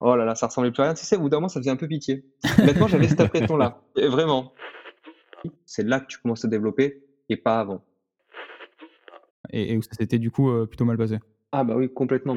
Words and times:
Oh 0.00 0.14
là 0.14 0.24
là, 0.24 0.36
ça 0.36 0.46
ressemblait 0.46 0.70
plus 0.70 0.82
à 0.82 0.86
rien. 0.86 0.94
Tu 0.94 1.04
sais, 1.04 1.16
au 1.16 1.20
bout 1.20 1.28
d'un 1.28 1.38
moment, 1.38 1.48
ça 1.48 1.58
faisait 1.58 1.70
un 1.70 1.76
peu 1.76 1.88
pitié. 1.88 2.24
Maintenant, 2.58 2.86
j'avais 2.86 3.08
cette 3.08 3.20
impression-là. 3.20 3.80
Et 3.96 4.06
vraiment. 4.06 4.52
C'est 5.64 5.82
là 5.82 6.00
que 6.00 6.06
tu 6.06 6.18
commences 6.18 6.44
à 6.44 6.48
développer 6.48 7.04
et 7.28 7.36
pas 7.36 7.60
avant. 7.60 7.84
Et, 9.50 9.72
et 9.72 9.76
où 9.76 9.82
ça 9.82 9.92
s'était 9.92 10.18
du 10.18 10.30
coup 10.30 10.50
euh, 10.50 10.66
plutôt 10.66 10.84
mal 10.84 10.96
passé? 10.96 11.18
Ah 11.52 11.64
bah 11.64 11.74
oui, 11.76 11.92
complètement. 11.92 12.36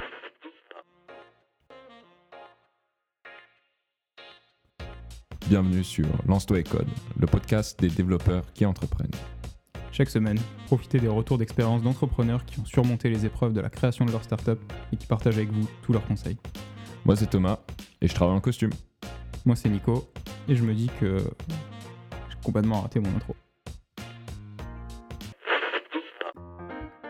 Bienvenue 5.48 5.84
sur 5.84 6.07
Lance-toi 6.28 6.59
et 6.59 6.64
Code, 6.64 6.88
le 7.20 7.28
podcast 7.28 7.80
des 7.80 7.89
développeurs 7.89 8.43
qui 8.54 8.66
entreprennent. 8.66 9.12
Chaque 9.91 10.09
semaine, 10.09 10.38
profitez 10.68 11.00
des 11.00 11.09
retours 11.09 11.38
d'expérience 11.38 11.82
d'entrepreneurs 11.84 12.46
qui 12.46 12.59
ont 12.59 12.66
surmonté 12.66 13.09
les 13.09 13.25
épreuves 13.25 13.54
de 13.54 13.62
la 13.62 13.70
création 13.70 14.05
de 14.05 14.12
leur 14.12 14.23
startup 14.23 14.59
et 14.93 14.98
qui 14.98 15.07
partagent 15.07 15.38
avec 15.38 15.52
vous 15.52 15.68
tous 15.82 15.91
leurs 15.91 16.05
conseils. 16.05 16.38
Moi 17.04 17.15
c'est 17.15 17.27
Thomas 17.27 17.57
et 17.99 18.07
je 18.07 18.13
travaille 18.13 18.35
en 18.35 18.41
costume. 18.41 18.70
Moi 19.45 19.55
c'est 19.55 19.70
Nico 19.70 20.12
et 20.48 20.55
je 20.55 20.63
me 20.63 20.73
dis 20.73 20.89
que 20.99 21.17
j'ai 21.17 22.38
complètement 22.43 22.81
raté 22.81 22.99
mon 22.99 23.09
intro. 23.16 23.35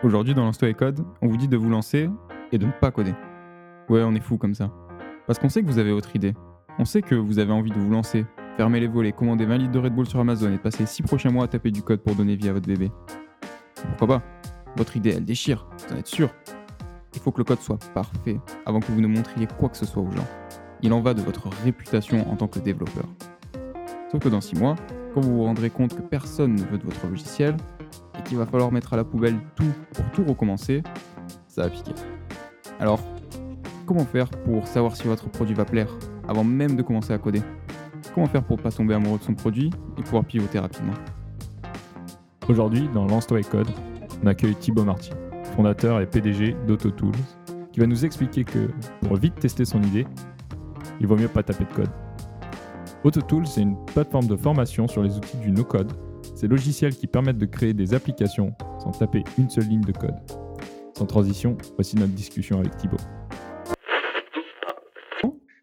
Aujourd'hui 0.02 0.34
dans 0.34 0.50
et 0.50 0.74
Code, 0.74 1.04
on 1.20 1.28
vous 1.28 1.36
dit 1.36 1.46
de 1.46 1.56
vous 1.56 1.68
lancer 1.68 2.08
et 2.50 2.58
de 2.58 2.66
ne 2.66 2.72
pas 2.72 2.90
coder. 2.90 3.14
Ouais, 3.88 4.02
on 4.02 4.14
est 4.14 4.20
fou 4.20 4.38
comme 4.38 4.54
ça. 4.54 4.72
Parce 5.26 5.38
qu'on 5.38 5.48
sait 5.48 5.62
que 5.62 5.66
vous 5.66 5.78
avez 5.78 5.92
votre 5.92 6.16
idée. 6.16 6.34
On 6.78 6.84
sait 6.84 7.02
que 7.02 7.14
vous 7.14 7.38
avez 7.38 7.52
envie 7.52 7.70
de 7.70 7.78
vous 7.78 7.90
lancer, 7.90 8.24
fermer 8.56 8.80
les 8.80 8.88
volets, 8.88 9.12
commander 9.12 9.44
20 9.44 9.58
litres 9.58 9.72
de 9.72 9.78
Red 9.78 9.94
Bull 9.94 10.06
sur 10.06 10.18
Amazon 10.18 10.52
et 10.52 10.58
passer 10.58 10.86
6 10.86 11.02
prochains 11.02 11.30
mois 11.30 11.44
à 11.44 11.48
taper 11.48 11.70
du 11.70 11.82
code 11.82 12.00
pour 12.00 12.16
donner 12.16 12.34
vie 12.34 12.48
à 12.48 12.52
votre 12.52 12.66
bébé. 12.66 12.90
Pourquoi 13.98 14.08
pas? 14.08 14.22
Votre 14.76 14.96
idée, 14.96 15.10
elle 15.10 15.24
déchire, 15.24 15.66
vous 15.86 15.94
en 15.94 15.98
êtes 15.98 16.08
sûr? 16.08 16.30
Il 17.14 17.20
faut 17.20 17.30
que 17.30 17.38
le 17.38 17.44
code 17.44 17.60
soit 17.60 17.78
parfait 17.94 18.40
avant 18.66 18.80
que 18.80 18.90
vous 18.90 19.00
ne 19.00 19.06
montriez 19.06 19.46
quoi 19.58 19.68
que 19.68 19.76
ce 19.76 19.86
soit 19.86 20.02
aux 20.02 20.10
gens. 20.10 20.26
Il 20.82 20.92
en 20.92 21.00
va 21.00 21.14
de 21.14 21.22
votre 21.22 21.48
réputation 21.64 22.28
en 22.30 22.36
tant 22.36 22.48
que 22.48 22.58
développeur. 22.58 23.04
Sauf 24.10 24.22
que 24.22 24.28
dans 24.28 24.40
6 24.40 24.56
mois, 24.56 24.74
quand 25.14 25.20
vous 25.20 25.36
vous 25.36 25.44
rendrez 25.44 25.70
compte 25.70 25.94
que 25.94 26.02
personne 26.02 26.54
ne 26.54 26.62
veut 26.62 26.78
de 26.78 26.84
votre 26.84 27.06
logiciel 27.06 27.56
et 28.18 28.22
qu'il 28.22 28.38
va 28.38 28.46
falloir 28.46 28.72
mettre 28.72 28.94
à 28.94 28.96
la 28.96 29.04
poubelle 29.04 29.36
tout 29.54 29.72
pour 29.94 30.04
tout 30.12 30.24
recommencer, 30.24 30.82
ça 31.46 31.62
va 31.62 31.70
piquer. 31.70 31.92
Alors, 32.80 33.00
comment 33.86 34.04
faire 34.04 34.28
pour 34.28 34.66
savoir 34.66 34.96
si 34.96 35.06
votre 35.06 35.28
produit 35.28 35.54
va 35.54 35.64
plaire 35.64 35.88
avant 36.26 36.44
même 36.44 36.76
de 36.76 36.82
commencer 36.82 37.12
à 37.12 37.18
coder? 37.18 37.42
Comment 38.14 38.26
faire 38.26 38.42
pour 38.42 38.56
ne 38.56 38.62
pas 38.62 38.72
tomber 38.72 38.94
amoureux 38.94 39.18
de 39.18 39.24
son 39.24 39.34
produit 39.34 39.70
et 39.98 40.02
pouvoir 40.02 40.24
pivoter 40.24 40.58
rapidement? 40.58 40.94
Aujourd'hui, 42.48 42.88
dans 42.92 43.06
Lance-toi 43.06 43.40
et 43.40 43.44
Code, 43.44 43.68
on 44.22 44.26
accueille 44.26 44.54
Thibaut 44.56 44.84
Marty, 44.84 45.10
fondateur 45.52 46.00
et 46.00 46.06
PDG 46.06 46.56
d'AutoTools, 46.66 47.12
qui 47.72 47.80
va 47.80 47.86
nous 47.86 48.04
expliquer 48.04 48.44
que 48.44 48.68
pour 49.02 49.16
vite 49.16 49.34
tester 49.36 49.64
son 49.64 49.82
idée, 49.82 50.06
il 51.00 51.06
vaut 51.06 51.16
mieux 51.16 51.28
pas 51.28 51.42
taper 51.42 51.64
de 51.64 51.72
code. 51.72 51.90
AutoTools, 53.04 53.46
c'est 53.46 53.62
une 53.62 53.76
plateforme 53.86 54.26
de 54.26 54.36
formation 54.36 54.86
sur 54.88 55.02
les 55.02 55.16
outils 55.16 55.38
du 55.38 55.50
no-code. 55.50 55.92
Ces 56.34 56.48
logiciels 56.48 56.94
qui 56.94 57.06
permettent 57.06 57.38
de 57.38 57.46
créer 57.46 57.74
des 57.74 57.94
applications 57.94 58.54
sans 58.78 58.92
taper 58.92 59.24
une 59.38 59.48
seule 59.48 59.64
ligne 59.64 59.82
de 59.82 59.92
code. 59.92 60.14
Sans 60.96 61.06
transition, 61.06 61.56
voici 61.76 61.96
notre 61.96 62.12
discussion 62.12 62.58
avec 62.58 62.76
Thibaut. 62.76 62.96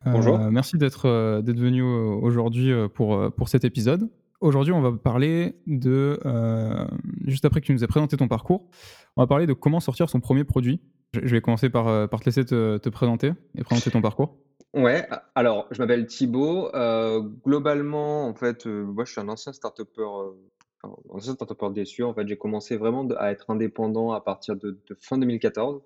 Bonjour. 0.06 0.40
Euh, 0.40 0.50
merci 0.50 0.78
d'être 0.78 1.08
euh, 1.08 1.42
d'être 1.42 1.60
venu 1.60 1.82
euh, 1.82 2.16
aujourd'hui 2.22 2.72
euh, 2.72 2.88
pour, 2.88 3.32
pour 3.34 3.50
cet 3.50 3.66
épisode. 3.66 4.10
Aujourd'hui, 4.42 4.72
on 4.72 4.82
va 4.82 4.94
parler 4.94 5.56
de, 5.68 6.18
euh, 6.26 6.88
juste 7.26 7.44
après 7.44 7.60
que 7.60 7.66
tu 7.66 7.74
nous 7.74 7.84
aies 7.84 7.88
présenté 7.88 8.16
ton 8.16 8.30
parcours, 8.30 8.70
on 9.18 9.22
va 9.22 9.28
parler 9.28 9.46
de 9.46 9.54
comment 9.54 9.82
sortir 9.82 10.10
son 10.10 10.22
premier 10.22 10.46
produit. 10.46 10.80
Je, 11.14 11.20
vais 11.20 11.42
commencer 11.42 11.70
par, 11.70 11.90
euh, 11.90 12.08
te 12.08 12.26
laisser 12.26 12.46
te, 12.46 12.78
te 12.78 12.88
présenter 12.88 13.34
et 13.56 13.64
présenter 13.64 13.92
ton 13.92 14.02
parcours. 14.02 14.38
Ouais, 14.74 15.06
alors 15.36 15.68
je 15.72 15.82
m'appelle 15.82 16.06
Thibaut. 16.06 16.74
Euh, 16.74 17.20
globalement, 17.20 18.28
en 18.28 18.34
fait, 18.34 18.66
moi 18.66 19.04
je 19.04 19.12
suis 19.12 19.20
un 19.20 19.28
ancien 19.28 19.52
enfin, 19.52 20.96
ancien 21.10 21.34
start-upper 21.34 21.72
déçu. 21.74 22.04
En 22.04 22.14
fait, 22.14 22.26
j'ai 22.26 22.38
commencé 22.38 22.78
vraiment 22.78 23.06
à 23.18 23.32
être 23.32 23.50
indépendant 23.50 24.14
à 24.14 24.22
partir 24.22 24.56
de, 24.56 24.80
fin 25.02 25.18
2014. 25.18 25.82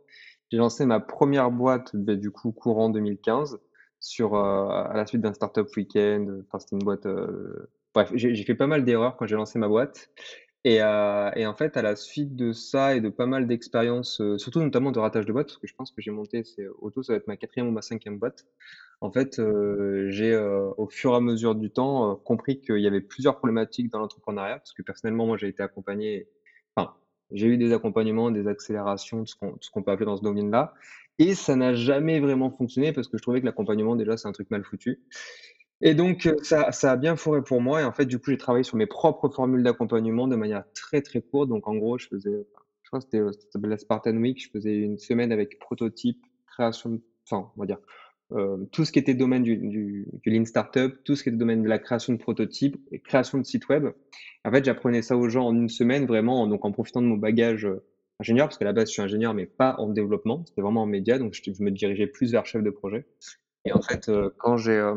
J'ai 0.52 0.58
lancé 0.58 0.86
ma 0.86 1.00
première 1.00 1.50
boîte, 1.50 1.96
ben, 1.96 2.20
du 2.20 2.30
coup, 2.30 2.52
courant 2.52 2.90
2015, 2.90 3.58
sur, 4.00 4.36
à 4.36 4.92
la 4.94 5.08
suite 5.08 5.22
d'un 5.22 5.34
startup 5.34 5.68
week-end. 5.76 6.28
Enfin, 6.46 6.60
c'était 6.60 6.76
une 6.76 6.84
boîte. 6.84 7.08
Bref, 7.94 8.12
j'ai 8.16 8.44
fait 8.44 8.56
pas 8.56 8.68
mal 8.68 8.84
d'erreurs 8.86 9.18
quand 9.18 9.28
j'ai 9.28 9.36
lancé 9.36 9.60
ma 9.60 9.68
boîte. 9.68 10.10
Et, 10.66 10.82
euh, 10.82 11.30
et 11.36 11.46
en 11.46 11.54
fait, 11.56 11.76
à 11.76 11.82
la 11.82 11.96
suite 11.98 12.36
de 12.38 12.54
ça 12.54 12.96
et 12.96 13.02
de 13.02 13.10
pas 13.10 13.26
mal 13.26 13.48
d'expériences, 13.48 14.22
euh, 14.22 14.38
surtout 14.38 14.62
notamment 14.62 14.92
de 14.94 15.00
ratage 15.00 15.26
de 15.26 15.34
boîte, 15.34 15.48
parce 15.48 15.58
que 15.58 15.68
je 15.68 15.76
pense 15.76 15.92
que 15.92 16.02
j'ai 16.02 16.12
monté, 16.12 16.44
c'est 16.46 16.66
auto, 16.80 17.04
ça 17.04 17.14
va 17.14 17.18
être 17.18 17.28
ma 17.28 17.36
quatrième 17.36 17.68
ou 17.68 17.72
ma 17.72 17.82
cinquième 17.82 18.18
boîte. 18.18 18.46
En 19.02 19.12
fait, 19.12 19.40
euh, 19.40 20.08
j'ai 20.10 20.32
euh, 20.34 20.70
au 20.78 20.88
fur 20.88 21.12
et 21.14 21.18
à 21.18 21.20
mesure 21.20 21.56
du 21.56 21.70
temps 21.70 22.14
euh, 22.14 22.16
compris 22.16 22.62
qu'il 22.62 22.80
y 22.80 22.88
avait 22.88 23.02
plusieurs 23.02 23.38
problématiques 23.40 23.92
dans 23.92 24.00
l'entrepreneuriat, 24.00 24.60
parce 24.60 24.74
que 24.74 24.82
personnellement, 24.84 25.26
moi, 25.28 25.38
j'ai 25.38 25.50
été 25.50 25.62
accompagné, 25.62 26.30
enfin, 26.76 26.94
j'ai 27.32 27.48
eu 27.48 27.58
des 27.58 27.74
accompagnements, 27.74 28.32
des 28.32 28.48
accélérations, 28.48 29.20
tout 29.26 29.28
ce 29.28 29.36
qu'on 29.36 29.58
qu'on 29.74 29.84
peut 29.84 29.92
appeler 29.92 30.06
dans 30.06 30.16
ce 30.18 30.24
domaine-là, 30.24 30.74
et 31.20 31.36
ça 31.36 31.56
n'a 31.56 31.74
jamais 31.76 32.20
vraiment 32.22 32.50
fonctionné 32.50 32.94
parce 32.94 33.08
que 33.08 33.18
je 33.18 33.22
trouvais 33.22 33.42
que 33.42 33.46
l'accompagnement, 33.46 33.96
déjà, 33.98 34.18
c'est 34.18 34.28
un 34.28 34.32
truc 34.32 34.50
mal 34.50 34.64
foutu. 34.64 35.02
Et 35.86 35.96
donc, 35.96 36.26
euh, 36.28 36.36
ça, 36.44 36.72
ça 36.72 36.94
a 36.94 36.98
bien 36.98 37.16
fourré 37.18 37.44
pour 37.44 37.62
moi. 37.62 37.82
Et 37.82 37.84
en 37.84 37.92
fait, 37.92 38.06
du 38.06 38.18
coup, 38.20 38.32
j'ai 38.32 38.38
travaillé 38.38 38.64
sur 38.64 38.78
mes 38.78 38.88
propres 38.88 39.30
formules 39.30 39.64
d'accompagnement 39.64 40.28
de 40.28 40.36
manière 40.36 40.64
très, 40.74 41.02
très 41.02 41.22
courte. 41.22 41.50
Donc, 41.50 41.68
en 41.68 41.76
gros, 41.76 41.98
je 41.98 42.08
faisais, 42.08 42.48
je 42.84 42.90
crois 42.90 43.00
que 43.00 43.06
c'était, 43.06 43.20
euh, 43.20 43.32
la 43.68 43.78
Spartan 43.78 44.16
Week. 44.18 44.42
Je 44.42 44.50
faisais 44.50 44.76
une 44.78 44.98
semaine 44.98 45.32
avec 45.34 45.60
prototype, 45.60 46.20
création, 46.48 47.02
enfin, 47.30 47.52
on 47.58 47.60
va 47.60 47.66
dire, 47.66 47.80
euh, 48.32 48.66
tout 48.72 48.86
ce 48.86 48.92
qui 48.94 49.00
était 49.00 49.14
domaine 49.14 49.44
du, 49.44 49.58
du, 49.58 50.08
du 50.24 50.30
Lean 50.32 50.46
Startup, 50.46 50.94
tout 51.04 51.16
ce 51.18 51.24
qui 51.24 51.30
était 51.30 51.38
domaine 51.38 51.64
de 51.64 51.70
la 51.70 51.80
création 51.80 52.14
de 52.14 52.18
prototypes 52.20 52.78
et 52.92 53.00
création 53.00 53.38
de 53.38 53.44
sites 53.46 53.68
web. 53.70 53.88
En 54.46 54.52
fait, 54.52 54.64
j'apprenais 54.66 55.02
ça 55.02 55.18
aux 55.18 55.30
gens 55.30 55.46
en 55.48 55.56
une 55.56 55.70
semaine, 55.70 56.06
vraiment, 56.08 56.44
en- 56.44 56.48
donc 56.48 56.66
en 56.66 56.72
profitant 56.72 57.02
de 57.02 57.08
mon 57.08 57.18
bagage 57.18 57.66
euh, 57.66 57.84
ingénieur, 58.22 58.48
parce 58.48 58.58
qu'à 58.58 58.66
la 58.66 58.74
base, 58.74 58.88
je 58.90 58.94
suis 58.94 59.02
ingénieur, 59.02 59.34
mais 59.34 59.46
pas 59.48 59.76
en 59.80 59.90
développement. 59.90 60.46
C'était 60.48 60.62
vraiment 60.62 60.84
en 60.84 60.88
média. 60.88 61.20
Donc, 61.20 61.34
je, 61.34 61.42
je 61.54 61.64
me 61.64 61.72
dirigeais 61.72 62.08
plus 62.08 62.32
vers 62.32 62.46
chef 62.46 62.64
de 62.64 62.70
projet. 62.70 63.06
Et 63.66 63.74
en 63.74 63.82
fait, 63.82 64.10
euh, 64.10 64.30
quand 64.40 64.58
j'ai, 64.58 64.72
euh, 64.74 64.96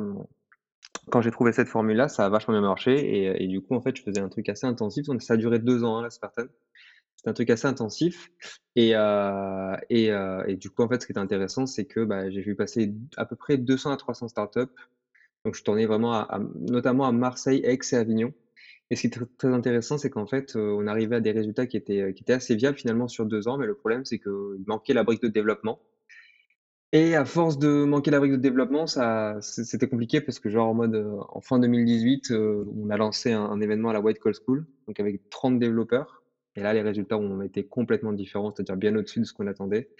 quand 1.10 1.22
j'ai 1.22 1.30
trouvé 1.30 1.52
cette 1.52 1.68
formule-là, 1.68 2.08
ça 2.08 2.26
a 2.26 2.28
vachement 2.28 2.54
bien 2.54 2.60
marché 2.62 2.94
et, 2.98 3.44
et 3.44 3.46
du 3.48 3.60
coup, 3.60 3.74
en 3.74 3.80
fait, 3.80 3.96
je 3.96 4.02
faisais 4.02 4.20
un 4.20 4.28
truc 4.28 4.48
assez 4.48 4.66
intensif. 4.66 5.06
Ça 5.20 5.34
a 5.34 5.36
duré 5.36 5.58
deux 5.58 5.84
ans, 5.84 5.98
hein, 5.98 6.02
la 6.02 6.10
Spartan. 6.10 6.44
C'était 7.16 7.30
un 7.30 7.34
truc 7.34 7.50
assez 7.50 7.66
intensif. 7.68 8.30
Et, 8.76 8.96
euh, 8.96 9.76
euh, 9.92 10.56
du 10.56 10.70
coup, 10.70 10.82
en 10.82 10.88
fait, 10.88 11.02
ce 11.02 11.06
qui 11.06 11.12
était 11.12 11.20
intéressant, 11.20 11.66
c'est 11.66 11.86
que 11.86 12.04
bah, 12.04 12.30
j'ai 12.30 12.42
vu 12.42 12.56
passer 12.56 12.94
à 13.16 13.26
peu 13.26 13.36
près 13.36 13.58
200 13.58 13.92
à 13.92 13.96
300 13.96 14.28
startups. 14.28 14.60
Donc, 15.44 15.54
je 15.56 15.62
tournais 15.64 15.86
vraiment 15.86 16.26
notamment 16.56 17.06
à 17.06 17.12
Marseille, 17.12 17.62
Aix 17.64 17.78
et 17.92 17.96
Avignon. 17.96 18.32
Et 18.90 18.96
ce 18.96 19.02
qui 19.02 19.08
tr- 19.08 19.28
très 19.38 19.48
intéressant, 19.54 19.98
c'est 19.98 20.10
qu'en 20.10 20.26
fait, 20.26 20.56
euh, 20.56 20.76
on 20.78 20.86
arrivait 20.88 21.16
à 21.16 21.20
des 21.20 21.32
résultats 21.32 21.66
qui 21.66 21.76
étaient 21.78 22.14
assez 22.32 22.56
viables 22.56 22.78
finalement 22.78 23.08
sur 23.08 23.26
deux 23.26 23.48
ans. 23.48 23.58
Mais 23.58 23.66
le 23.66 23.74
problème, 23.76 24.04
c'est 24.04 24.18
qu'il 24.18 24.64
manquait 24.66 24.94
la 24.94 25.04
brique 25.04 25.22
de 25.22 25.28
développement. 25.28 25.80
Et 26.96 27.14
à 27.14 27.26
force 27.26 27.58
de 27.58 27.84
manquer 27.84 28.10
la 28.10 28.20
brique 28.20 28.32
de 28.32 28.36
développement, 28.38 28.86
ça, 28.86 29.36
c'était 29.42 29.86
compliqué 29.86 30.22
parce 30.22 30.38
que 30.38 30.48
genre 30.48 30.68
en 30.68 30.72
mode 30.72 30.94
euh, 30.94 31.18
en 31.28 31.42
fin 31.42 31.58
2018, 31.58 32.30
euh, 32.30 32.64
on 32.74 32.88
a 32.88 32.96
lancé 32.96 33.32
un, 33.32 33.60
événement 33.60 33.90
à 33.90 33.92
la 33.92 34.00
White 34.00 34.18
Call 34.18 34.32
School, 34.32 34.66
donc 34.86 34.98
avec 34.98 35.28
30 35.28 35.58
développeurs. 35.58 36.22
Et 36.56 36.62
là, 36.62 36.72
les 36.72 36.80
résultats 36.80 37.18
ont 37.18 37.42
été 37.42 37.66
complètement 37.66 38.14
différents, 38.14 38.50
c'est-à-dire 38.50 38.78
bien 38.78 38.96
au-dessus 38.96 39.20
de 39.20 39.26
ce 39.26 39.34
qu'on 39.34 39.46
attendait. 39.46 39.90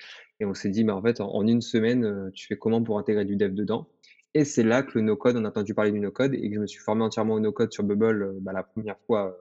Et 0.40 0.46
on 0.46 0.54
s'est 0.54 0.70
dit, 0.70 0.84
mais 0.84 0.92
en 0.92 1.02
fait, 1.02 1.20
en, 1.20 1.46
une 1.46 1.60
semaine, 1.60 2.06
euh, 2.06 2.30
tu 2.32 2.46
fais 2.46 2.56
comment 2.56 2.82
pour 2.82 2.98
intégrer 2.98 3.26
du 3.26 3.36
dev 3.36 3.52
dedans? 3.52 3.88
Et 4.32 4.46
c'est 4.46 4.64
là 4.64 4.82
que 4.82 4.92
le 4.94 5.02
no-code, 5.02 5.36
on 5.36 5.44
a 5.44 5.48
entendu 5.48 5.74
parler 5.74 5.92
du 5.92 6.00
no-code 6.00 6.32
et 6.32 6.48
que 6.48 6.54
je 6.54 6.60
me 6.60 6.66
suis 6.66 6.80
formé 6.80 7.02
entièrement 7.02 7.34
au 7.34 7.40
no-code 7.40 7.74
sur 7.74 7.84
Bubble 7.84 8.38
bah, 8.40 8.54
la 8.54 8.62
première 8.62 8.98
fois 9.06 9.36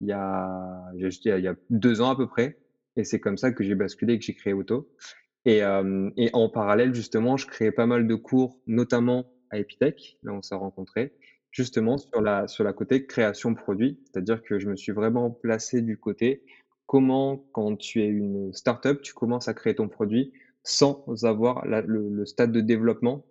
il 0.00 0.08
y 0.08 0.12
a 0.12 0.90
il 0.94 1.24
y 1.24 1.46
a 1.46 1.54
deux 1.68 2.00
ans 2.00 2.08
à 2.08 2.16
peu 2.16 2.26
près. 2.26 2.56
Et 2.96 3.04
c'est 3.04 3.20
comme 3.20 3.36
ça 3.36 3.52
que 3.52 3.62
j'ai 3.62 3.74
basculé 3.74 4.14
et 4.14 4.18
que 4.18 4.24
j'ai 4.24 4.34
créé 4.34 4.54
Auto. 4.54 4.88
Et, 5.46 5.62
euh, 5.62 6.10
et 6.18 6.30
en 6.34 6.48
parallèle, 6.50 6.94
justement, 6.94 7.36
je 7.38 7.46
créais 7.46 7.72
pas 7.72 7.86
mal 7.86 8.06
de 8.06 8.14
cours, 8.16 8.60
notamment 8.66 9.26
à 9.50 9.58
Epitech, 9.58 10.18
là 10.24 10.32
où 10.32 10.36
on 10.36 10.42
s'est 10.42 10.56
rencontrés, 10.56 11.14
justement 11.52 11.98
sur 11.98 12.20
la, 12.20 12.48
sur 12.48 12.64
la 12.64 12.72
côté 12.74 13.06
création 13.06 13.54
produit. 13.54 14.00
C'est-à-dire 14.04 14.42
que 14.42 14.58
je 14.58 14.68
me 14.68 14.76
suis 14.76 14.92
vraiment 14.92 15.30
placé 15.30 15.82
du 15.82 15.98
côté 15.98 16.42
comment, 16.86 17.46
quand 17.52 17.76
tu 17.76 18.02
es 18.02 18.06
une 18.08 18.52
startup, 18.54 19.00
tu 19.02 19.14
commences 19.14 19.48
à 19.48 19.54
créer 19.54 19.74
ton 19.76 19.88
produit 19.88 20.32
sans 20.64 21.04
avoir 21.24 21.66
la- 21.66 21.82
le, 21.82 22.08
le 22.10 22.26
stade 22.26 22.52
de 22.52 22.60
développement, 22.60 23.24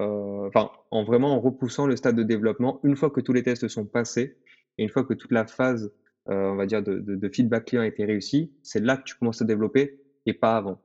euh, 0.00 0.48
enfin, 0.48 0.70
en 0.90 1.04
vraiment 1.04 1.34
en 1.36 1.40
repoussant 1.40 1.86
le 1.86 1.96
stade 1.96 2.16
de 2.16 2.22
développement 2.24 2.80
une 2.84 2.96
fois 2.96 3.10
que 3.10 3.20
tous 3.20 3.32
les 3.32 3.42
tests 3.44 3.68
sont 3.68 3.86
passés 3.86 4.36
et 4.78 4.84
une 4.84 4.88
fois 4.90 5.04
que 5.04 5.14
toute 5.14 5.32
la 5.32 5.46
phase, 5.46 5.92
euh, 6.30 6.50
on 6.50 6.56
va 6.56 6.66
dire, 6.66 6.82
de, 6.82 6.98
de, 7.00 7.16
de 7.16 7.28
feedback 7.28 7.66
client 7.66 7.82
a 7.82 7.86
été 7.86 8.04
réussie, 8.04 8.52
c'est 8.62 8.80
là 8.80 8.96
que 8.96 9.04
tu 9.04 9.14
commences 9.16 9.42
à 9.42 9.44
développer 9.44 10.00
et 10.26 10.32
pas 10.34 10.56
avant. 10.56 10.80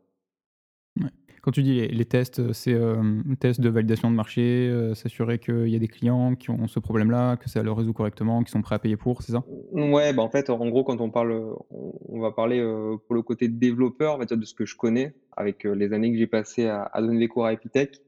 Quand 1.47 1.51
tu 1.51 1.63
dis 1.63 1.87
les, 1.87 2.03
tests, 2.03 2.39
euh, 2.39 2.51
c'est 2.51 2.73
euh, 2.73 3.01
test 3.39 3.61
de 3.61 3.69
validation 3.69 4.11
de 4.11 4.15
marché, 4.17 4.67
euh, 4.67 4.93
s'assurer 4.95 5.39
qu'il 5.39 5.69
y 5.69 5.77
a 5.77 5.79
des 5.79 5.87
clients 5.87 6.35
qui 6.35 6.49
ont 6.49 6.67
ce 6.67 6.77
problème-là, 6.77 7.37
que 7.37 7.47
ça 7.47 7.63
le 7.63 7.71
résout 7.71 7.93
correctement, 7.93 8.43
qui 8.43 8.51
sont 8.51 8.61
prêts 8.61 8.75
à 8.75 8.79
payer 8.79 8.97
pour, 8.97 9.21
c'est 9.21 9.31
ça? 9.31 9.45
Ouais, 9.71 10.11
bah 10.11 10.23
en 10.23 10.29
fait, 10.29 10.49
en 10.49 10.67
gros, 10.67 10.83
quand 10.83 10.99
on 10.99 11.09
parle, 11.09 11.55
on, 11.69 12.19
va 12.19 12.33
parler 12.33 12.59
euh, 12.59 12.97
pour 12.97 13.15
le 13.15 13.21
côté 13.21 13.47
développeur, 13.47 14.15
on 14.15 14.17
va 14.17 14.25
de 14.25 14.43
ce 14.43 14.53
que 14.53 14.65
je 14.65 14.75
connais, 14.75 15.13
avec 15.37 15.63
les 15.63 15.93
années 15.93 16.11
que 16.11 16.17
j'ai 16.17 16.27
passées 16.27 16.67
à, 16.67 16.83
à 16.91 17.01
donner 17.01 17.19
des 17.19 17.29
cours 17.29 17.45
à 17.45 17.53
Epitech. 17.53 18.01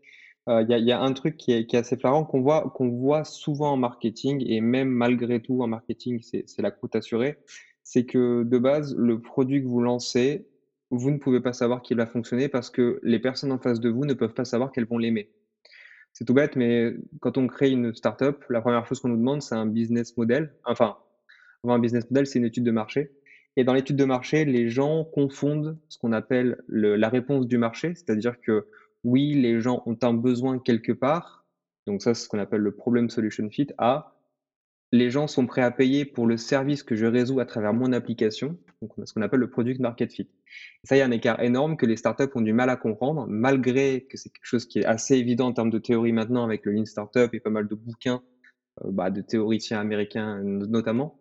Il 0.50 0.68
y 0.68 0.92
a 0.92 1.02
un 1.02 1.14
truc 1.14 1.38
qui 1.38 1.54
est 1.54 1.74
assez 1.76 1.96
flagrant 1.96 2.26
qu'on 2.26 2.90
voit 2.90 3.24
souvent 3.24 3.72
en 3.72 3.78
marketing 3.78 4.44
et 4.46 4.60
même 4.60 4.90
malgré 4.90 5.42
tout 5.42 5.62
en 5.62 5.68
marketing, 5.68 6.20
c'est 6.22 6.62
la 6.62 6.72
coûte 6.72 6.98
assurée. 6.98 7.38
C'est 7.84 8.06
que 8.06 8.44
de 8.44 8.58
base, 8.58 8.94
le 8.98 9.22
produit 9.22 9.62
que 9.62 9.68
vous 9.68 9.80
lancez, 9.80 10.46
vous 10.92 11.12
ne 11.12 11.18
pouvez 11.18 11.42
pas 11.42 11.54
savoir 11.54 11.82
qu'il 11.82 11.98
va 11.98 12.06
fonctionner 12.06 12.50
parce 12.50 12.70
que 12.70 13.00
les 13.04 13.20
personnes 13.20 13.52
en 13.52 13.60
face 13.60 13.80
de 13.80 13.90
vous 13.90 14.06
ne 14.06 14.14
peuvent 14.14 14.34
pas 14.34 14.46
savoir 14.46 14.72
qu'elles 14.72 14.88
vont 14.88 14.98
l'aimer. 14.98 15.30
C'est 16.14 16.26
tout 16.26 16.34
bête, 16.34 16.56
mais 16.56 16.94
quand 17.22 17.38
on 17.38 17.48
crée 17.48 17.70
une 17.70 17.94
startup, 17.94 18.44
la 18.50 18.62
première 18.62 18.86
chose 18.88 19.00
qu'on 19.00 19.10
nous 19.10 19.18
demande, 19.18 19.42
c'est 19.42 19.56
un 19.56 19.68
business 19.68 20.18
model. 20.18 20.54
Enfin, 20.66 20.98
avoir 21.64 21.78
un 21.78 21.80
business 21.80 22.10
model, 22.10 22.26
c'est 22.28 22.40
une 22.40 22.46
étude 22.46 22.64
de 22.64 22.72
marché. 22.72 23.12
Et 23.56 23.64
dans 23.64 23.74
l'étude 23.74 23.96
de 23.96 24.06
marché, 24.06 24.46
les 24.46 24.70
gens 24.70 25.04
confondent 25.04 25.78
ce 25.90 25.98
qu'on 25.98 26.12
appelle 26.12 26.58
le- 26.68 26.96
la 26.96 27.10
réponse 27.10 27.48
du 27.48 27.58
marché, 27.58 27.94
c'est-à-dire 27.96 28.40
que 28.42 28.68
oui, 29.04 29.34
les 29.34 29.62
gens 29.62 29.84
ont 29.86 29.98
un 30.02 30.14
besoin 30.14 30.60
quelque 30.60 30.92
part, 30.92 31.46
donc 31.88 32.02
ça, 32.02 32.14
c'est 32.14 32.24
ce 32.24 32.30
qu'on 32.30 32.40
appelle 32.40 32.62
le 32.62 32.76
problem 32.76 33.10
solution 33.10 33.50
fit, 33.50 33.68
à 33.78 34.19
les 34.92 35.10
gens 35.12 35.28
sont 35.28 35.46
prêts 35.46 35.62
à 35.62 35.72
payer 35.72 36.06
pour 36.06 36.26
le 36.26 36.38
service 36.38 36.84
que 36.84 36.96
je 36.96 37.06
résous 37.06 37.40
à 37.40 37.46
travers 37.46 37.74
mon 37.74 37.94
application, 37.94 38.58
donc 38.82 38.92
ce 39.06 39.14
qu'on 39.14 39.22
appelle 39.22 39.40
le 39.40 39.50
product 39.50 39.80
market 39.80 40.12
fit. 40.12 40.30
Et 40.84 40.88
ça, 40.88 40.96
il 40.96 41.00
y 41.00 41.02
a 41.02 41.06
un 41.06 41.12
écart 41.12 41.42
énorme 41.42 41.78
que 41.78 41.86
les 41.86 41.96
startups 41.96 42.32
ont 42.34 42.42
du 42.42 42.54
mal 42.54 42.70
à 42.70 42.76
comprendre, 42.76 43.28
malgré 43.28 44.06
que 44.10 44.18
c'est 44.18 44.30
quelque 44.30 44.46
chose 44.46 44.66
qui 44.66 44.80
est 44.80 44.86
assez 44.86 45.16
évident 45.16 45.48
en 45.48 45.54
termes 45.54 45.70
de 45.70 45.78
théorie 45.80 46.12
maintenant 46.14 46.44
avec 46.44 46.66
le 46.66 46.72
Lean 46.72 46.86
Startup 46.86 47.30
et 47.34 47.40
pas 47.40 47.52
mal 47.52 47.68
de 47.68 47.76
bouquins 47.76 48.22
euh, 48.84 48.90
bah, 48.92 49.12
de 49.12 49.22
théoriciens 49.22 49.80
américains 49.80 50.42
no- 50.44 50.66
notamment. 50.66 51.20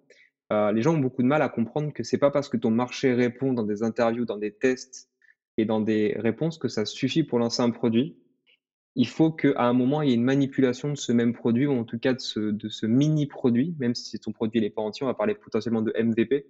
Euh, 0.50 0.72
les 0.72 0.80
gens 0.80 0.94
ont 0.94 0.98
beaucoup 0.98 1.22
de 1.22 1.26
mal 1.28 1.42
à 1.42 1.50
comprendre 1.50 1.92
que 1.92 2.02
c'est 2.02 2.18
pas 2.18 2.30
parce 2.30 2.48
que 2.48 2.56
ton 2.56 2.70
marché 2.70 3.12
répond 3.12 3.52
dans 3.52 3.64
des 3.64 3.82
interviews, 3.82 4.24
dans 4.24 4.38
des 4.38 4.52
tests 4.52 5.10
et 5.58 5.66
dans 5.66 5.80
des 5.80 6.16
réponses 6.18 6.56
que 6.56 6.68
ça 6.68 6.86
suffit 6.86 7.22
pour 7.22 7.38
lancer 7.38 7.62
un 7.62 7.70
produit 7.70 8.16
il 8.98 9.08
faut 9.08 9.30
qu'à 9.30 9.66
un 9.66 9.72
moment, 9.72 10.02
il 10.02 10.10
y 10.10 10.12
ait 10.12 10.16
une 10.16 10.24
manipulation 10.24 10.90
de 10.90 10.96
ce 10.96 11.12
même 11.12 11.32
produit 11.32 11.66
ou 11.66 11.72
en 11.72 11.84
tout 11.84 11.98
cas 11.98 12.12
de 12.12 12.20
ce 12.20 12.40
de 12.40 12.68
ce 12.68 12.84
mini 12.84 13.26
produit, 13.26 13.74
même 13.78 13.94
si 13.94 14.18
ton 14.18 14.32
produit 14.32 14.60
n'est 14.60 14.70
pas 14.70 14.82
entier, 14.82 15.04
on 15.04 15.06
va 15.08 15.14
parler 15.14 15.34
potentiellement 15.34 15.82
de 15.82 15.94
MVP. 15.98 16.46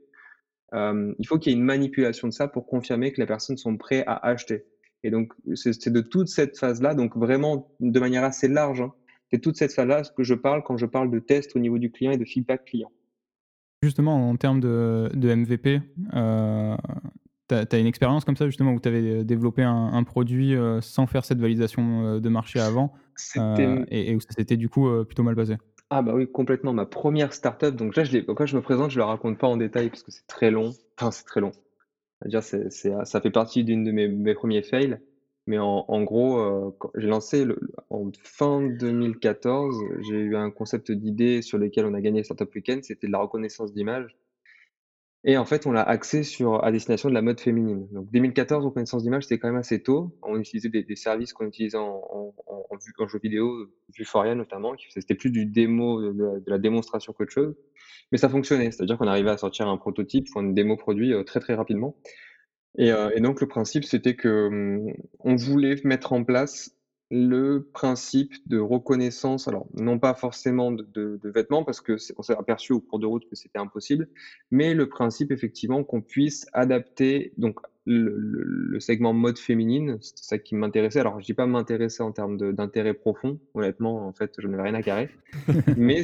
Hem, 0.72 1.14
il 1.18 1.26
faut 1.26 1.38
qu'il 1.38 1.52
y 1.52 1.54
ait 1.54 1.58
une 1.58 1.64
manipulation 1.64 2.26
de 2.26 2.32
ça 2.32 2.48
pour 2.48 2.66
confirmer 2.66 3.12
que 3.12 3.20
les 3.20 3.26
personnes 3.26 3.56
sont 3.56 3.76
prêtes 3.76 4.04
à 4.06 4.26
acheter 4.26 4.66
et 5.02 5.10
donc 5.10 5.32
c'est 5.54 5.92
de 5.92 6.00
toute 6.00 6.28
cette 6.28 6.58
phase-là, 6.58 6.94
donc 6.94 7.16
vraiment 7.16 7.70
de 7.80 8.00
manière 8.00 8.24
assez 8.24 8.48
large, 8.48 8.80
hein, 8.80 8.92
c'est 9.30 9.40
toute 9.40 9.56
cette 9.56 9.72
phase-là 9.72 10.02
que 10.16 10.24
je 10.24 10.34
parle 10.34 10.62
quand 10.64 10.76
je 10.76 10.86
parle 10.86 11.10
de 11.10 11.18
test 11.18 11.54
au 11.54 11.58
niveau 11.58 11.78
du 11.78 11.90
client 11.90 12.12
et 12.12 12.16
de 12.16 12.24
feedback 12.24 12.64
client. 12.64 12.90
Justement, 13.82 14.28
en 14.28 14.36
termes 14.36 14.60
de, 14.60 15.08
de 15.14 15.32
MVP, 15.32 15.80
euh, 16.14 16.76
tu 17.48 17.54
as, 17.54 17.78
une 17.78 17.86
expérience 17.86 18.24
comme 18.24 18.36
ça, 18.36 18.46
justement, 18.46 18.72
où 18.72 18.80
tu 18.80 18.88
avais 18.88 19.24
développé 19.24 19.62
un, 19.62 19.90
un 19.92 20.04
produit 20.04 20.54
euh, 20.54 20.80
sans 20.80 21.06
faire 21.06 21.24
cette 21.24 21.38
validation 21.38 22.04
euh, 22.04 22.20
de 22.20 22.28
marché 22.28 22.60
avant 22.60 22.92
euh, 23.36 23.84
et, 23.88 24.10
et 24.10 24.14
où 24.14 24.20
ça 24.20 24.30
s'était 24.36 24.56
du 24.56 24.68
coup 24.68 24.88
euh, 24.88 25.04
plutôt 25.04 25.22
mal 25.22 25.34
passé? 25.34 25.56
Ah 25.90 26.02
bah 26.02 26.12
oui, 26.14 26.30
complètement. 26.30 26.72
Ma 26.72 26.86
première 26.86 27.32
startup, 27.32 27.74
donc 27.74 27.96
là, 27.96 28.04
je 28.04 28.18
quand 28.18 28.46
je 28.46 28.56
me 28.56 28.62
présente, 28.62 28.90
je 28.90 28.96
ne 28.96 29.00
la 29.00 29.06
raconte 29.06 29.38
pas 29.38 29.46
en 29.46 29.56
détail 29.56 29.88
parce 29.88 30.02
que 30.02 30.10
c'est 30.10 30.26
très 30.26 30.50
long. 30.50 30.72
Enfin, 30.98 31.10
c'est 31.10 31.24
très 31.24 31.40
long. 31.40 31.52
C'est-à-dire, 32.20 32.42
c'est 32.42 32.70
c'est, 32.70 32.92
ça 33.04 33.20
fait 33.20 33.30
partie 33.30 33.64
d'une 33.64 33.84
de 33.84 33.92
mes 33.92 34.08
mes 34.08 34.34
1 34.34 34.62
fails. 34.62 34.98
Mais 35.46 35.58
en 35.58 35.86
en 35.88 36.02
gros, 36.02 36.76
j'ai 36.94 37.08
lancé 37.08 37.46
le 37.46 37.58
en 37.88 38.10
fin 38.22 38.60
2014, 38.60 39.76
j'ai 40.06 40.16
eu 40.16 40.36
un 40.36 40.50
concept 40.50 40.92
d'idée 40.92 41.40
sur 41.40 41.56
lequel 41.56 41.86
on 41.86 41.94
a 41.94 42.02
gagné 42.02 42.22
Startup 42.22 42.54
Weekend, 42.54 42.84
c'était 42.84 43.06
de 43.06 43.12
la 43.12 43.20
reconnaissance 43.20 43.72
d'image. 43.72 44.14
Et 45.24 45.36
en 45.36 45.44
fait, 45.44 45.66
on 45.66 45.72
l'a 45.72 45.82
axé 45.82 46.22
sur 46.22 46.64
à 46.64 46.70
destination 46.70 47.08
de 47.08 47.14
la 47.14 47.22
mode 47.22 47.40
féminine. 47.40 47.88
Donc 47.90 48.10
2014, 48.12 48.64
reconnaissance 48.64 49.02
d'image, 49.02 49.24
c'était 49.24 49.38
quand 49.38 49.48
même 49.48 49.56
assez 49.58 49.82
tôt. 49.82 50.16
On 50.22 50.38
utilisait 50.38 50.68
des 50.68 50.96
services 50.96 51.32
qu'on 51.32 51.46
utilisait 51.46 51.78
en 51.78 52.34
en 52.98 53.08
jeu 53.08 53.18
vidéo, 53.22 53.66
Vuforia 53.96 54.34
notamment, 54.34 54.74
c'était 54.90 55.14
plus 55.14 55.30
du 55.30 55.46
démo, 55.46 56.00
de 56.12 56.42
la 56.46 56.58
démonstration 56.58 57.12
qu'autre 57.12 57.32
chose. 57.32 57.54
Mais 58.12 58.18
ça 58.18 58.28
fonctionnait, 58.28 58.70
c'est-à-dire 58.70 58.98
qu'on 58.98 59.06
arrivait 59.06 59.30
à 59.30 59.38
sortir 59.38 59.68
un 59.68 59.76
prototype, 59.76 60.26
une 60.36 60.54
démo 60.54 60.76
produit, 60.76 61.12
heu, 61.12 61.24
très, 61.24 61.40
très 61.40 61.54
rapidement. 61.54 61.96
Et 62.78 62.92
heu 62.92 63.10
et 63.16 63.20
donc 63.20 63.40
le 63.40 63.48
principe, 63.48 63.84
c'était 63.84 64.16
que, 64.16 64.48
mmh, 64.50 64.94
on 65.20 65.36
voulait 65.36 65.76
mettre 65.84 66.12
en 66.12 66.24
place 66.24 66.70
le 67.10 67.66
principe 67.72 68.34
de 68.46 68.58
reconnaissance, 68.58 69.48
alors 69.48 69.66
non 69.74 69.98
pas 69.98 70.14
forcément 70.14 70.70
de 70.72 70.86
de 70.92 71.18
de 71.22 71.30
vêtements 71.30 71.64
parce 71.64 71.80
que 71.80 71.96
c'est 71.96 72.14
on 72.18 72.22
s'est 72.22 72.36
aperçu 72.36 72.72
au 72.72 72.80
cours 72.80 72.98
de 72.98 73.06
route 73.06 73.28
que 73.28 73.34
c'était 73.34 73.58
impossible, 73.58 74.08
mais 74.50 74.74
le 74.74 74.88
principe 74.88 75.32
effectivement 75.32 75.84
qu'on 75.84 76.02
puisse 76.02 76.46
adapter 76.52 77.32
donc 77.38 77.60
le 77.86 78.14
le 78.18 78.42
le 78.44 78.80
segment 78.80 79.14
mode 79.14 79.38
féminine, 79.38 79.96
c'était 80.02 80.22
ça 80.22 80.38
qui 80.38 80.54
m'intéressait. 80.54 81.00
Alors 81.00 81.18
je 81.20 81.24
dis 81.24 81.34
pas 81.34 81.46
m'intéresser 81.46 82.02
en 82.02 82.12
termes 82.12 82.36
d'intérêt 82.52 82.92
profond, 82.92 83.40
honnêtement, 83.54 84.06
en 84.06 84.12
fait, 84.12 84.34
je 84.38 84.46
n'avais 84.46 84.64
rien 84.64 84.74
à 84.74 84.82
carrer. 84.82 85.08
Mais 85.78 86.02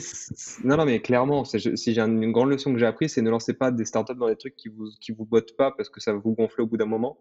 non, 0.64 0.78
non, 0.78 0.86
mais 0.86 1.00
clairement, 1.00 1.44
c'est 1.44 1.76
si 1.76 1.92
j'ai 1.92 2.00
un 2.00 2.10
une 2.22 2.32
grande 2.32 2.50
leçon 2.50 2.72
que 2.72 2.78
j'ai 2.78 2.86
appris, 2.86 3.08
c'est 3.10 3.20
ne 3.22 3.30
lancez 3.30 3.52
pas 3.52 3.70
des 3.70 3.84
startups 3.84 4.14
dans 4.16 4.28
des 4.28 4.36
trucs 4.36 4.56
qui 4.56 4.68
vous 4.68 4.88
qui 5.00 5.12
vous 5.12 5.26
bottent 5.26 5.56
pas 5.56 5.72
parce 5.72 5.90
que 5.90 6.00
ça 6.00 6.12
va 6.12 6.18
vous 6.18 6.32
gonfler 6.32 6.62
au 6.64 6.66
bout 6.66 6.78
d'un 6.78 6.86
moment. 6.86 7.18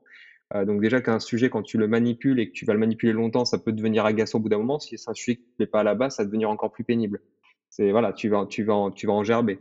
Heu, 0.55 0.65
donc 0.65 0.81
déjà 0.81 1.01
qu'un 1.01 1.19
sujet, 1.19 1.49
quand 1.49 1.63
tu 1.63 1.77
le 1.77 1.87
manipules 1.87 2.39
et 2.39 2.47
que 2.47 2.53
tu 2.53 2.65
vas 2.65 2.73
le 2.73 2.79
manipuler 2.79 3.13
longtemps, 3.13 3.45
ça 3.45 3.57
peut 3.59 3.71
devenir 3.73 4.05
agaçant 4.05 4.39
au 4.39 4.41
bout 4.41 4.49
d'un 4.49 4.57
moment. 4.59 4.79
Si 4.79 4.97
c'est 4.97 5.09
un 5.09 5.13
sujet 5.13 5.37
qui 5.37 5.43
te 5.43 5.55
plaît 5.57 5.67
pas 5.67 5.81
à 5.81 5.83
la 5.83 5.95
base, 5.95 6.15
ça 6.15 6.23
va 6.23 6.27
devenir 6.27 6.49
encore 6.49 6.71
plus 6.71 6.83
pénible. 6.83 7.19
C'est 7.69 7.91
voilà, 7.91 8.13
tu 8.13 8.29
vas 8.29 8.45
tu 8.47 8.63
vas 8.63 8.75
en 8.75 8.91
tu 8.91 9.07
vas 9.07 9.13
en 9.13 9.23
gerber. 9.23 9.59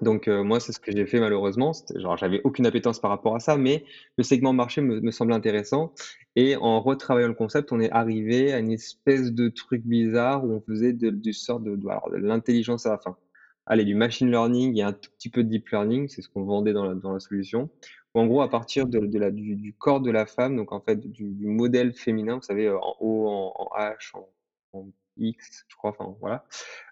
Donc 0.00 0.26
heu, 0.28 0.42
moi, 0.42 0.58
c'est 0.60 0.72
ce 0.72 0.80
que 0.80 0.90
j'ai 0.92 1.06
fait 1.06 1.20
malheureusement. 1.20 1.72
Genre 1.96 2.16
j'avais 2.16 2.40
aucune 2.44 2.66
appétence 2.66 2.98
par 3.00 3.10
rapport 3.10 3.36
à 3.36 3.40
ça, 3.40 3.56
mais 3.56 3.84
le 4.18 4.24
segment 4.24 4.52
marché 4.52 4.80
me 4.80 5.00
me 5.00 5.10
semblait 5.12 5.34
intéressant 5.36 5.92
et 6.36 6.56
en 6.56 6.80
retravaillant 6.80 7.28
le 7.28 7.34
concept, 7.34 7.72
on 7.72 7.80
est 7.80 7.90
arrivé 7.90 8.52
à 8.52 8.58
une 8.58 8.72
espèce 8.72 9.32
de 9.32 9.48
truc 9.48 9.82
bizarre 9.84 10.44
où 10.44 10.52
on 10.52 10.60
faisait 10.62 10.92
de 10.92 11.10
du 11.10 11.32
sort 11.32 11.60
de 11.60 11.78
l'intelligence 12.16 12.86
à 12.86 12.90
la 12.90 12.98
fin. 12.98 13.16
Allez, 13.66 13.84
du 13.84 13.94
machine 13.94 14.28
learning 14.30 14.76
et 14.78 14.82
un 14.82 14.92
tout 14.92 15.10
petit 15.18 15.30
peu 15.30 15.44
de 15.44 15.48
deep 15.48 15.68
learning, 15.70 16.08
c'est 16.08 16.22
ce 16.22 16.28
qu'on 16.28 16.44
vendait 16.44 16.72
dans 16.72 17.12
la 17.12 17.20
solution. 17.20 17.70
En 18.14 18.26
gros, 18.26 18.42
à 18.42 18.50
partir 18.50 18.86
de 18.86 18.98
la 19.18 19.30
du 19.30 19.56
du 19.56 19.72
corps 19.74 20.00
de 20.00 20.10
la 20.10 20.26
femme, 20.26 20.56
donc 20.56 20.72
en 20.72 20.80
fait 20.80 21.00
du 21.00 21.24
du 21.32 21.46
modèle 21.46 21.94
féminin, 21.94 22.36
vous 22.36 22.42
savez, 22.42 22.68
en 22.70 22.94
O, 23.00 23.26
en 23.28 23.70
H, 23.78 24.12
en 24.74 24.90
X, 25.16 25.64
je 25.68 25.76
crois, 25.76 25.90
enfin 25.90 26.14
voilà, 26.20 26.44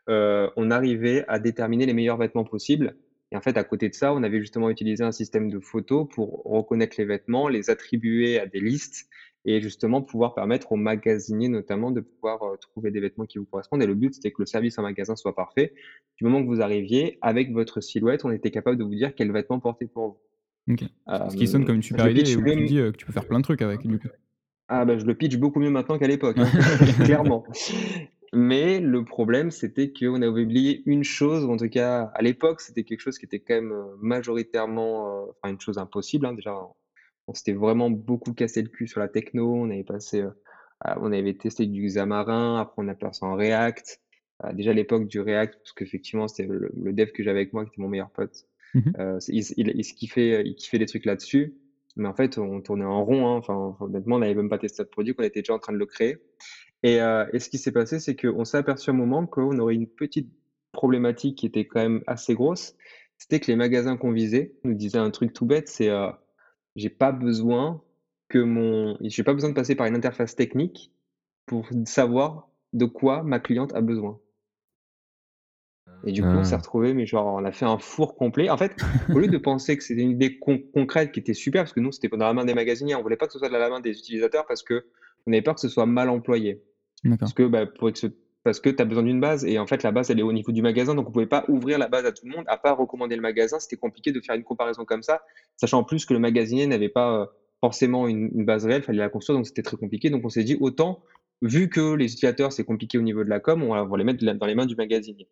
heu, 0.08 0.50
on 0.56 0.70
arrivait 0.70 1.24
à 1.28 1.38
déterminer 1.38 1.86
les 1.86 1.94
meilleurs 1.94 2.18
vêtements 2.18 2.44
possibles 2.44 2.96
et 3.32 3.36
en 3.36 3.40
fait, 3.42 3.56
à 3.56 3.64
côté 3.64 3.88
de 3.88 3.94
ça, 3.94 4.12
on 4.12 4.22
avait 4.24 4.40
justement 4.40 4.70
utilisé 4.70 5.04
un 5.04 5.12
système 5.12 5.50
de 5.50 5.60
photos 5.60 6.08
pour 6.12 6.42
reconnaître 6.44 6.96
les 6.98 7.04
vêtements, 7.04 7.48
les 7.48 7.70
attribuer 7.70 8.40
à 8.40 8.46
des 8.46 8.60
listes 8.60 9.08
et 9.44 9.60
justement 9.60 10.02
pouvoir 10.02 10.34
permettre 10.34 10.72
aux 10.72 10.76
magasiniers 10.76 11.48
notamment 11.48 11.92
de 11.92 12.00
pouvoir, 12.00 12.42
heu, 12.44 12.56
trouver 12.60 12.90
des 12.90 13.00
vêtements 13.00 13.26
qui 13.26 13.38
vous 13.38 13.46
correspondent 13.46 13.82
et 13.82 13.86
le 13.86 13.94
but, 13.94 14.14
c'était 14.14 14.32
que 14.32 14.42
le 14.42 14.46
service 14.46 14.78
en 14.78 14.82
magasin 14.82 15.16
soit 15.16 15.34
parfait. 15.36 15.72
Du 16.16 16.24
moment 16.24 16.42
que 16.42 16.48
vous 16.48 16.60
arriviez, 16.62 17.18
avec 17.22 17.52
votre 17.52 17.80
silhouette, 17.80 18.24
on 18.24 18.32
était 18.32 18.50
capable 18.50 18.76
de 18.78 18.84
vous 18.84 18.94
dire 18.94 19.14
quel 19.16 19.32
vêtement 19.32 19.60
porter 19.60 19.86
pour 19.86 20.08
vous. 20.08 20.18
Ok. 20.68 20.84
Ce 21.06 21.36
qui 21.36 21.46
sonne 21.46 21.62
Hem, 21.62 21.66
comme 21.66 21.76
une 21.76 21.82
super 21.82 22.08
idée 22.08 22.30
et 22.30 22.36
où 22.36 22.44
tu 22.44 22.64
dis 22.66 22.78
euh, 22.78 22.92
que 22.92 22.96
tu 22.96 23.06
peux 23.06 23.12
faire 23.12 23.26
plein 23.26 23.38
de 23.38 23.44
trucs 23.44 23.62
avec, 23.62 23.86
du 23.86 23.98
coup. 23.98 24.08
ah 24.68 24.84
bah, 24.84 24.98
je 24.98 25.04
le 25.04 25.14
pitch 25.14 25.36
beaucoup 25.36 25.60
mieux 25.60 25.70
maintenant 25.70 25.98
qu'à 25.98 26.06
l'époque, 26.06 26.38
hein, 26.38 26.50
clairement. 27.04 27.44
Mais 28.32 28.78
le 28.78 29.04
problème, 29.04 29.50
c'était 29.50 29.92
qu'on 29.92 30.22
avait 30.22 30.42
oublié 30.42 30.82
une 30.86 31.02
chose, 31.02 31.44
ou 31.44 31.50
en 31.50 31.56
tout 31.56 31.68
cas, 31.68 32.12
à 32.14 32.22
l'époque, 32.22 32.60
c'était 32.60 32.84
quelque 32.84 33.00
chose 33.00 33.18
qui 33.18 33.26
était 33.26 33.40
quand 33.40 33.54
même, 33.54 33.74
majoritairement, 34.00 35.26
une 35.44 35.60
chose 35.60 35.78
impossible, 35.78 36.26
hein, 36.26 36.34
déjà, 36.34 36.54
on 36.54 36.74
on 37.30 37.34
s'était 37.34 37.52
vraiment 37.52 37.90
beaucoup 37.90 38.32
cassé 38.34 38.60
le 38.60 38.68
cul 38.68 38.88
sur 38.88 38.98
la 38.98 39.06
techno, 39.06 39.54
on 39.54 39.70
avait 39.70 39.84
passé, 39.84 40.24
à 40.80 40.98
on 41.00 41.12
avait 41.12 41.34
testé 41.34 41.66
du 41.66 41.86
Xamarin, 41.86 42.58
après 42.58 42.82
on 42.82 42.88
a 42.88 42.94
passé 42.94 43.24
en 43.24 43.36
React. 43.36 44.00
Heu, 44.44 44.52
déjà 44.52 44.72
à 44.72 44.74
l'époque 44.74 45.06
du 45.06 45.20
React, 45.20 45.54
parce 45.58 45.72
qu'effectivement, 45.72 46.26
c'était 46.26 46.48
le 46.48 46.72
le 46.74 46.92
dev 46.92 47.12
que 47.12 47.22
j'avais 47.22 47.40
avec 47.40 47.52
moi 47.52 47.64
qui 47.64 47.70
était 47.70 47.82
mon 47.82 47.88
meilleur 47.88 48.10
pote, 48.10 48.48
Mhm. 48.74 48.94
heu, 48.98 49.18
il 49.28 49.44
il 49.56 49.72
il 49.76 49.84
kiffait, 49.94 50.42
il 50.46 50.78
des 50.78 50.86
trucs 50.86 51.06
là-dessus. 51.06 51.54
Mais 51.96 52.08
en 52.08 52.14
fait, 52.14 52.38
on 52.38 52.60
tournait 52.62 52.84
en 52.84 53.04
rond, 53.04 53.26
hein, 53.28 53.36
enfin 53.38 53.76
honnêtement, 53.80 54.16
on 54.16 54.18
n'avait 54.20 54.34
même 54.34 54.48
pas 54.50 54.58
testé 54.58 54.82
notre 54.82 54.90
produit, 54.92 55.14
qu'on 55.14 55.24
était 55.24 55.42
déjà 55.42 55.54
en 55.54 55.58
train 55.58 55.72
de 55.72 55.78
le 55.78 55.86
créer. 55.86 56.16
Et, 56.84 57.00
heu, 57.00 57.26
et 57.32 57.40
ce 57.40 57.48
qui 57.50 57.58
s'est 57.58 57.72
passé, 57.72 58.00
c'est 58.00 58.16
qu'on 58.16 58.44
s'est 58.44 58.58
aperçu 58.58 58.90
à 58.90 58.94
un 58.94 58.96
moment 58.96 59.26
qu'on 59.26 59.58
aurait 59.58 59.74
une 59.76 59.88
petite 59.88 60.28
problématique 60.72 61.38
qui 61.38 61.46
était 61.46 61.66
quand 61.66 61.80
même 61.80 62.02
assez 62.08 62.34
grosse. 62.34 62.74
C'était 63.18 63.40
que 63.40 63.48
les 63.48 63.56
magasins 63.56 63.96
qu'on 63.98 64.12
visait 64.12 64.54
nous 64.64 64.74
disaient 64.74 64.98
un 64.98 65.10
truc 65.10 65.32
tout 65.34 65.46
bête, 65.46 65.68
c'est, 65.68 65.90
heu: 65.90 66.10
«J'ai 66.76 66.90
pas 66.90 67.12
besoin 67.12 67.82
que 68.28 68.38
mon 68.40 68.96
j'ai 69.02 69.24
pas 69.24 69.34
besoin 69.34 69.50
de 69.50 69.54
passer 69.56 69.74
par 69.76 69.86
une 69.88 69.96
interface 69.96 70.36
technique 70.36 70.92
pour 71.46 71.68
savoir 71.86 72.50
de 72.74 72.86
quoi 72.86 73.22
ma 73.24 73.40
cliente 73.40 73.74
a 73.74 73.80
besoin». 73.82 74.20
Et 76.04 76.12
du 76.12 76.22
coup, 76.22 76.28
on 76.28 76.44
s'est 76.44 76.54
Ah. 76.54 76.58
retrouvés, 76.58 76.94
mais 76.94 77.04
genre, 77.06 77.26
on 77.26 77.44
a 77.44 77.52
fait 77.52 77.66
un 77.66 77.78
four 77.78 78.16
complet. 78.16 78.48
En 78.48 78.56
fait, 78.56 78.72
au 79.14 79.18
lieu 79.18 79.28
de 79.28 79.36
penser 79.38 79.76
que 79.76 79.84
c'était 79.84 80.00
une 80.00 80.12
idée 80.12 80.38
con 80.38 80.58
concrète 80.72 81.12
qui 81.12 81.20
était 81.20 81.34
super, 81.34 81.62
parce 81.62 81.72
que 81.72 81.80
nous, 81.80 81.92
c'était 81.92 82.08
dans 82.08 82.26
la 82.26 82.32
main 82.32 82.44
des 82.44 82.54
magasiniers, 82.54 82.94
on 82.94 83.02
voulait 83.02 83.16
pas 83.16 83.26
que 83.26 83.32
ce 83.32 83.38
soit 83.38 83.48
dans 83.50 83.58
la 83.58 83.68
main 83.68 83.80
des 83.80 83.90
utilisateurs 83.98 84.46
parce 84.46 84.62
qu'on 84.62 84.80
avait 85.28 85.42
peur 85.42 85.54
que 85.54 85.60
ce 85.60 85.68
soit 85.68 85.86
mal 85.86 86.08
employé. 86.08 86.62
Parce 87.18 87.32
que, 87.34 87.42
bah, 87.44 87.66
pour 87.66 87.90
parce 88.42 88.58
que 88.60 88.70
tu 88.70 88.80
as 88.80 88.86
besoin 88.86 89.02
d'une 89.02 89.20
base 89.20 89.44
et 89.44 89.58
en 89.58 89.66
fait, 89.66 89.82
la 89.82 89.92
base, 89.92 90.10
elle 90.10 90.18
est 90.18 90.22
au 90.22 90.32
niveau 90.32 90.50
du 90.52 90.62
magasin, 90.62 90.94
donc 90.94 91.08
on 91.08 91.12
pouvait 91.12 91.26
pas 91.26 91.44
ouvrir 91.48 91.78
la 91.78 91.88
base 91.88 92.06
à 92.06 92.12
tout 92.12 92.24
le 92.26 92.34
monde, 92.34 92.44
à 92.48 92.56
part 92.56 92.78
recommander 92.78 93.14
le 93.14 93.20
magasin. 93.20 93.58
C'était 93.60 93.76
compliqué 93.76 94.12
de 94.12 94.20
faire 94.20 94.34
une 94.34 94.44
comparaison 94.44 94.86
comme 94.86 95.02
ça, 95.02 95.20
sachant 95.58 95.80
en 95.80 95.84
plus 95.84 96.06
que 96.06 96.14
le 96.14 96.20
magasinier 96.20 96.66
n'avait 96.66 96.88
pas, 96.88 97.24
heu, 97.24 97.26
forcément 97.60 98.08
une 98.08 98.30
une 98.34 98.46
base 98.46 98.64
réelle, 98.64 98.82
fallait 98.82 98.98
la 99.00 99.10
construire, 99.10 99.36
donc 99.36 99.46
c'était 99.46 99.60
très 99.62 99.76
compliqué. 99.76 100.08
Donc 100.08 100.22
on 100.24 100.30
s'est 100.30 100.44
dit: 100.44 100.56
«Autant 100.60 101.02
vu 101.42 101.68
que 101.68 101.94
les 101.94 102.06
utilisateurs, 102.06 102.52
c'est 102.52 102.64
compliqué 102.64 102.98
au 102.98 103.02
niveau 103.02 103.24
de 103.24 103.30
la 103.30 103.40
com, 103.40 103.62
on 103.62 103.84
va 103.84 103.98
les 103.98 104.04
mettre 104.04 104.24
dans 104.24 104.46
les 104.46 104.54
mains 104.54 104.66
du 104.66 104.76
magasinier. 104.76 105.28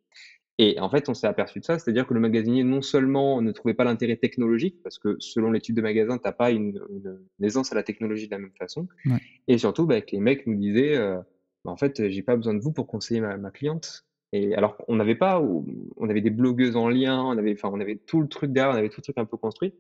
Et 0.61 0.81
en 0.81 0.91
fait, 0.91 1.09
on 1.09 1.15
s'est 1.15 1.29
aperçu 1.29 1.61
de 1.61 1.65
ça, 1.65 1.79
c'est-à-dire 1.79 2.05
que 2.05 2.15
le 2.15 2.21
magasinier, 2.21 2.65
non 2.65 2.83
seulement 2.83 3.41
ne 3.41 3.53
trouvait 3.53 3.75
pas 3.75 3.85
l'intérêt 3.85 4.17
technologique, 4.17 4.83
parce 4.83 4.99
que 4.99 5.17
selon 5.21 5.57
types 5.61 5.77
de 5.77 5.83
magasins, 5.83 6.19
tu 6.19 6.25
n'as 6.25 6.33
pas 6.33 6.51
une, 6.51 6.81
aisance 7.41 7.71
à 7.71 7.77
la 7.77 7.85
technologie 7.85 8.27
de 8.27 8.33
la 8.33 8.39
même 8.39 8.53
façon. 8.59 8.89
Et 9.47 9.57
surtout, 9.57 9.87
bah, 9.87 10.01
que 10.01 10.11
les 10.13 10.21
mecs 10.21 10.49
nous 10.49 10.57
disaient, 10.57 10.97
euh, 10.97 11.19
bah, 11.65 11.71
en 11.71 11.77
fait, 11.77 12.09
j'ai 12.09 12.23
pas 12.23 12.35
besoin 12.35 12.55
de 12.55 12.61
vous 12.61 12.73
pour 12.73 12.89
conseiller 12.89 13.21
ma, 13.21 13.37
ma 13.37 13.53
cliente. 13.53 14.05
Et 14.33 14.55
alors 14.55 14.77
qu'on 14.77 14.97
n'avait 14.97 15.15
pas, 15.15 15.41
on 15.41 16.11
avait 16.11 16.21
des 16.21 16.31
blogueuses 16.31 16.77
en 16.77 16.89
lien, 16.89 17.23
on 17.23 17.39
avait, 17.39 17.53
enfin, 17.53 17.71
on 17.73 17.81
avait 17.81 17.97
tout 17.97 18.21
le 18.21 18.29
truc 18.29 18.53
derrière, 18.53 18.75
on 18.75 18.79
avait 18.79 18.91
tout 18.91 18.99
le 18.99 19.05
truc 19.05 19.17
un 19.17 19.25
peu 19.25 19.37
construit. 19.37 19.73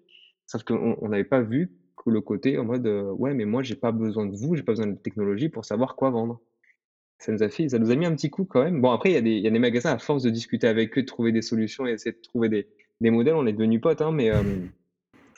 Sauf 0.46 0.62
qu'on 0.62 1.08
n'avait 1.08 1.24
pas 1.24 1.42
vu 1.42 1.72
le 2.06 2.20
côté 2.20 2.58
en 2.58 2.64
mode, 2.64 2.86
ouais, 2.86 3.34
mais 3.34 3.44
moi, 3.44 3.62
j'ai 3.62 3.74
pas 3.76 3.92
besoin 3.92 4.26
de 4.26 4.36
vous, 4.36 4.56
j'ai 4.56 4.62
pas 4.62 4.72
besoin 4.72 4.86
de 4.86 4.96
technologie 4.96 5.48
pour 5.48 5.64
savoir 5.64 5.96
quoi 5.96 6.10
vendre. 6.10 6.40
Ça 7.18 7.32
nous 7.32 7.42
a 7.42 7.48
fait 7.48 7.68
ça 7.68 7.78
nous 7.80 7.90
a 7.90 7.96
mis 7.96 8.06
un 8.06 8.14
petit 8.14 8.30
coup 8.30 8.44
quand 8.44 8.62
même. 8.62 8.80
Bon, 8.80 8.92
après, 8.92 9.10
il 9.10 9.14
y 9.14 9.16
a 9.16 9.20
des 9.20 9.32
il 9.32 9.42
y 9.42 9.48
a 9.48 9.50
des 9.50 9.58
magasins, 9.58 9.92
à 9.92 9.98
force 9.98 10.22
de 10.22 10.30
discuter 10.30 10.68
avec 10.68 10.96
eux, 10.96 11.02
de 11.02 11.06
trouver 11.06 11.32
des 11.32 11.42
solutions 11.42 11.86
et 11.86 11.92
essayer 11.92 12.12
de 12.12 12.20
trouver 12.22 12.48
des 12.48 12.68
des 13.00 13.10
modèles, 13.10 13.34
on 13.34 13.46
est 13.46 13.52
devenus 13.52 13.80
potes, 13.80 14.00
hein, 14.00 14.12
mais 14.12 14.30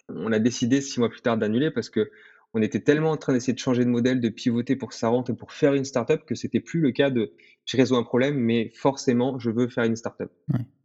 on 0.09 0.33
a 0.33 0.39
décidé 0.39 0.81
six 0.81 0.99
mois 1.01 1.09
plus 1.09 1.23
tard 1.23 1.39
d'annuler 1.39 1.71
parce 1.71 1.89
que 1.89 2.11
on 2.53 2.63
était 2.63 2.81
tellement 2.81 3.13
en 3.13 3.17
train 3.17 3.33
d'essayer 3.33 3.53
de 3.53 3.59
changer 3.61 3.85
de 3.85 3.91
modèle, 3.91 4.21
de 4.21 4.29
pivoter 4.29 4.75
pour 4.75 4.89
que 4.89 4.95
ça 4.97 5.09
rentre 5.09 5.31
et 5.31 5.37
pour 5.37 5.53
faire 5.53 5.73
une 5.75 5.85
startup 5.85 6.25
que 6.27 6.35
c'était 6.35 6.59
plus 6.61 6.81
le 6.81 6.91
cas 6.91 7.09
de: 7.11 7.33
«Je 7.65 7.77
résous 7.77 7.95
un 7.97 8.03
problème, 8.03 8.37
mais 8.37 8.73
forcément, 8.75 9.39
je 9.39 9.51
veux 9.51 9.69
faire 9.69 9.85
une 9.85 9.95
startup». 9.97 10.31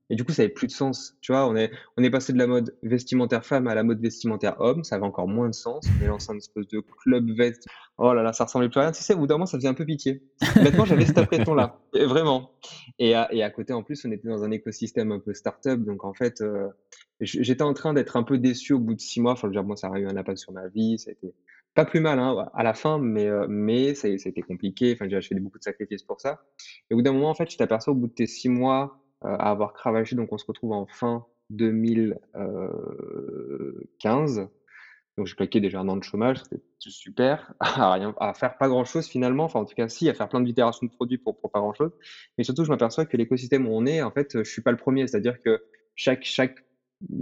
Et 0.09 0.15
du 0.15 0.24
coup, 0.24 0.31
ça 0.31 0.43
avait 0.43 0.51
plus 0.51 0.67
de 0.67 0.71
sens. 0.71 1.15
Tu 1.21 1.31
vois, 1.31 1.47
on 1.47 1.55
est, 1.55 1.71
on 1.97 2.03
est 2.03 2.12
passé 2.12 2.31
de 2.31 2.38
la 2.38 2.45
mode 2.45 2.75
vestimentaire 2.83 3.43
femme 3.43 3.67
à 3.67 3.74
la 3.74 3.83
mode 3.83 4.00
vestimentaire 4.00 4.55
homme. 4.59 4.83
Ça 4.83 4.95
avait 4.95 5.05
encore 5.05 5.27
moins 5.27 5.50
de 5.50 5.55
sens. 5.55 5.85
On 6.00 6.03
est 6.03 6.07
lancé 6.07 6.31
un 6.31 6.38
espèce 6.38 6.67
de 6.67 6.79
club 6.79 7.31
veste. 7.31 7.65
Oh 7.97 8.13
là 8.13 8.21
là, 8.21 8.31
ça 8.31 8.45
ressemblait 8.45 8.69
plus 8.69 8.79
à 8.79 8.83
rien. 8.83 8.91
Tu 8.91 9.01
sais, 9.01 9.15
au 9.15 9.17
bout 9.17 9.27
d'un 9.27 9.35
moment, 9.35 9.47
ça 9.47 9.57
faisait 9.57 9.67
un 9.67 9.74
peu 9.74 9.85
pitié. 9.85 10.21
Honnêtement, 10.57 10.85
j'avais 10.85 11.05
cet 11.05 11.17
impression-là. 11.17 11.79
Vraiment. 11.93 12.51
Et 13.00 13.15
à, 13.15 13.33
et 13.33 13.41
à 13.41 13.50
côté, 13.50 13.74
en 13.74 13.81
plus, 13.81 14.05
on 14.05 14.12
était 14.12 14.27
dans 14.27 14.43
un 14.43 14.51
écosystème 14.51 15.12
un 15.12 15.19
peu 15.19 15.33
start-up. 15.33 15.79
Donc, 15.79 16.03
en 16.03 16.13
fait, 16.13 16.41
euh, 16.41 16.67
j'étais 17.19 17.63
en 17.63 17.74
train 17.74 17.93
d'être 17.93 18.15
un 18.15 18.24
peu 18.24 18.38
déçu 18.38 18.74
au 18.74 18.79
bout 18.79 18.93
de 18.93 19.01
six 19.01 19.21
mois. 19.21 19.31
Enfin, 19.31 19.47
je 19.47 19.47
veux 19.47 19.53
dire, 19.53 19.63
moi, 19.63 19.75
ça 19.75 19.88
a 19.88 19.97
eu 19.97 20.05
un 20.05 20.17
impact 20.17 20.38
sur 20.38 20.51
ma 20.51 20.67
vie. 20.67 21.00
Ça 21.00 21.09
a 21.09 21.13
été 21.13 21.33
pas 21.74 21.85
plus 21.85 22.00
mal 22.00 22.19
hein, 22.19 22.50
à 22.53 22.63
la 22.63 22.74
fin, 22.74 23.00
mais, 23.00 23.27
euh, 23.27 23.47
mais 23.50 23.95
ça, 23.95 24.07
ça 24.17 24.27
a 24.27 24.29
été 24.29 24.41
compliqué. 24.43 24.93
Enfin, 24.93 25.09
j'ai 25.09 25.21
fait 25.21 25.35
beaucoup 25.35 25.57
de 25.57 25.63
sacrifices 25.63 26.03
pour 26.03 26.21
ça. 26.21 26.43
Et 26.89 26.93
au 26.93 26.97
bout 26.97 27.01
d'un 27.01 27.13
moment, 27.13 27.29
en 27.29 27.35
fait, 27.35 27.45
tu 27.45 27.57
t'aperçois 27.57 27.93
au 27.93 27.95
bout 27.95 28.07
de 28.07 28.13
tes 28.13 28.27
six 28.27 28.50
mois 28.50 29.01
à 29.22 29.51
avoir 29.51 29.74
cravaché. 29.74 30.15
Donc 30.15 30.31
on 30.31 30.38
se 30.38 30.45
retrouve 30.45 30.72
en 30.72 30.86
fin 30.86 31.25
2015. 31.50 34.39
Euh, 34.39 34.45
donc 35.17 35.27
j'ai 35.27 35.36
claqué 35.36 35.62
déjà 35.62 35.79
un 35.79 35.88
an 35.88 35.95
de 35.95 36.03
chômage, 36.03 36.43
c'était 36.43 36.62
super, 36.79 37.53
à, 37.60 38.34
faire 38.34 38.57
pas 38.57 38.67
grand 38.67 38.84
chose 38.84 39.07
finalement, 39.07 39.45
enfin 39.45 39.62
en 39.62 39.65
tout 39.65 39.74
cas 39.74 39.88
si, 39.88 40.10
à 40.10 40.13
faire 40.13 40.27
plein 40.27 40.41
d'itérations 40.41 40.86
de 40.86 40.91
produits 40.91 41.17
pour, 41.17 41.39
pour 41.39 41.51
pas 41.51 41.60
grand 41.60 41.74
chose. 41.74 41.91
Mais 42.38 42.43
surtout 42.43 42.65
je 42.65 42.69
m'aperçois 42.69 43.05
que 43.05 43.15
l'écosystème 43.15 43.65
où 43.65 43.72
on 43.72 43.86
est, 43.86 44.01
en 44.01 44.12
fait, 44.12 44.43
je 44.43 44.50
suis 44.50 44.62
pas 44.62 44.72
le 44.72 44.77
premier, 44.77 45.07
c'est-à-dire 45.07 45.41
que 45.41 45.63
chaque, 45.95 46.25
chaque, 46.25 46.65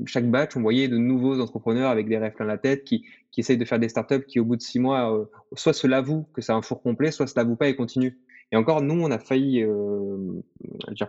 chaque 0.08 0.30
batch, 0.30 0.58
on 0.58 0.62
voyait 0.62 0.88
de 0.88 0.98
nouveaux 0.98 1.40
entrepreneurs 1.40 1.92
avec 1.92 2.08
des 2.08 2.18
rêves 2.18 2.34
plein 2.34 2.46
la 2.46 2.58
tête 2.58 2.84
qui, 2.84 3.06
qui 3.32 3.42
essayent 3.42 3.58
de 3.58 3.66
faire 3.66 3.80
des 3.80 3.90
startups 3.90 4.26
qui 4.26 4.40
au 4.40 4.46
bout 4.46 4.56
de 4.56 4.62
six 4.62 4.80
mois, 4.80 5.16
euh, 5.16 5.26
soit 5.56 5.74
se 5.74 5.86
l'avouent 5.86 6.28
que 6.34 6.42
c'est 6.42 6.52
un 6.52 6.64
four 6.64 6.82
complet, 6.82 7.12
soit 7.12 7.28
se 7.28 7.36
l'avouent 7.36 7.56
pas 7.56 7.68
et 7.68 7.76
continuent. 7.76 8.16
Et 8.52 8.56
encore, 8.56 8.82
nous, 8.82 9.02
on 9.02 9.12
a 9.12 9.20
failli 9.20 9.64
euh, 9.64 10.42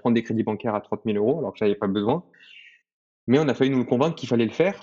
prendre 0.01 0.15
des 0.15 0.23
crédits 0.23 0.43
bancaires 0.43 0.75
à 0.75 0.81
30 0.81 1.03
000 1.05 1.17
euros, 1.19 1.39
alors 1.39 1.53
que 1.53 1.59
j'avais 1.59 1.75
pas 1.75 1.87
besoin. 1.87 2.25
Mais 3.27 3.39
on 3.39 3.49
a 3.49 3.55
failli 3.55 3.71
nous 3.71 3.85
convaincre 3.85 4.17
qu'il 4.17 4.29
fallait 4.29 4.45
le 4.45 4.51
faire. 4.51 4.81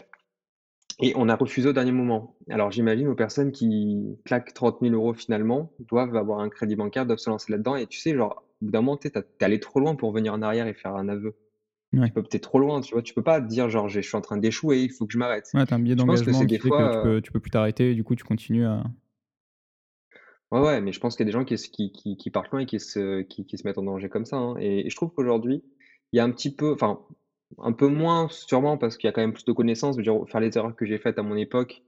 Et 0.99 1.13
on 1.15 1.29
a 1.29 1.35
refusé 1.35 1.69
au 1.69 1.73
dernier 1.73 1.91
moment. 1.91 2.35
Alors 2.49 2.71
j'imagine 2.71 3.07
aux 3.07 3.15
personnes 3.15 3.51
qui 3.51 4.19
claquent 4.25 4.53
30 4.53 4.79
000 4.81 4.93
euros 4.93 5.13
finalement, 5.13 5.71
doivent 5.79 6.15
avoir 6.15 6.39
un 6.39 6.49
crédit 6.49 6.75
bancaire, 6.75 7.07
doivent 7.07 7.17
se 7.17 7.29
lancer 7.29 7.51
là-dedans. 7.51 7.75
Et 7.75 7.87
tu 7.87 7.99
sais, 7.99 8.15
genre, 8.15 8.43
au 8.61 8.65
bout 8.65 8.71
d'un 8.71 8.81
moment, 8.81 8.97
tu 8.97 9.07
es 9.07 9.43
allé 9.43 9.59
trop 9.59 9.79
loin 9.79 9.95
pour 9.95 10.11
venir 10.11 10.33
en 10.33 10.41
arrière 10.43 10.67
et 10.67 10.73
faire 10.73 10.95
un 10.95 11.09
aveu. 11.09 11.35
Tu 11.93 12.11
peux 12.11 12.23
peut-être 12.23 12.43
trop 12.43 12.59
loin, 12.59 12.79
tu 12.79 12.93
vois. 12.93 13.01
Tu 13.01 13.13
peux 13.13 13.23
pas 13.23 13.41
dire, 13.41 13.69
genre, 13.69 13.89
je 13.89 13.99
suis 13.99 14.15
en 14.15 14.21
train 14.21 14.37
d'échouer, 14.37 14.81
il 14.81 14.91
faut 14.91 15.05
que 15.05 15.11
je 15.11 15.17
m'arrête. 15.17 15.49
Ouais, 15.53 15.61
as 15.69 15.75
un 15.75 15.79
billet 15.79 15.95
d'engagement 15.95 16.45
qui 16.45 16.57
fait 16.57 16.69
fois, 16.69 16.89
que 16.89 16.95
tu 16.95 17.03
peux, 17.03 17.21
tu 17.21 17.31
peux 17.31 17.39
plus 17.41 17.51
t'arrêter 17.51 17.91
et 17.91 17.95
du 17.95 18.03
coup, 18.05 18.15
tu 18.15 18.23
continues 18.23 18.65
à, 18.65 18.83
Ouais, 20.51 20.81
mais 20.81 20.91
je 20.91 20.99
pense 20.99 21.15
qu'il 21.15 21.25
y 21.25 21.29
a 21.29 21.31
des 21.31 21.37
gens 21.37 21.45
qui 21.45 22.29
partent 22.31 22.51
loin 22.51 22.59
et 22.61 22.65
qui 22.65 22.77
se 22.79 23.25
mettent 23.65 23.77
en 23.77 23.83
danger 23.83 24.09
comme 24.09 24.25
ça, 24.25 24.35
hein 24.37 24.55
et 24.59 24.89
je 24.89 24.95
trouve 24.97 25.11
qu'aujourd'hui, 25.13 25.63
il 26.11 26.17
y 26.17 26.19
a 26.19 26.25
un 26.25 26.31
petit 26.31 26.53
peu 26.53 26.73
enfin, 26.73 26.99
un 27.59 27.71
peu 27.71 27.87
moins 27.87 28.27
sûrement 28.29 28.77
parce 28.77 28.97
qu'il 28.97 29.07
y 29.07 29.09
a 29.09 29.13
quand 29.13 29.21
même 29.21 29.31
plus 29.33 29.45
de 29.45 29.53
connaissances, 29.53 29.95
je 29.95 29.99
veux 29.99 30.03
dire, 30.03 30.29
faire 30.29 30.41
les 30.41 30.57
erreurs 30.57 30.75
que 30.75 30.85
j'ai 30.85 30.97
faites 30.97 31.17
à 31.17 31.23
mon 31.23 31.37
époque, 31.37 31.83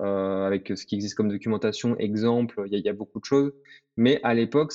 heu, 0.00 0.02
avec 0.04 0.72
ce 0.76 0.84
qui 0.84 0.96
existe 0.96 1.14
comme 1.14 1.28
documentation, 1.28 1.96
exemple, 1.98 2.64
il 2.72 2.80
y 2.80 2.88
a 2.88 2.92
beaucoup 2.92 3.20
de 3.20 3.24
choses, 3.24 3.52
mais 3.96 4.20
à 4.24 4.34
l'époque, 4.34 4.72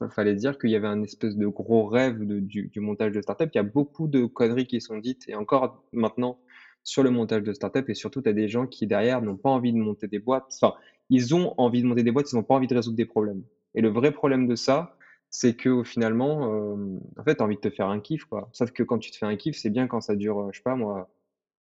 il 0.00 0.08
fallait 0.10 0.34
dire 0.36 0.56
qu'il 0.58 0.70
y 0.70 0.76
avait 0.76 0.86
un 0.86 1.02
espèce 1.02 1.36
de 1.36 1.46
gros 1.48 1.86
rêve 1.86 2.18
du 2.24 2.68
du 2.68 2.80
montage 2.80 3.10
de 3.12 3.20
start-up. 3.22 3.50
Il 3.54 3.58
y 3.58 3.60
a 3.60 3.64
beaucoup 3.64 4.06
de 4.06 4.24
conneries 4.26 4.66
qui 4.66 4.80
sont 4.80 4.98
dites 4.98 5.28
et 5.28 5.34
encore 5.34 5.82
maintenant 5.92 6.38
sur 6.84 7.02
le 7.02 7.10
montage 7.10 7.42
de 7.42 7.52
start-up 7.52 7.88
et 7.88 7.94
surtout 7.94 8.20
tu 8.22 8.28
as 8.28 8.32
des 8.32 8.48
gens 8.48 8.66
qui 8.66 8.86
derrière 8.86 9.22
n'ont 9.22 9.36
pas 9.36 9.48
envie 9.50 9.72
de 9.72 9.78
monter 9.78 10.06
des 10.06 10.18
boîtes, 10.18 10.44
enfin 10.62 10.74
ils 11.10 11.34
ont 11.34 11.54
envie 11.58 11.82
de 11.82 11.86
monter 11.86 12.02
des 12.02 12.12
boîtes, 12.12 12.32
ils 12.32 12.36
n'ont 12.36 12.42
pas 12.42 12.54
envie 12.54 12.66
de 12.66 12.74
résoudre 12.74 12.96
des 12.96 13.04
problèmes. 13.04 13.42
Et 13.74 13.80
le 13.80 13.88
vrai 13.88 14.12
problème 14.12 14.46
de 14.46 14.54
ça, 14.54 14.96
c'est 15.30 15.56
que 15.56 15.82
finalement, 15.82 16.52
euh, 16.52 16.98
en 17.18 17.24
fait, 17.24 17.36
tu 17.36 17.42
as 17.42 17.44
envie 17.44 17.56
de 17.56 17.60
te 17.60 17.70
faire 17.70 17.88
un 17.88 18.00
kiff, 18.00 18.24
quoi. 18.24 18.48
Sauf 18.52 18.70
que 18.70 18.82
quand 18.82 18.98
tu 18.98 19.10
te 19.10 19.16
fais 19.16 19.26
un 19.26 19.36
kiff, 19.36 19.56
c'est 19.56 19.70
bien 19.70 19.86
quand 19.86 20.00
ça 20.00 20.14
dure, 20.16 20.40
euh, 20.40 20.48
je 20.52 20.58
sais 20.58 20.62
pas 20.62 20.76
moi, 20.76 21.10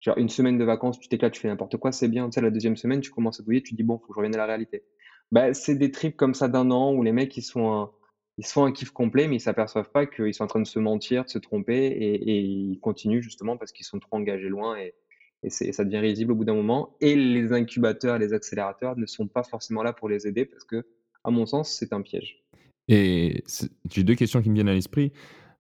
genre 0.01 0.17
une 0.19 0.31
semaine 0.31 0.59
de 0.59 0.65
vacances, 0.65 0.99
tu 0.99 1.09
t'éclates, 1.09 1.35
tu 1.35 1.41
fais 1.41 1.49
n'importe 1.49 1.77
quoi, 1.77 1.93
c'est 1.93 2.09
bien. 2.09 2.27
Tu 2.31 2.35
sais, 2.35 2.41
la 2.41 2.51
deuxième 2.51 2.77
semaine, 2.77 3.01
tu 3.01 3.11
commences 3.11 3.41
à 3.41 3.43
douiller, 3.43 3.63
tu 3.63 3.75
dis 3.75 3.83
bon, 3.83 3.99
faut 3.99 4.07
que 4.07 4.15
je 4.15 4.19
revienne 4.19 4.35
à 4.35 4.39
la 4.39 4.47
réalité. 4.47 4.85
Bah, 5.31 5.55
c'est 5.55 5.75
des 5.77 5.91
trips 5.91 6.17
comme 6.17 6.35
ça 6.35 6.49
d'un 6.49 6.71
an 6.71 6.95
où 6.95 7.03
les 7.03 7.13
mecs, 7.13 7.37
ils 7.37 7.43
sont 7.43 7.71
un, 7.73 7.91
ils 8.39 8.47
se 8.47 8.53
font 8.53 8.65
un 8.65 8.73
kiff 8.73 8.91
complet, 8.91 9.29
mais 9.29 9.37
ils 9.37 9.41
s'aperçoivent 9.41 9.91
pas 9.91 10.07
qu'ils 10.07 10.35
sont 10.35 10.45
en 10.45 10.49
train 10.49 10.61
de 10.61 10.67
se 10.67 10.79
mentir, 10.79 11.25
de 11.25 11.29
se 11.29 11.39
tromper, 11.39 11.87
et, 11.87 12.15
et 12.15 12.41
ils 12.41 12.81
continuent 12.81 13.21
justement 13.21 13.57
parce 13.59 13.73
qu'ils 13.73 13.87
sont 13.87 13.99
trop 14.01 14.17
engagés 14.17 14.49
loin 14.49 14.79
et, 14.79 14.95
et, 15.43 15.51
ça 15.51 15.85
devient 15.85 15.99
risible 15.99 16.33
au 16.33 16.35
bout 16.35 16.45
d'un 16.45 16.55
moment. 16.55 16.97
Et 17.01 17.17
les 17.17 17.53
incubateurs, 17.53 18.19
les 18.19 18.33
accélérateurs 18.33 18.97
ne 18.97 19.07
sont 19.07 19.27
pas 19.27 19.43
forcément 19.43 19.83
là 19.83 19.93
pour 19.93 20.09
les 20.09 20.27
aider 20.27 20.45
parce 20.45 20.65
que, 20.65 20.85
à 21.25 21.31
mon 21.31 21.47
sens, 21.47 21.71
c'est 21.71 21.93
un 21.93 22.03
piège. 22.03 22.45
Et 22.89 23.45
j'ai 23.91 24.03
deux 24.03 24.15
questions 24.15 24.43
qui 24.43 24.51
me 24.51 24.55
viennent 24.55 24.69
à 24.69 24.75
l'esprit. 24.75 25.13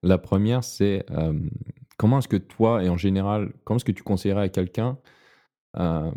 La 0.02 0.18
première, 0.18 0.64
c'est 0.64 1.04
euh, 1.10 1.38
comment 1.96 2.18
est-ce 2.18 2.28
que 2.28 2.36
toi, 2.36 2.82
et 2.82 2.88
en 2.88 2.96
général, 2.96 3.52
comment 3.64 3.76
est-ce 3.76 3.84
que 3.84 3.92
tu 3.92 4.02
conseillerais 4.02 4.42
à 4.42 4.48
quelqu'un 4.48 4.98
euh, 5.78 6.10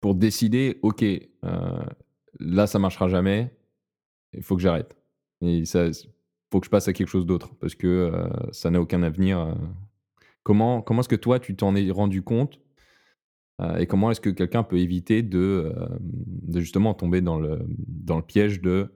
pour 0.00 0.14
décider, 0.14 0.78
OK, 0.82 1.02
euh, 1.02 1.84
là, 2.38 2.66
ça 2.66 2.78
marchera 2.78 3.08
jamais, 3.08 3.50
il 4.32 4.42
faut 4.42 4.56
que 4.56 4.62
j'arrête. 4.62 4.96
Il 5.40 5.66
faut 5.66 6.60
que 6.60 6.66
je 6.66 6.70
passe 6.70 6.88
à 6.88 6.92
quelque 6.92 7.08
chose 7.08 7.26
d'autre 7.26 7.54
parce 7.60 7.74
que 7.74 8.12
ça 8.50 8.70
n'a 8.70 8.80
aucun 8.80 9.02
avenir 9.02 9.56
Comment, 10.42 10.82
comment 10.82 11.00
est-ce 11.00 11.08
que 11.08 11.16
toi, 11.16 11.38
tu 11.38 11.56
t'en 11.56 11.74
es 11.74 11.90
rendu 11.90 12.22
compte 12.22 12.60
euh, 13.60 13.76
et 13.76 13.86
comment 13.86 14.10
est-ce 14.10 14.20
que 14.20 14.30
quelqu'un 14.30 14.62
peut 14.62 14.78
éviter 14.78 15.22
de, 15.22 15.72
euh, 15.76 15.88
de, 16.00 16.60
justement 16.60 16.94
tomber 16.94 17.20
dans 17.20 17.38
le, 17.38 17.58
dans 17.88 18.16
le 18.16 18.22
piège 18.22 18.60
de 18.60 18.88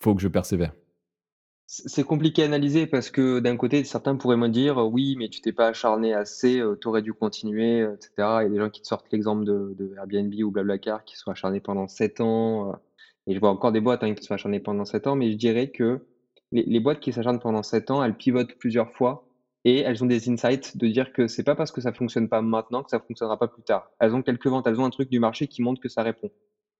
faut 0.00 0.14
que 0.14 0.20
je 0.20 0.28
persévère? 0.28 0.74
C'est 1.66 2.04
compliqué 2.04 2.42
à 2.42 2.46
analyser 2.46 2.86
parce 2.86 3.10
que 3.10 3.40
d'un 3.40 3.58
côté, 3.58 3.84
certains 3.84 4.16
pourraient 4.16 4.38
me 4.38 4.48
dire 4.48 4.78
oui, 4.78 5.16
mais 5.18 5.28
tu 5.28 5.42
t'es 5.42 5.52
pas 5.52 5.68
acharné 5.68 6.14
assez, 6.14 6.60
euh, 6.60 6.78
tu 6.80 6.88
aurais 6.88 7.02
dû 7.02 7.12
continuer, 7.12 7.80
etc. 7.80 8.10
Il 8.16 8.44
y 8.44 8.46
a 8.46 8.48
des 8.48 8.58
gens 8.58 8.70
qui 8.70 8.80
te 8.80 8.86
sortent 8.86 9.10
l'exemple 9.12 9.44
de, 9.44 9.94
Airbnb 9.96 10.32
ou 10.42 10.50
Blablacar 10.50 11.04
qui 11.04 11.16
sont 11.16 11.30
acharnés 11.30 11.60
pendant 11.60 11.88
7 11.88 12.20
ans. 12.20 12.74
et 13.26 13.34
je 13.34 13.40
vois 13.40 13.50
encore 13.50 13.72
des 13.72 13.80
boîtes 13.80 14.02
hein, 14.02 14.14
qui 14.14 14.24
sont 14.24 14.34
acharnées 14.34 14.60
pendant 14.60 14.84
7 14.86 15.06
ans, 15.06 15.16
mais 15.16 15.30
je 15.30 15.36
dirais 15.36 15.68
que 15.70 16.06
les, 16.52 16.62
les 16.62 16.80
boîtes 16.80 17.00
qui 17.00 17.12
s'acharnent 17.12 17.40
pendant 17.40 17.62
7 17.62 17.90
ans, 17.90 18.02
elles 18.02 18.16
pivotent 18.16 18.54
plusieurs 18.54 18.90
fois 18.92 19.27
et 19.64 19.80
elles 19.80 20.02
ont 20.02 20.06
des 20.06 20.28
insights 20.28 20.76
de 20.76 20.86
dire 20.86 21.12
que 21.12 21.26
c'est 21.26 21.42
pas 21.42 21.54
parce 21.54 21.72
que 21.72 21.80
ça 21.80 21.92
fonctionne 21.92 22.28
pas 22.28 22.42
maintenant 22.42 22.82
que 22.82 22.90
ça 22.90 23.00
fonctionnera 23.00 23.38
pas 23.38 23.48
plus 23.48 23.62
tard. 23.62 23.90
Elles 24.00 24.14
ont 24.14 24.22
quelques 24.22 24.46
ventes, 24.46 24.66
elles 24.66 24.80
ont 24.80 24.84
un 24.84 24.90
truc 24.90 25.10
du 25.10 25.18
marché 25.18 25.48
qui 25.48 25.62
montre 25.62 25.80
que 25.80 25.88
ça 25.88 26.02
répond. 26.02 26.30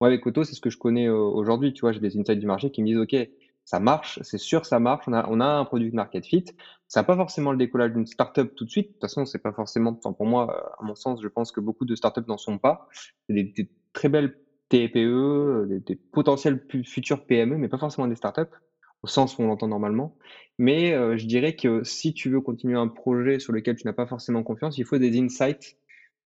Moi, 0.00 0.08
avec 0.08 0.25
Auto, 0.26 0.44
c'est 0.44 0.54
ce 0.54 0.61
que 0.61 0.70
je 0.70 0.78
connais 0.78 1.08
euh, 1.08 1.16
aujourd'hui. 1.16 1.73
Tu 1.73 1.80
vois, 1.80 1.92
j'ai 1.92 2.00
des 2.00 2.16
insights 2.16 2.38
du 2.38 2.47
marché 2.47 2.70
qui 2.70 2.82
me 2.82 2.87
disent, 2.87 2.99
OK, 2.99 3.16
ça 3.64 3.80
marche, 3.80 4.20
c'est 4.23 4.38
sûr, 4.38 4.64
ça 4.64 4.78
marche. 4.78 5.04
On 5.08 5.12
a, 5.12 5.28
on 5.28 5.40
a 5.40 5.47
un 5.47 5.64
produit 5.64 5.90
market 5.90 6.25
fit. 6.25 6.44
Ça 6.87 7.00
n'a 7.00 7.04
pas 7.04 7.16
forcément 7.16 7.52
le 7.52 7.58
décollage 7.58 7.92
d'une 7.92 8.06
startup 8.06 8.54
tout 8.54 8.64
de 8.64 8.70
suite. 8.70 8.88
De 8.88 8.92
toute 8.92 9.02
façon, 9.02 9.26
c'est 9.26 9.40
pas 9.40 9.52
forcément, 9.52 9.94
pour 9.94 10.26
moi, 10.26 10.75
à 10.78 10.85
mon 10.85 10.94
sens, 10.94 11.20
je 11.20 11.28
pense 11.28 11.52
que 11.52 11.61
beaucoup 11.61 11.85
de 11.85 11.97
startups 11.97 12.26
n'en 12.28 12.38
sont 12.38 12.58
pas. 12.58 12.88
C'est 13.28 13.35
des, 13.35 13.70
très 13.92 14.08
belles 14.08 14.38
TPE, 14.68 15.66
des, 15.68 15.80
des 15.80 15.97
potentiels 15.97 16.64
futurs 16.85 17.26
PME, 17.26 17.56
mais 17.56 17.68
pas 17.68 17.78
forcément 17.78 18.06
des 18.06 18.16
startups 18.16 18.54
au 19.02 19.07
sens 19.07 19.38
où 19.38 19.43
on 19.43 19.47
l'entend 19.47 19.69
normalement. 19.69 20.17
Mais 20.59 20.93
euh, 20.93 21.17
je 21.17 21.26
dirais 21.26 21.55
que 21.55 21.85
si 21.85 22.12
tu 22.12 22.31
veux 22.31 22.40
continuer 22.40 22.76
un 22.76 22.88
projet 22.88 23.38
sur 23.38 23.52
lequel 23.52 23.76
tu 23.76 23.87
n'as 23.87 23.93
pas 23.93 24.07
forcément 24.07 24.43
confiance, 24.43 24.78
il 24.78 24.85
faut 24.85 24.99
des 24.99 25.19
insights 25.19 25.76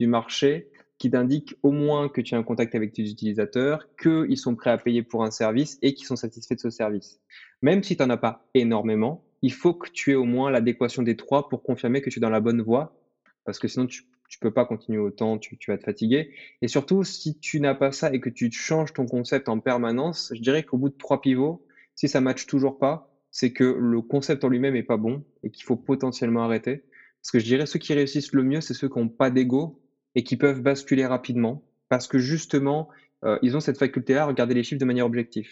du 0.00 0.06
marché 0.06 0.68
qui 0.98 1.10
t'indiquent 1.10 1.56
au 1.62 1.72
moins 1.72 2.08
que 2.08 2.20
tu 2.20 2.34
as 2.34 2.38
un 2.38 2.42
contact 2.42 2.74
avec 2.74 2.92
tes 2.92 3.02
utilisateurs, 3.02 3.88
qu'ils 4.00 4.38
sont 4.38 4.54
prêts 4.54 4.70
à 4.70 4.78
payer 4.78 5.02
pour 5.02 5.24
un 5.24 5.30
service 5.30 5.78
et 5.82 5.94
qu'ils 5.94 6.06
sont 6.06 6.16
satisfaits 6.16 6.54
de 6.54 6.60
ce 6.60 6.70
service. 6.70 7.20
Même 7.60 7.82
si 7.82 7.96
tu 7.96 8.02
n'en 8.02 8.10
as 8.10 8.16
pas 8.16 8.46
énormément, 8.54 9.24
il 9.42 9.52
faut 9.52 9.74
que 9.74 9.90
tu 9.90 10.12
aies 10.12 10.16
au 10.16 10.24
moins 10.24 10.50
l'adéquation 10.50 11.02
des 11.02 11.16
trois 11.16 11.48
pour 11.48 11.62
confirmer 11.62 12.00
que 12.00 12.08
tu 12.08 12.20
es 12.20 12.22
dans 12.22 12.30
la 12.30 12.40
bonne 12.40 12.62
voie, 12.62 12.96
parce 13.44 13.58
que 13.58 13.68
sinon 13.68 13.86
tu 13.86 14.04
tu 14.32 14.38
peux 14.38 14.50
pas 14.50 14.64
continuer 14.64 14.98
autant, 14.98 15.36
tu, 15.36 15.58
tu 15.58 15.70
vas 15.70 15.76
te 15.76 15.84
fatiguer. 15.84 16.30
Et 16.62 16.68
surtout, 16.68 17.04
si 17.04 17.38
tu 17.38 17.60
n'as 17.60 17.74
pas 17.74 17.92
ça 17.92 18.10
et 18.14 18.18
que 18.18 18.30
tu 18.30 18.50
changes 18.50 18.94
ton 18.94 19.04
concept 19.04 19.46
en 19.50 19.60
permanence, 19.60 20.32
je 20.34 20.40
dirais 20.40 20.62
qu'au 20.62 20.78
bout 20.78 20.88
de 20.88 20.96
trois 20.96 21.20
pivots, 21.20 21.66
si 21.94 22.08
ça 22.08 22.20
matche 22.20 22.46
toujours 22.46 22.78
pas, 22.78 23.10
c'est 23.30 23.52
que 23.52 23.64
le 23.64 24.00
concept 24.02 24.44
en 24.44 24.48
lui-même 24.48 24.76
est 24.76 24.82
pas 24.82 24.96
bon 24.96 25.24
et 25.42 25.50
qu'il 25.50 25.64
faut 25.64 25.76
potentiellement 25.76 26.44
arrêter. 26.44 26.84
Parce 27.20 27.30
que 27.30 27.38
je 27.38 27.44
dirais 27.44 27.66
ceux 27.66 27.78
qui 27.78 27.94
réussissent 27.94 28.32
le 28.32 28.42
mieux, 28.42 28.60
c'est 28.60 28.74
ceux 28.74 28.88
qui 28.88 28.98
n'ont 28.98 29.08
pas 29.08 29.30
d'ego 29.30 29.80
et 30.14 30.22
qui 30.22 30.36
peuvent 30.36 30.60
basculer 30.60 31.06
rapidement 31.06 31.64
parce 31.92 32.08
que 32.08 32.18
justement, 32.18 32.88
euh, 33.22 33.38
ils 33.42 33.54
ont 33.54 33.60
cette 33.60 33.78
faculté-là 33.78 34.22
à 34.22 34.26
regarder 34.26 34.54
les 34.54 34.62
chiffres 34.62 34.80
de 34.80 34.86
manière 34.86 35.04
objective. 35.04 35.50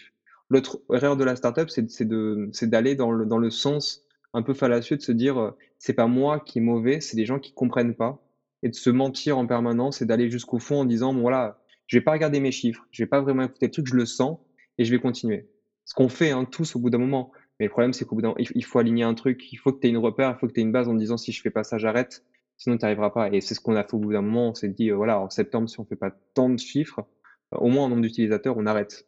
L'autre 0.49 0.81
erreur 0.91 1.15
de 1.15 1.23
la 1.23 1.35
startup, 1.35 1.69
c'est 1.69 2.65
d'aller 2.67 2.95
dans 2.95 3.11
le, 3.11 3.27
dans 3.27 3.37
le 3.37 3.51
sens 3.51 4.03
un 4.33 4.41
peu 4.41 4.55
fallacieux 4.55 4.97
de 4.97 5.03
se 5.03 5.11
dire 5.11 5.39
euh, 5.39 5.51
c'est 5.77 5.93
pas 5.93 6.07
moi 6.07 6.39
qui 6.39 6.57
est 6.57 6.61
mauvais, 6.61 6.99
c'est 6.99 7.15
des 7.15 7.27
gens 7.27 7.37
qui 7.37 7.53
comprennent 7.53 7.93
pas 7.93 8.25
et 8.63 8.69
de 8.69 8.75
se 8.75 8.89
mentir 8.89 9.37
en 9.37 9.45
permanence 9.45 10.01
et 10.01 10.05
d'aller 10.05 10.31
jusqu'au 10.31 10.57
fond 10.57 10.81
en 10.81 10.85
disant 10.85 11.13
voilà, 11.13 11.61
je 11.85 11.97
vais 11.97 12.03
pas 12.03 12.13
regarder 12.13 12.39
mes 12.39 12.51
chiffres, 12.51 12.87
je 12.89 13.03
vais 13.03 13.07
pas 13.07 13.21
vraiment 13.21 13.43
écouter 13.43 13.67
le 13.67 13.71
truc, 13.71 13.85
je 13.85 13.95
le 13.95 14.07
sens 14.07 14.39
et 14.79 14.83
je 14.83 14.91
vais 14.91 14.99
continuer. 14.99 15.47
Ce 15.85 15.93
qu'on 15.93 16.09
fait 16.09 16.31
hein, 16.31 16.45
tous 16.45 16.75
au 16.75 16.79
bout 16.79 16.89
d'un 16.89 16.97
moment. 16.97 17.31
Mais 17.59 17.67
le 17.67 17.71
problème, 17.71 17.93
c'est 17.93 18.05
qu'au 18.05 18.15
bout 18.15 18.23
d'un 18.23 18.33
il 18.37 18.65
faut 18.65 18.79
aligner 18.79 19.03
un 19.03 19.13
truc, 19.13 19.51
il 19.53 19.57
faut 19.57 19.71
que 19.71 19.79
tu 19.79 19.85
aies 19.85 19.91
une 19.91 19.97
repère, 19.97 20.31
il 20.35 20.39
faut 20.39 20.47
que 20.47 20.53
tu 20.53 20.61
aies 20.61 20.63
une 20.63 20.71
base 20.71 20.87
en 20.87 20.95
disant 20.95 21.17
si 21.17 21.31
je 21.31 21.41
fais 21.41 21.51
pas 21.51 21.63
ça, 21.63 21.77
j'arrête, 21.77 22.25
sinon 22.57 22.75
tu 22.75 22.85
n'arriveras 22.85 23.11
pas. 23.11 23.29
Et 23.31 23.39
c'est 23.39 23.53
ce 23.53 23.59
qu'on 23.59 23.75
a 23.75 23.83
fait 23.83 23.93
au 23.93 23.99
bout 23.99 24.13
d'un 24.13 24.23
moment, 24.23 24.49
on 24.49 24.55
s'est 24.55 24.69
dit, 24.69 24.89
euh, 24.89 24.95
voilà, 24.95 25.19
en 25.19 25.29
septembre, 25.29 25.69
si 25.69 25.79
on 25.79 25.85
fait 25.85 25.95
pas 25.95 26.11
tant 26.33 26.49
de 26.49 26.57
chiffres, 26.57 27.01
euh, 27.53 27.57
au 27.57 27.69
moins 27.69 27.85
en 27.85 27.89
nombre 27.89 28.01
d'utilisateurs, 28.01 28.57
on 28.57 28.65
arrête. 28.65 29.07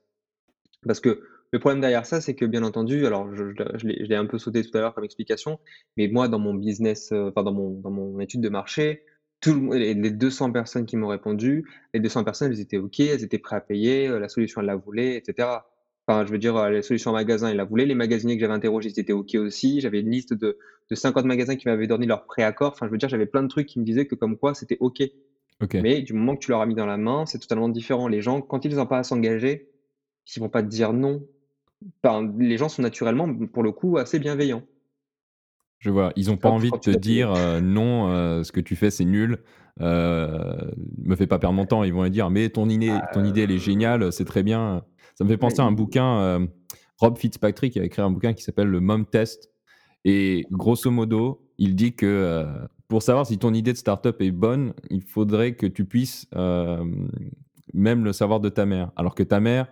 Parce 0.85 0.99
que 0.99 1.23
le 1.51 1.59
problème 1.59 1.81
derrière 1.81 2.05
ça, 2.05 2.21
c'est 2.21 2.35
que 2.35 2.45
bien 2.45 2.61
entendu, 2.61 3.07
alors 3.07 3.33
je, 3.33 3.43
l'ai 3.87 4.15
un 4.15 4.27
peu 4.27 4.37
sauté 4.37 4.63
tout 4.63 4.77
à 4.77 4.81
l'heure 4.81 4.93
comme 4.93 5.03
explication, 5.03 5.59
mais 5.97 6.07
moi, 6.07 6.27
dans 6.27 6.39
mon 6.39 6.53
business, 6.53 7.11
euh, 7.11 7.29
enfin 7.29 7.41
dans 7.41 7.53
mon, 7.53 8.19
étude 8.19 8.41
de 8.41 8.49
marché, 8.49 9.03
tout 9.39 9.71
les 9.73 9.95
200 9.95 10.51
personnes 10.51 10.85
qui 10.85 10.95
m'ont 10.95 11.07
répondu, 11.07 11.67
les 11.95 11.99
200 11.99 12.23
personnes, 12.23 12.51
elles 12.51 12.59
étaient 12.59 12.77
OK, 12.77 12.99
elles 12.99 13.23
étaient 13.23 13.39
prêtes 13.39 13.57
à 13.57 13.61
payer, 13.61 14.07
la 14.07 14.29
solution, 14.29 14.61
elles 14.61 14.67
la 14.67 14.75
voulaient, 14.75 15.17
etc. 15.17 15.47
Enfin, 16.05 16.25
je 16.25 16.31
veux 16.31 16.37
dire, 16.37 16.69
les 16.69 16.81
solutions 16.81 17.11
en 17.11 17.13
magasin, 17.13 17.49
ils 17.49 17.55
la 17.55 17.63
voulaient. 17.63 17.85
Les 17.85 17.95
magasiniers 17.95 18.35
que 18.35 18.41
j'avais 18.41 18.53
interrogés, 18.53 18.89
ils 18.89 18.99
étaient 18.99 19.13
OK 19.13 19.35
aussi. 19.35 19.79
J'avais 19.79 20.01
une 20.01 20.11
liste 20.11 20.33
de, 20.33 20.57
de 20.89 20.95
50 20.95 21.25
magasins 21.25 21.55
qui 21.55 21.67
m'avaient 21.67 21.87
donné 21.87 22.05
leur 22.05 22.25
préaccord. 22.25 22.73
Enfin, 22.73 22.87
je 22.87 22.91
veux 22.91 22.97
dire, 22.97 23.09
j'avais 23.09 23.25
plein 23.25 23.43
de 23.43 23.47
trucs 23.47 23.67
qui 23.67 23.79
me 23.79 23.85
disaient 23.85 24.05
que 24.05 24.15
comme 24.15 24.37
quoi 24.37 24.53
c'était 24.53 24.77
OK. 24.81 25.01
Ok. 25.61 25.75
Mais 25.75 26.01
du 26.01 26.13
moment 26.13 26.35
que 26.35 26.43
tu 26.43 26.51
leur 26.51 26.61
as 26.61 26.65
mis 26.65 26.75
dans 26.75 26.85
la 26.85 26.97
main, 26.97 27.25
c'est 27.25 27.39
totalement 27.39 27.69
différent. 27.69 28.07
Les 28.07 28.21
gens, 28.21 28.41
quand 28.41 28.65
ils 28.65 28.75
n'ont 28.75 28.85
pas 28.85 28.99
à 28.99 29.03
s'engager, 29.03 29.69
ils 30.35 30.39
vont 30.39 30.49
pas 30.49 30.61
te 30.61 30.67
dire 30.67 30.93
non. 30.93 31.25
Enfin, 32.03 32.29
les 32.37 32.57
gens 32.57 32.69
sont 32.69 32.81
naturellement, 32.81 33.33
pour 33.47 33.63
le 33.63 33.71
coup, 33.71 33.97
assez 33.97 34.19
bienveillants. 34.19 34.63
Je 35.79 35.89
vois. 35.89 36.13
Ils 36.15 36.27
n'ont 36.27 36.37
pas 36.37 36.49
envie 36.49 36.71
de 36.71 36.77
te 36.77 36.91
dire 36.91 37.33
euh, 37.33 37.59
non, 37.59 38.09
euh, 38.09 38.43
ce 38.43 38.51
que 38.51 38.61
tu 38.61 38.75
fais, 38.75 38.89
c'est 38.89 39.03
nul. 39.03 39.39
Euh, 39.81 40.55
me 41.03 41.15
fais 41.15 41.27
pas 41.27 41.39
perdre 41.39 41.55
mon 41.55 41.65
temps. 41.65 41.83
Ils 41.83 41.93
vont 41.93 42.07
dire 42.07 42.29
mais 42.29 42.49
ton 42.49 42.69
idée, 42.69 42.97
ton 43.13 43.25
idée, 43.25 43.41
elle 43.41 43.51
est 43.51 43.57
géniale, 43.57 44.13
c'est 44.13 44.23
très 44.23 44.43
bien. 44.43 44.83
Ça 45.15 45.23
me 45.23 45.29
fait 45.29 45.37
penser 45.37 45.61
à 45.61 45.65
un 45.65 45.71
bouquin, 45.71 46.17
euh, 46.19 46.47
Rob 46.99 47.17
Fitzpatrick 47.17 47.77
a 47.77 47.83
écrit 47.83 48.01
un 48.01 48.11
bouquin 48.11 48.33
qui 48.33 48.43
s'appelle 48.43 48.67
Le 48.67 48.79
Mom 48.79 49.05
Test. 49.05 49.51
Et 50.05 50.45
grosso 50.51 50.89
modo, 50.91 51.47
il 51.57 51.75
dit 51.75 51.95
que 51.95 52.05
euh, 52.05 52.45
pour 52.87 53.03
savoir 53.03 53.25
si 53.25 53.37
ton 53.37 53.53
idée 53.53 53.71
de 53.71 53.77
startup 53.77 54.21
est 54.21 54.31
bonne, 54.31 54.73
il 54.89 55.01
faudrait 55.01 55.55
que 55.55 55.65
tu 55.65 55.85
puisses 55.85 56.27
euh, 56.35 56.83
même 57.73 58.03
le 58.03 58.11
savoir 58.11 58.39
de 58.39 58.49
ta 58.49 58.65
mère. 58.65 58.91
Alors 58.95 59.15
que 59.15 59.23
ta 59.23 59.39
mère 59.39 59.67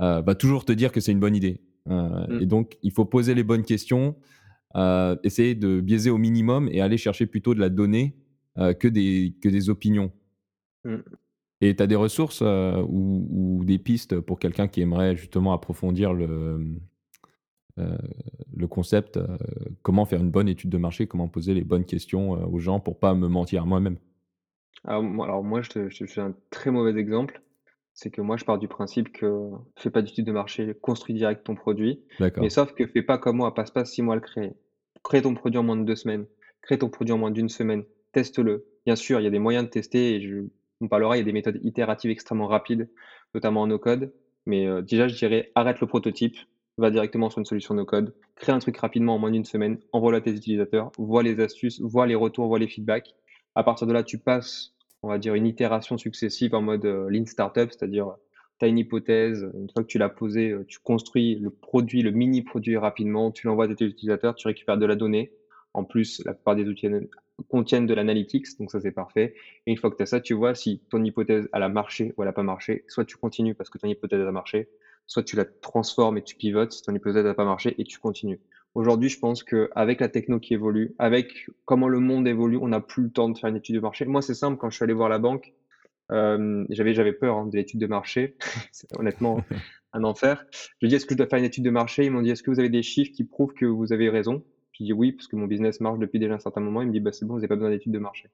va 0.00 0.34
toujours 0.34 0.64
te 0.64 0.72
dire 0.72 0.90
que 0.90 1.00
c'est 1.00 1.12
une 1.12 1.20
bonne 1.20 1.36
idée. 1.36 1.60
Mm. 1.86 2.40
Et 2.40 2.46
donc, 2.46 2.78
il 2.82 2.90
faut 2.90 3.04
poser 3.04 3.34
les 3.34 3.44
bonnes 3.44 3.62
questions, 3.62 4.16
essayer 5.22 5.54
de 5.54 5.80
biaiser 5.80 6.10
au 6.10 6.18
minimum 6.18 6.68
et 6.72 6.80
aller 6.80 6.98
chercher 6.98 7.26
plutôt 7.26 7.54
de 7.54 7.60
la 7.60 7.68
donnée 7.68 8.16
que, 8.56 8.88
des, 8.88 9.36
que 9.40 9.48
des 9.48 9.70
opinions. 9.70 10.10
Mm. 10.84 10.96
Et 11.64 11.74
tu 11.74 11.82
as 11.82 11.86
des 11.86 11.96
ressources 11.96 12.42
euh, 12.42 12.84
ou, 12.86 13.62
des 13.64 13.78
pistes 13.78 14.20
pour 14.20 14.38
quelqu'un 14.38 14.68
qui 14.68 14.82
aimerait 14.82 15.16
justement 15.16 15.54
approfondir 15.54 16.12
le, 16.12 16.76
euh, 17.78 17.96
le 18.54 18.66
concept, 18.66 19.16
euh, 19.16 19.38
comment 19.80 20.04
faire 20.04 20.20
une 20.20 20.30
bonne 20.30 20.46
étude 20.46 20.68
de 20.68 20.76
marché, 20.76 21.06
comment 21.06 21.26
poser 21.26 21.54
les 21.54 21.64
bonnes 21.64 21.86
questions 21.86 22.32
aux 22.32 22.58
gens 22.58 22.80
pour 22.80 22.98
pas 22.98 23.14
me 23.14 23.28
mentir 23.28 23.62
à 23.62 23.64
moi-même? 23.64 23.96
Alors, 24.84 25.42
moi, 25.42 25.62
je 25.62 25.70
te, 25.70 25.88
je 25.88 26.04
fais 26.04 26.20
un 26.20 26.34
très 26.50 26.70
mauvais 26.70 27.00
exemple. 27.00 27.40
C'est 27.94 28.10
que 28.10 28.20
moi, 28.20 28.36
je 28.36 28.44
pars 28.44 28.58
du 28.58 28.68
principe 28.68 29.10
que 29.10 29.48
fais 29.78 29.88
pas 29.88 30.02
d'étude 30.02 30.26
de 30.26 30.32
marché, 30.32 30.74
construis 30.82 31.14
direct 31.14 31.44
ton 31.44 31.54
produit. 31.54 32.02
Mais 32.36 32.50
sauf 32.50 32.74
que 32.74 32.86
fais 32.86 33.02
pas 33.02 33.16
comme 33.16 33.36
moi, 33.36 33.54
passe 33.54 33.70
pas 33.70 33.86
six 33.86 34.02
mois 34.02 34.14
à 34.14 34.16
le 34.16 34.22
créer. 34.22 34.52
Crée 35.02 35.22
ton 35.22 35.32
produit 35.32 35.58
en 35.58 35.62
moins 35.62 35.76
de 35.76 35.84
deux 35.84 35.96
semaines. 35.96 36.26
Crée 36.60 36.78
ton 36.78 36.90
produit 36.90 37.14
en 37.14 37.18
moins 37.18 37.30
d'une 37.30 37.48
semaine. 37.48 37.84
Teste-le. 38.12 38.66
Bien 38.84 38.96
sûr, 38.96 39.18
il 39.18 39.24
y 39.24 39.26
a 39.26 39.30
des 39.30 39.38
moyens 39.38 39.64
de 39.64 39.70
tester 39.70 40.16
et 40.16 40.20
je, 40.20 40.44
on 40.84 40.88
parlera, 40.88 41.16
il 41.16 41.20
y 41.20 41.22
a 41.22 41.24
des 41.24 41.32
méthodes 41.32 41.60
itératives 41.62 42.10
extrêmement 42.10 42.46
rapides, 42.46 42.88
notamment 43.34 43.62
en 43.62 43.66
no-code. 43.66 44.12
Mais 44.46 44.66
euh, 44.66 44.82
déjà, 44.82 45.08
je 45.08 45.16
dirais, 45.16 45.50
arrête 45.54 45.80
le 45.80 45.86
prototype, 45.86 46.36
va 46.76 46.90
directement 46.90 47.30
sur 47.30 47.38
une 47.38 47.44
solution 47.44 47.74
no-code, 47.74 48.14
crée 48.36 48.52
un 48.52 48.58
truc 48.58 48.76
rapidement 48.76 49.14
en 49.14 49.18
moins 49.18 49.30
d'une 49.30 49.44
semaine, 49.44 49.78
envoie-le 49.92 50.18
à 50.18 50.20
tes 50.20 50.32
utilisateurs, 50.32 50.90
vois 50.98 51.22
les 51.22 51.40
astuces, 51.40 51.80
vois 51.80 52.06
les 52.06 52.14
retours, 52.14 52.48
vois 52.48 52.58
les 52.58 52.68
feedbacks. 52.68 53.14
À 53.54 53.62
partir 53.62 53.86
de 53.86 53.92
là, 53.92 54.02
tu 54.02 54.18
passes, 54.18 54.74
on 55.02 55.08
va 55.08 55.18
dire, 55.18 55.34
une 55.34 55.46
itération 55.46 55.96
successive 55.96 56.54
en 56.54 56.62
mode 56.62 56.84
euh, 56.84 57.08
lean 57.08 57.26
startup, 57.26 57.70
c'est-à-dire, 57.70 58.14
tu 58.58 58.66
as 58.66 58.68
une 58.68 58.78
hypothèse, 58.78 59.50
une 59.54 59.70
fois 59.70 59.82
que 59.82 59.88
tu 59.88 59.98
l'as 59.98 60.08
posée, 60.08 60.50
euh, 60.50 60.64
tu 60.66 60.78
construis 60.80 61.36
le 61.36 61.50
produit, 61.50 62.02
le 62.02 62.10
mini-produit 62.10 62.76
rapidement, 62.76 63.30
tu 63.30 63.46
l'envoies 63.46 63.70
à 63.70 63.74
tes 63.74 63.84
utilisateurs, 63.84 64.34
tu 64.34 64.46
récupères 64.46 64.78
de 64.78 64.86
la 64.86 64.96
donnée. 64.96 65.32
En 65.74 65.84
plus, 65.84 66.22
la 66.24 66.34
plupart 66.34 66.56
des 66.56 66.68
outils 66.68 66.88
contiennent 67.48 67.86
de 67.86 67.94
l'analytics, 67.94 68.58
donc 68.58 68.70
ça 68.70 68.80
c'est 68.80 68.92
parfait. 68.92 69.34
Et 69.66 69.72
une 69.72 69.76
fois 69.76 69.90
que 69.90 69.96
tu 69.96 70.02
as 70.02 70.06
ça, 70.06 70.20
tu 70.20 70.34
vois 70.34 70.54
si 70.54 70.80
ton 70.88 71.02
hypothèse 71.02 71.48
elle 71.52 71.62
a 71.62 71.68
marché 71.68 72.14
ou 72.16 72.22
elle 72.22 72.28
n'a 72.28 72.32
pas 72.32 72.44
marché. 72.44 72.84
Soit 72.88 73.04
tu 73.04 73.16
continues 73.16 73.54
parce 73.54 73.70
que 73.70 73.78
ton 73.78 73.88
hypothèse 73.88 74.26
a 74.26 74.32
marché, 74.32 74.68
soit 75.06 75.24
tu 75.24 75.36
la 75.36 75.44
transformes 75.44 76.16
et 76.18 76.22
tu 76.22 76.36
pivotes 76.36 76.72
si 76.72 76.82
ton 76.82 76.94
hypothèse 76.94 77.24
n'a 77.24 77.34
pas 77.34 77.44
marché 77.44 77.74
et 77.78 77.84
tu 77.84 77.98
continues. 77.98 78.40
Aujourd'hui, 78.74 79.08
je 79.08 79.18
pense 79.18 79.44
qu'avec 79.44 80.00
la 80.00 80.08
techno 80.08 80.40
qui 80.40 80.54
évolue, 80.54 80.94
avec 80.98 81.46
comment 81.64 81.88
le 81.88 82.00
monde 82.00 82.26
évolue, 82.26 82.58
on 82.60 82.68
n'a 82.68 82.80
plus 82.80 83.04
le 83.04 83.10
temps 83.10 83.28
de 83.28 83.38
faire 83.38 83.50
une 83.50 83.56
étude 83.56 83.76
de 83.76 83.80
marché. 83.80 84.04
Moi, 84.04 84.20
c'est 84.20 84.34
simple, 84.34 84.56
quand 84.58 84.68
je 84.70 84.76
suis 84.76 84.82
allé 84.82 84.94
voir 84.94 85.08
la 85.08 85.18
banque, 85.18 85.54
euh, 86.10 86.64
j'avais, 86.70 86.92
j'avais 86.92 87.12
peur 87.12 87.36
hein, 87.36 87.46
de 87.46 87.56
l'étude 87.56 87.80
de 87.80 87.86
marché, 87.86 88.36
c'est 88.72 88.88
honnêtement 88.98 89.40
un 89.92 90.02
enfer. 90.02 90.44
Je 90.52 90.58
lui 90.82 90.86
ai 90.86 90.88
dit, 90.88 90.94
est-ce 90.96 91.06
que 91.06 91.14
je 91.14 91.18
dois 91.18 91.26
faire 91.26 91.38
une 91.38 91.44
étude 91.44 91.64
de 91.64 91.70
marché? 91.70 92.04
Ils 92.04 92.10
m'ont 92.10 92.22
dit, 92.22 92.30
est-ce 92.30 92.42
que 92.42 92.50
vous 92.50 92.58
avez 92.58 92.68
des 92.68 92.82
chiffres 92.82 93.12
qui 93.12 93.24
prouvent 93.24 93.54
que 93.54 93.64
vous 93.64 93.92
avez 93.92 94.10
raison? 94.10 94.44
Dis 94.82 94.92
oui, 94.92 95.12
parce 95.12 95.28
que 95.28 95.36
mon 95.36 95.46
business 95.46 95.80
marche 95.80 96.00
depuis 96.00 96.18
déjà 96.18 96.34
un 96.34 96.40
certain 96.40 96.60
moment. 96.60 96.82
Il 96.82 96.88
me 96.88 96.92
dit, 96.92 97.00
bah, 97.00 97.12
c'est 97.12 97.24
bon, 97.24 97.34
vous 97.34 97.38
n'avez 97.38 97.48
pas 97.48 97.54
besoin 97.54 97.70
d'études 97.70 97.92
de 97.92 97.98
marché. 97.98 98.28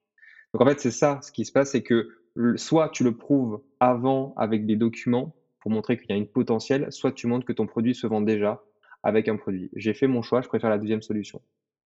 Donc 0.53 0.63
en 0.63 0.67
fait, 0.67 0.81
c'est 0.81 0.91
ça, 0.91 1.21
ce 1.23 1.31
qui 1.31 1.45
se 1.45 1.53
passe, 1.53 1.73
c'est 1.73 1.83
que 1.83 2.09
soit 2.57 2.89
tu 2.89 3.05
le 3.05 3.17
prouves 3.17 3.61
avant 3.79 4.35
avec 4.37 4.67
des 4.67 4.77
documents 4.77 5.35
pour 5.61 5.71
montrer 5.71 5.99
qu'il 5.99 6.09
y 6.11 6.13
a 6.13 6.17
une 6.17 6.27
potentielle, 6.27 6.91
soit 6.91 7.13
tu 7.13 7.27
montres 7.27 7.45
que 7.45 7.53
ton 7.53 7.67
produit 7.67 7.95
se 7.95 8.07
vend 8.07 8.21
déjà 8.21 8.63
avec 9.03 9.29
un 9.29 9.37
produit. 9.37 9.71
J'ai 9.77 9.95
fait 9.95 10.07
mon 10.07 10.23
choix, 10.23 10.41
je 10.41 10.49
préfère 10.49 10.71
la 10.71 10.79
deuxième 10.79 11.03
solution. 11.03 11.41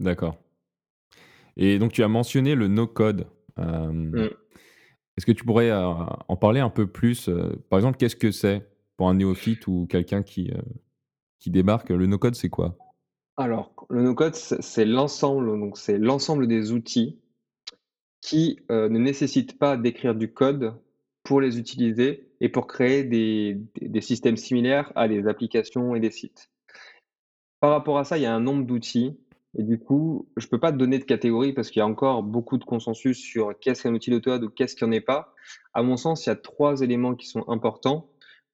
D'accord. 0.00 0.37
Et 1.57 1.78
donc 1.78 1.92
tu 1.92 2.02
as 2.02 2.09
mentionné 2.09 2.55
le 2.55 2.68
no-code. 2.68 3.26
Euh, 3.59 3.92
mmh. 3.92 4.31
Est-ce 5.16 5.26
que 5.26 5.33
tu 5.33 5.44
pourrais 5.44 5.70
euh, 5.70 5.87
en 5.87 6.37
parler 6.37 6.61
un 6.61 6.70
peu 6.70 6.87
plus 6.87 7.28
euh, 7.28 7.55
Par 7.68 7.78
exemple, 7.78 7.98
qu'est-ce 7.98 8.16
que 8.16 8.31
c'est 8.31 8.66
pour 8.96 9.09
un 9.09 9.14
néophyte 9.14 9.66
ou 9.66 9.87
quelqu'un 9.88 10.22
qui, 10.22 10.50
qui 11.38 11.50
débarque? 11.50 11.90
Le 11.90 12.07
no-code, 12.07 12.35
c'est 12.35 12.48
quoi? 12.48 12.76
Alors, 13.37 13.73
le 13.88 14.03
no-code, 14.03 14.35
c'est 14.35 14.85
l'ensemble, 14.85 15.59
donc 15.59 15.79
c'est 15.79 15.99
l'ensemble 15.99 16.47
des 16.47 16.73
outils 16.73 17.18
qui 18.21 18.61
euh, 18.71 18.88
ne 18.88 18.99
nécessitent 18.99 19.59
pas 19.59 19.77
d'écrire 19.77 20.14
du 20.14 20.33
code 20.33 20.75
pour 21.23 21.40
les 21.40 21.59
utiliser 21.59 22.29
et 22.40 22.49
pour 22.49 22.66
créer 22.66 23.05
des, 23.05 23.59
systèmes 24.01 24.37
similaires 24.37 24.92
à 24.97 25.09
des 25.09 25.27
applications 25.27 25.95
et 25.95 26.01
des 26.01 26.11
sites. 26.11 26.51
Par 27.61 27.71
rapport 27.71 27.99
à 27.99 28.05
ça, 28.05 28.18
il 28.18 28.23
y 28.23 28.27
a 28.27 28.35
un 28.35 28.40
nombre 28.40 28.66
d'outils 28.66 29.18
et 29.57 29.62
du 29.62 29.79
coup, 29.79 30.29
je 30.37 30.47
ne 30.47 30.51
peux 30.51 30.61
pas 30.61 30.73
donner 30.73 30.99
de 30.99 31.05
catégorie 31.05 31.53
parce 31.53 31.71
qu'il 31.71 31.81
y 31.81 31.83
a 31.83 31.87
encore 31.87 32.23
beaucoup 32.23 32.59
de 32.59 32.64
consensus 32.64 33.18
sur 33.18 33.59
qu'est-ce 33.61 33.83
qu'un 33.83 33.95
outil 33.95 34.11
d'auto 34.11 34.37
ou 34.42 34.51
qu'est-ce 34.51 34.77
qu'il 34.77 34.87
n'y 34.88 34.95
en 34.95 34.97
est 34.97 35.01
pas. 35.01 35.35
À 35.73 35.83
mon 35.83 35.97
sens, 35.97 36.27
il 36.27 36.31
y 36.31 36.33
a 36.33 36.37
trois 36.37 36.81
éléments 36.81 37.14
qui 37.14 37.27
sont 37.27 37.49
importants 37.49 38.12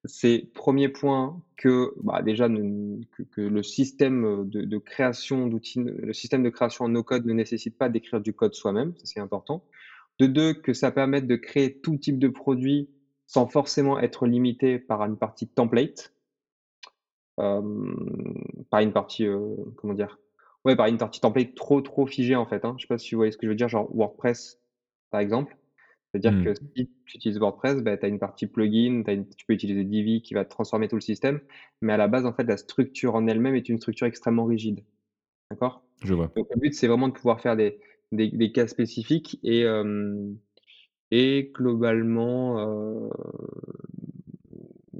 c'est 0.09 0.51
premier 0.55 0.89
point 0.89 1.41
que 1.57 1.93
bah, 2.03 2.23
déjà 2.23 2.49
que, 2.49 3.41
le 3.41 3.63
système 3.63 4.49
de, 4.49 4.79
création 4.79 5.47
d'outils, 5.47 5.81
le 5.81 6.13
système 6.13 6.43
de 6.43 6.51
création 6.51 6.87
en 6.87 6.89
no-code 6.89 7.27
ne 7.27 7.33
nécessite 7.33 7.77
pas 7.77 7.89
d'écrire 7.89 8.21
du 8.21 8.33
code 8.33 8.55
soi-même, 8.55 8.95
c'est 9.05 9.21
important. 9.21 9.63
De 10.19 10.27
deux, 10.27 10.55
que 10.55 10.73
ça 10.73 10.91
permette 10.91 11.27
de 11.27 11.37
créer 11.37 11.79
tout 11.81 11.97
type 11.97 12.19
de 12.19 12.29
produit 12.29 12.89
sans 13.27 13.47
forcément 13.47 14.01
être 14.01 14.27
limité 14.27 14.79
par 14.79 15.03
une 15.05 15.17
partie 15.19 15.47
template, 15.47 16.15
par 17.37 17.61
une 18.81 18.93
partie 18.93 19.27
comment 19.77 19.95
dire, 19.95 20.19
ouais, 20.65 20.75
par 20.75 20.87
une 20.87 20.99
partie 20.99 21.21
template 21.21 21.55
trop 21.55 21.83
trop 21.83 22.07
figée 22.07 22.35
en 22.35 22.47
fait. 22.47 22.65
Hein. 22.65 22.75
Je 22.79 22.83
sais 22.83 22.89
pas 22.89 22.99
si 22.99 23.15
vous 23.15 23.19
voyez 23.19 23.33
ce 23.33 23.37
que 23.37 23.47
je 23.47 23.51
veux 23.51 23.57
dire, 23.57 23.69
genre 23.69 23.95
WordPress 23.95 24.59
par 25.11 25.21
exemple. 25.21 25.58
C'est-à-dire 26.13 26.33
mmh. 26.33 26.45
que 26.45 26.55
si 26.55 26.91
tu 27.05 27.17
utilises 27.17 27.39
WordPress, 27.39 27.83
bah, 27.83 27.97
tu 27.97 28.07
as 28.07 28.09
une 28.09 28.19
partie 28.19 28.47
plugin, 28.47 29.03
tu 29.05 29.47
peux 29.47 29.53
utiliser 29.53 29.85
Divi 29.85 30.23
qui 30.23 30.35
va 30.35 30.45
transformer 30.45 30.89
tout 30.89 30.97
le 30.97 31.03
système, 31.03 31.41
mais 31.83 31.93
à 31.93 31.97
la 31.97 32.09
base, 32.09 32.25
en 32.25 32.33
fait, 32.33 32.45
la 32.45 32.57
structure 32.57 33.15
en 33.15 33.27
elle-même 33.27 33.55
est 33.55 33.69
une 33.69 33.79
structure 33.79 34.07
extrêmement 34.07 34.45
rigide. 34.45 34.85
D'accord? 35.51 35.83
Je 36.03 36.15
vois. 36.15 36.33
Donc 36.37 36.47
le 36.55 36.61
but, 36.61 36.75
c'est 36.75 36.87
vraiment 36.87 37.09
de 37.09 37.13
pouvoir 37.13 37.41
faire 37.41 37.57
des, 37.57 37.79
des, 38.13 38.53
cas 38.53 38.67
spécifiques 38.67 39.39
et, 39.43 39.67
et 41.11 41.53
globalement, 41.55 42.59
heu, 42.59 43.11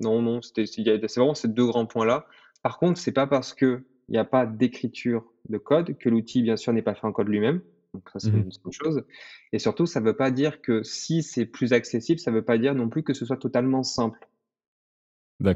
non, 0.01 0.23
non, 0.23 0.43
c'était 0.43 0.65
il 0.65 0.87
y 0.87 0.91
a 0.91 1.09
c'est 1.09 1.21
vraiment 1.21 1.35
ces 1.35 1.49
2 1.49 1.67
grands 1.67 1.87
points-là. 1.87 2.27
Par 2.63 2.79
contre, 2.79 2.99
c'est 2.99 3.13
pas 3.13 3.27
parce 3.27 3.55
qu'il 3.55 3.83
y 4.09 4.19
a 4.19 4.25
pas 4.25 4.47
d'écriture 4.47 5.25
de 5.49 5.59
code 5.59 5.97
que 5.99 6.09
l'outil, 6.09 6.43
bien 6.43 6.57
sûr, 6.57 6.73
n'est 6.73 6.83
pas 6.83 6.95
fait 6.95 7.07
en 7.07 7.13
code 7.13 7.29
lui-même. 7.29 7.61
Donc 7.95 8.09
ça, 8.11 8.19
c'est 8.21 8.33
Mmh 8.33 8.45
une 8.45 8.51
c'est 8.53 8.65
une 8.65 8.73
chose 8.73 9.03
et 9.53 9.59
surtout, 9.59 9.87
ça 9.87 10.01
veut 10.01 10.17
pas 10.17 10.31
dire 10.31 10.61
que 10.63 10.83
si 10.83 11.23
c'est 11.23 11.47
plus 11.47 11.73
accessible, 11.73 12.21
ça 12.21 12.31
veut 12.31 12.45
pas 12.45 12.59
dire 12.59 12.75
non 12.75 12.89
plus 12.91 13.03
que 13.03 13.15
ce 13.15 13.25
soit 13.27 13.39
totalement 13.39 13.83
simple. 13.83 14.29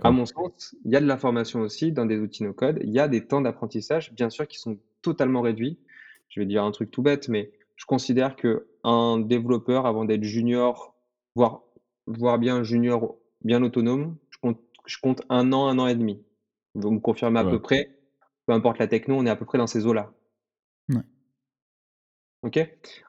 À 0.01 0.11
mon 0.11 0.27
sens, 0.27 0.75
il 0.85 0.93
y 0.93 0.97
a 0.97 1.01
de 1.01 1.07
l'information 1.07 1.61
aussi 1.61 1.93
dans 1.93 2.07
des 2.07 2.19
outils 2.19 2.43
no 2.43 2.53
code. 2.53 2.81
Il 2.83 2.91
y 2.91 2.99
a 2.99 3.07
des 3.09 3.27
temps 3.27 3.41
d'apprentissage, 3.41 4.13
bien 4.13 4.31
sûr, 4.31 4.49
qui 4.49 4.59
sont 4.59 4.79
totalement 5.01 5.41
réduits. 5.43 5.79
Je 6.29 6.41
vais 6.41 6.47
dire 6.47 6.65
un 6.65 6.71
truc 6.73 6.91
tout 6.91 7.03
bête, 7.03 7.29
mais 7.29 7.53
je 7.77 7.85
considère 7.87 8.35
qu'un 8.37 9.19
développeur, 9.21 9.87
avant 9.87 10.05
d'être 10.05 10.25
junior, 10.25 10.95
voire 11.37 11.63
voire 12.07 12.39
bien 12.39 12.63
junior, 12.65 13.17
bien 13.45 13.63
autonome, 13.63 14.17
je 14.31 14.39
compte 14.39 14.61
je 14.87 14.99
compte 15.01 15.23
1 15.29 15.53
an, 15.53 15.69
1 15.69 15.79
an 15.79 15.87
et 15.87 15.95
demi. 15.95 16.25
Vous 16.75 16.91
me 16.91 16.99
confirmez 17.01 17.39
à 17.41 17.45
Ouais. 17.45 17.59
peu 17.59 17.61
près, 17.61 17.87
peu 18.47 18.53
importe 18.55 18.79
la 18.79 18.89
techno, 18.89 19.15
on 19.17 19.27
est 19.27 19.31
à 19.31 19.37
peu 19.37 19.45
près 19.47 19.59
dans 19.59 19.69
ces 19.69 19.87
eaux-là. 19.87 20.13
OK? 22.43 22.59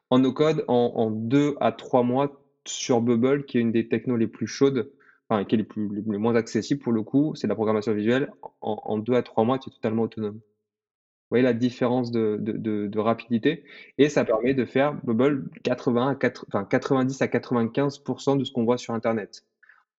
En 0.09 0.19
no 0.19 0.31
code, 0.31 0.63
en 0.67 1.09
2 1.11 1.55
à 1.59 1.71
3 1.71 2.03
mois 2.03 2.39
sur 2.67 3.01
Bubble, 3.01 3.45
qui 3.45 3.57
est 3.57 3.61
une 3.61 3.71
des 3.71 3.87
technos 3.87 4.15
les 4.17 4.27
plus 4.27 4.47
chaudes, 4.47 4.91
enfin 5.29 5.43
qui 5.45 5.55
est 5.55 5.57
les 5.57 5.63
plus 5.63 5.89
les 6.07 6.17
moins 6.17 6.35
accessibles 6.35 6.81
pour 6.81 6.93
le 6.93 7.01
coup, 7.03 7.33
c'est 7.35 7.47
la 7.47 7.55
programmation 7.55 7.93
visuelle. 7.93 8.29
En 8.61 8.97
2 8.99 9.13
à 9.15 9.23
3 9.23 9.43
mois, 9.43 9.57
tu 9.59 9.69
es 9.69 9.71
totalement 9.73 10.03
autonome. 10.03 10.35
Vous 10.35 11.37
voyez 11.37 11.43
la 11.43 11.53
différence 11.53 12.11
de 12.11 12.37
de 12.41 12.87
de 12.87 12.99
rapidité? 12.99 13.63
Et 13.97 14.09
ça 14.09 14.25
permet 14.25 14.53
de 14.53 14.65
faire 14.65 14.93
Bubble 15.03 15.49
80 15.63 16.09
à 16.09 16.15
quatre 16.15 16.45
enfin 16.49 16.65
90 16.65 17.21
à 17.21 17.27
95% 17.27 18.35
de 18.37 18.43
ce 18.45 18.51
qu'on 18.51 18.65
voit 18.65 18.77
sur 18.77 18.93
internet. 18.93 19.43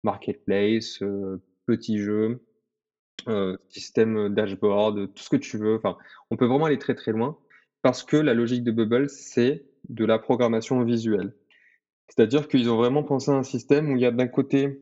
Marketplace, 0.05 1.03
heu, 1.03 1.40
petits 1.66 1.99
jeux, 1.99 2.42
heu, 3.29 3.59
système, 3.68 4.31
dashboard, 4.35 5.12
tout 5.14 5.23
ce 5.23 5.31
que 5.31 5.37
tu 5.37 5.59
veux. 5.59 5.77
Enfin, 5.77 5.97
on 6.31 6.37
peut 6.37 6.47
vraiment 6.47 6.66
aller 6.66 6.79
très, 6.79 6.94
très 6.94 7.12
loin 7.12 7.38
parce 7.85 8.03
que 8.03 8.16
la 8.16 8.33
logique 8.33 8.64
de 8.64 8.73
Bubble, 8.73 9.11
c'est 9.11 9.66
de 9.90 10.07
la 10.07 10.18
programmation 10.18 10.83
visuelle. 10.85 11.35
C'est-à-dire 12.09 12.49
qu'ils 12.49 12.70
ont 12.70 12.77
vraiment 12.77 13.03
pensé 13.03 13.31
à 13.31 13.35
un 13.35 13.42
système 13.42 13.92
où 13.92 13.97
il 13.97 14.01
y 14.01 14.07
a 14.07 14.11
d'un 14.11 14.27
côté 14.27 14.81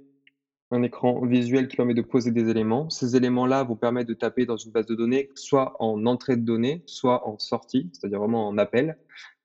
un 0.71 0.85
écran 0.85 1.27
visuel 1.27 1.67
qui 1.67 1.75
permet 1.75 1.95
de 1.95 2.03
poser 2.03 2.31
des 2.31 2.49
éléments. 2.49 2.91
Ces 2.91 3.17
éléments-là 3.17 3.65
vont 3.65 3.75
permettre 3.75 4.09
de 4.09 4.15
taper 4.15 4.47
dans 4.47 4.57
une 4.57 4.71
base 4.71 4.87
de 4.87 4.95
données, 4.95 5.31
soit 5.35 5.75
en 5.81 6.07
entrée 6.07 6.37
de 6.37 6.43
données, 6.43 6.85
soit 6.87 7.27
en 7.27 7.41
sortie, 7.41 7.91
c'est-à-dire 7.93 8.21
vraiment 8.21 8.47
en 8.47 8.57
appel. 8.57 8.97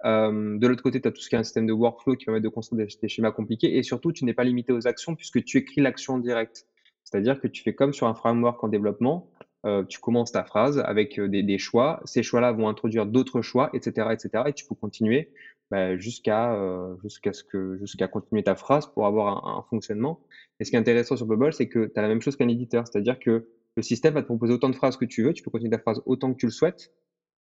Hem, 0.03 0.59
de 0.59 0.67
l'autre 0.67 0.83
côté, 0.83 1.01
tu 1.01 1.07
as 1.07 1.11
tout 1.11 1.21
ce 1.21 1.27
qui 1.27 1.33
est 1.33 1.39
un 1.39 1.43
système 1.43 1.65
de 1.65 1.73
workflow 1.73 2.15
qui 2.15 2.25
permet 2.25 2.41
de 2.41 2.49
construire 2.49 2.85
des 2.85 2.93
des 3.01 3.07
schémas 3.07 3.31
compliqués 3.31 3.75
et 3.75 3.81
surtout, 3.81 4.11
tu 4.11 4.23
n'es 4.23 4.35
pas 4.35 4.43
limité 4.43 4.71
aux 4.71 4.85
actions 4.85 5.15
puisque 5.15 5.43
tu 5.43 5.57
écris 5.57 5.81
l'action 5.81 6.13
en 6.13 6.19
direct. 6.19 6.67
C'est-à-dire 7.03 7.41
que 7.41 7.47
tu 7.47 7.63
fais 7.63 7.73
comme 7.73 7.91
sur 7.91 8.05
un 8.05 8.13
framework 8.13 8.63
en 8.63 8.67
développement, 8.67 9.31
heu, 9.67 9.85
tu 9.89 9.99
commences 9.99 10.31
ta 10.31 10.43
phrase 10.45 10.79
avec, 10.85 11.19
heu, 11.19 11.29
des 11.29 11.57
choix. 11.59 11.99
Ces 12.05 12.23
choix-là 12.23 12.51
vont 12.53 12.69
introduire 12.69 13.05
d'autres 13.05 13.41
choix 13.41 13.69
et 13.73 13.79
cetera 13.81 14.13
et 14.15 14.53
tu 14.53 14.65
peux 14.65 14.75
continuer, 14.75 15.29
bah, 15.71 15.97
jusqu'à, 15.97 16.53
heu, 16.55 16.97
jusqu'à 17.03 17.33
ce 17.33 17.43
que 17.43 17.77
jusqu'à 17.79 18.07
continuer 18.07 18.43
ta 18.43 18.55
phrase 18.55 18.87
pour 18.93 19.05
avoir 19.07 19.45
un 19.47 19.63
fonctionnement 19.69 20.21
et 20.59 20.65
ce 20.65 20.69
qui 20.71 20.75
est 20.75 20.79
intéressant 20.79 21.15
sur 21.17 21.25
Bubble, 21.27 21.53
c'est 21.53 21.67
que 21.67 21.85
tu 21.87 21.99
as 21.99 22.01
la 22.01 22.07
même 22.07 22.21
chose 22.21 22.35
qu'un 22.35 22.47
éditeur, 22.47 22.85
c'est-à-dire 22.91 23.17
que 23.19 23.47
le 23.75 23.83
système 23.83 24.13
va 24.15 24.21
te 24.21 24.27
proposer 24.27 24.53
autant 24.53 24.69
de 24.69 24.75
phrases 24.75 24.97
que 24.97 25.05
tu 25.05 25.23
veux, 25.23 25.33
tu 25.33 25.43
peux 25.43 25.51
continuer 25.51 25.71
ta 25.71 25.79
phrase 25.79 26.01
autant 26.05 26.31
que 26.33 26.37
tu 26.39 26.47
le 26.47 26.51
souhaites. 26.51 26.89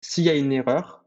S'il 0.01 0.25
y 0.25 0.29
a 0.31 0.35
une 0.35 0.53
erreur, 0.53 1.05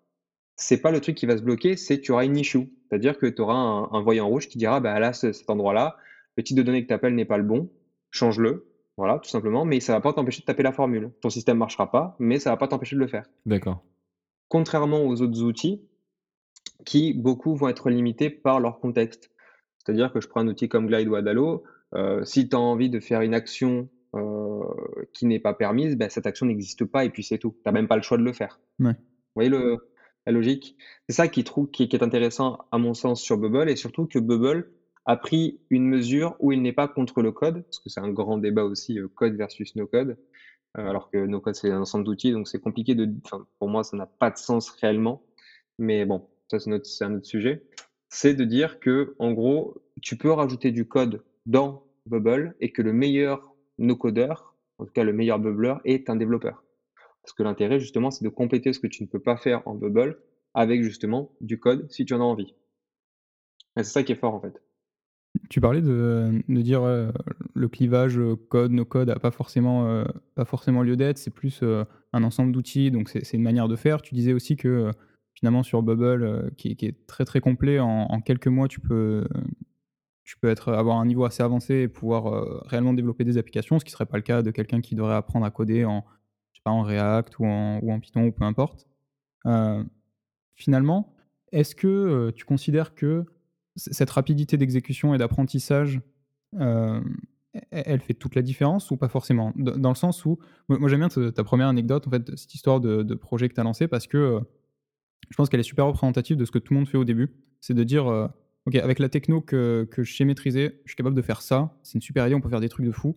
c'est 0.57 0.79
pas 0.83 0.91
le 0.93 1.01
truc 1.01 1.17
qui 1.17 1.27
va 1.27 1.37
se 1.39 1.43
bloquer, 1.43 1.77
c'est 1.77 2.01
tu 2.01 2.13
auras 2.13 2.25
une 2.27 2.37
issue. 2.39 2.71
C'est-à-dire 2.91 3.19
que 3.19 3.27
tu 3.27 3.43
auras 3.43 3.55
un 3.93 4.03
voyant 4.03 4.29
rouge 4.29 4.49
qui 4.49 4.59
dira: 4.59 4.81
«Bah, 4.81 4.99
là, 5.01 5.13
ce 5.15 5.33
cet 5.33 5.51
endroit-là, 5.51 5.97
le 6.37 6.45
type 6.45 6.57
de 6.57 6.63
données 6.63 6.83
que 6.83 6.89
tu 6.89 6.95
appelles 6.95 7.15
n'est 7.17 7.25
pas 7.27 7.39
le 7.39 7.45
bon, 7.45 7.71
change-le». 8.11 8.68
Voilà, 8.99 9.21
tout 9.21 9.31
simplement, 9.31 9.65
mais 9.65 9.79
ça 9.79 9.93
va 9.93 10.01
pas 10.01 10.13
t'empêcher 10.13 10.41
de 10.41 10.47
taper 10.47 10.65
la 10.65 10.73
formule. 10.73 11.13
Ton 11.21 11.31
système 11.31 11.57
marchera 11.57 11.89
pas, 11.89 12.17
mais 12.19 12.41
ça 12.41 12.51
va 12.51 12.57
pas 12.57 12.67
t'empêcher 12.67 12.97
de 12.97 13.01
le 13.01 13.07
faire. 13.07 13.25
D'accord. 13.47 13.85
Contrairement 14.49 15.05
aux 15.05 15.23
autres 15.23 15.41
outils 15.41 15.81
qui, 16.85 17.15
beaucoup, 17.15 17.55
vont 17.55 17.69
être 17.69 17.91
limités 17.91 18.29
par 18.29 18.59
leur 18.59 18.81
contexte. 18.81 19.31
C'est-à-dire 19.79 20.13
que 20.13 20.21
je 20.21 20.27
prends 20.27 20.41
un 20.41 20.49
outil 20.49 20.69
comme 20.69 20.89
Glide 20.89 21.07
ou 21.07 21.15
Adalo, 21.15 21.63
heu, 21.95 22.25
si 22.25 22.49
tu 22.49 22.57
as 22.57 22.59
envie 22.59 22.91
de 22.91 22.99
faire 22.99 23.21
une 23.21 23.35
action, 23.35 23.89
heu, 24.17 24.65
qui 25.13 25.27
n'est 25.27 25.39
pas 25.39 25.55
permise, 25.55 25.97
bah, 25.97 26.09
cette 26.09 26.27
action 26.27 26.47
n'existe 26.47 26.85
pas 26.85 27.05
et 27.05 27.11
puis 27.11 27.23
c'est 27.23 27.39
tout. 27.39 27.55
Tu 27.63 27.69
as 27.69 27.73
même 27.73 27.87
pas 27.87 27.97
le 27.97 28.03
choix 28.03 28.19
de 28.19 28.25
le 28.25 28.33
faire. 28.33 28.59
Ouais. 28.81 28.95
Vous 28.95 29.35
voyez 29.37 29.51
le 29.51 29.77
la 30.27 30.33
logique? 30.33 30.77
C'est 31.09 31.15
ça 31.15 31.29
qui 31.29 31.45
trouve 31.45 31.71
qui 31.71 31.85
est 31.85 32.03
intéressant 32.03 32.59
à 32.73 32.79
mon 32.79 32.95
sens 32.95 33.23
sur 33.23 33.39
Bubble 33.39 33.71
et 33.71 33.77
surtout 33.77 34.07
que 34.07 34.19
Bubble 34.19 34.73
a 35.09 35.17
pris 35.19 35.61
une 35.71 35.87
mesure 35.89 36.37
où 36.41 36.53
il 36.53 36.63
n'est 36.63 36.75
pas 36.75 36.89
contre 36.89 37.23
le 37.23 37.33
code, 37.33 37.65
parce 37.65 37.81
que 37.81 37.91
c'est 37.91 38.01
un 38.01 38.11
grand 38.13 38.39
débat 38.39 38.65
aussi, 38.65 39.01
heu, 39.01 39.09
code 39.09 39.37
versus 39.37 39.75
no 39.77 39.89
code, 39.89 40.19
heu, 40.79 40.83
alors 40.89 41.11
que 41.11 41.19
no 41.27 41.41
code, 41.41 41.55
c'est 41.57 41.71
un 41.73 41.81
ensemble 41.83 42.05
d'outils, 42.05 42.33
donc 42.33 42.49
c'est 42.49 42.61
compliqué 42.61 42.95
de 42.95 43.09
pour 43.59 43.69
moi, 43.69 43.85
ça 43.85 43.97
n'a 43.97 44.07
pas 44.21 44.31
de 44.31 44.39
sens 44.39 44.71
réellement. 44.71 45.25
Mais 45.79 46.05
bon, 46.07 46.29
ça 46.51 46.59
c'est 46.61 47.05
un 47.05 47.15
autre 47.15 47.27
sujet. 47.27 47.65
C'est 48.11 48.35
de 48.35 48.45
dire 48.45 48.81
que 48.81 49.15
en 49.19 49.33
gros, 49.33 49.75
tu 50.03 50.17
peux 50.17 50.33
rajouter 50.33 50.73
du 50.73 50.87
code 50.87 51.23
dans 51.47 51.85
Bubble 52.07 52.55
et 52.61 52.73
que 52.73 52.83
le 52.83 52.93
meilleur 52.93 53.57
no-codeur, 53.79 54.57
en 54.79 54.87
tout 54.87 54.93
cas 54.93 55.05
le 55.05 55.13
meilleur 55.15 55.39
bubbleur, 55.41 55.81
est 55.85 56.11
un 56.11 56.17
développeur. 56.17 56.65
Parce 57.23 57.35
que 57.35 57.43
l'intérêt 57.45 57.81
justement, 57.81 58.11
c'est 58.11 58.25
de 58.25 58.31
compléter 58.31 58.73
ce 58.73 58.81
que 58.81 58.89
tu 58.89 59.03
ne 59.05 59.09
peux 59.09 59.21
pas 59.21 59.37
faire 59.37 59.63
en 59.67 59.75
Bubble 59.75 60.19
avec 60.55 60.83
justement 60.83 61.33
du 61.41 61.59
code 61.61 61.87
si 61.91 62.05
tu 62.05 62.15
en 62.15 62.21
as 62.21 62.25
envie. 62.25 62.55
C'est 63.79 63.85
ça 63.85 64.03
qui 64.03 64.13
est 64.13 64.17
fort 64.17 64.35
en 64.35 64.41
fait. 64.43 64.61
Tu 65.49 65.61
parlais 65.63 65.81
de 65.81 66.43
dire, 66.49 66.83
heu, 66.85 67.11
le 67.55 67.69
clivage, 67.69 68.19
heu, 68.19 68.37
code, 68.37 68.71
no 68.71 68.85
code 68.85 69.09
a 69.09 69.19
pas 69.19 69.31
forcément, 69.31 69.87
heu, 69.89 70.05
pas 70.35 70.45
forcément 70.45 70.83
lieu 70.83 70.97
d'être, 70.97 71.17
c'est 71.19 71.31
plus, 71.31 71.63
heu, 71.63 71.85
un 72.13 72.23
ensemble 72.23 72.53
d'outils, 72.53 72.91
donc 72.91 73.09
c'est 73.09 73.33
une 73.33 73.43
manière 73.43 73.69
de 73.69 73.77
faire. 73.77 74.03
Tu 74.03 74.15
disais 74.15 74.35
aussi 74.35 74.57
que, 74.57 74.91
finalement 75.35 75.63
sur 75.63 75.83
Bubble, 75.83 76.51
qui 76.57 76.77
est 76.81 77.07
très, 77.07 77.25
très 77.25 77.41
complet, 77.41 77.79
en 77.79 78.21
quelques 78.21 78.49
mois, 78.49 78.69
tu 78.69 78.81
peux, 78.81 79.27
tu 80.25 80.37
peux 80.39 80.49
être 80.49 80.73
avoir 80.73 80.99
un 80.99 81.07
niveau 81.07 81.25
assez 81.25 81.43
avancé 81.43 81.75
et 81.77 81.89
pouvoir, 81.89 82.63
réellement 82.67 82.93
développer 82.93 83.25
des 83.25 83.39
applications, 83.39 83.79
ce 83.79 83.85
qui 83.85 83.93
serait 83.93 84.07
pas 84.07 84.19
le 84.19 84.23
cas 84.23 84.43
de 84.43 84.51
quelqu'un 84.51 84.81
qui 84.83 84.95
devrait 84.95 85.15
apprendre 85.15 85.47
à 85.47 85.51
coder 85.51 85.85
en, 85.87 86.05
je 86.53 86.59
sais 86.59 86.63
pas, 86.65 86.73
en 86.73 86.83
React 86.83 87.39
ou 87.39 87.47
en 87.47 87.81
ou 87.83 87.93
en 87.93 88.01
Python 88.01 88.27
ou 88.27 88.33
peu 88.33 88.45
importe. 88.45 88.87
Finalement, 90.57 91.15
est-ce 91.53 91.75
que, 91.75 92.31
tu 92.37 92.45
considères 92.45 92.95
que 92.95 93.25
cette 93.79 94.11
rapidité 94.11 94.59
d'exécution 94.59 95.15
et 95.15 95.19
d'apprentissage, 95.19 96.01
hem, 96.59 97.17
e 97.57 97.61
elle 97.73 98.01
fait 98.01 98.15
toute 98.15 98.35
la 98.35 98.43
différence 98.43 98.91
ou 98.91 98.97
pas 98.99 99.09
forcément? 99.09 99.53
Dans 99.57 99.89
le 99.91 99.95
sens 99.97 100.25
où, 100.27 100.39
moi 100.69 100.89
j'aime 100.89 101.01
bien 101.07 101.31
ta 101.33 101.45
première 101.45 101.69
anecdote 101.69 102.07
en 102.07 102.11
fait, 102.11 102.37
cette 102.37 102.55
histoire 102.55 102.81
de 102.81 103.15
projet 103.15 103.49
que 103.49 103.55
tu 103.55 103.61
as 103.61 103.65
lancé 103.65 103.89
parce 103.89 104.07
que, 104.07 104.19
heu, 104.19 104.41
je 105.31 105.37
pense 105.37 105.49
qu'elle 105.49 105.61
est 105.61 105.65
super 105.65 105.87
représentative 105.87 106.37
de 106.37 106.45
ce 106.45 106.51
que 106.53 106.59
tout 106.59 106.75
le 106.75 106.81
monde 106.81 106.89
fait 106.89 106.99
au 106.99 107.05
début. 107.05 107.31
C'est 107.61 107.75
de 107.75 107.85
dire, 107.85 108.11
heu: 108.11 108.29
«OK, 108.67 108.77
avec 108.77 108.99
la 108.99 109.09
techno 109.09 109.41
que 109.41 109.89
je 109.97 110.15
sais 110.15 110.25
maîtriser, 110.25 110.81
je 110.85 110.91
suis 110.93 110.97
capable 110.97 111.17
de 111.17 111.23
faire 111.23 111.43
ça. 111.43 111.77
C'est 111.83 111.95
une 111.97 112.03
super 112.03 112.27
idée, 112.27 112.35
on 112.37 112.41
peut 112.41 112.51
faire 112.51 112.61
des 112.61 112.69
trucs 112.69 112.87
de 112.87 112.93
fou». 112.93 113.17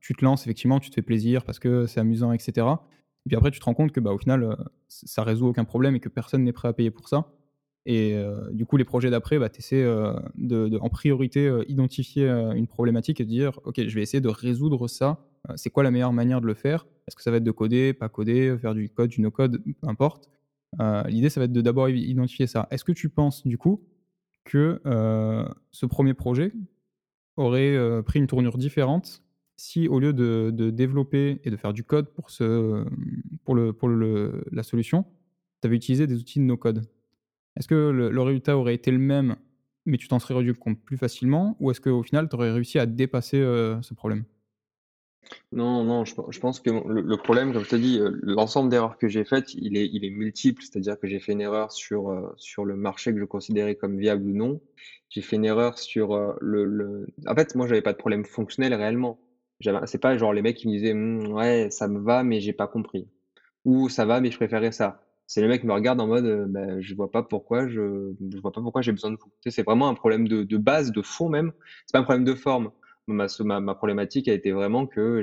Tu 0.00 0.14
te 0.14 0.24
lances 0.24 0.42
effectivement, 0.42 0.80
tu 0.80 0.90
te 0.90 0.94
fais 0.96 1.02
plaisir 1.02 1.44
parce 1.44 1.58
que 1.58 1.86
c'est 1.86 2.00
amusant 2.00 2.32
et 2.32 2.38
cetera. 2.38 2.86
Et 3.26 3.28
puis 3.30 3.36
après 3.36 3.50
tu 3.52 3.60
te 3.60 3.64
rends 3.64 3.74
compte 3.74 3.92
que, 3.92 4.00
bah, 4.00 4.12
au 4.12 4.18
final, 4.18 4.56
ça 4.88 5.22
résout 5.24 5.46
aucun 5.48 5.64
problème 5.64 5.94
et 5.96 6.00
que 6.00 6.08
personne 6.08 6.44
n'est 6.44 6.52
prêt 6.52 6.68
à 6.68 6.72
payer 6.72 6.90
pour 6.90 7.08
ça. 7.08 7.32
Et 7.86 8.14
heu, 8.14 8.48
du 8.52 8.64
coup 8.64 8.76
les 8.76 8.84
projets 8.84 9.10
d'après, 9.10 9.38
bah, 9.38 9.48
tu 9.48 9.58
essaies, 9.60 9.82
heu, 9.82 10.14
de 10.36 10.78
en 10.80 10.88
priorité, 10.88 11.48
heu, 11.48 11.64
identifier, 11.68 12.26
heu, 12.28 12.52
une 12.54 12.66
problématique 12.68 13.20
et 13.20 13.24
de 13.24 13.28
dire: 13.28 13.58
«OK, 13.64 13.80
je 13.86 13.94
vais 13.94 14.02
essayer 14.02 14.20
de 14.20 14.28
résoudre 14.28 14.86
ça. 14.88 15.18
Heu, 15.50 15.54
c'est 15.56 15.70
quoi 15.70 15.82
la 15.82 15.90
meilleure 15.90 16.12
manière 16.12 16.40
de 16.40 16.46
le 16.46 16.54
faire?» 16.54 16.86
est-ce 17.08 17.16
que 17.16 17.22
ça 17.22 17.32
va 17.32 17.38
être 17.38 17.44
de 17.44 17.50
coder, 17.50 17.92
pas 17.94 18.08
coder, 18.08 18.56
faire 18.60 18.74
du 18.74 18.88
code, 18.88 19.10
du 19.10 19.20
no 19.20 19.30
code, 19.32 19.60
peu 19.80 19.88
importe? 19.88 20.28
L'idée 21.08 21.30
ça 21.30 21.40
va 21.40 21.44
être 21.46 21.52
de 21.52 21.60
d'abord 21.60 21.88
identifier 21.90 22.46
ça. 22.46 22.68
Est-ce 22.70 22.84
que 22.84 22.92
tu 22.92 23.08
penses 23.10 23.46
du 23.46 23.58
coup 23.58 23.82
que, 24.44 24.80
ce 25.72 25.86
1er 25.86 26.14
projet 26.14 26.52
aurait, 27.36 27.76
pris 28.04 28.20
une 28.20 28.26
tournure 28.28 28.58
différente 28.58 29.22
si 29.58 29.88
au 29.88 30.00
lieu 30.00 30.12
de 30.14 30.70
développer 30.70 31.40
et 31.44 31.50
de 31.50 31.56
faire 31.58 31.72
du 31.74 31.84
code 31.84 32.08
pour 32.14 32.30
ce, 32.30 32.84
pour 33.44 33.54
le 33.56 33.72
pour 33.74 33.88
le 33.90 34.44
la 34.52 34.62
solution, 34.64 35.04
tu 35.62 35.68
avais 35.68 35.76
utilisé 35.76 36.06
des 36.08 36.16
outils 36.16 36.40
de 36.40 36.44
no 36.46 36.56
code? 36.58 36.86
Est-ce 37.56 37.68
que 37.68 37.74
le 37.90 38.22
résultat 38.22 38.56
aurait 38.56 38.74
été 38.74 38.90
le 38.90 38.98
même, 38.98 39.36
mais 39.86 39.98
tu 39.98 40.08
t'en 40.08 40.18
serais 40.18 40.34
rendu 40.34 40.54
compte 40.54 40.80
plus 40.82 40.96
facilement? 40.96 41.56
Ou 41.60 41.70
est-ce 41.70 41.80
qu'au 41.80 42.02
final 42.02 42.28
tu 42.28 42.36
aurais 42.36 42.52
réussi 42.52 42.78
à 42.78 42.86
dépasser, 42.86 43.38
heu, 43.38 43.78
ce 43.82 43.94
problème? 43.94 44.24
Non, 45.52 45.84
non, 45.84 46.04
je 46.04 46.14
pen 46.14 46.24
je 46.30 46.40
pense 46.40 46.60
que 46.60 46.70
le 46.70 47.16
problème, 47.16 47.52
comme 47.52 47.62
je 47.64 47.68
t'ai 47.70 47.78
dit, 47.78 47.98
heu, 48.00 48.18
l'ensemble 48.22 48.70
d'erreurs 48.70 48.98
que 48.98 49.08
j'ai 49.08 49.24
faites, 49.24 49.54
il 49.54 49.76
est 49.76 50.10
multiple. 50.10 50.62
C'est-à-dire 50.62 50.98
que 50.98 51.06
j'ai 51.06 51.20
fait 51.20 51.32
une 51.32 51.40
erreur 51.40 51.72
sur, 51.72 52.10
heu, 52.10 52.32
sur 52.36 52.64
le 52.64 52.76
marché 52.76 53.12
que 53.12 53.18
je 53.20 53.24
considérais 53.24 53.74
comme 53.76 53.98
viable 53.98 54.24
ou 54.26 54.34
non. 54.34 54.60
J'ai 55.10 55.20
fait 55.22 55.36
une 55.36 55.44
erreur 55.44 55.78
sur, 55.78 56.16
le 56.40 56.64
le 56.64 57.06
en 57.26 57.34
fait, 57.34 57.54
moi, 57.54 57.66
j'avais 57.68 57.82
pas 57.82 57.92
de 57.92 57.98
problème 57.98 58.24
fonctionnel 58.24 58.74
réellement. 58.74 59.20
C'est 59.86 60.00
pas 60.00 60.16
genre 60.18 60.32
les 60.32 60.42
mecs 60.42 60.56
qui 60.56 60.66
me 60.68 60.72
disaient: 60.72 60.94
«Mmh, 60.94 61.32
ouais, 61.32 61.68
ça 61.70 61.86
me 61.88 62.00
va, 62.00 62.24
mais 62.24 62.40
j'ai 62.40 62.52
pas 62.52 62.66
compris» 62.66 63.08
ou 63.64 63.88
«Ça 63.88 64.06
va, 64.06 64.20
mais 64.20 64.30
je 64.30 64.36
préférais 64.36 64.72
ça». 64.72 65.04
C'est 65.32 65.40
les 65.40 65.48
mecs 65.48 65.64
me 65.64 65.72
regardent 65.72 66.02
en 66.02 66.08
mode, 66.08 66.26
euh, 66.26 66.44
bah, 66.46 66.78
je 66.82 66.94
vois 66.94 67.10
pas 67.10 67.22
pourquoi 67.22 67.66
je, 67.66 68.12
vois 68.42 68.52
pas 68.52 68.60
pourquoi 68.60 68.82
j'ai 68.82 68.92
besoin 68.92 69.12
de 69.12 69.16
vous. 69.16 69.32
C'est 69.48 69.62
vraiment 69.62 69.88
un 69.88 69.94
problème 69.94 70.28
de, 70.28 70.56
base, 70.58 70.92
de 70.92 71.00
fond 71.00 71.30
même. 71.30 71.52
C'est 71.86 71.94
pas 71.94 72.00
un 72.00 72.02
problème 72.02 72.24
de 72.24 72.34
forme. 72.34 72.70
Ma, 73.06 73.28
ma, 73.40 73.60
ma 73.60 73.74
problématique 73.74 74.28
a 74.28 74.34
été 74.34 74.52
vraiment 74.52 74.86
que 74.86 75.22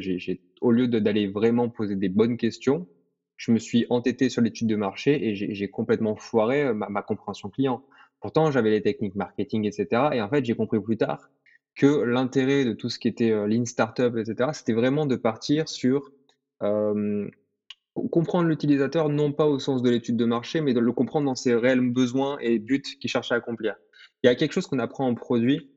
au 0.62 0.72
lieu 0.72 0.88
d'aller 0.88 1.28
vraiment 1.28 1.69
poser 1.69 1.95
des 1.95 2.10
bonnes 2.10 2.38
questions, 2.38 2.88
je 3.38 3.52
me 3.52 3.60
suis 3.60 3.86
entêté 3.91 4.30
sur 4.30 4.41
l'étude 4.41 4.67
de 4.67 4.76
marché 4.76 5.28
et 5.28 5.36
j'ai 5.36 5.69
complètement 5.69 6.15
foiré 6.15 6.63
euh, 6.63 6.74
ma, 6.74 7.04
compréhension 7.04 7.52
client. 7.52 7.86
Pourtant, 8.19 8.50
j'avais 8.50 8.72
les 8.72 8.82
techniques 8.82 9.13
marketing, 9.13 9.65
etc. 9.65 10.10
Et 10.13 10.22
en 10.24 10.30
fait, 10.30 10.43
j'ai 10.43 10.56
compris 10.56 10.80
plus 10.80 10.98
tard 10.98 11.30
que 11.76 12.02
l'intérêt 12.02 12.65
de 12.65 12.74
tout 12.74 12.89
ce 12.89 12.98
qui 12.98 13.08
était 13.08 13.30
euh, 13.30 13.45
lean 13.45 13.65
startup, 13.65 14.17
etc., 14.17 14.50
c'était 14.54 14.74
vraiment 14.74 15.06
de 15.06 15.17
partir 15.17 15.69
sur 15.69 16.10
comprendre 18.12 18.47
l'utilisateur, 18.47 19.10
non 19.10 19.32
pas 19.32 19.45
au 19.45 19.60
sens 19.60 19.82
de 19.82 19.89
l'étude 19.89 20.17
de 20.17 20.25
marché, 20.25 20.62
mais 20.62 20.73
de 20.73 20.80
le 20.80 20.91
comprendre 20.91 21.25
dans 21.25 21.36
ses 21.36 21.56
réels 21.56 21.82
besoins 21.82 22.38
et 22.39 22.60
buts 22.60 22.82
qu'il 22.82 23.10
cherche 23.10 23.32
à 23.32 23.36
accomplir. 23.36 23.75
Il 24.23 24.28
y 24.28 24.30
a 24.30 24.36
quelque 24.36 24.54
chose 24.54 24.67
qu'on 24.67 24.80
apprend 24.80 25.08
en 25.08 25.15
produit, 25.15 25.71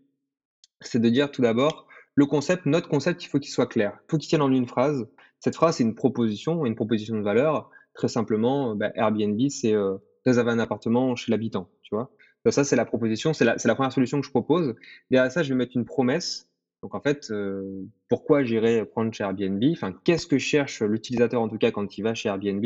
c'est 0.81 1.01
de 1.01 1.09
dire 1.09 1.31
tout 1.31 1.42
d'abord, 1.42 1.87
le 2.14 2.27
concept, 2.27 2.66
notre 2.66 2.88
concept, 2.88 3.25
il 3.25 3.29
faut 3.29 3.38
qu'il 3.38 3.51
soit 3.51 3.66
clair. 3.66 3.98
Il 4.05 4.11
faut 4.11 4.18
qu'il 4.18 4.29
tienne 4.29 4.42
en 4.42 4.53
une 4.53 4.66
phrase. 4.66 5.07
Cette 5.40 5.55
phrase, 5.55 5.77
c'est 5.77 5.85
une 5.85 5.94
proposition, 5.94 6.66
une 6.66 6.75
proposition 6.75 7.16
de 7.16 7.22
valeur. 7.22 7.70
Très 7.94 8.09
simplement, 8.09 8.77
bah, 8.77 8.90
Airbnb, 8.94 9.40
c'est 9.48 9.72
euh, 9.72 9.96
réserver 10.27 10.51
un 10.51 10.59
appartement 10.59 11.16
chez 11.16 11.31
l'habitant, 11.31 11.70
tu 11.83 11.94
vois. 11.94 12.11
Ça, 12.51 12.64
c'est 12.64 12.77
la 12.77 12.85
proposition, 12.85 13.33
c'est 13.33 13.44
la, 13.44 13.57
la, 13.62 13.75
première 13.75 13.92
solution 13.92 14.20
que 14.20 14.27
je 14.27 14.31
propose. 14.31 14.75
Derrière 15.11 15.31
ça, 15.31 15.42
je 15.42 15.51
vais 15.51 15.55
mettre 15.55 15.77
une 15.77 15.85
promesse 15.85 16.48
donc 16.83 16.97
en 16.97 17.01
fait, 17.01 17.31
euh, 17.31 17.85
pourquoi 18.09 18.42
j'irai 18.42 18.85
prendre 18.85 19.12
chez 19.14 19.23
Airbnb? 19.23 19.62
Enfin, 19.71 19.95
qu'est-ce 20.05 20.27
que 20.27 20.38
cherche 20.38 20.83
l'utilisateur 20.83 21.40
en 21.40 21.49
tout 21.49 21.57
cas 21.57 21.71
quand 21.71 21.97
il 21.97 22.03
va 22.03 22.14
chez 22.14 22.29
Airbnb? 22.29 22.64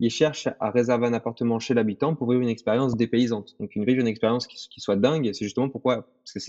Il 0.00 0.10
cherche 0.10 0.48
à 0.58 0.70
réserver 0.70 1.06
un 1.06 1.12
appartement 1.12 1.60
chez 1.60 1.72
l'habitant 1.72 2.16
pour 2.16 2.28
vivre 2.28 2.42
une 2.42 2.48
expérience 2.48 2.96
dépaysante. 2.96 3.54
Donc 3.60 3.76
une 3.76 3.84
vivre 3.84 4.00
une 4.00 4.08
expérience 4.08 4.48
qui, 4.48 4.80
soit 4.80 4.96
dingue. 4.96 5.30
C'est 5.32 5.44
justement 5.44 5.68
pourquoi, 5.68 6.08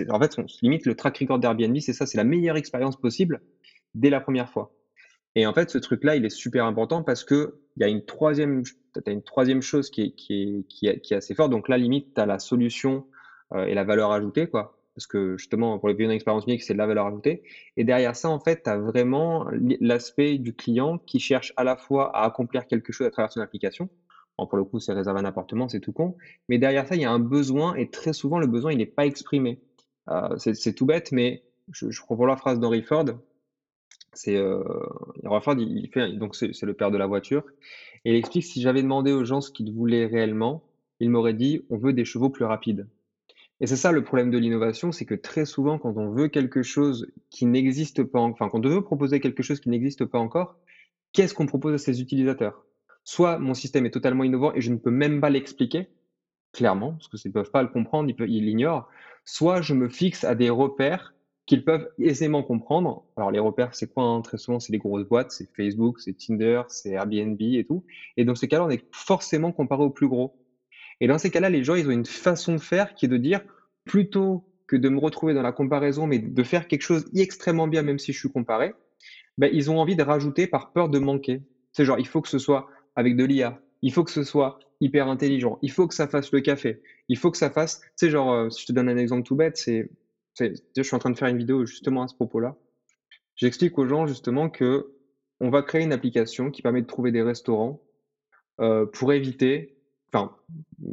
en 0.10 0.20
fait, 0.20 0.36
limite 0.64 0.88
le 0.88 0.96
track 0.96 1.20
record 1.20 1.38
d'Airbnb, 1.38 1.78
c'est 1.80 1.94
ça, 1.94 2.08
c'est 2.08 2.18
la 2.18 2.24
meilleure 2.24 2.58
expérience 2.58 3.00
possible 3.00 3.42
dès 3.94 4.10
la 4.10 4.20
première 4.20 4.50
fois. 4.50 4.74
Et 5.36 5.46
en 5.46 5.54
fait, 5.54 5.70
ce 5.70 5.78
truc-là, 5.78 6.16
il 6.16 6.26
est 6.26 6.30
super 6.30 6.66
important 6.66 7.04
parce 7.04 7.24
que 7.24 7.60
il 7.78 7.82
y 7.82 7.84
a 7.84 7.88
une 7.88 8.04
troisième, 8.04 8.64
une 9.06 9.22
troisième 9.22 9.62
chose 9.62 9.92
qui 9.92 10.16
est 10.82 11.12
assez 11.12 11.36
forte. 11.36 11.52
Donc 11.52 11.70
là, 11.70 11.78
limite, 11.78 12.16
tu 12.16 12.22
as 12.22 12.26
la 12.26 12.40
solution 12.40 13.06
euh, 13.54 13.66
et 13.66 13.76
la 13.76 13.84
valeur 13.84 14.12
ajoutée, 14.12 14.48
quoi 14.48 14.76
parce 14.96 15.08
que 15.08 15.38
justement, 15.38 15.78
pour 15.78 15.90
les 15.90 15.96
une 16.04 16.12
expérience 16.12 16.46
unique, 16.46 16.64
c'est 16.64 16.74
de 16.74 16.78
la 16.78 16.88
valeur 16.88 17.08
ajoutée. 17.08 17.44
Et 17.76 17.84
derrière 17.84 18.16
ça, 18.16 18.30
en 18.30 18.40
fait, 18.40 18.64
tu 18.64 18.70
as 18.70 18.78
vraiment 18.78 19.46
l'aspect 19.82 20.38
du 20.38 20.56
client 20.56 20.98
qui 21.00 21.20
cherche 21.20 21.54
à 21.58 21.66
la 21.66 21.76
fois 21.76 22.16
à 22.16 22.26
accomplir 22.26 22.66
quelque 22.66 22.94
chose 22.94 23.06
à 23.06 23.12
travers 23.12 23.32
son 23.32 23.42
application. 23.42 23.90
Pour 24.38 24.58
le 24.58 24.64
coup, 24.64 24.80
c'est 24.80 24.94
réserver 24.94 25.20
un 25.20 25.26
appartement, 25.26 25.68
c'est 25.68 25.82
tout 25.82 25.92
con. 25.92 26.16
Mais 26.50 26.58
derrière 26.58 26.88
ça, 26.88 26.96
il 26.96 27.02
y 27.02 27.06
a 27.06 27.12
un 27.12 27.20
besoin, 27.20 27.76
et 27.76 27.90
très 27.90 28.14
souvent, 28.14 28.40
le 28.40 28.48
besoin, 28.48 28.72
il 28.72 28.78
n'est 28.78 28.86
pas 28.86 29.06
exprimé. 29.06 29.60
Euh, 30.10 30.38
c'est 30.38 30.74
tout 30.74 30.86
bête, 30.86 31.12
mais 31.12 31.44
je, 31.72 31.88
reprends 32.08 32.26
la 32.26 32.38
phrase 32.38 32.60
d'Henry 32.60 32.82
Ford. 32.82 33.06
Euh, 34.28 34.64
Henry 35.26 35.42
Ford, 35.42 35.56
donc 36.18 36.36
c'est 36.36 36.62
le 36.64 36.74
père 36.74 36.92
de 36.92 36.98
la 36.98 37.08
voiture, 37.08 37.44
et 38.06 38.12
il 38.12 38.16
explique 38.16 38.46
si 38.46 38.62
j'avais 38.62 38.82
demandé 38.82 39.12
aux 39.12 39.26
gens 39.26 39.42
ce 39.42 39.52
qu'ils 39.52 39.74
voulaient 39.74 40.06
réellement, 40.06 40.64
il 41.02 41.10
m'aurait 41.10 41.34
dit 41.34 41.66
on 41.70 41.78
veut 41.78 41.92
des 41.92 42.06
chevaux 42.06 42.30
plus 42.30 42.46
rapides. 42.46 42.88
Et 43.62 43.68
c'est 43.68 43.78
ça 43.78 43.92
le 43.92 44.04
problème 44.04 44.32
de 44.32 44.38
l'innovation, 44.38 44.92
c'est 44.92 45.06
que 45.06 45.16
très 45.16 45.46
souvent, 45.46 45.80
quand 45.80 45.96
on 45.98 46.10
veut 46.10 46.28
quelque 46.28 46.62
chose 46.62 47.12
qui 47.30 47.46
n'existe 47.46 48.04
pas, 48.04 48.20
enfin, 48.20 48.50
quand 48.50 48.66
on 48.66 48.70
veut 48.70 48.84
proposer 48.84 49.20
quelque 49.20 49.44
chose 49.44 49.60
qui 49.60 49.70
n'existe 49.70 50.06
pas 50.06 50.20
encore, 50.20 50.58
qu'est-ce 51.14 51.34
qu'on 51.34 51.46
propose 51.46 51.74
à 51.74 51.78
ses 51.78 52.02
utilisateurs? 52.02 52.66
Soit 53.06 53.40
mon 53.40 53.54
système 53.54 53.86
est 53.86 53.92
totalement 53.92 54.24
innovant 54.24 54.54
et 54.54 54.62
je 54.62 54.72
ne 54.72 54.78
peux 54.78 54.92
même 54.92 55.22
pas 55.22 55.30
l'expliquer, 55.30 55.88
clairement, 56.52 56.94
parce 56.94 57.22
qu'ils 57.22 57.30
ne 57.30 57.34
peuvent 57.34 57.52
pas 57.52 57.62
le 57.62 57.70
comprendre, 57.70 58.10
ils 58.10 58.46
l'ignorent. 58.46 58.90
Soit 59.24 59.62
je 59.62 59.74
me 59.74 59.88
fixe 59.88 60.24
à 60.24 60.36
des 60.36 60.50
repères 60.50 61.14
qu'ils 61.46 61.64
peuvent 61.64 61.88
aisément 62.00 62.44
comprendre. 62.44 63.06
Alors 63.16 63.32
les 63.32 63.40
repères, 63.40 63.76
c'est 63.76 63.94
quoi 63.94 64.04
hein? 64.04 64.22
Très 64.22 64.38
souvent, 64.38 64.60
c'est 64.60 64.74
les 64.74 64.80
grosses 64.80 65.08
boîtes, 65.08 65.32
c'est 65.32 65.48
Facebook, 65.56 66.00
c'est 66.00 66.18
Tinder, 66.18 66.64
c'est 66.68 66.92
Airbnb 66.92 67.40
et 67.40 67.66
tout. 67.66 67.86
Et 68.18 68.26
dans 68.26 68.36
ces 68.36 68.48
cas-là, 68.48 68.66
on 68.66 68.70
est 68.70 68.86
forcément 68.92 69.52
comparé 69.52 69.84
aux 69.84 69.92
plus 69.92 70.08
gros. 70.08 70.36
Et 71.02 71.08
dans 71.08 71.18
ces 71.18 71.30
cas-là, 71.30 71.50
les 71.50 71.64
gens, 71.64 71.76
ils 71.76 71.88
ont 71.88 71.92
une 71.92 72.06
façon 72.06 72.54
de 72.54 72.62
faire 72.62 72.94
qui 72.96 73.06
est 73.06 73.10
de 73.10 73.18
dire, 73.18 73.42
plutôt 73.84 74.44
que 74.68 74.76
de 74.76 74.90
me 74.90 75.00
retrouver 75.00 75.34
dans 75.34 75.42
la 75.42 75.52
comparaison, 75.52 76.08
mais 76.08 76.20
de 76.20 76.44
faire 76.44 76.68
quelque 76.68 76.82
chose 76.82 77.06
extrêmement 77.16 77.68
bien, 77.68 77.82
même 77.82 78.00
si 78.00 78.14
je 78.14 78.20
suis 78.20 78.32
comparé, 78.32 78.74
ben, 79.38 79.50
ils 79.54 79.70
ont 79.70 79.80
envie 79.80 79.96
de 79.96 80.04
rajouter 80.04 80.48
par 80.48 80.72
peur 80.72 80.90
de 80.90 81.00
manquer. 81.00 81.44
C'est 81.74 81.86
genre, 81.86 82.00
il 82.00 82.08
faut 82.08 82.22
que 82.22 82.30
ce 82.30 82.40
soit 82.40 82.68
avec 82.96 83.16
de 83.16 83.26
l'IA, 83.26 83.62
il 83.82 83.92
faut 83.94 84.04
que 84.04 84.12
ce 84.12 84.24
soit 84.24 84.60
hyper 84.82 85.08
intelligent, 85.08 85.60
il 85.62 85.72
faut 85.72 85.88
que 85.88 85.94
ça 85.94 86.08
fasse 86.08 86.32
le 86.32 86.42
café, 86.42 86.82
il 87.10 87.18
faut 87.18 87.32
que 87.32 87.38
ça 87.38 87.50
fasse, 87.50 87.82
sais, 87.96 88.10
genre, 88.10 88.32
euh, 88.32 88.50
si 88.50 88.62
je 88.62 88.68
te 88.68 88.72
donne 88.72 88.90
un 88.90 88.98
exemple 88.98 89.24
tout 89.24 89.36
bête, 89.36 89.58
c'est, 89.58 89.90
je 90.40 90.82
suis 90.82 90.96
en 90.96 91.00
train 91.00 91.12
de 91.12 91.18
faire 91.18 91.28
une 91.28 91.38
vidéo 91.38 91.66
justement 91.66 92.04
à 92.04 92.08
ce 92.08 92.16
propos-là. 92.16 92.56
J'explique 93.36 93.78
aux 93.78 93.88
gens 93.88 94.08
justement 94.08 94.50
que 94.50 94.92
on 95.42 95.50
va 95.50 95.62
créer 95.62 95.84
une 95.84 95.94
application 95.94 96.50
qui 96.50 96.62
permet 96.62 96.82
de 96.82 96.88
trouver 96.88 97.12
des 97.12 97.22
restaurants 97.22 97.82
euh, 98.62 98.86
pour 98.86 99.12
éviter 99.12 99.75
Enfin, 100.16 100.32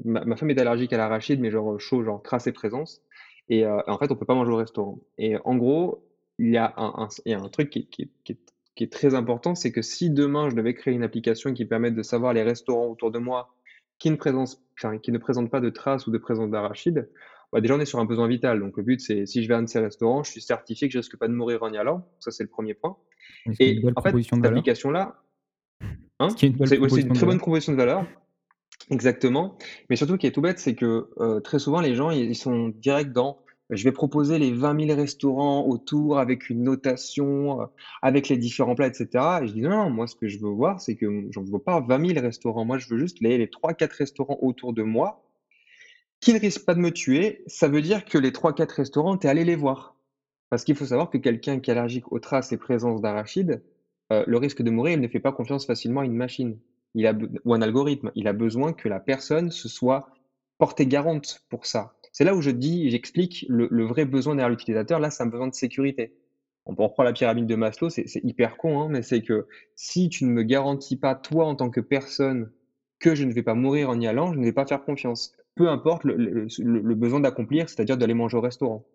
ma, 0.05 0.37
femme 0.37 0.51
est 0.51 0.59
allergique 0.59 0.93
à 0.93 0.97
l'arachide, 0.97 1.41
mais 1.41 1.51
genre 1.51 1.79
chaud, 1.81 2.03
genre 2.03 2.23
trace 2.23 2.47
et 2.49 2.53
présence. 2.53 3.01
Et, 3.49 3.65
euh, 3.65 3.81
en 3.87 3.99
fait, 3.99 4.11
on 4.11 4.17
peut 4.17 4.27
pas 4.27 4.35
manger 4.35 4.51
au 4.51 4.57
restaurant. 4.57 4.99
Et 5.19 5.37
en 5.45 5.57
gros, 5.57 6.05
il 6.39 6.51
y 6.51 6.57
a 6.57 6.75
un, 6.77 7.09
un 7.27 7.49
truc 7.49 7.71
qui, 7.71 7.87
qui, 7.87 8.11
qui, 8.25 8.39
qui, 8.75 8.85
est 8.85 8.93
très 8.93 9.15
important, 9.15 9.55
c'est 9.55 9.71
que 9.71 9.83
si 9.83 10.11
demain 10.11 10.51
je 10.51 10.57
devais 10.57 10.75
créer 10.75 10.95
une 10.95 11.03
application 11.03 11.53
qui 11.53 11.67
permette 11.67 11.95
de 11.95 12.03
savoir 12.03 12.33
les 12.33 12.43
restaurants 12.43 12.87
autour 12.87 13.11
de 13.11 13.19
moi 13.19 13.55
qui 13.99 14.11
ne 14.11 14.17
présentent, 14.17 14.59
enfin, 14.77 14.99
qui 14.99 15.13
ne 15.13 15.19
présentent 15.19 15.51
pas 15.51 15.61
de 15.61 15.71
traces 15.71 16.07
ou 16.07 16.11
de 16.11 16.19
présence 16.19 16.51
d'arachide, 16.51 17.09
bah 17.53 17.61
déjà 17.61 17.77
on 17.77 17.81
est 17.81 17.87
sur 17.87 18.01
un 18.01 18.07
besoin 18.07 18.27
vital. 18.27 18.59
Donc 18.59 18.77
le 18.77 18.83
but, 18.83 19.01
c'est 19.01 19.27
si 19.27 19.43
je 19.43 19.49
vais 19.49 19.55
à 19.55 19.59
un 19.59 19.63
de 19.63 19.69
ces 19.69 19.79
restaurants, 19.79 20.25
je 20.25 20.31
suis 20.33 20.41
certifié 20.41 20.89
que 20.89 20.93
je 20.93 20.99
risque 20.99 21.17
pas 21.17 21.29
de 21.29 21.35
mourir 21.35 21.63
en 21.63 21.73
y 21.73 21.77
allant. 21.77 22.09
Ça, 22.19 22.31
c'est 22.31 22.43
le 22.43 22.49
premier 22.49 22.75
point. 22.75 22.97
Et 23.61 23.81
en 23.95 24.03
fait, 24.03 24.21
cette 24.23 24.45
application-là, 24.45 25.23
hein, 26.19 26.29
c'est 26.31 26.47
une 26.49 26.57
très 26.57 27.27
bonne 27.27 27.39
proposition 27.39 27.73
de 27.73 27.77
valeur. 27.77 28.07
Exactement, 28.90 29.57
mais 29.88 29.97
surtout, 29.97 30.14
ce 30.14 30.18
qui 30.18 30.27
est 30.27 30.31
tout 30.33 30.40
bête, 30.40 30.59
c'est 30.59 30.75
que, 30.75 31.09
heu, 31.21 31.40
très 31.42 31.59
souvent, 31.59 31.81
les 31.81 31.95
gens, 31.95 32.11
ils 32.11 32.35
sont 32.35 32.68
directs 32.68 33.12
dans: 33.12 33.38
«Je 33.71 33.85
vais 33.85 33.92
proposer 33.92 34.38
les 34.38 34.53
20 34.53 34.75
000 34.75 34.92
restaurants 34.92 35.64
autour 35.66 36.18
avec 36.18 36.49
une 36.51 36.62
notation, 36.64 37.62
heu, 37.62 37.66
avec 38.03 38.29
les 38.29 38.37
différents 38.37 38.75
plats» 38.75 38.88
et 38.88 38.92
cetera 38.95 39.42
et 39.42 39.47
je 39.47 39.53
dis: 39.53 39.61
«Non, 39.61 39.71
non, 39.71 39.90
moi, 39.90 40.07
ce 40.07 40.14
que 40.21 40.27
je 40.29 40.38
veux 40.40 40.51
voir, 40.51 40.81
c'est 40.81 40.97
que, 40.97 41.07
mmh, 41.07 41.29
j'en 41.33 41.45
veux 41.45 41.59
pas 41.61 41.81
20 41.81 41.99
000 41.99 42.21
restaurants. 42.21 42.64
Moi, 42.64 42.79
je 42.79 42.87
veux 42.90 42.99
juste 42.99 43.18
les 43.21 43.38
les 43.38 43.49
3-4 43.49 43.92
restaurants 43.95 44.37
autour 44.40 44.73
de 44.73 44.83
moi 44.83 45.18
qui 46.21 46.33
ne 46.33 46.38
risquent 46.38 46.64
pas 46.64 46.75
de 46.75 46.79
me 46.81 46.90
tuer». 46.92 47.42
Ça 47.47 47.68
veut 47.68 47.83
dire 47.83 48.05
que 48.05 48.16
les 48.16 48.33
3-4 48.33 48.73
restaurants, 48.73 49.16
tu 49.16 49.27
es 49.27 49.31
allé 49.31 49.45
les 49.45 49.57
voir. 49.57 49.97
Parce 50.51 50.64
qu'il 50.64 50.77
faut 50.77 50.87
savoir 50.87 51.11
que 51.11 51.18
quelqu'un 51.18 51.61
qui 51.61 51.71
est 51.71 51.75
allergique 51.75 52.12
aux 52.12 52.21
traces 52.21 52.53
et 52.53 52.59
présence 52.59 53.01
d'arachide, 53.03 53.62
heu, 54.12 54.25
le 54.27 54.38
risque 54.38 54.62
de 54.62 54.71
mourir, 54.71 54.95
il 54.95 55.01
ne 55.03 55.09
fait 55.09 55.21
pas 55.21 55.33
confiance 55.33 55.66
facilement 55.66 56.03
à 56.03 56.07
une 56.07 56.16
machine 56.16 56.59
il 56.94 57.07
a, 57.07 57.14
ou 57.44 57.55
un 57.55 57.62
algorithme. 57.62 58.11
Il 58.14 58.28
a 58.28 58.33
besoin 58.33 58.72
que 58.72 58.88
la 58.88 59.00
personne 59.00 59.50
se 59.50 59.68
soit 59.68 60.09
portée 60.59 60.87
garante 60.87 61.44
pour 61.48 61.66
ça. 61.66 61.94
C'est 62.12 62.24
là 62.24 62.35
où 62.35 62.42
je 62.42 62.50
dis, 62.50 62.90
j'explique 62.90 63.46
le, 63.48 63.85
vrai 63.85 64.05
besoin 64.05 64.35
derrière 64.35 64.50
l'utilisateur. 64.50 65.00
Là, 65.00 65.11
c'est 65.11 65.22
un 65.22 65.26
besoin 65.26 65.48
de 65.48 65.55
sécurité. 65.55 66.14
On 66.66 66.74
peut 66.74 66.83
reprendre 66.83 67.09
la 67.09 67.12
pyramide 67.12 67.46
de 67.46 67.57
Maslow, 67.57 67.88
c'est 67.88 68.07
hyper 68.22 68.57
con, 68.57 68.81
hein, 68.81 68.88
mais 68.88 69.02
c'est 69.02 69.22
que 69.22 69.48
si 69.74 70.09
tu 70.09 70.24
ne 70.24 70.31
me 70.31 70.44
garantis 70.44 70.96
pas, 70.96 71.16
toi, 71.16 71.46
en 71.46 71.57
tant 71.57 71.70
que 71.70 71.81
personne, 71.81 72.52
que 73.00 73.14
je 73.16 73.24
ne 73.24 73.33
vais 73.33 73.42
pas 73.42 73.55
mourir 73.55 73.90
en 73.90 74.00
y 74.00 74.07
allant, 74.07 74.33
je 74.33 74.38
ne 74.38 74.44
vais 74.44 74.52
pas 74.52 74.66
faire 74.66 74.85
confiance. 74.85 75.35
Peu 75.57 75.68
importe 75.68 76.05
le, 76.05 76.94
besoin 76.94 77.20
d'accomplir, 77.20 77.68
c'est-à-dire 77.68 77.96
d'aller 77.96 78.14
manger 78.14 78.37
au 78.37 78.40
restaurant. 78.40 78.87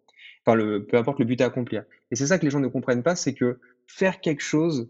Enfin, 0.45 0.57
peu 0.89 0.97
importe 0.97 1.19
le 1.19 1.25
but 1.25 1.41
à 1.41 1.45
accomplir. 1.45 1.83
Et 2.10 2.15
c'est 2.15 2.27
ça 2.27 2.39
que 2.39 2.45
les 2.45 2.51
gens 2.51 2.62
ne 2.62 2.69
comprennent 2.69 3.03
pas, 3.03 3.17
c'est 3.17 3.33
que 3.33 3.60
faire 3.86 4.21
quelque 4.21 4.41
chose 4.41 4.89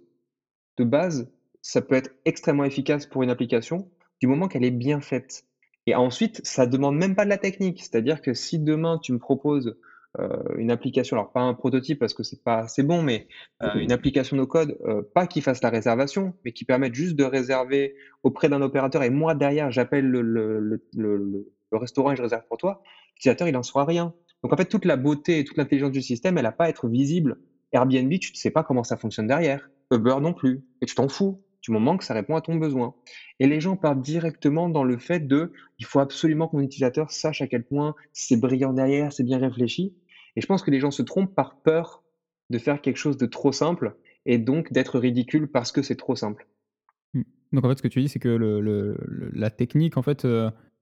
de 0.77 0.83
base, 0.83 1.31
ça 1.67 1.82
peut 1.82 1.95
être 1.95 2.12
extrêmement 2.23 2.63
efficace 2.63 3.06
pour 3.06 3.23
une 3.23 3.30
application 3.30 3.91
du 4.21 4.27
moment 4.27 4.47
qu'elle 4.47 4.63
est 4.63 4.71
bien 4.71 5.01
faite. 5.01 5.43
Et 5.86 5.95
ensuite, 5.95 6.39
ça 6.45 6.65
demande 6.65 6.95
même 6.95 7.13
pas 7.13 7.25
de 7.25 7.30
la 7.30 7.38
technique. 7.38 7.82
C'est-à-dire 7.82 8.21
que 8.21 8.34
si 8.34 8.58
demain 8.58 8.99
tu 9.03 9.12
me 9.12 9.19
proposes 9.19 9.77
euh, 10.17 10.30
une 10.56 10.71
application, 10.71 11.17
alors 11.17 11.34
pas 11.34 11.41
un 11.41 11.53
prototype 11.53 11.99
parce 11.99 12.13
que 12.13 12.23
c'est 12.23 12.41
pas 12.41 12.60
assez 12.60 12.84
bon, 12.84 13.01
mais 13.01 13.27
euh, 13.63 13.73
une 13.75 13.91
application 13.91 14.38
no 14.38 14.47
code, 14.47 14.77
euh, 14.86 15.01
pas 15.13 15.27
qui 15.27 15.41
fasse 15.41 15.62
la 15.62 15.69
réservation, 15.69 16.34
mais 16.45 16.53
qui 16.53 16.63
permette 16.63 16.95
juste 16.95 17.17
de 17.17 17.25
réserver 17.25 17.95
auprès 18.23 18.47
d'un 18.47 18.62
opérateur 18.62 19.03
et 19.03 19.10
moi 19.10 19.36
derrière 19.36 19.69
j'appelle 19.69 20.06
le, 20.06 20.21
le, 20.21 20.62
le, 20.62 20.82
le, 20.93 21.77
restaurant 21.77 22.13
et 22.13 22.15
je 22.15 22.21
réserve 22.21 22.43
pour 22.47 22.58
toi, 22.58 22.82
l'utilisateur 23.15 23.45
il 23.49 23.51
n'en 23.51 23.63
saura 23.63 23.84
rien. 23.84 24.13
Donc 24.41 24.53
en 24.53 24.56
fait, 24.56 24.69
toute 24.69 24.86
la 24.86 24.95
beauté 24.95 25.39
et 25.39 25.43
toute 25.43 25.58
l'intelligence 25.58 25.91
du 25.91 26.01
système, 26.01 26.38
elle 26.38 26.45
n'a 26.45 26.53
pas 26.53 26.65
à 26.65 26.69
être 26.69 26.88
visible. 26.88 27.41
Airbnb, 27.73 28.10
tu 28.19 28.32
ne 28.32 28.38
sais 28.38 28.51
pas 28.51 28.63
comment 28.63 28.86
ça 28.86 28.95
fonctionne 28.95 29.27
derrière. 29.27 29.69
Uber 29.91 30.15
non 30.21 30.34
plus. 30.34 30.63
Et 30.82 30.86
tu 30.86 30.95
t'en 30.95 31.10
fous 31.10 31.43
du 31.67 31.73
moment 31.73 31.97
que 31.97 32.06
ça 32.06 32.13
répond 32.13 32.36
à 32.36 32.41
ton 32.41 32.56
besoin. 32.56 32.95
Et 33.39 33.47
les 33.47 33.60
gens 33.60 33.75
partent 33.75 34.01
directement 34.01 34.69
dans 34.69 34.86
le 34.86 34.97
fait 34.97 35.19
de 35.19 35.51
il 35.80 35.86
faut 35.86 35.99
absolument 35.99 36.47
que 36.47 36.56
mon 36.56 36.62
utilisateur 36.62 37.12
sache 37.12 37.41
à 37.41 37.47
quel 37.47 37.63
point 37.63 37.93
c'est 38.13 38.38
brillant 38.38 38.71
derrière, 38.71 39.12
c'est 39.12 39.23
bien 39.23 39.38
réfléchi. 39.38 39.93
Et 40.38 40.41
je 40.41 40.47
pense 40.47 40.63
que 40.63 40.71
les 40.71 40.80
gens 40.80 40.91
se 40.91 41.01
trompent 41.01 41.36
par 41.36 41.62
peur 41.62 42.03
de 42.49 42.58
faire 42.58 42.80
quelque 42.82 42.97
chose 42.97 43.17
de 43.17 43.25
trop 43.25 43.51
simple 43.51 43.97
et 44.25 44.38
donc 44.38 44.71
d'être 44.71 44.97
ridicule 44.97 45.47
parce 45.47 45.73
que 45.73 45.82
c'est 45.82 45.97
trop 45.97 46.15
simple. 46.15 46.47
Mmh. 47.13 47.23
Donc 47.51 47.65
en 47.65 47.69
fait, 47.69 47.77
ce 47.77 47.84
que 47.84 47.89
tu 47.89 48.01
dis, 48.01 48.08
c'est 48.08 48.19
que 48.19 48.30
le 48.30 48.62
le 48.62 48.97
le 49.06 49.30
la 49.34 49.49
technique, 49.49 49.97
en 49.97 50.01
fait, 50.01 50.25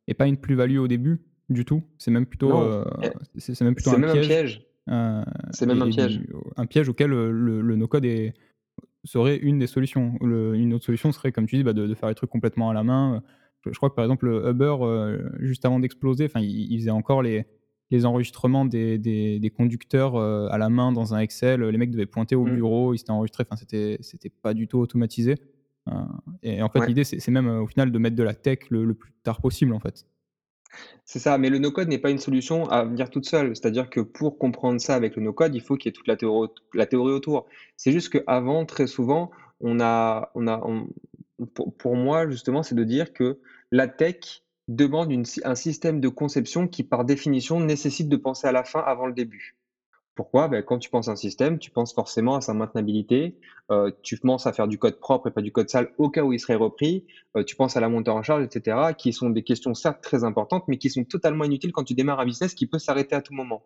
est 0.08 0.14
pas 0.14 0.28
une 0.28 0.38
plus-value 0.38 0.78
au 0.78 0.88
début, 0.88 1.20
du 1.50 1.66
tout. 1.66 1.82
C'est 1.98 2.12
même 2.12 2.28
plutôt, 2.28 2.62
heu, 2.62 2.86
et 3.36 3.40
c'est 3.40 3.60
même 3.62 3.74
plutôt 3.74 3.92
un 3.92 3.98
même 3.98 4.12
un 4.12 4.22
piège, 4.22 4.62
C'est 5.52 5.66
même 5.66 5.82
un 5.82 5.90
piège. 5.90 6.20
du 6.20 6.30
un 6.58 6.66
piège 6.68 6.90
auquel, 6.90 7.12
heu, 7.12 7.32
le 7.32 7.62
le 7.62 7.76
no-code 7.76 8.06
est 8.06 8.34
serait 9.06 9.38
une 9.38 9.60
des 9.60 9.68
solutions. 9.68 10.18
Le 10.22 10.56
une 10.56 10.74
autre 10.74 10.86
solution 10.86 11.12
serait, 11.12 11.32
comme 11.32 11.48
tu 11.48 11.56
dis, 11.58 11.64
bah, 11.64 11.74
de 11.74 11.88
de 11.88 11.96
faire 11.96 12.10
les 12.10 12.16
trucs 12.16 12.30
complètement 12.30 12.70
à 12.70 12.74
la 12.74 12.84
main. 12.84 13.24
Je 13.66 13.72
crois 13.78 13.90
que, 13.90 13.96
par 13.96 14.06
exemple, 14.06 14.28
Uber, 14.28 14.76
heu, 14.82 15.32
juste 15.40 15.66
avant 15.66 15.80
d'exploser, 15.80 16.26
enfin, 16.26 16.42
il 16.42 16.72
il 16.72 16.80
faisait 16.80 16.92
encore 16.92 17.22
les 17.24 17.46
les 17.92 18.06
enregistrements 18.06 18.66
des 18.66 18.98
des 19.00 19.40
des 19.40 19.50
conducteurs, 19.50 20.18
heu, 20.18 20.48
à 20.52 20.58
la 20.58 20.70
main 20.70 20.92
dans 20.92 21.14
un 21.16 21.20
Excel. 21.20 21.62
Les 21.64 21.78
mecs 21.78 21.92
devaient 21.92 22.06
pointer 22.08 22.36
au 22.36 22.46
Mmh. 22.46 22.58
bureau, 22.58 22.94
ils 22.94 22.98
s'étaient 23.00 23.12
enregistrés, 23.12 23.44
enfin, 23.48 23.56
c'était 23.58 23.98
c'était 24.02 24.30
pas 24.30 24.54
du 24.54 24.68
tout 24.68 24.80
automatisé, 24.80 25.36
heu 25.90 25.94
et 26.44 26.62
en 26.64 26.70
fait, 26.70 26.86
Ouais. 26.86 26.88
l'idée, 26.88 27.04
c'est 27.04 27.20
c'est 27.20 27.32
même, 27.32 27.48
au 27.48 27.68
final, 27.68 27.92
de 27.92 28.00
mettre 28.00 28.16
de 28.16 28.24
la 28.24 28.34
tech 28.36 28.60
le 28.70 28.86
le 28.86 28.94
plus 28.96 29.14
tard 29.24 29.42
possible, 29.42 29.74
en 29.74 29.80
fait. 29.80 30.06
C'est 31.06 31.20
ça, 31.20 31.38
mais 31.38 31.50
le 31.50 31.60
no-code 31.60 31.88
n'est 31.88 32.00
pas 32.00 32.10
une 32.10 32.20
solution 32.20 32.68
à 32.70 32.84
venir 32.84 33.10
toute 33.10 33.26
seule. 33.26 33.56
C'est-à-dire 33.56 33.90
que 33.90 34.00
pour 34.02 34.38
comprendre 34.38 34.82
ça 34.82 34.96
avec 34.96 35.16
le 35.16 35.22
no-code, 35.22 35.56
il 35.56 35.62
faut 35.62 35.78
qu'il 35.78 35.90
y 35.90 35.90
ait 35.90 35.94
toute 35.94 36.08
la 36.08 36.86
théorie 36.86 37.14
autour. 37.14 37.46
C'est 37.78 37.92
juste 37.92 38.10
qu'avant, 38.10 38.66
très 38.66 38.88
souvent, 38.88 39.32
on 39.62 39.80
a 39.80 40.32
on 40.36 40.48
a 40.48 40.62
pour 41.78 41.96
moi, 41.96 42.30
justement, 42.30 42.64
c'est 42.64 42.76
de 42.76 42.84
dire 42.84 43.14
que 43.14 43.40
la 43.72 43.88
tech 43.88 44.44
demande 44.68 45.12
un 45.44 45.56
système 45.56 46.00
de 46.02 46.08
conception 46.08 46.68
qui, 46.68 46.84
par 46.84 47.06
définition, 47.06 47.60
nécessite 47.60 48.10
de 48.10 48.18
penser 48.18 48.48
à 48.48 48.52
la 48.52 48.64
fin 48.64 48.80
avant 48.80 49.06
le 49.06 49.14
début. 49.14 49.56
Pourquoi? 50.16 50.48
Bah, 50.48 50.62
quand 50.62 50.80
tu 50.80 50.90
penses 50.90 51.10
à 51.10 51.12
un 51.12 51.16
système, 51.18 51.60
tu 51.60 51.72
penses 51.72 51.94
forcément 51.94 52.36
à 52.36 52.42
sa 52.42 52.54
maintenabilité, 52.54 53.36
heu, 53.72 53.92
tu 54.02 54.18
penses 54.18 54.48
à 54.48 54.54
faire 54.54 54.68
du 54.70 54.78
code 54.78 54.98
propre 55.00 55.28
et 55.28 55.32
pas 55.32 55.42
du 55.42 55.52
code 55.52 55.70
sale 55.70 55.90
au 55.98 56.10
cas 56.10 56.24
où 56.24 56.32
il 56.32 56.40
serait 56.40 56.56
repris, 56.56 57.04
heu, 57.38 57.44
tu 57.44 57.56
penses 57.58 57.76
à 57.76 57.82
la 57.82 57.90
montée 57.90 58.12
en 58.12 58.24
charge 58.24 58.44
et 58.46 58.48
cetera, 58.50 58.94
qui 58.94 59.12
sont 59.12 59.30
des 59.30 59.44
questions 59.44 59.74
certes 59.74 59.98
très 60.02 60.24
importantes, 60.24 60.64
mais 60.70 60.78
qui 60.78 60.90
sont 60.90 61.04
totalement 61.04 61.44
inutiles 61.44 61.74
quand 61.74 61.84
tu 61.84 61.96
démarres 61.96 62.22
un 62.22 62.26
business 62.26 62.54
qui 62.54 62.66
peut 62.66 62.80
s'arrêter 62.80 63.14
à 63.16 63.22
tout 63.22 63.34
moment. 63.34 63.64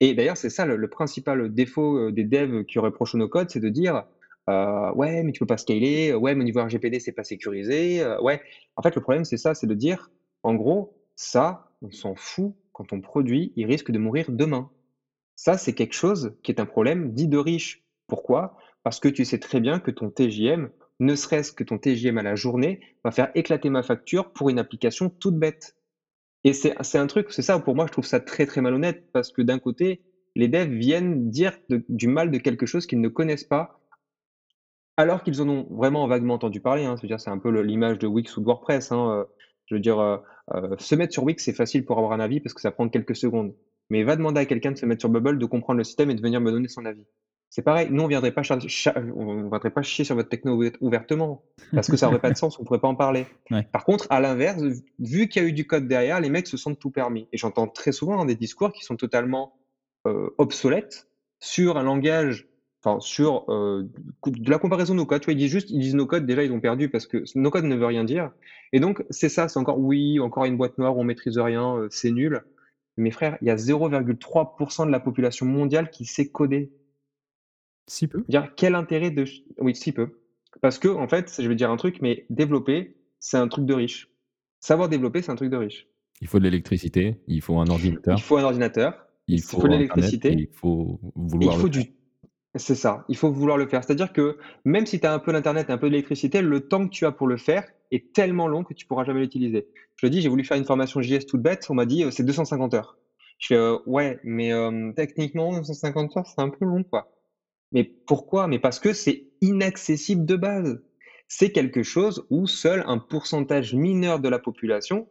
Et 0.00 0.14
d'ailleurs, 0.14 0.36
c'est 0.38 0.50
ça 0.50 0.66
le 0.66 0.88
principal 0.88 1.52
défaut, 1.54 1.98
heu, 2.08 2.12
des 2.12 2.24
devs 2.24 2.64
qui 2.66 2.78
reprochent 2.78 3.14
au 3.14 3.18
no-code, 3.18 3.50
c'est 3.50 3.60
de 3.60 3.68
dire, 3.70 4.02
«Ouais, 4.48 5.22
mais 5.24 5.32
tu 5.32 5.40
peux 5.40 5.46
pas 5.46 5.56
scaler, 5.58 6.12
ouais, 6.14 6.34
mais 6.34 6.42
au 6.42 6.44
niveau 6.44 6.62
RGPD, 6.62 7.00
c'est 7.00 7.12
pas 7.12 7.24
sécurisé, 7.24 8.04
ouais». 8.22 8.40
En 8.76 8.82
fait, 8.82 8.94
le 8.94 9.00
problème, 9.02 9.24
c'est 9.24 9.36
ça, 9.38 9.54
c'est 9.54 9.66
de 9.66 9.74
dire, 9.74 10.10
en 10.42 10.54
gros, 10.54 10.94
ça, 11.16 11.70
on 11.82 11.90
s'en 11.90 12.14
fout 12.16 12.54
quand 12.72 12.84
ton 12.86 13.00
produit, 13.00 13.52
il 13.56 13.66
risque 13.66 13.90
de 13.92 13.98
mourir 13.98 14.26
demain. 14.30 14.70
Ça, 15.38 15.58
c'est 15.58 15.72
quelque 15.74 15.94
chose 15.94 16.32
qui 16.42 16.52
est 16.52 16.60
un 16.60 16.66
problème 16.66 17.12
dit 17.12 17.28
de 17.28 17.38
riche. 17.38 17.82
Pourquoi? 18.06 18.56
Parce 18.82 19.00
que 19.00 19.08
tu 19.08 19.24
sais 19.24 19.38
très 19.38 19.60
bien 19.60 19.78
que 19.80 19.90
ton 19.90 20.10
TJM, 20.10 20.68
ne 21.00 21.14
serait-ce 21.16 21.52
que 21.52 21.64
ton 21.64 21.78
TJM 21.78 22.18
à 22.18 22.22
la 22.22 22.34
journée, 22.36 22.80
va 23.02 23.10
faire 23.10 23.30
éclater 23.34 23.68
ma 23.70 23.82
facture 23.82 24.32
pour 24.32 24.48
une 24.50 24.58
application 24.58 25.10
toute 25.18 25.36
bête. 25.38 25.74
Et 26.44 26.52
c'est 26.54 26.98
un 26.98 27.06
truc, 27.08 27.32
c'est 27.32 27.42
ça 27.42 27.58
pour 27.60 27.76
moi 27.76 27.86
je 27.86 27.92
trouve 27.92 28.06
ça 28.06 28.20
très, 28.20 28.46
très 28.46 28.62
malhonnête 28.62 29.04
parce 29.12 29.32
que 29.32 29.42
d'un 29.42 29.58
côté, 29.60 30.02
les 30.36 30.48
devs 30.48 30.70
viennent 30.72 31.30
dire 31.30 31.56
du 31.88 32.08
mal 32.08 32.30
de 32.30 32.38
quelque 32.38 32.66
chose 32.66 32.86
qu'ils 32.86 33.00
ne 33.00 33.08
connaissent 33.08 33.44
pas 33.44 33.80
alors 34.96 35.22
qu'ils 35.22 35.40
en 35.42 35.48
ont 35.48 35.66
vraiment 35.70 36.06
vaguement 36.06 36.34
entendu 36.34 36.60
parler, 36.60 36.84
hein. 36.84 36.94
C'est 37.18 37.28
un 37.30 37.38
peu 37.38 37.50
l'image 37.60 37.98
de 37.98 38.06
Wix 38.06 38.36
ou 38.36 38.40
de 38.40 38.46
WordPress, 38.46 38.92
hein, 38.92 39.22
heu, 39.22 39.26
je 39.66 39.74
veux 39.74 39.80
dire, 39.80 40.00
heu 40.00 40.18
heu, 40.54 40.76
se 40.78 40.94
mettre 40.94 41.12
sur 41.12 41.24
Wix, 41.24 41.42
c'est 41.44 41.52
facile 41.52 41.84
pour 41.84 41.98
avoir 41.98 42.12
un 42.12 42.20
avis 42.20 42.40
parce 42.40 42.54
que 42.54 42.60
ça 42.60 42.70
prend 42.70 42.88
quelques 42.88 43.16
secondes. 43.16 43.54
Mais 43.90 44.02
va 44.02 44.16
demander 44.16 44.40
à 44.40 44.46
quelqu'un 44.46 44.72
de 44.72 44.78
se 44.78 44.86
mettre 44.86 45.02
sur 45.02 45.08
Bubble, 45.10 45.38
de 45.38 45.46
comprendre 45.46 45.78
le 45.78 45.84
système 45.84 46.10
et 46.10 46.14
de 46.14 46.20
venir 46.22 46.40
me 46.40 46.50
donner 46.50 46.68
son 46.68 46.84
avis. 46.84 47.06
C'est 47.50 47.62
pareil, 47.62 47.88
nous 47.90 48.02
on 48.02 48.08
viendrait 48.08 48.32
pas 48.32 48.42
on 49.14 49.48
viendrait 49.48 49.70
pas 49.70 49.82
chier 49.82 50.04
sur 50.04 50.16
votre 50.16 50.28
techno 50.28 50.56
ouv 50.56 50.72
ouvertement, 50.80 51.44
parce 51.72 51.86
que 51.88 51.96
ça 51.96 52.08
aurait 52.08 52.18
pas 52.18 52.32
de 52.32 52.36
sens, 52.36 52.58
on 52.58 52.64
pourrait 52.64 52.80
pas 52.80 52.88
en 52.88 52.96
parler. 52.96 53.26
Ouais. 53.50 53.64
Par 53.72 53.84
contre, 53.84 54.06
à 54.10 54.20
l'inverse, 54.20 54.60
vu 54.98 55.28
qu'il 55.28 55.42
y 55.42 55.44
a 55.44 55.48
eu 55.48 55.52
du 55.52 55.66
code 55.66 55.86
derrière, 55.86 56.18
les 56.20 56.30
mecs 56.30 56.46
se 56.48 56.56
sentent 56.56 56.78
tout 56.80 56.90
permis 56.90 57.28
et 57.32 57.36
j'entends 57.36 57.68
très 57.68 57.92
souvent, 57.92 58.20
hein, 58.20 58.24
des 58.24 58.34
discours 58.34 58.72
qui 58.72 58.82
sont 58.82 58.96
totalement, 58.96 59.52
heu, 60.06 60.30
obsolètes 60.38 61.06
sur 61.40 61.76
un 61.76 61.82
langage 61.84 62.46
enfin 62.84 63.00
sur, 63.00 63.44
heu, 63.50 63.88
de 64.26 64.50
la 64.50 64.58
comparaison 64.58 64.94
no 64.94 65.06
code. 65.06 65.20
Tu 65.20 65.26
vois? 65.26 65.32
Ils 65.34 65.38
disent 65.38 65.50
juste 65.50 65.70
ils 65.70 65.78
disent 65.80 65.94
no 65.94 66.06
code, 66.06 66.26
déjà 66.26 66.42
ils 66.44 66.52
ont 66.52 66.60
perdu 66.60 66.88
parce 66.90 67.06
que 67.06 67.22
no 67.34 67.50
code 67.50 67.64
ne 67.64 67.76
veut 67.76 67.86
rien 67.86 68.04
dire 68.04 68.30
et 68.72 68.80
donc 68.80 69.04
c'est 69.10 69.28
ça, 69.28 69.48
c'est 69.48 69.58
encore 69.58 69.78
oui, 69.78 70.18
encore 70.20 70.44
une 70.46 70.56
boîte 70.56 70.76
noire 70.78 70.96
on 70.96 71.04
maîtrise 71.04 71.38
rien, 71.38 71.76
heu, 71.78 71.88
c'est 71.90 72.10
nul. 72.10 72.42
Mais 72.96 73.10
frère, 73.10 73.38
il 73.42 73.48
y 73.48 73.50
a 73.50 73.56
0,3 73.56 74.84
% 74.84 74.86
de 74.86 74.90
la 74.90 75.00
population 75.00 75.46
mondiale 75.46 75.90
qui 75.90 76.04
sait 76.04 76.28
coder. 76.28 76.72
Si 77.86 78.06
peu? 78.06 78.24
Dire 78.28 78.54
quel 78.54 78.74
intérêt 78.74 79.10
de 79.10 79.24
oui, 79.58 79.74
si 79.74 79.92
peu. 79.92 80.20
Parce 80.60 80.78
qu'en 80.78 81.08
fait, 81.08 81.34
je 81.38 81.48
vais 81.48 81.54
dire 81.54 81.70
un 81.70 81.76
truc, 81.76 82.00
mais 82.00 82.26
développer, 82.30 82.96
c'est 83.18 83.36
un 83.36 83.48
truc 83.48 83.66
de 83.66 83.74
riche. 83.74 84.08
Savoir 84.60 84.88
développer, 84.88 85.20
c'est 85.22 85.32
un 85.32 85.36
truc 85.36 85.50
de 85.50 85.56
riche. 85.56 85.88
Il 86.20 86.28
faut 86.28 86.38
de 86.38 86.44
l'électricité, 86.44 87.20
il 87.26 87.42
faut 87.42 87.58
un 87.58 87.66
Il 87.66 87.72
ordinateur, 87.72 88.20
faut 88.20 88.36
un 88.36 88.44
ordinateur, 88.44 89.06
il 89.26 89.40
il 89.40 89.42
faut 89.42 89.62
de 89.62 89.68
l'électricité 89.68 90.32
il 90.32 90.48
faut 90.52 91.00
et 91.02 91.08
il 91.16 91.28
vouloir 91.28 91.58
faut 91.58 91.68
du 91.68 91.92
c'est 92.56 92.74
ça, 92.76 93.04
il 93.08 93.16
faut 93.16 93.30
vouloir 93.32 93.56
le 93.58 93.66
faire. 93.66 93.82
C'est-à-dire 93.84 94.12
que 94.12 94.36
même 94.64 94.86
si 94.86 95.00
tu 95.00 95.06
as 95.06 95.12
un 95.12 95.18
peu 95.18 95.32
d'internet 95.32 95.68
et 95.68 95.72
un 95.72 95.78
peu 95.78 95.90
d'électricité, 95.90 96.40
le 96.40 96.60
temps 96.68 96.84
que 96.86 96.90
tu 96.90 97.04
as 97.06 97.12
pour 97.12 97.26
le 97.26 97.36
faire 97.36 97.64
est 97.90 98.12
tellement 98.12 98.46
long 98.48 98.62
que 98.64 98.74
tu 98.74 98.86
pourras 98.86 99.04
jamais 99.04 99.20
l'utiliser. 99.20 99.66
Je 99.96 100.06
le 100.06 100.10
dis, 100.10 100.20
j'ai 100.20 100.28
voulu 100.28 100.44
faire 100.44 100.56
une 100.56 100.64
formation 100.64 101.00
JS 101.02 101.26
toute 101.26 101.42
bête, 101.42 101.66
on 101.68 101.74
m'a 101.74 101.86
dit: 101.86 102.04
«Heu, 102.04 102.10
c'est 102.10 102.22
250 102.24 102.74
heures». 102.74 102.96
Je 103.38 103.48
fais: 103.48 103.54
«Heu, 103.56 103.78
ouais, 103.86 104.18
mais 104.22 104.48
hem, 104.48 104.94
techniquement 104.94 105.58
250 105.58 106.16
heures, 106.16 106.26
c'est 106.26 106.40
un 106.40 106.48
peu 106.50 106.64
long, 106.64 106.84
quoi». 106.84 107.10
Mais 107.72 107.94
pourquoi? 108.06 108.46
Mais 108.48 108.58
parce 108.58 108.78
que 108.80 108.92
c'est 108.92 109.26
inaccessible 109.40 110.24
de 110.26 110.36
base. 110.36 110.80
C'est 111.28 111.50
quelque 111.52 111.82
chose 111.82 112.24
où 112.30 112.46
seul 112.46 112.84
un 112.86 112.98
pourcentage 112.98 113.74
mineur 113.74 114.20
de 114.20 114.28
la 114.28 114.38
population 114.38 115.08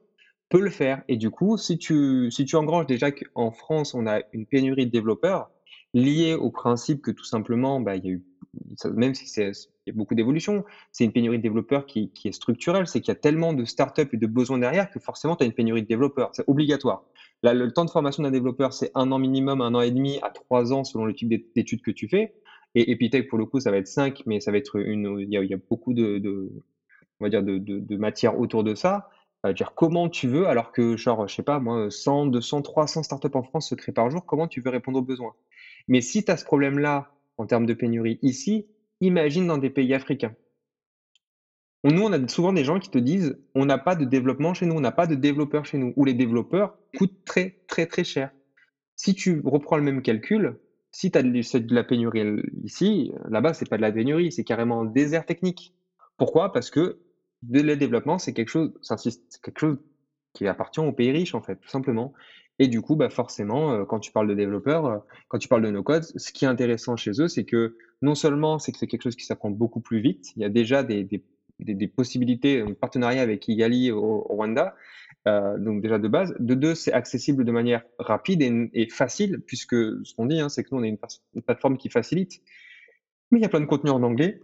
peut 0.50 0.62
le 0.62 0.70
faire 0.72 1.04
et 1.10 1.18
du 1.18 1.30
coup, 1.32 1.58
si 1.58 1.78
tu 1.80 2.30
si 2.32 2.46
tu 2.46 2.56
engranges 2.56 2.86
déjà 2.88 3.12
qu'en 3.12 3.52
France, 3.52 3.94
on 3.96 4.08
a 4.08 4.22
une 4.34 4.46
pénurie 4.48 4.86
de 4.88 4.92
développeurs 4.92 5.50
liée 5.94 6.34
au 6.36 6.50
principe 6.52 7.02
que 7.02 7.12
tout 7.12 7.24
simplement, 7.26 7.80
bah, 7.82 7.96
il 7.96 8.06
y 8.06 8.10
a 8.10 8.12
eu 8.14 8.24
même 8.94 9.14
si 9.16 9.28
c'est 9.28 9.52
il 9.86 9.92
y 9.92 9.96
a 9.96 9.98
beaucoup 9.98 10.16
d'évolutions, 10.16 10.64
c'est 10.92 11.04
une 11.06 11.12
pénurie 11.12 11.38
de 11.38 11.44
développeurs 11.44 11.86
qui 11.86 12.12
qui 12.14 12.28
est 12.30 12.32
structurelle. 12.32 12.88
C'est 12.88 13.02
qu'il 13.02 13.12
y 13.12 13.18
a 13.18 13.20
tellement 13.20 13.54
de 13.54 13.66
startups 13.66 14.08
et 14.14 14.18
de 14.18 14.28
besoins 14.28 14.58
derrière 14.60 14.90
que 14.90 15.00
forcément 15.00 15.36
tu 15.36 15.44
as 15.44 15.48
une 15.48 15.54
pénurie 15.54 15.82
de 15.84 15.88
développeurs, 15.88 16.30
c'est 16.34 16.44
obligatoire. 16.48 17.04
Là, 17.44 17.54
le 17.54 17.72
temps 17.72 17.86
de 17.86 17.90
formation 17.92 18.24
d'un 18.24 18.32
développeur, 18.32 18.74
c'est 18.74 18.92
1 18.96 19.12
an 19.12 19.20
minimum, 19.20 19.62
1 19.62 19.74
an 19.76 19.82
et 19.82 19.92
demi 19.92 20.20
à 20.22 20.30
3 20.32 20.72
ans 20.74 20.84
selon 20.84 21.06
le 21.06 21.14
type 21.14 21.30
d'é 21.30 21.46
d'études 21.56 21.82
que 21.82 21.92
tu 21.92 22.08
fais 22.10 22.34
et 22.76 22.92
Epitech 22.92 23.28
pour 23.30 23.38
le 23.38 23.46
coup, 23.46 23.60
ça 23.60 23.72
va 23.72 23.78
être 23.78 23.88
5 23.88 24.22
mais 24.26 24.40
ça 24.40 24.52
va 24.52 24.58
être 24.58 24.78
une 24.80 25.18
il 25.20 25.30
y 25.32 25.38
a 25.38 25.44
il 25.44 25.50
y 25.50 25.54
a 25.54 25.58
beaucoup 25.70 25.94
de 25.94 26.22
on 27.20 27.26
va 27.26 27.30
dire 27.30 27.44
de 27.44 27.58
de 27.60 27.98
matière 27.98 28.40
autour 28.40 28.64
de 28.64 28.76
ça. 28.76 29.08
Heu, 29.46 29.54
dire 29.54 29.74
comment 29.76 30.10
tu 30.10 30.28
veux 30.28 30.48
alors 30.48 30.72
que 30.72 30.98
genre, 30.98 31.28
je 31.28 31.36
sais 31.36 31.44
pas 31.44 31.60
moi, 31.60 31.90
100-200-300 31.92 33.04
startups 33.04 33.30
en 33.36 33.44
France 33.44 33.70
se 33.70 33.76
créent 33.76 33.92
par 33.94 34.10
jour, 34.12 34.26
comment 34.26 34.48
tu 34.48 34.62
veux 34.62 34.70
répondre 34.72 35.00
aux 35.00 35.04
besoins? 35.04 35.34
Mais 35.88 36.02
si 36.02 36.24
tu 36.24 36.32
as 36.32 36.38
ce 36.38 36.46
problème-là 36.46 37.12
en 37.38 37.46
termes 37.46 37.66
de 37.66 37.74
pénurie 37.74 38.20
ici, 38.22 38.68
imagine 39.02 39.48
dans 39.48 39.58
des 39.58 39.70
pays 39.70 39.94
africains. 39.94 40.36
Nous, 41.84 42.02
on 42.02 42.14
a 42.14 42.28
souvent 42.30 42.54
des 42.54 42.64
gens 42.64 42.80
qui 42.80 42.90
te 42.90 42.98
disent: 42.98 43.38
«On 43.56 43.66
n'a 43.66 43.78
pas 43.78 43.96
de 43.96 44.06
développement 44.06 44.54
chez 44.54 44.66
nous, 44.66 44.76
on 44.76 44.80
n'a 44.80 44.94
pas 44.94 45.08
de 45.08 45.16
développeurs 45.16 45.66
chez 45.66 45.78
nous» 45.78 45.94
ou 45.98 46.06
les 46.06 46.14
développeurs 46.14 46.78
coûtent 46.98 47.26
très, 47.26 47.60
très, 47.68 47.86
très 47.86 48.06
cher. 48.06 48.32
Si 48.96 49.14
tu 49.16 49.42
reprends 49.44 49.76
le 49.76 49.84
même 49.84 50.02
calcul, 50.02 50.60
si 50.92 51.12
tu 51.12 51.18
as 51.18 51.24
de 51.24 51.76
la 51.76 51.84
pénurie 51.84 52.42
ici, 52.64 53.12
là-bas, 53.28 53.54
c'est 53.54 53.68
pas 53.68 53.78
de 53.78 53.82
la 53.82 53.92
pénurie, 53.92 54.32
c'est 54.32 54.46
carrément 54.46 54.82
un 54.82 54.86
désert 54.86 55.26
technique. 55.26 55.74
Pourquoi? 56.18 56.54
Parce 56.54 56.70
que 56.70 57.00
le 57.50 57.76
développement, 57.76 58.18
c'est 58.18 58.32
quelque 58.32 58.50
chose 58.50 58.72
quelque 59.42 59.60
chose 59.60 59.78
qui 60.34 60.48
appartient 60.48 60.80
aux 60.80 60.94
pays 60.94 61.12
riches, 61.12 61.36
en 61.36 61.42
fait, 61.42 61.58
tout 61.58 61.70
simplement 61.70 62.14
et 62.60 62.68
du 62.68 62.82
coup, 62.82 62.96
bah, 62.96 63.10
forcément, 63.10 63.74
heu, 63.74 63.86
quand 63.86 64.00
tu 64.00 64.12
parles 64.12 64.28
de 64.28 64.34
développeurs, 64.36 64.86
heu, 64.88 65.00
quand 65.28 65.40
tu 65.40 65.48
parles 65.48 65.64
de 65.64 65.72
no-code, 65.72 66.04
ce 66.04 66.32
qui 66.32 66.46
est 66.46 66.48
intéressant 66.48 66.96
chez 66.96 67.12
eux, 67.22 67.28
c'est 67.28 67.46
que 67.46 67.78
non 68.02 68.16
seulement 68.16 68.60
c'est 68.60 68.72
que 68.72 68.78
c'est 68.78 68.88
quelque 68.88 69.04
chose 69.04 69.16
qui 69.16 69.26
s'apprend 69.26 69.50
beaucoup 69.50 69.80
plus 69.82 70.00
vite, 70.02 70.32
il 70.36 70.42
y 70.42 70.46
a 70.46 70.50
déjà 70.50 70.84
des 70.84 71.04
des 71.04 71.24
des 71.60 71.88
possibilités, 71.88 72.62
un 72.62 72.74
partenariat 72.74 73.22
avec 73.22 73.42
Kigali 73.42 73.92
au 73.92 74.22
Rwanda, 74.22 74.76
heu, 75.28 75.56
donc 75.60 75.82
déjà 75.82 76.00
de 76.00 76.08
base. 76.08 76.36
De 76.40 76.56
2, 76.56 76.76
c'est 76.76 76.94
accessible 76.94 77.46
de 77.46 77.52
manière 77.52 77.84
rapide 78.00 78.42
et 78.74 78.90
facile 78.90 79.42
puisque 79.46 79.76
ce 79.76 80.14
qu'on 80.16 80.26
dit, 80.26 80.40
hein, 80.42 80.50
c'est 80.50 80.64
que 80.64 80.70
nous, 80.74 80.80
on 80.82 80.84
est 80.84 80.90
une 81.36 81.42
plateforme 81.44 81.78
qui 81.78 81.90
facilite. 81.90 82.42
Mais 83.32 83.40
il 83.40 83.42
y 83.42 83.46
a 83.46 83.50
plein 83.50 83.62
de 83.62 83.66
contenus 83.66 83.94
en 83.94 84.04
anglais 84.04 84.42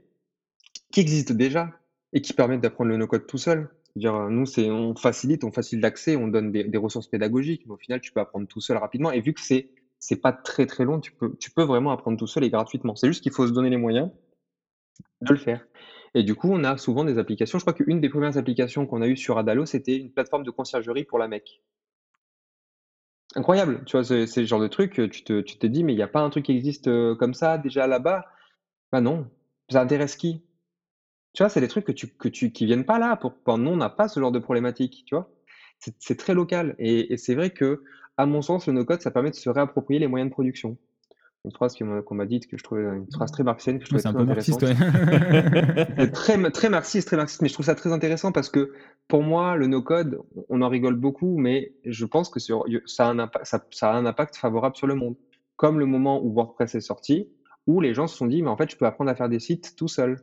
qui 0.91 1.01
existent 1.01 1.34
déjà 1.34 1.71
et 2.13 2.21
qui 2.21 2.34
permettent 2.34 2.61
d'apprendre 2.61 2.89
le 2.91 2.97
no-code 2.97 3.27
tout 3.27 3.38
seul. 3.38 3.69
Dire, 3.95 4.13
heu, 4.15 4.29
nous, 4.29 4.45
on 4.69 4.95
facilite, 4.95 5.43
on 5.43 5.51
facilite 5.51 5.83
l'accès, 5.83 6.15
on 6.15 6.27
donne 6.27 6.51
des 6.51 6.77
ressources 6.77 7.07
pédagogiques, 7.07 7.63
mais 7.65 7.73
au 7.73 7.77
final, 7.77 7.99
tu 8.01 8.11
peux 8.11 8.19
apprendre 8.19 8.47
tout 8.47 8.61
seul 8.61 8.77
rapidement 8.77 9.11
et 9.11 9.19
vu 9.21 9.33
que 9.33 9.41
c'est 9.41 9.67
c'est 10.01 10.15
pas 10.21 10.31
très, 10.31 10.65
très 10.65 10.85
long, 10.85 11.01
tu 11.01 11.11
peux 11.53 11.63
vraiment 11.63 11.91
apprendre 11.91 12.17
tout 12.17 12.27
seul 12.27 12.43
et 12.45 12.49
gratuitement. 12.49 12.95
C'est 12.95 13.07
juste 13.07 13.21
qu'il 13.21 13.33
faut 13.33 13.45
se 13.47 13.51
donner 13.51 13.69
les 13.69 13.75
moyens 13.77 14.09
de 15.21 15.33
le 15.33 15.39
faire 15.39 15.65
et 16.15 16.23
du 16.23 16.33
coup, 16.35 16.49
on 16.51 16.63
a 16.63 16.77
souvent 16.77 17.03
des 17.05 17.17
applications 17.19 17.59
je 17.59 17.63
crois 17.63 17.73
qu'une 17.73 18.01
des 18.01 18.09
1res 18.09 18.37
applications 18.37 18.85
qu'on 18.87 19.01
a 19.01 19.07
eues 19.07 19.17
sur 19.17 19.37
Adalo, 19.37 19.65
c'était 19.65 19.97
une 19.97 20.11
plateforme 20.11 20.43
de 20.43 20.51
conciergerie 20.51 21.03
pour 21.05 21.19
la 21.19 21.27
Mecque. 21.27 21.59
Incroyable, 23.35 23.83
tu 23.85 23.95
vois? 23.95 24.03
C'est 24.03 24.25
le 24.41 24.45
genre 24.47 24.59
de 24.59 24.67
truc, 24.67 24.93
tu 25.11 25.23
te 25.23 25.41
tu 25.41 25.57
te 25.57 25.67
dis: 25.67 25.83
«Mais 25.83 25.93
il 25.93 25.99
y 25.99 26.01
a 26.01 26.07
pas 26.07 26.21
un 26.21 26.29
truc 26.31 26.45
qui 26.45 26.51
existe, 26.51 26.87
heu, 26.87 27.15
comme 27.15 27.33
ça 27.35 27.57
déjà 27.59 27.85
là-bas?» 27.85 28.25
Bah 28.91 29.01
non, 29.01 29.29
ça 29.69 29.81
intéresse 29.81 30.15
qui? 30.17 30.43
Tu 31.36 31.43
vois, 31.43 31.49
c'est 31.49 31.61
des 31.61 31.67
trucs 31.67 31.86
que 31.86 31.91
tu 31.91 32.07
que 32.07 32.27
tu 32.27 32.51
qui 32.51 32.65
viennent 32.65 32.86
pas 32.86 32.97
là 32.99 33.15
pour 33.15 33.34
enfin, 33.45 33.57
nous, 33.59 33.69
on 33.71 33.75
n'a 33.77 33.89
pas 33.89 34.07
ce 34.07 34.19
genre 34.19 34.32
de 34.32 34.39
problématique, 34.39 35.03
tu 35.05 35.15
vois? 35.15 35.32
C'est 35.80 35.95
c'est 35.99 36.17
très 36.17 36.34
local 36.34 36.75
et 36.80 37.13
et 37.13 37.17
c'est 37.17 37.36
vrai 37.36 37.51
que, 37.51 37.84
à 38.17 38.25
mon 38.25 38.41
sens, 38.41 38.67
le 38.67 38.73
no-code, 38.73 39.01
ça 39.01 39.11
permet 39.11 39.30
de 39.30 39.36
se 39.36 39.49
réapproprier 39.49 39.99
les 39.99 40.07
moyens 40.07 40.30
de 40.30 40.34
production. 40.34 40.77
Une 41.45 41.53
phrase 41.53 41.75
qui 41.75 41.84
m'a 41.86 42.01
qu'on 42.03 42.15
m'a 42.15 42.25
dite 42.27 42.47
que 42.47 42.57
je 42.57 42.63
trouvais, 42.63 42.84
une 42.84 43.07
phrase 43.13 43.32
très 43.32 43.43
marxienne 43.43 43.80
que 43.80 43.86
je 43.86 43.89
Ouais, 43.91 43.97
trouvais 43.97 44.03
c'est 44.03 44.07
un 44.07 44.13
très 44.13 44.17
peu 44.17 44.23
marxiste, 44.25 44.61
intéressante. 44.61 44.63
ouais. 44.63 44.75
Heu, 45.99 46.11
très 46.11 46.38
ma 46.38 46.51
très 46.51 46.69
marxiste, 46.69 47.07
très 47.07 47.17
marxiste, 47.17 47.41
mais 47.41 47.49
je 47.49 47.53
trouve 47.53 47.65
ça 47.65 47.75
très 47.75 47.91
intéressant 47.91 48.32
parce 48.32 48.49
que, 48.49 48.71
pour 49.07 49.23
moi, 49.23 49.55
le 49.55 49.67
no-code, 49.67 50.19
on 50.36 50.45
on 50.49 50.61
en 50.61 50.69
rigole 50.69 50.95
beaucoup, 50.95 51.38
mais 51.38 51.73
je 51.86 52.05
pense 52.05 52.30
que 52.30 52.39
sur 52.39 52.63
y 52.67 52.80
ça 52.86 53.07
a 53.07 53.09
un 53.11 53.19
impa 53.19 53.39
ça 53.43 53.65
ça 53.71 53.91
a 53.91 53.95
un 53.97 54.05
impact 54.05 54.36
favorable 54.38 54.75
sur 54.75 54.88
le 54.88 54.95
monde. 54.95 55.15
Comme 55.57 55.80
le 55.80 55.86
moment 55.86 56.21
où 56.23 56.34
WordPress 56.34 56.75
est 56.75 56.82
sorti, 56.82 57.30
où 57.67 57.82
les 57.82 57.93
gens 57.93 58.07
se 58.07 58.15
sont 58.17 58.27
dit: 58.27 58.41
«Mais 58.43 58.49
en 58.49 58.57
fait, 58.57 58.71
je 58.71 58.77
peux 58.77 58.86
apprendre 58.86 59.09
à 59.11 59.15
faire 59.15 59.30
des 59.30 59.39
sites 59.39 59.75
tout 59.77 59.88
seul». 59.88 60.17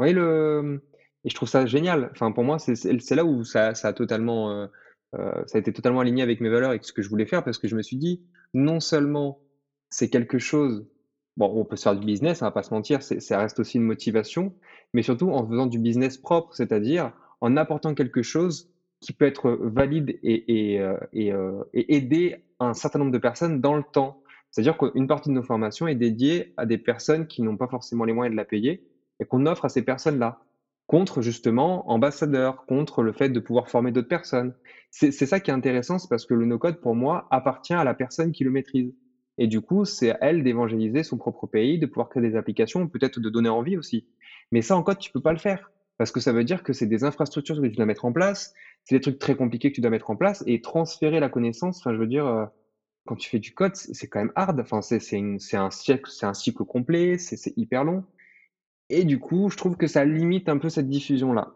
Le, 0.00 0.80
et 1.24 1.30
je 1.30 1.34
trouve 1.34 1.48
ça 1.48 1.66
génial. 1.66 2.08
Enfin, 2.12 2.32
pour 2.32 2.44
moi, 2.44 2.58
c'est 2.58 3.14
là 3.14 3.24
où 3.24 3.44
ça 3.44 3.74
ça 3.74 3.88
a 3.88 3.92
totalement, 3.92 4.50
heu 4.64 4.68
heu, 5.14 5.32
ça 5.46 5.58
a 5.58 5.60
été 5.60 5.72
totalement 5.72 6.00
aligné 6.00 6.22
avec 6.22 6.40
mes 6.40 6.48
valeurs, 6.48 6.70
avec 6.70 6.84
ce 6.84 6.92
que 6.92 7.02
je 7.02 7.08
voulais 7.08 7.26
faire 7.26 7.44
parce 7.44 7.58
que 7.58 7.68
je 7.68 7.76
me 7.76 7.82
suis 7.82 7.96
dit: 7.96 8.20
«Non 8.54 8.80
seulement 8.80 9.38
c'est 9.90 10.08
quelque 10.08 10.38
chose» 10.38 10.86
bon, 11.36 11.50
on 11.54 11.64
peut 11.64 11.76
se 11.76 11.84
faire 11.84 11.96
du 11.96 12.04
business, 12.06 12.42
on 12.42 12.46
va 12.46 12.50
pas 12.50 12.62
se 12.62 12.74
mentir, 12.74 13.02
ça 13.02 13.38
reste 13.38 13.58
aussi 13.58 13.78
une 13.78 13.84
motivation, 13.84 14.54
mais 14.92 15.00
surtout 15.02 15.30
en 15.30 15.48
faisant 15.48 15.66
du 15.66 15.78
business 15.78 16.18
propre, 16.18 16.54
c'est-à-dire 16.54 17.10
en 17.40 17.56
apportant 17.56 17.94
quelque 17.94 18.20
chose 18.22 18.66
qui 19.00 19.12
peut 19.14 19.24
être, 19.26 19.50
valide 19.62 20.18
et 20.22 20.44
et 20.76 20.82
et 21.12 21.32
heu 21.32 21.64
et 21.74 21.94
aider 21.96 22.36
un 22.60 22.74
certain 22.74 22.98
nombre 22.98 23.12
de 23.12 23.18
personnes 23.18 23.60
dans 23.60 23.76
le 23.76 23.82
temps. 23.92 24.18
C'est-à-dire 24.50 24.76
qu'une 24.76 25.06
partie 25.06 25.30
de 25.30 25.34
nos 25.34 25.42
formations 25.42 25.88
est 25.88 25.94
dédiée 25.94 26.52
à 26.58 26.66
des 26.66 26.76
personnes 26.78 27.26
qui 27.26 27.40
n'ont 27.42 27.56
pas 27.56 27.68
forcément 27.68 28.04
les 28.04 28.12
moyens 28.12 28.32
de 28.34 28.36
la 28.36 28.44
payer 28.44 28.82
et 29.22 29.26
qu'on 29.26 29.46
offre 29.46 29.64
à 29.64 29.68
ces 29.68 29.82
personnes-là, 29.82 30.40
contre 30.86 31.22
justement 31.22 31.88
ambassadeurs, 31.90 32.64
contre 32.66 33.02
le 33.02 33.12
fait 33.12 33.30
de 33.30 33.40
pouvoir 33.40 33.68
former 33.68 33.92
d'autres 33.92 34.08
personnes. 34.08 34.54
C'est 34.90 35.12
ça 35.12 35.40
qui 35.40 35.50
est 35.50 35.54
intéressant, 35.54 35.98
c'est 35.98 36.08
parce 36.08 36.26
que 36.26 36.34
le 36.34 36.44
no-code 36.44 36.80
pour 36.80 36.94
moi 36.94 37.26
appartient 37.30 37.72
à 37.72 37.84
la 37.84 37.94
personne 37.94 38.32
qui 38.32 38.44
le 38.44 38.50
maîtrise 38.50 38.92
et 39.38 39.46
du 39.46 39.60
coup, 39.62 39.84
c'est 39.84 40.10
à 40.10 40.18
elle 40.20 40.42
d'évangéliser 40.44 41.02
son 41.02 41.16
propre 41.16 41.46
pays, 41.46 41.78
de 41.78 41.86
pouvoir 41.86 42.08
créer 42.10 42.22
des 42.22 42.36
applications, 42.36 42.86
peut-être 42.88 43.18
de 43.20 43.30
donner 43.30 43.48
envie 43.48 43.76
aussi. 43.78 44.06
Mais 44.50 44.60
ça 44.62 44.76
en 44.76 44.82
code, 44.82 44.98
tu 44.98 45.10
peux 45.10 45.22
pas 45.22 45.32
le 45.32 45.38
faire 45.38 45.72
parce 45.98 46.12
que 46.12 46.20
ça 46.20 46.32
veut 46.32 46.44
dire 46.44 46.62
que 46.62 46.72
c'est 46.72 46.86
des 46.86 47.04
infrastructures 47.04 47.60
que 47.60 47.66
tu 47.66 47.76
dois 47.76 47.86
mettre 47.86 48.04
en 48.04 48.12
place, 48.12 48.52
c'est 48.84 48.96
des 48.96 49.00
trucs 49.00 49.18
très 49.18 49.36
compliqués 49.36 49.70
que 49.70 49.76
tu 49.76 49.80
dois 49.80 49.90
mettre 49.90 50.10
en 50.10 50.16
place 50.16 50.42
et 50.46 50.60
transférer 50.60 51.20
la 51.20 51.28
connaissance, 51.28 51.78
enfin 51.78 51.94
je 51.94 51.98
veux 52.00 52.06
dire, 52.06 52.26
heu, 52.26 52.46
quand 53.06 53.16
tu 53.16 53.28
fais 53.28 53.38
du 53.38 53.52
code, 53.54 53.76
c'est 53.76 54.08
quand 54.08 54.20
même 54.20 54.32
hard, 54.36 54.60
enfin 54.60 54.80
c'est 54.82 55.56
un 55.56 55.70
cycle 55.70 56.64
complet, 56.66 57.18
c'est 57.18 57.52
hyper 57.56 57.84
long. 57.84 58.04
Et 58.92 59.04
du 59.04 59.18
coup, 59.18 59.48
je 59.48 59.56
trouve 59.56 59.76
que 59.76 59.86
ça 59.86 60.04
limite 60.04 60.50
un 60.50 60.58
peu 60.58 60.68
cette 60.68 60.90
diffusion-là. 60.90 61.54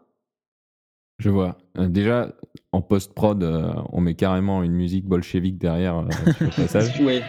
Je 1.19 1.29
vois. 1.29 1.55
Heu, 1.77 1.87
déjà, 1.87 2.33
en 2.71 2.81
post-prod, 2.81 3.43
heu, 3.43 3.73
on 3.91 4.01
met 4.01 4.15
carrément 4.15 4.63
une 4.63 4.73
musique 4.73 5.05
bolchevique 5.05 5.59
derrière, 5.59 5.99
heu, 5.99 6.07
sur 6.35 6.45
le 6.45 6.49
passage. 6.55 6.99
Oui, 6.99 7.21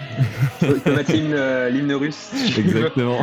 mettre 0.86 1.12
l'hymne, 1.12 1.92
russe 1.92 2.16
si. 2.32 2.58
Exactement. 2.58 3.20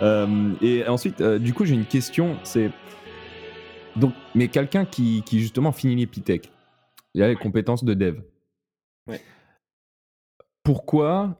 Et 0.62 0.88
ensuite, 0.88 1.22
du 1.22 1.52
coup, 1.52 1.66
j'ai 1.66 1.74
une 1.74 1.86
question, 1.86 2.38
c'est 2.42 2.70
donc 3.94 4.12
mais 4.34 4.48
quelqu'un 4.48 4.84
qui 4.84 5.22
qui 5.24 5.40
justement 5.40 5.72
finit 5.72 5.96
l'épithèque, 5.96 6.52
il 7.14 7.22
a 7.22 7.28
les 7.28 7.36
compétences 7.36 7.84
de 7.84 7.94
dev. 7.94 8.20
Ouais. 9.06 9.22
Pourquoi 10.62 11.38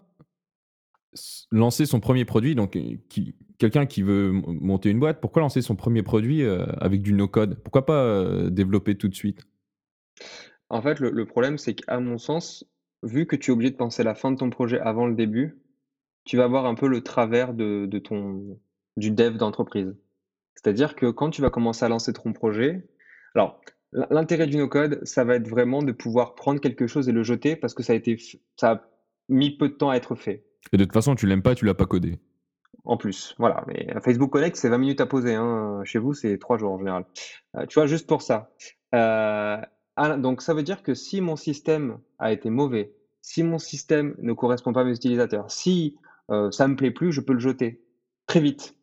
lancer 1.50 1.84
son 1.84 2.00
premier 2.00 2.24
produit 2.24 2.54
donc 2.54 2.78
qui 3.08 3.34
quelqu'un 3.58 3.86
qui 3.86 4.02
veut 4.02 4.32
monter 4.32 4.90
une 4.90 4.98
boîte, 4.98 5.20
pourquoi 5.20 5.42
lancer 5.42 5.62
son 5.62 5.76
premier 5.76 6.02
produit, 6.02 6.42
heu, 6.42 6.66
avec 6.78 7.02
du 7.02 7.12
no-code? 7.12 7.60
Pourquoi 7.62 7.86
pas, 7.86 8.04
heu, 8.04 8.50
développer 8.50 8.96
tout 8.96 9.08
de 9.08 9.14
suite? 9.14 9.46
En 10.68 10.82
fait, 10.82 10.98
le 11.00 11.10
le 11.10 11.26
problème, 11.26 11.58
c'est 11.58 11.74
qu'à 11.74 12.00
mon 12.00 12.18
sens, 12.18 12.64
vu 13.02 13.26
que 13.26 13.36
tu 13.36 13.50
es 13.50 13.54
obligé 13.54 13.70
de 13.70 13.76
penser 13.76 14.02
la 14.02 14.14
fin 14.14 14.32
de 14.32 14.36
ton 14.36 14.50
projet 14.50 14.80
avant 14.80 15.06
le 15.06 15.14
début, 15.14 15.58
tu 16.24 16.36
vas 16.36 16.44
avoir 16.44 16.66
un 16.66 16.74
peu 16.74 16.88
le 16.88 17.02
travers 17.02 17.54
de 17.54 17.86
de 17.86 17.98
ton 17.98 18.58
du 18.96 19.10
dev 19.10 19.36
d'entreprise. 19.36 19.94
C'est-à-dire 20.54 20.96
que 20.96 21.10
quand 21.10 21.30
tu 21.30 21.42
vas 21.42 21.50
commencer 21.50 21.84
à 21.84 21.88
lancer 21.88 22.12
ton 22.12 22.32
projet 22.32 22.88
alors 23.34 23.60
l'in 23.92 24.06
l'intérêt 24.10 24.46
du 24.46 24.56
no-code, 24.56 25.00
ça 25.04 25.24
va 25.24 25.36
être 25.36 25.48
vraiment 25.48 25.82
de 25.82 25.92
pouvoir 25.92 26.34
prendre 26.34 26.60
quelque 26.60 26.86
chose 26.86 27.08
et 27.08 27.12
le 27.12 27.22
jeter 27.22 27.54
parce 27.56 27.74
que 27.74 27.82
ça 27.82 27.92
a 27.92 27.96
été 27.96 28.16
ça 28.56 28.72
a 28.72 28.90
mis 29.28 29.56
peu 29.56 29.68
de 29.68 29.74
temps 29.74 29.90
à 29.90 29.96
être 29.96 30.14
fait. 30.14 30.44
Et 30.72 30.76
de 30.76 30.84
toute 30.84 30.92
façon, 30.92 31.14
tu 31.14 31.26
l'aimes 31.26 31.42
pas, 31.42 31.54
tu 31.54 31.64
l'as 31.64 31.74
pas 31.74 31.86
codé. 31.86 32.18
En 32.86 32.96
plus, 32.96 33.34
voilà, 33.38 33.64
mais 33.66 33.92
un 33.94 34.00
Facebook 34.00 34.30
Connect, 34.30 34.56
c'est 34.56 34.68
20 34.68 34.78
minutes 34.78 35.00
à 35.00 35.06
poser, 35.06 35.34
hein, 35.34 35.82
chez 35.84 35.98
vous, 35.98 36.14
c'est 36.14 36.38
3 36.38 36.56
jours 36.56 36.72
en 36.72 36.78
général. 36.78 37.04
Heu, 37.56 37.66
tu 37.66 37.74
vois, 37.74 37.86
juste 37.86 38.06
pour 38.06 38.22
ça. 38.22 38.52
Donc 38.92 40.42
ça 40.42 40.54
veut 40.54 40.62
dire 40.62 40.82
que 40.82 40.94
si 40.94 41.20
mon 41.20 41.36
système 41.36 41.98
a 42.18 42.32
été 42.32 42.48
mauvais, 42.48 42.94
si 43.22 43.42
mon 43.42 43.58
système 43.58 44.14
ne 44.18 44.32
correspond 44.32 44.72
pas 44.72 44.82
à 44.82 44.84
mes 44.84 44.92
utilisateurs, 44.92 45.50
si, 45.50 45.96
ça 46.50 46.68
me 46.68 46.76
plaît 46.76 46.92
plus, 46.92 47.12
je 47.12 47.20
peux 47.20 47.32
le 47.32 47.40
jeter, 47.40 47.82
très 48.26 48.40
vite. 48.40 48.74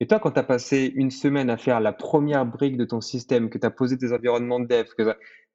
Et 0.00 0.06
toi, 0.06 0.18
quand 0.18 0.32
tu 0.32 0.40
as 0.40 0.42
passé 0.42 0.92
une 0.94 1.10
semaine 1.10 1.48
à 1.48 1.56
faire 1.56 1.80
la 1.80 1.92
première 1.92 2.44
brique 2.44 2.76
de 2.76 2.84
ton 2.84 3.00
système, 3.00 3.48
que 3.48 3.58
tu 3.58 3.66
as 3.66 3.70
posé 3.70 3.96
tes 3.96 4.12
environnements 4.12 4.60
de 4.60 4.66
dev, 4.66 4.86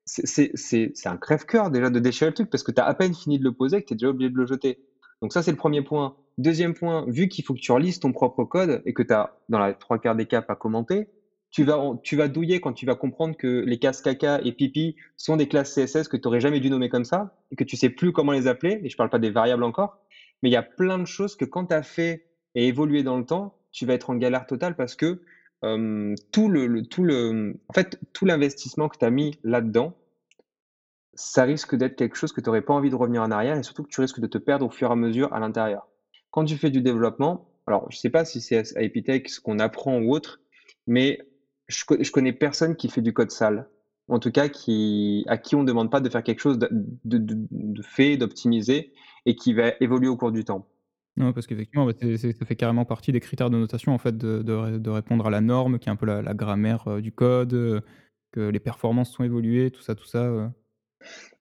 c'est 0.06 1.08
un 1.08 1.18
crève-cœur 1.18 1.72
déjà 1.72 1.90
de 1.90 2.00
déchirer 2.00 2.30
le 2.30 2.36
truc 2.36 2.50
parce 2.50 2.64
que 2.64 2.72
tu 2.72 2.80
as 2.80 2.86
à 2.86 2.94
peine 2.94 3.14
fini 3.14 3.38
de 3.38 3.44
le 3.44 3.52
poser 3.52 3.82
que 3.82 3.88
tu 3.88 3.94
es 3.94 3.98
déjà 3.98 4.10
obligé 4.10 4.30
de 4.30 4.38
le 4.38 4.46
jeter. 4.46 4.80
Donc 5.22 5.34
ça, 5.34 5.44
c'est 5.44 5.52
le 5.52 5.58
premier 5.58 5.82
point. 5.84 6.16
Deuxième 6.38 6.74
point, 6.74 7.06
vu 7.08 7.28
qu'il 7.28 7.44
faut 7.44 7.54
que 7.54 7.60
tu 7.60 7.72
relises 7.72 8.00
ton 8.00 8.12
propre 8.12 8.46
code 8.46 8.82
et 8.86 8.94
que 8.94 9.04
tu 9.04 9.14
as 9.14 9.36
dans 9.50 9.60
la 9.60 9.74
trois 9.74 10.00
quarts 10.00 10.16
des 10.16 10.26
cas 10.26 10.42
pas 10.42 10.56
commenté, 10.56 11.08
tu 11.52 11.64
vas 11.66 12.28
douiller 12.30 12.62
quand 12.62 12.74
tu 12.74 12.86
vas 12.86 12.96
comprendre 12.96 13.36
que 13.36 13.64
les 13.68 13.78
classes 13.78 14.02
caca 14.02 14.40
et 14.42 14.54
pipi 14.54 14.96
sont 15.18 15.36
des 15.36 15.48
classes 15.48 15.74
CSS 15.76 16.08
que 16.08 16.16
tu 16.16 16.28
aurais 16.28 16.40
jamais 16.40 16.62
dû 16.62 16.70
nommer 16.70 16.88
comme 16.88 17.04
ça 17.04 17.36
et 17.52 17.56
que 17.58 17.66
tu 17.66 17.76
sais 17.76 17.90
plus 17.90 18.14
comment 18.14 18.32
les 18.32 18.48
appeler 18.48 18.80
et 18.84 18.90
je 18.90 18.96
parle 18.96 19.10
pas 19.10 19.20
des 19.20 19.32
variables 19.32 19.64
encore. 19.64 19.98
Mais 20.42 20.50
il 20.50 20.54
y 20.54 20.58
a 20.58 20.64
plein 20.64 20.98
de 20.98 21.06
choses 21.06 21.36
que 21.36 21.46
quand 21.46 21.68
tu 21.68 21.74
as 21.74 21.84
fait 21.84 22.26
et 22.56 22.68
évolué 22.68 23.04
dans 23.04 23.18
le 23.18 23.26
temps, 23.26 23.58
tu 23.72 23.86
vas 23.86 23.94
être 23.94 24.10
en 24.10 24.16
galère 24.16 24.46
totale 24.46 24.76
parce 24.76 24.96
que, 24.96 25.22
tout 26.32 26.52
tout 26.90 28.26
l'investissement 28.26 28.90
que 28.90 28.98
tu 28.98 29.06
as 29.06 29.10
mis 29.12 29.38
là-dedans, 29.44 29.96
ça 31.14 31.44
risque 31.44 31.76
d'être 31.76 31.98
quelque 31.98 32.16
chose 32.16 32.32
que 32.32 32.42
tu 32.42 32.50
aurais 32.50 32.62
pas 32.62 32.74
envie 32.74 32.90
de 32.90 32.96
revenir 32.96 33.22
en 33.22 33.30
arrière 33.30 33.58
et 33.58 33.64
surtout 33.64 33.84
que 33.84 33.90
tu 33.90 34.02
risques 34.02 34.22
de 34.22 34.28
te 34.28 34.38
perdre 34.38 34.66
au 34.66 34.70
fur 34.70 34.90
et 34.90 34.94
à 34.94 34.96
mesure 34.96 35.34
à 35.34 35.40
l'intérieur. 35.40 35.91
Quand 36.32 36.46
tu 36.46 36.58
fais 36.58 36.70
du 36.72 36.82
développement, 36.82 37.50
alors 37.68 37.92
je 37.92 37.98
sais 37.98 38.10
pas 38.10 38.26
si 38.26 38.42
c'est 38.42 38.76
à 38.78 38.82
Epitech 38.82 39.30
ce 39.30 39.40
qu'on 39.42 39.60
apprend 39.60 40.00
ou 40.00 40.14
autre, 40.14 40.40
mais 40.88 41.20
je 41.68 41.84
je 42.00 42.12
connais 42.12 42.34
personne 42.34 42.76
qui 42.76 42.90
fait 42.90 43.02
du 43.02 43.14
code 43.14 43.32
sale. 43.32 43.70
En 44.08 44.20
tout 44.20 44.32
cas 44.32 44.50
qui 44.50 45.26
à 45.28 45.38
qui 45.38 45.56
on 45.56 45.64
demande 45.64 45.92
pas 45.92 46.00
de 46.02 46.10
faire 46.10 46.24
quelque 46.24 46.40
chose 46.40 46.58
de 46.60 46.70
de 46.72 47.18
de 47.18 47.36
de 47.52 47.82
fait, 47.84 48.18
d'optimisé 48.18 48.94
et 49.26 49.36
qui 49.36 49.54
va 49.54 49.74
évoluer 49.82 50.08
au 50.08 50.18
cours 50.18 50.32
du 50.32 50.44
temps. 50.46 50.68
Non, 51.18 51.34
parce 51.34 51.46
qu'effectivement, 51.46 51.86
bah, 51.86 51.92
ça 51.94 52.46
fait 52.46 52.56
carrément 52.56 52.86
partie 52.86 53.12
des 53.12 53.20
critères 53.20 53.50
de 53.50 53.58
notation, 53.58 53.94
en 53.94 53.98
fait, 53.98 54.18
de 54.18 54.42
de 54.42 54.54
ré 54.54 54.80
de 54.80 54.90
répondre 54.90 55.28
à 55.28 55.30
la 55.30 55.42
norme, 55.42 55.78
qui 55.78 55.90
est 55.90 55.92
un 55.92 55.98
peu 55.98 56.06
la 56.06 56.22
la 56.22 56.34
grammaire, 56.34 56.88
heu, 56.88 57.02
du 57.02 57.12
code, 57.12 57.54
heu, 57.54 57.82
que 58.32 58.40
les 58.42 58.60
performances 58.62 59.12
sont 59.12 59.24
évoluées, 59.26 59.72
tout 59.72 59.82
ça, 59.82 59.94
tout 59.94 60.06
ça, 60.06 60.26
heu. 60.28 60.48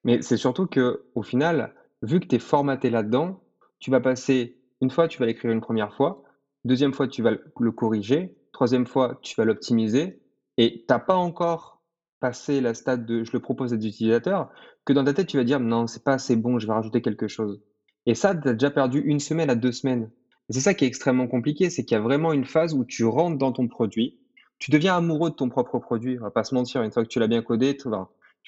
Mais 0.04 0.22
c'est 0.22 0.36
surtout 0.36 0.66
que, 0.66 1.04
au 1.14 1.22
final, 1.22 1.74
vu 2.02 2.20
que 2.20 2.26
tu 2.26 2.36
es 2.36 2.38
formaté 2.38 2.90
là-dedans, 2.90 3.42
tu 3.78 3.90
vas 3.90 4.00
passer 4.00 4.59
une 4.80 4.90
fois, 4.90 5.08
tu 5.08 5.18
vas 5.18 5.26
l'écrire 5.26 5.50
une 5.50 5.60
première 5.60 5.94
fois, 5.94 6.22
deuxième 6.64 6.92
fois, 6.92 7.08
tu 7.08 7.22
vas 7.22 7.32
le 7.32 7.72
corriger, 7.72 8.36
troisième 8.52 8.86
fois, 8.86 9.18
tu 9.22 9.34
vas 9.36 9.44
l'optimiser. 9.44 10.20
Et 10.58 10.84
tu 10.86 10.92
as 10.92 10.98
pas 10.98 11.14
encore 11.14 11.80
passé 12.20 12.60
la 12.60 12.74
stade 12.74 13.06
de: 13.06 13.24
«Je 13.24 13.32
le 13.32 13.40
propose 13.40 13.72
à 13.72 13.76
des 13.78 13.86
utilisateurs», 13.86 14.50
que 14.84 14.92
dans 14.92 15.04
ta 15.04 15.14
tête, 15.14 15.28
tu 15.28 15.38
vas 15.38 15.44
dire: 15.44 15.60
«Non, 15.60 15.86
c'est 15.86 16.04
pas 16.04 16.14
assez 16.14 16.36
bon, 16.36 16.58
je 16.58 16.66
vais 16.66 16.72
rajouter 16.72 17.00
quelque 17.00 17.28
chose» 17.28 17.62
et 18.06 18.14
ça, 18.14 18.34
tu 18.34 18.48
as 18.48 18.52
déjà 18.54 18.70
perdu 18.70 19.00
une 19.00 19.20
semaine 19.20 19.50
à 19.50 19.54
2 19.54 19.72
semaines. 19.72 20.10
C'est 20.48 20.60
ça 20.60 20.74
qui 20.74 20.84
est 20.84 20.88
extrêmement 20.88 21.28
compliqué, 21.28 21.70
c'est 21.70 21.84
qu'il 21.84 21.94
y 21.94 21.98
a 21.98 22.02
vraiment 22.02 22.32
une 22.32 22.44
phase 22.44 22.74
où 22.74 22.84
tu 22.84 23.04
rentres 23.04 23.38
dans 23.38 23.52
ton 23.52 23.68
produit, 23.68 24.18
tu 24.58 24.70
deviens 24.70 24.96
amoureux 24.96 25.30
de 25.30 25.34
ton 25.36 25.48
propre 25.48 25.78
produit, 25.78 26.18
on 26.18 26.22
va 26.22 26.30
pas 26.30 26.44
se 26.44 26.54
mentir, 26.54 26.82
une 26.82 26.90
fois 26.90 27.04
que 27.04 27.08
tu 27.08 27.20
l'as 27.20 27.28
bien 27.28 27.42
codé, 27.42 27.76
tu 27.76 27.88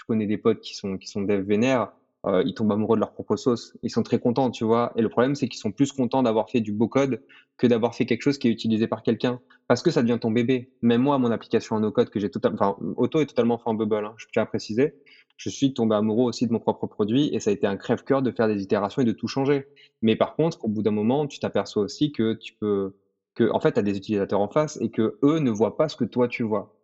connais 0.07 0.27
des 0.27 0.39
potes 0.39 0.61
qui 0.61 0.75
sont 0.75 0.99
qui 0.99 1.07
sont 1.07 1.23
dev 1.23 1.43
vénères, 1.43 1.93
heu, 2.27 2.43
ils 2.47 2.55
tombent 2.55 2.73
amoureux 2.73 2.97
de 2.97 3.01
leur 3.01 3.13
propre 3.13 3.37
sauce. 3.37 3.73
Ils 3.83 3.91
sont 3.91 4.03
très 4.03 4.19
contents, 4.19 4.51
tu 4.51 4.65
vois? 4.65 4.93
Et 4.97 5.03
le 5.03 5.09
problème, 5.09 5.35
c'est 5.35 5.49
qu'ils 5.49 5.59
sont 5.61 5.73
plus 5.73 5.93
contents 5.93 6.23
d'avoir 6.23 6.49
fait 6.51 6.61
du 6.61 6.73
beau 6.73 6.89
code 6.89 7.21
que 7.59 7.67
d'avoir 7.67 7.95
fait 7.95 8.07
quelque 8.07 8.23
chose 8.23 8.39
qui 8.39 8.49
est 8.49 8.51
utilisé 8.51 8.87
par 8.87 9.03
quelqu'un. 9.03 9.41
Parce 9.69 9.83
que 9.83 9.91
ça 9.91 10.03
devient 10.03 10.19
ton 10.21 10.31
bébé. 10.31 10.71
Même 10.83 11.03
moi, 11.03 11.19
mon 11.19 11.31
application 11.31 11.77
en 11.77 11.81
no 11.81 11.91
code 11.93 12.11
que 12.11 12.21
j'ai 12.21 12.31
total 12.31 12.53
enfin, 12.55 12.77
Auto 12.97 13.21
est 13.21 13.27
totalement 13.27 13.59
fait 13.59 13.69
en 13.69 13.75
Bubble, 13.75 14.05
hein, 14.05 14.15
je 14.17 14.27
tiens 14.33 14.43
à 14.43 14.47
préciser. 14.47 14.95
Je 15.37 15.49
suis 15.51 15.73
tombé 15.75 15.95
amoureux 15.97 16.25
aussi 16.29 16.47
de 16.47 16.53
mon 16.53 16.61
propre 16.61 16.87
produit 16.87 17.29
et 17.35 17.41
ça 17.41 17.51
a 17.51 17.53
été 17.53 17.67
un 17.67 17.77
crève-cœur 17.77 18.23
de 18.23 18.31
faire 18.31 18.49
des 18.49 18.63
itérations 18.63 19.03
et 19.03 19.05
de 19.05 19.13
tout 19.13 19.29
changer. 19.29 19.65
Mais 20.03 20.17
par 20.17 20.35
contre, 20.37 20.65
au 20.65 20.69
bout 20.69 20.83
d'un 20.83 20.91
moment, 20.91 21.27
tu 21.27 21.39
t'aperçois 21.41 21.83
aussi 21.83 22.13
que 22.13 22.35
tu 22.35 22.53
peux 22.61 22.95
que 23.35 23.51
en 23.51 23.61
fait, 23.61 23.73
tu 23.73 23.79
as 23.81 23.83
des 23.83 23.97
utilisateurs 23.97 24.41
en 24.41 24.49
face 24.49 24.77
et 24.81 24.91
que 24.91 25.19
eux 25.23 25.39
ne 25.39 25.51
voient 25.51 25.77
pas 25.77 25.89
ce 25.89 25.97
que 25.97 26.05
toi 26.05 26.29
tu 26.29 26.43
vois. 26.43 26.75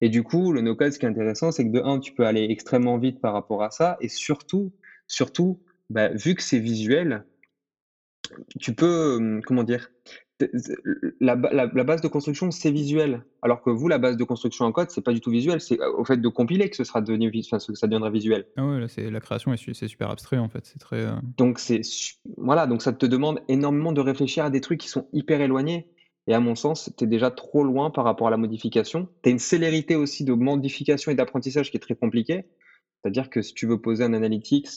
Et 0.00 0.08
du 0.08 0.22
coup, 0.22 0.52
le 0.52 0.60
no-code, 0.60 0.92
ce 0.92 0.98
qui 0.98 1.06
est 1.06 1.08
intéressant, 1.08 1.50
c'est 1.50 1.64
que 1.64 1.70
de 1.72 1.80
un, 1.82 1.98
tu 1.98 2.12
peux 2.12 2.24
aller 2.26 2.46
extrêmement 2.50 2.98
vite 2.98 3.20
par 3.20 3.32
rapport 3.32 3.62
à 3.62 3.70
ça 3.70 3.96
et 4.00 4.08
surtout 4.08 4.72
surtout, 5.08 5.60
bah, 5.90 6.08
vu 6.08 6.34
que 6.34 6.42
c'est 6.42 6.60
visuel, 6.60 7.24
tu 8.60 8.74
peux, 8.74 9.40
comment 9.44 9.64
dire? 9.64 9.90
la 11.20 11.34
ba 11.34 11.52
la 11.52 11.66
la 11.66 11.84
base 11.84 12.00
de 12.00 12.06
construction, 12.06 12.52
c'est 12.52 12.70
visuel. 12.70 13.24
Alors 13.42 13.60
que 13.60 13.70
vous, 13.70 13.88
la 13.88 13.98
base 13.98 14.16
de 14.16 14.22
construction 14.22 14.66
en 14.66 14.72
code, 14.72 14.90
c'est 14.90 15.02
pas 15.02 15.12
du 15.12 15.20
tout 15.20 15.30
visuel, 15.30 15.60
c'est, 15.60 15.80
au 15.80 16.04
fait 16.04 16.18
de 16.18 16.28
compiler 16.28 16.70
que 16.70 16.76
ce 16.76 16.84
sera 16.84 17.00
devenu 17.00 17.32
enfin, 17.40 17.58
que 17.58 17.74
ça 17.74 17.88
deviendra 17.88 18.10
visuel. 18.10 18.46
Ah 18.56 18.64
ouais, 18.64 18.78
là, 18.78 18.86
c'est 18.86 19.10
la 19.10 19.20
création 19.20 19.52
c'est 19.56 19.88
super 19.88 20.10
abstrait, 20.10 20.38
en 20.38 20.48
fait, 20.48 20.64
c'est 20.64 20.78
très, 20.78 21.02
heu 21.02 21.14
Donc 21.36 21.58
c'est 21.58 21.80
voilà, 22.36 22.68
donc 22.68 22.82
ça 22.82 22.92
te 22.92 23.06
demande 23.06 23.40
énormément 23.48 23.92
de 23.92 24.00
réfléchir 24.00 24.44
à 24.44 24.50
des 24.50 24.60
trucs 24.60 24.80
qui 24.80 24.88
sont 24.88 25.08
hyper 25.12 25.40
éloignés 25.40 25.88
et 26.28 26.34
à 26.34 26.40
mon 26.40 26.54
sens, 26.54 26.92
tu 26.96 27.04
es 27.04 27.06
déjà 27.06 27.30
trop 27.30 27.64
loin 27.64 27.90
par 27.90 28.04
rapport 28.04 28.28
à 28.28 28.30
la 28.30 28.36
modification. 28.36 29.08
Tu 29.22 29.30
as 29.30 29.32
une 29.32 29.38
célérité 29.38 29.96
aussi 29.96 30.24
de 30.24 30.34
modification 30.34 31.10
et 31.10 31.14
d'apprentissage 31.14 31.70
qui 31.70 31.78
est 31.78 31.80
très 31.80 31.94
compliquée. 31.94 32.44
C'est-à-dire 33.02 33.30
que 33.30 33.40
si 33.40 33.54
tu 33.54 33.66
veux 33.66 33.80
poser 33.80 34.04
un 34.04 34.12
analytics, 34.12 34.68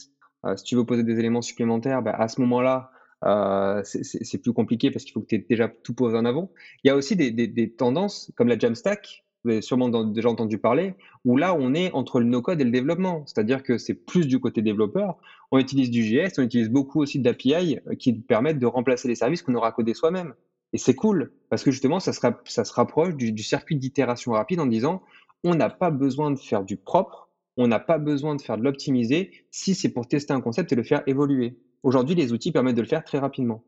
si 0.56 0.64
tu 0.64 0.76
veux 0.76 0.84
poser 0.84 1.02
des 1.04 1.18
éléments 1.18 1.42
supplémentaires, 1.42 2.02
bah, 2.02 2.12
à 2.12 2.28
ce 2.28 2.40
moment-là, 2.40 2.90
heu, 3.24 3.82
c'est 3.84 4.38
plus 4.42 4.52
compliqué 4.52 4.90
parce 4.90 5.04
qu'il 5.04 5.12
faut 5.12 5.20
que 5.20 5.26
tu 5.26 5.36
aies 5.36 5.46
déjà 5.48 5.68
tout 5.68 5.94
posé 5.94 6.16
en 6.16 6.24
avant. 6.24 6.50
Il 6.84 6.88
y 6.88 6.90
a 6.90 6.96
aussi 6.96 7.16
des 7.16 7.72
tendances 7.76 8.32
comme 8.36 8.48
la 8.48 8.58
Jamstack, 8.58 9.24
vous 9.44 9.50
avez 9.50 9.62
sûrement 9.62 9.88
déjà 10.04 10.28
entendu 10.28 10.58
parler, 10.58 10.94
où 11.24 11.36
là, 11.36 11.54
on 11.54 11.74
est 11.74 11.92
entre 11.92 12.20
le 12.20 12.26
no-code 12.26 12.60
et 12.60 12.64
le 12.64 12.70
développement. 12.70 13.24
C'est-à-dire 13.26 13.62
que 13.62 13.76
c'est 13.76 13.94
plus 13.94 14.26
du 14.28 14.38
côté 14.38 14.62
développeur. 14.62 15.16
On 15.50 15.58
utilise 15.58 15.90
du 15.90 16.04
JS, 16.04 16.38
on 16.38 16.42
utilise 16.42 16.68
beaucoup 16.70 17.00
aussi 17.00 17.18
d'API, 17.18 17.78
heu, 17.88 17.94
qui 17.96 18.12
permettent 18.12 18.60
de 18.60 18.66
remplacer 18.66 19.08
les 19.08 19.16
services 19.16 19.42
qu'on 19.42 19.54
aura 19.54 19.72
codés 19.72 19.94
soi-même 19.94 20.34
et 20.72 20.78
c'est 20.78 20.94
cool 20.94 21.32
parce 21.50 21.62
que 21.62 21.70
justement 21.70 22.00
ça 22.00 22.12
se 22.12 22.20
rap 22.20 22.48
ça 22.48 22.64
se 22.64 22.72
rapproche 22.72 23.14
du 23.14 23.32
du 23.32 23.42
circuit 23.42 23.76
d'itération 23.76 24.32
rapide 24.32 24.60
en 24.60 24.66
disant: 24.66 25.02
«On 25.44 25.54
n'a 25.54 25.68
pas 25.70 25.90
besoin 25.90 26.30
de 26.30 26.38
faire 26.38 26.64
du 26.64 26.76
propre, 26.76 27.28
on 27.56 27.68
n'a 27.68 27.80
pas 27.80 27.98
besoin 27.98 28.36
de 28.36 28.42
faire 28.42 28.58
de 28.58 28.64
l'optimisé, 28.64 29.30
si 29.50 29.74
c'est 29.74 29.90
pour 29.90 30.08
tester 30.08 30.32
un 30.34 30.40
concept 30.40 30.72
et 30.72 30.76
le 30.76 30.82
faire 30.84 31.02
évoluer». 31.06 31.58
Aujourd'hui, 31.82 32.14
les 32.14 32.32
outils 32.32 32.52
permettent 32.52 32.76
de 32.76 32.82
le 32.82 32.86
faire 32.88 33.04
très 33.04 33.18
rapidement. 33.18 33.64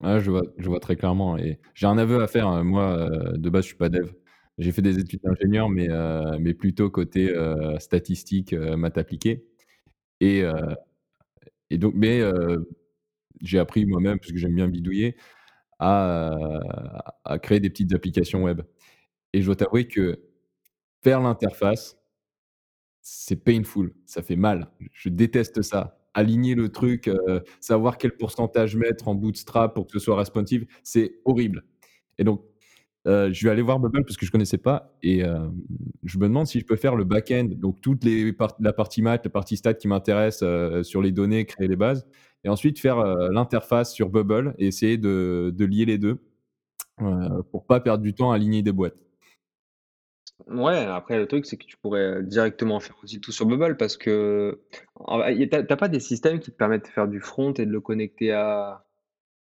Ouais, 0.00 0.20
je 0.20 0.30
vois 0.30 0.42
je 0.58 0.68
vois 0.68 0.78
très 0.80 0.94
clairement 0.96 1.36
et 1.36 1.58
j'ai 1.74 1.86
un 1.86 1.98
aveu 1.98 2.22
à 2.22 2.28
faire, 2.28 2.48
heu, 2.50 2.62
moi, 2.62 3.08
heu, 3.10 3.36
de 3.38 3.50
base, 3.50 3.64
je 3.64 3.68
suis 3.68 3.76
pas 3.76 3.88
dev. 3.88 4.10
J'ai 4.58 4.70
fait 4.72 4.82
des 4.82 4.98
études 5.00 5.20
d'ingénieur, 5.24 5.68
mais 5.68 5.88
heu, 5.90 6.38
mais 6.40 6.54
plutôt 6.54 6.88
côté, 6.90 7.34
statistique, 7.80 8.52
heu, 8.54 8.76
maths 8.76 8.98
appliquées 8.98 9.44
et 10.20 10.44
et 11.70 11.78
donc 11.78 11.94
mais 11.96 12.22
j'ai 13.42 13.58
appris 13.60 13.86
moi-même, 13.86 14.18
parce 14.20 14.32
que 14.32 14.38
j'aime 14.38 14.54
bien 14.56 14.68
bidouiller, 14.68 15.16
à, 15.80 16.36
à 17.24 17.38
créer 17.40 17.60
des 17.60 17.70
petites 17.70 17.94
applications 17.94 18.44
web 18.44 18.62
et 19.34 19.42
je 19.42 19.46
dois 19.46 19.56
t'avouer 19.56 19.88
que 19.88 20.20
faire 21.04 21.20
l'interface 21.20 21.97
c'est 23.10 23.36
painful, 23.44 23.92
ça 24.06 24.22
fait 24.22 24.36
mal. 24.36 24.70
Je 24.92 25.08
déteste 25.08 25.62
ça. 25.62 25.98
Aligner 26.14 26.54
le 26.54 26.68
truc, 26.70 27.08
heu, 27.08 27.42
savoir 27.60 27.98
quel 27.98 28.12
pourcentage 28.16 28.76
mettre 28.76 29.08
en 29.08 29.14
bootstrap 29.14 29.74
pour 29.74 29.86
que 29.86 29.92
ce 29.92 30.00
soit 30.00 30.16
responsive, 30.18 30.66
c'est 30.82 31.14
horrible 31.24 31.64
et 32.18 32.24
donc 32.24 32.42
heu, 33.08 33.32
je 33.32 33.44
vais 33.46 33.52
aller 33.52 33.62
voir 33.62 33.80
Bubble 33.80 34.04
parce 34.04 34.16
que 34.18 34.26
je 34.26 34.32
connaissais 34.32 34.58
pas 34.58 34.96
et 35.02 35.20
hem, 35.20 35.54
je 36.04 36.18
me 36.18 36.24
demande 36.28 36.46
si 36.48 36.60
je 36.60 36.66
peux 36.66 36.76
faire 36.76 36.96
le 36.96 37.04
back-end, 37.04 37.48
donc 37.56 37.80
toutes 37.82 38.04
les 38.04 38.34
la 38.60 38.72
partie 38.74 39.02
maths, 39.02 39.24
la 39.26 39.30
partie 39.30 39.56
stats 39.58 39.74
qui 39.74 39.88
m'intéresse, 39.88 40.44
sur 40.84 41.02
les 41.02 41.12
données, 41.12 41.46
créer 41.46 41.68
les 41.68 41.76
bases 41.76 42.06
et 42.44 42.48
ensuite 42.50 42.78
faire, 42.80 43.04
l'interface 43.32 43.92
sur 43.94 44.10
Bubble 44.10 44.54
et 44.58 44.68
essayer 44.68 44.98
de 44.98 45.52
de 45.56 45.64
lier 45.66 45.86
les 45.86 45.98
2, 45.98 46.18
heu, 47.02 47.42
pour 47.52 47.66
pas 47.66 47.80
perdre 47.80 48.02
du 48.04 48.14
temps 48.14 48.32
à 48.32 48.36
aligner 48.36 48.62
des 48.62 48.72
boîtes. 48.72 48.96
Ouais, 50.46 50.76
après 50.84 51.18
le 51.18 51.26
truc, 51.26 51.46
c'est 51.46 51.56
que 51.56 51.66
tu 51.66 51.76
pourrais, 51.76 52.18
heu, 52.20 52.22
directement 52.22 52.78
faire 52.80 52.96
aussi 53.02 53.20
tout 53.20 53.32
sur 53.32 53.44
Bubble 53.44 53.76
parce 53.76 53.96
que 53.96 54.60
en 54.94 55.18
va 55.18 55.32
y 55.32 55.48
tu 55.48 55.56
as 55.56 55.64
tu 55.64 55.72
as 55.72 55.76
pas 55.76 55.88
des 55.88 55.98
systèmes 56.00 56.38
qui 56.38 56.52
te 56.52 56.56
permettent 56.56 56.84
de 56.84 56.88
faire 56.90 57.08
du 57.08 57.20
front 57.20 57.52
et 57.54 57.66
de 57.66 57.72
le 57.72 57.80
connecter 57.80 58.30
à 58.32 58.84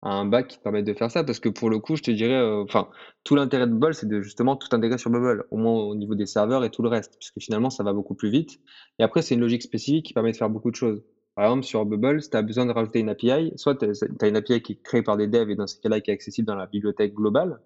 un 0.02 0.26
back 0.26 0.48
qui 0.48 0.58
te 0.58 0.62
permettent 0.64 0.86
de 0.86 0.94
faire 0.94 1.10
ça? 1.10 1.24
Parce 1.24 1.40
que 1.40 1.48
pour 1.50 1.70
le 1.70 1.80
coup, 1.80 1.96
je 1.96 2.02
te 2.02 2.10
dirais, 2.12 2.34
heu, 2.40 2.62
enfin, 2.62 2.88
tout 3.24 3.36
l'intérêt 3.36 3.66
de 3.66 3.72
Bubble, 3.72 3.94
c'est 3.94 4.08
de 4.08 4.22
justement 4.22 4.56
tout 4.56 4.68
intégrer 4.76 4.98
sur 4.98 5.10
Bubble, 5.10 5.44
au 5.50 5.58
moins 5.58 5.74
au 5.84 5.94
niveau 5.96 6.14
des 6.16 6.26
serveurs 6.26 6.64
et 6.64 6.70
tout 6.70 6.82
le 6.82 6.88
reste, 6.90 7.16
puisque 7.20 7.40
finalement 7.40 7.70
ça 7.70 7.84
va 7.84 7.92
beaucoup 7.94 8.14
plus 8.16 8.30
vite 8.30 8.60
et 9.00 9.04
après 9.04 9.22
c'est 9.22 9.34
une 9.36 9.40
logique 9.42 9.62
spécifique 9.62 10.06
qui 10.06 10.14
permet 10.14 10.32
de 10.32 10.36
faire 10.38 10.50
beaucoup 10.50 10.70
de 10.70 10.76
choses. 10.76 11.04
Par 11.36 11.46
exemple, 11.46 11.64
sur 11.64 11.86
Bubble, 11.86 12.22
si 12.22 12.30
tu 12.30 12.36
as 12.36 12.42
besoin 12.42 12.66
de 12.66 12.72
rajouter 12.72 13.00
une 13.00 13.10
API, 13.10 13.52
soit 13.56 13.76
tu 13.76 13.86
as 13.86 14.28
une 14.28 14.36
API 14.36 14.62
qui 14.62 14.72
est 14.74 14.82
créée 14.82 15.02
par 15.02 15.16
des 15.16 15.28
devs 15.28 15.50
et 15.50 15.56
dans 15.56 15.66
ces 15.68 15.80
cas-là 15.80 16.00
qui 16.00 16.10
est 16.10 16.14
accessible 16.14 16.46
dans 16.48 16.56
la 16.56 16.66
bibliothèque 16.66 17.14
globale, 17.14 17.60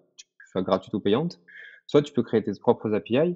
soit 0.51 0.61
gratuite 0.63 0.93
ou 0.93 0.99
payante, 0.99 1.39
soit 1.87 2.01
tu 2.01 2.13
peux 2.13 2.23
créer 2.23 2.43
tes 2.43 2.51
propres 2.59 2.93
API 2.93 3.35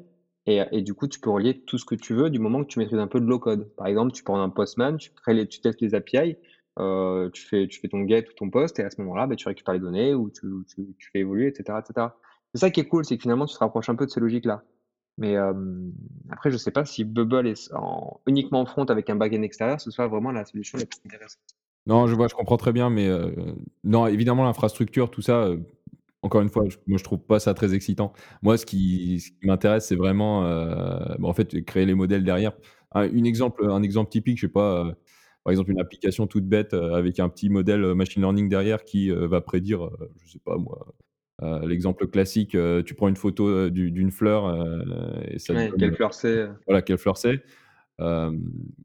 et 0.49 0.81
du 0.81 0.93
coup, 0.93 1.07
tu 1.07 1.19
peux 1.19 1.29
relier 1.29 1.59
tout 1.59 1.77
ce 1.77 1.83
que 1.83 1.95
tu 1.95 2.13
veux 2.13 2.29
du 2.29 2.39
moment 2.39 2.63
que 2.63 2.69
tu 2.69 2.79
maîtrises 2.79 2.99
un 2.99 3.07
peu 3.07 3.19
de 3.19 3.25
low 3.25 3.37
code. 3.37 3.69
Par 3.75 3.87
exemple, 3.87 4.13
tu 4.13 4.23
prends 4.23 4.41
un 4.41 4.49
Postman, 4.49 4.95
tu 4.97 5.11
crées 5.11 5.45
tu 5.45 5.59
testes 5.59 5.81
les 5.81 5.93
API, 5.93 6.37
heu, 6.79 7.29
tu 7.33 7.41
fais 7.45 7.67
tu 7.67 7.81
fais 7.81 7.89
ton 7.89 8.07
get 8.07 8.25
ou 8.29 8.33
ton 8.33 8.49
post 8.49 8.79
et 8.79 8.83
à 8.83 8.89
ce 8.89 9.01
moment-là, 9.01 9.27
bah, 9.27 9.35
tu 9.35 9.45
récupères 9.47 9.73
les 9.73 9.81
données 9.81 10.13
ou 10.13 10.29
tu 10.29 10.47
fais 11.11 11.19
évoluer 11.19 11.47
et 11.47 11.53
cetera 11.53 11.79
et 11.79 11.85
cetera. 11.85 12.17
C'est 12.53 12.61
ça 12.61 12.69
qui 12.69 12.79
est 12.79 12.87
cool, 12.87 13.03
c'est 13.03 13.17
que 13.17 13.21
finalement 13.23 13.45
tu 13.45 13.55
te 13.55 13.59
rapproches 13.59 13.89
un 13.89 13.95
peu 13.95 14.05
de 14.05 14.11
ces 14.11 14.21
logiques-là. 14.21 14.63
Mais 15.17 15.35
après 16.29 16.49
je 16.49 16.55
sais 16.55 16.71
pas 16.71 16.85
si 16.85 17.03
Bubble 17.03 17.47
est 17.47 17.73
en 17.73 18.21
uniquement 18.25 18.61
en 18.61 18.65
front 18.65 18.85
avec 18.85 19.09
un 19.09 19.17
back-end 19.17 19.41
extérieur, 19.41 19.81
ce 19.81 19.91
soit 19.91 20.07
vraiment 20.07 20.31
la 20.31 20.45
solution 20.45 20.77
la 20.77 20.85
plus 20.85 20.99
intéressante. 21.05 21.41
Non, 21.87 22.07
je 22.07 22.15
vois, 22.15 22.27
je 22.27 22.35
comprends 22.35 22.57
très 22.57 22.73
bien, 22.73 22.89
mais 22.89 23.07
heu, 23.07 23.33
non, 23.83 24.07
évidemment, 24.07 24.43
l'infrastructure, 24.43 25.09
tout 25.09 25.21
ça, 25.21 25.47
heu, 25.47 25.63
encore 26.23 26.41
une 26.41 26.49
fois, 26.49 26.65
je 26.69 26.77
moi, 26.87 26.97
je 26.97 27.03
trouve 27.03 27.19
pas 27.19 27.39
ça 27.39 27.53
très 27.53 27.73
excitant. 27.73 28.13
Moi, 28.41 28.57
ce 28.57 28.65
qui 28.65 29.19
ce 29.19 29.29
qui 29.31 29.37
m'intéresse, 29.47 29.87
c'est 29.87 29.95
vraiment, 29.95 30.43
heu, 30.45 31.15
bah, 31.19 31.27
en 31.27 31.33
fait, 31.33 31.63
créer 31.65 31.85
les 31.85 31.93
modèles 31.95 32.23
derrière. 32.23 32.53
Un 32.91 33.03
une 33.11 33.25
exemple, 33.25 33.65
un 33.69 33.83
exemple 33.83 34.09
typique, 34.09 34.37
je 34.37 34.47
sais 34.47 34.51
pas, 34.51 34.85
heu, 34.85 34.93
par 35.43 35.51
exemple, 35.51 35.71
une 35.71 35.79
application 35.81 36.27
toute 36.27 36.45
bête, 36.47 36.73
heu, 36.73 36.93
avec 36.93 37.19
un 37.19 37.29
petit 37.29 37.49
modèle, 37.49 37.93
machine 37.95 38.21
learning 38.23 38.49
derrière 38.49 38.83
qui, 38.83 39.09
va 39.11 39.41
prédire, 39.41 39.89
je 40.23 40.31
sais 40.31 40.39
pas 40.43 40.57
moi, 40.57 40.93
l'exemple 41.67 42.07
classique, 42.07 42.57
tu 42.85 42.93
prends 42.95 43.07
une 43.09 43.15
photo, 43.17 43.69
d'une 43.69 44.11
fleur, 44.11 44.49
et 45.29 45.39
ça 45.39 45.53
Ouais, 45.53 45.71
donne, 45.71 45.79
quelle 45.79 45.93
fleur 45.95 46.13
c'est, 46.13 46.47
voilà, 46.67 46.81
quelle 46.81 46.97
fleur 46.97 47.17
c'est. 47.17 47.43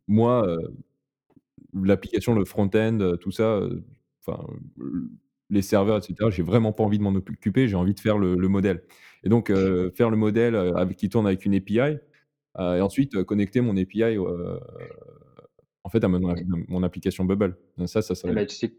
Moi, 0.09 0.57
L'application, 1.75 2.35
le 2.35 2.45
front-end, 2.45 3.17
tout 3.21 3.31
ça, 3.31 3.61
enfin, 4.27 4.45
les 5.53 5.63
serveurs 5.63 5.99
et 5.99 6.03
cetera, 6.03 6.31
j'ai 6.31 6.43
vraiment 6.43 6.73
pas 6.73 6.85
envie 6.85 6.99
de 6.99 7.05
m'en 7.05 7.15
occuper, 7.15 7.69
j'ai 7.69 7.77
envie 7.77 7.95
de 7.95 8.01
faire 8.01 8.19
le 8.19 8.35
le 8.37 8.49
modèle 8.49 8.83
et 9.25 9.29
donc 9.29 9.51
heu, 9.51 9.93
faire 9.97 10.11
le 10.11 10.17
modèle, 10.17 10.55
heu, 10.57 10.77
avec 10.77 10.97
qui 10.99 11.09
tourne 11.09 11.27
avec 11.27 11.45
une 11.47 11.55
API, 11.55 11.79
heu 11.81 12.77
et 12.79 12.81
ensuite, 12.83 13.23
connecter 13.25 13.61
mon 13.63 13.77
API 13.77 14.19
en 15.85 15.91
fait, 15.91 16.03
à 16.05 16.09
mon 16.09 16.83
application 16.83 17.25
Bubble. 17.25 17.57
Ça, 17.87 18.03
ça 18.03 18.15
Eh 18.27 18.33
serait 18.33 18.33
bah, 18.33 18.47
tu 18.47 18.55
sais 18.57 18.73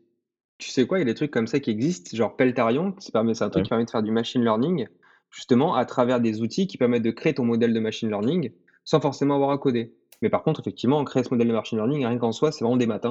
tu 0.60 0.70
sais 0.72 0.88
quoi? 0.88 1.00
Il 1.00 1.02
y 1.02 1.04
a 1.04 1.06
des 1.06 1.16
trucs 1.16 1.32
comme 1.32 1.48
ça 1.48 1.60
qui 1.60 1.72
existent, 1.72 2.16
genre 2.16 2.38
Peltarion, 2.38 2.94
qui 2.94 3.12
permet 3.12 3.34
c'est 3.36 3.44
un 3.44 3.50
truc 3.50 3.64
ouais, 3.64 3.66
qui 3.66 3.70
permet 3.70 3.86
de 3.86 3.90
faire 3.92 4.04
du 4.04 4.12
machine 4.12 4.44
learning, 4.44 4.88
justement 5.32 5.76
à 5.76 5.86
travers 5.86 6.22
des 6.22 6.42
outils 6.42 6.68
qui 6.68 6.78
permettent 6.78 7.04
de 7.04 7.12
créer 7.12 7.34
ton 7.34 7.46
modèle 7.46 7.74
de 7.74 7.80
machine 7.80 8.10
learning, 8.10 8.52
sans 8.86 9.02
forcément 9.02 9.36
avoir 9.36 9.52
à 9.52 9.58
coder. 9.58 9.96
Mais 10.22 10.30
par 10.30 10.44
contre, 10.44 10.62
effectivement, 10.62 11.04
créer 11.06 11.24
ce 11.24 11.30
modèle 11.32 11.48
de 11.50 11.54
machine 11.54 11.78
learning, 11.80 12.06
rien 12.06 12.18
qu'en 12.20 12.32
soi, 12.32 12.52
c'est 12.52 12.64
vraiment 12.64 12.78
des 12.78 12.88
maths, 12.88 13.08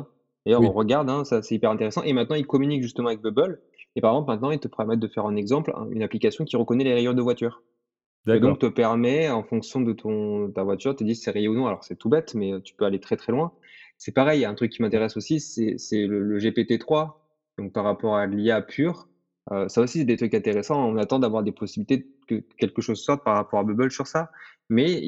hein. 0.47 0.61
D'ailleurs, 0.61 0.65
on 0.65 0.73
regarde, 0.73 1.11
hein, 1.11 1.25
ça 1.25 1.43
c'est 1.43 1.55
hyper 1.55 1.71
intéressant 1.71 2.03
et 2.03 2.13
maintenant 2.13 2.37
ils 2.37 2.47
communiquent 2.47 2.83
justement 2.83 3.09
avec 3.09 3.21
Bubble 3.21 3.61
et 3.97 4.01
par 4.01 4.13
exemple, 4.13 4.31
maintenant 4.31 4.51
ils 4.51 4.61
te 4.61 4.69
permettent 4.69 5.01
de 5.01 5.09
faire 5.09 5.27
un 5.27 5.37
exemple, 5.37 5.73
un 5.77 5.89
une 5.91 6.03
application 6.03 6.45
qui 6.45 6.57
reconnaît 6.57 6.85
les 6.85 6.95
rayures 6.95 7.15
de 7.15 7.23
voiture 7.23 7.63
et 8.33 8.41
donc 8.41 8.59
te 8.61 8.67
permet, 8.67 9.31
en 9.31 9.43
fonction 9.45 9.81
de 9.81 9.93
ton 9.93 10.51
ta 10.53 10.63
voiture, 10.65 10.97
te 10.97 11.05
dit 11.05 11.15
si 11.17 11.23
c'est 11.23 11.31
rayé 11.33 11.49
ou 11.49 11.55
non. 11.55 11.67
Alors 11.67 11.85
c'est 11.85 11.97
tout 11.97 12.09
bête, 12.09 12.35
mais 12.35 12.53
tu 12.63 12.75
peux 12.75 12.85
aller 12.85 13.01
très, 13.01 13.17
très 13.17 13.33
loin. 13.33 13.53
C'est 13.99 14.13
pareil, 14.13 14.41
il 14.41 14.43
y 14.43 14.45
a 14.47 14.51
un 14.51 14.55
truc 14.55 14.73
qui 14.73 14.83
m'intéresse 14.83 15.17
aussi, 15.17 15.41
c'est 15.41 16.07
le 16.07 16.21
le 16.23 16.39
GPT-3, 16.39 17.13
donc 17.59 17.73
par 17.73 17.85
rapport 17.85 18.17
à 18.17 18.27
l'IA 18.27 18.63
pure, 18.63 19.09
heu, 19.53 19.69
ça 19.69 19.81
aussi 19.83 19.99
c'est 20.01 20.05
des 20.05 20.17
trucs 20.17 20.35
intéressants. 20.35 20.85
On 20.89 20.97
attend 20.97 21.19
d'avoir 21.19 21.43
des 21.43 21.53
possibilités 21.53 22.07
que 22.29 22.37
quelque 22.59 22.81
chose 22.83 23.01
sorte 23.03 23.25
par 23.25 23.37
rapport 23.37 23.61
à 23.61 23.65
Bubble 23.65 23.91
sur 23.91 24.07
ça, 24.07 24.31
mais 24.71 25.03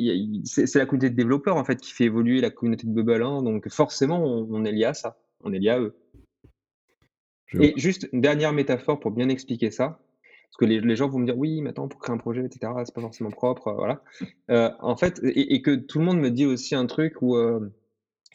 c'est 0.45 0.75
la 0.77 0.87
communauté 0.87 1.11
de 1.11 1.17
développeurs, 1.17 1.57
en 1.57 1.65
fait, 1.65 1.81
qui 1.81 1.93
fait 1.93 2.05
évoluer 2.05 2.41
la 2.41 2.51
communauté 2.51 2.87
de 2.87 2.93
Bubble, 2.93 3.23
hein, 3.23 3.43
donc 3.43 3.69
forcément 3.71 4.23
on 4.25 4.47
on 4.51 4.65
est 4.65 4.73
lié 4.73 4.85
à 4.87 4.95
ça, 4.95 5.17
on 5.45 5.53
est 5.53 5.59
lié 5.59 5.71
à 5.71 5.81
eux. 5.81 5.95
Je 7.47 7.59
Et 7.59 7.69
vois. 7.69 7.73
juste 7.77 8.09
une 8.13 8.21
dernière 8.21 8.53
métaphore 8.53 8.99
pour 9.01 9.11
bien 9.13 9.29
expliquer 9.29 9.71
ça, 9.71 10.01
parce 10.51 10.57
que 10.59 10.65
les 10.65 10.81
les 10.81 10.97
gens 10.97 11.09
vont 11.09 11.19
me 11.21 11.27
dire: 11.27 11.37
«Oui, 11.39 11.61
mais 11.63 11.71
attends, 11.71 11.89
pour 11.89 12.01
créer 12.01 12.15
un 12.15 12.19
projet 12.19 12.43
et 12.43 12.51
cetera, 12.53 12.85
c'est 12.85 12.95
pas 12.95 13.01
forcément 13.01 13.31
propre», 13.31 13.69
heu, 13.69 13.75
voilà. 13.75 14.03
Heu, 14.51 14.71
en 14.81 14.97
fait 14.97 15.21
et 15.25 15.55
et 15.55 15.63
que 15.63 15.75
tout 15.77 15.99
le 15.99 16.05
monde 16.05 16.19
me 16.19 16.31
dit 16.31 16.47
aussi 16.47 16.75
un 16.75 16.87
truc 16.87 17.15
où, 17.23 17.37
heu, 17.37 17.73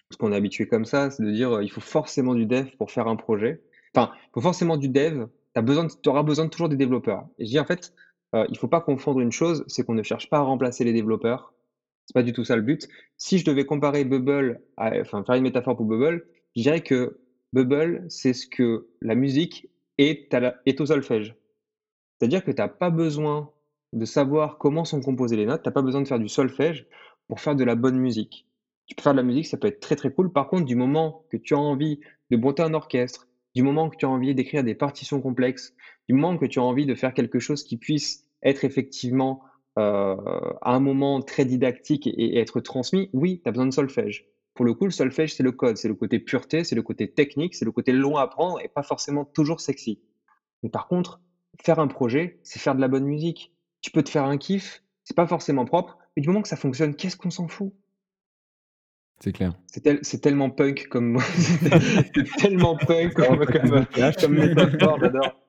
parce 0.09 0.17
qu'on 0.19 0.31
est 0.31 0.35
habitué 0.35 0.67
comme 0.67 0.85
ça, 0.85 1.11
c'est 1.11 1.23
de 1.23 1.31
dire, 1.31 1.53
heu: 1.55 1.63
«Il 1.63 1.69
faut 1.71 1.81
forcément 1.81 2.35
du 2.35 2.45
dev 2.45 2.67
pour 2.77 2.91
faire 2.91 3.07
un 3.07 3.15
projet». 3.15 3.61
Enfin, 3.95 4.11
il 4.15 4.29
faut 4.35 4.41
forcément 4.41 4.77
du 4.77 4.89
dev, 4.89 5.25
tu 5.55 6.09
auras 6.09 6.23
besoin 6.23 6.45
de 6.45 6.49
toujours 6.49 6.69
des 6.69 6.77
développeurs. 6.77 7.25
Et 7.39 7.45
je 7.45 7.51
dis: 7.51 7.59
«En 7.59 7.65
fait, 7.65 7.91
il 8.49 8.57
faut 8.59 8.67
pas 8.67 8.81
confondre 8.81 9.19
une 9.21 9.31
chose, 9.31 9.63
c'est 9.67 9.83
qu'on 9.83 9.95
ne 9.95 10.03
cherche 10.03 10.29
pas 10.29 10.37
à 10.37 10.41
remplacer 10.41 10.83
les 10.83 10.93
développeurs. 10.93 11.53
C'est 12.05 12.13
pas 12.13 12.23
du 12.23 12.33
tout 12.33 12.43
ça 12.43 12.55
le 12.55 12.61
but. 12.63 12.87
Si 13.17 13.39
je 13.39 13.45
devais 13.45 13.65
comparer 13.65 14.03
Bubble 14.05 14.61
à 14.77 14.99
enfin, 15.01 15.23
faire 15.25 15.35
une 15.35 15.43
métaphore 15.43 15.75
pour 15.77 15.85
Bubble, 15.85 16.23
je 16.55 16.61
dirais 16.61 16.81
que 16.81 17.19
Bubble, 17.53 18.05
c'est 18.09 18.33
ce 18.33 18.47
que 18.47 18.87
la 19.01 19.15
musique 19.15 19.69
est 19.97 20.33
à 20.33 20.39
la 20.39 20.55
est 20.65 20.79
au 20.81 20.85
solfège. 20.85 21.35
C'est-à-dire 22.17 22.43
que 22.43 22.51
tu 22.51 22.61
as 22.61 22.67
pas 22.67 22.89
besoin 22.89 23.51
de 23.93 24.05
savoir 24.05 24.57
comment 24.57 24.85
sont 24.85 25.01
composées 25.01 25.37
les 25.37 25.45
notes, 25.45 25.63
tu 25.63 25.69
as 25.69 25.71
pas 25.71 25.81
besoin 25.81 26.01
de 26.01 26.07
faire 26.07 26.19
du 26.19 26.29
solfège 26.29 26.87
pour 27.27 27.39
faire 27.39 27.55
de 27.55 27.63
la 27.63 27.75
bonne 27.75 27.97
musique. 27.97 28.45
Tu 28.85 28.95
peux 28.95 29.01
faire 29.01 29.13
de 29.13 29.17
la 29.17 29.23
musique, 29.23 29.47
ça 29.47 29.57
peut 29.57 29.67
être 29.67 29.79
très, 29.79 29.95
très 29.95 30.11
cool. 30.11 30.31
Par 30.31 30.47
contre, 30.47 30.65
du 30.65 30.75
moment 30.75 31.23
que 31.29 31.37
tu 31.37 31.53
as 31.53 31.59
envie 31.59 31.99
de 32.29 32.37
monter 32.37 32.63
un 32.63 32.73
orchestre, 32.73 33.27
du 33.55 33.63
moment 33.63 33.89
que 33.89 33.95
tu 33.97 34.05
as 34.05 34.09
envie 34.09 34.33
d'écrire 34.35 34.63
des 34.63 34.75
partitions 34.75 35.21
complexes, 35.21 35.73
du 36.07 36.15
moment 36.15 36.37
que 36.37 36.45
tu 36.45 36.59
as 36.59 36.63
envie 36.63 36.85
de 36.85 36.95
faire 36.95 37.13
quelque 37.13 37.39
chose 37.39 37.63
qui 37.63 37.77
puisse 37.77 38.25
être 38.43 38.63
effectivement 38.63 39.43
euh, 39.77 40.15
à 40.61 40.75
un 40.75 40.79
moment 40.79 41.21
très 41.21 41.45
didactique 41.45 42.07
et, 42.07 42.39
être 42.39 42.59
transmis, 42.59 43.09
oui, 43.13 43.41
tu 43.43 43.49
as 43.49 43.51
besoin 43.51 43.67
de 43.67 43.73
solfège. 43.73 44.27
Pour 44.59 44.65
le 44.65 44.73
coup, 44.73 44.83
le 44.83 44.91
solfège, 44.91 45.35
c'est 45.35 45.43
le 45.43 45.53
code, 45.53 45.77
c'est 45.77 45.87
le 45.87 45.95
côté 45.95 46.19
pureté, 46.19 46.65
c'est 46.65 46.75
le 46.75 46.81
côté 46.81 47.09
technique, 47.09 47.55
c'est 47.55 47.63
le 47.63 47.71
côté 47.71 47.93
long 47.93 48.17
à 48.17 48.23
apprendre 48.23 48.59
et 48.61 48.67
pas 48.67 48.83
forcément 48.83 49.23
toujours 49.23 49.61
sexy. 49.61 50.01
Mais 50.63 50.69
par 50.69 50.89
contre, 50.89 51.21
faire 51.63 51.79
un 51.79 51.87
projet, 51.87 52.41
c'est 52.43 52.59
faire 52.59 52.75
de 52.75 52.81
la 52.81 52.89
bonne 52.89 53.05
musique. 53.05 53.53
Tu 53.79 53.89
peux 53.89 54.03
te 54.03 54.09
faire 54.09 54.25
un 54.25 54.37
kiff, 54.37 54.83
c'est 55.05 55.15
pas 55.15 55.27
forcément 55.27 55.63
propre, 55.63 55.97
mais 56.13 56.21
du 56.21 56.27
moment 56.27 56.41
que 56.41 56.49
ça 56.49 56.57
fonctionne, 56.57 56.93
qu'est-ce 56.93 57.15
qu'on 57.15 57.29
s'en 57.29 57.47
fout? 57.47 57.73
C'est 59.21 59.31
clair. 59.31 59.53
C'est 59.67 60.19
tellement 60.19 60.49
punk 60.49 60.89
comme 60.89 61.19
c'est 61.37 62.25
tellement 62.37 62.75
punk 62.75 63.13
comme, 63.13 63.45
comme, 63.45 63.85
comme 64.19 64.33
métaphore, 64.33 64.99
j'adore. 64.99 65.39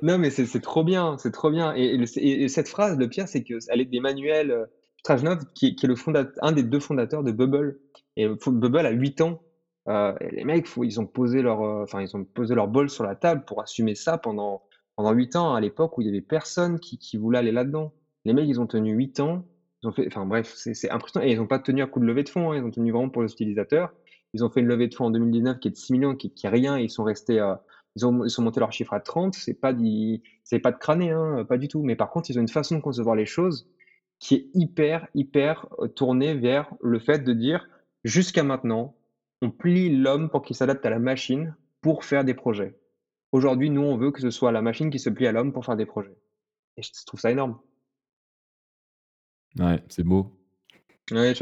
Non, 0.00 0.18
mais 0.18 0.30
c'est 0.30 0.60
trop 0.60 0.84
bien, 0.84 1.16
c'est 1.18 1.32
trop 1.32 1.50
bien. 1.50 1.74
Et, 1.74 2.46
cette 2.46 2.68
phrase, 2.68 2.96
le 2.98 3.08
pire, 3.08 3.26
c'est 3.26 3.42
qu'elle 3.42 3.80
est 3.80 3.84
d'Emmanuel 3.86 4.52
euh, 4.52 4.66
Strajnov, 5.00 5.40
qui, 5.56 5.74
qui, 5.74 5.86
est 5.86 5.88
le 5.88 5.96
fondateur, 5.96 6.32
un 6.40 6.52
des 6.52 6.62
deux 6.62 6.78
fondateurs 6.78 7.24
de 7.24 7.32
Bubble. 7.32 7.80
Et 8.16 8.28
Bubble 8.28 8.86
a 8.86 8.90
8 8.90 9.20
ans. 9.22 9.42
Euh, 9.88 10.14
les 10.30 10.44
mecs, 10.44 10.68
ils 10.82 11.00
ont 11.00 11.06
posé 11.06 11.42
leur, 11.42 11.62
euh, 11.62 11.82
enfin, 11.82 12.00
ils 12.02 12.16
ont 12.16 12.24
posé 12.24 12.54
leur 12.54 12.68
bol 12.68 12.88
sur 12.88 13.04
la 13.04 13.16
table 13.16 13.44
pour 13.44 13.60
assumer 13.62 13.94
ça 13.94 14.18
pendant 14.18 14.62
pendant 14.94 15.12
8 15.12 15.36
ans, 15.36 15.54
à 15.54 15.60
l'époque 15.60 15.96
où 15.96 16.02
il 16.02 16.06
y 16.06 16.10
avait 16.10 16.20
personne 16.20 16.78
qui, 16.78 17.16
voulait 17.16 17.38
aller 17.38 17.50
là-dedans. 17.50 17.94
Les 18.26 18.34
mecs, 18.34 18.46
ils 18.46 18.60
ont 18.60 18.66
tenu 18.66 18.92
8 18.92 19.20
ans. 19.20 19.46
Ils 19.82 19.88
ont 19.88 19.92
fait, 19.92 20.06
enfin 20.06 20.26
bref, 20.26 20.52
c'est 20.54 20.90
impressionnant. 20.90 21.26
Et 21.26 21.32
ils 21.32 21.38
n'ont 21.38 21.46
pas 21.46 21.58
tenu 21.58 21.82
un 21.82 21.86
coup 21.86 21.98
de 21.98 22.04
levée 22.04 22.22
de 22.22 22.28
fonds. 22.28 22.52
Hein, 22.52 22.58
ils 22.58 22.62
ont 22.62 22.70
tenu 22.70 22.92
vraiment 22.92 23.08
pour 23.08 23.22
les 23.22 23.32
utilisateurs. 23.32 23.92
Ils 24.34 24.44
ont 24.44 24.50
fait 24.50 24.60
une 24.60 24.66
levée 24.66 24.88
de 24.88 24.94
fonds 24.94 25.06
en 25.06 25.10
2019 25.10 25.58
qui 25.60 25.68
est 25.68 25.70
de 25.70 25.76
6 25.76 25.92
millions, 25.94 26.14
qui, 26.14 26.32
qui 26.32 26.46
est 26.46 26.50
rien. 26.50 26.78
ils 26.78 26.90
sont 26.90 27.04
restés, 27.04 27.42
ils 27.96 28.06
ont, 28.06 28.24
ils 28.24 28.30
sont 28.30 28.42
montés 28.42 28.60
leur 28.60 28.72
chiffre 28.72 28.92
à 28.92 29.00
30. 29.00 29.34
C'est 29.34 29.54
pas 29.54 29.72
c'est 30.44 30.58
pas 30.58 30.72
de 30.72 30.78
crâner, 30.78 31.10
hein, 31.10 31.44
pas 31.48 31.56
du 31.56 31.68
tout. 31.68 31.82
Mais 31.82 31.96
par 31.96 32.10
contre, 32.10 32.30
ils 32.30 32.38
ont 32.38 32.42
une 32.42 32.48
façon 32.48 32.76
de 32.76 32.82
concevoir 32.82 33.16
les 33.16 33.26
choses 33.26 33.66
qui 34.22 34.36
est 34.36 34.46
hyper, 34.54 35.08
hyper 35.14 35.66
euh, 35.80 35.88
tournée 35.88 36.34
vers 36.34 36.72
le 36.80 37.00
fait 37.00 37.18
de 37.24 37.32
dire, 37.32 37.66
jusqu'à 38.04 38.42
maintenant, 38.42 38.96
on 39.40 39.50
plie 39.50 39.96
l'homme 39.96 40.30
pour 40.30 40.42
qu'il 40.42 40.56
s'adapte 40.56 40.84
à 40.86 40.90
la 40.90 40.98
machine 40.98 41.56
pour 41.80 42.04
faire 42.04 42.24
des 42.24 42.34
projets. 42.34 42.78
Aujourd'hui, 43.32 43.70
nous, 43.70 43.82
on 43.82 43.96
veut 43.96 44.10
que 44.10 44.20
ce 44.20 44.30
soit 44.30 44.52
la 44.52 44.62
machine 44.62 44.90
qui 44.90 44.98
se 44.98 45.10
plie 45.10 45.26
à 45.26 45.32
l'homme 45.32 45.52
pour 45.52 45.64
faire 45.64 45.76
des 45.76 45.86
projets. 45.86 46.16
Et 46.76 46.82
je 46.82 46.90
trouve 47.06 47.20
ça 47.20 47.30
énorme. 47.30 47.58
Ouais, 49.58 49.82
c'est 49.88 50.04
beau. 50.04 50.38
Ouais, 51.10 51.34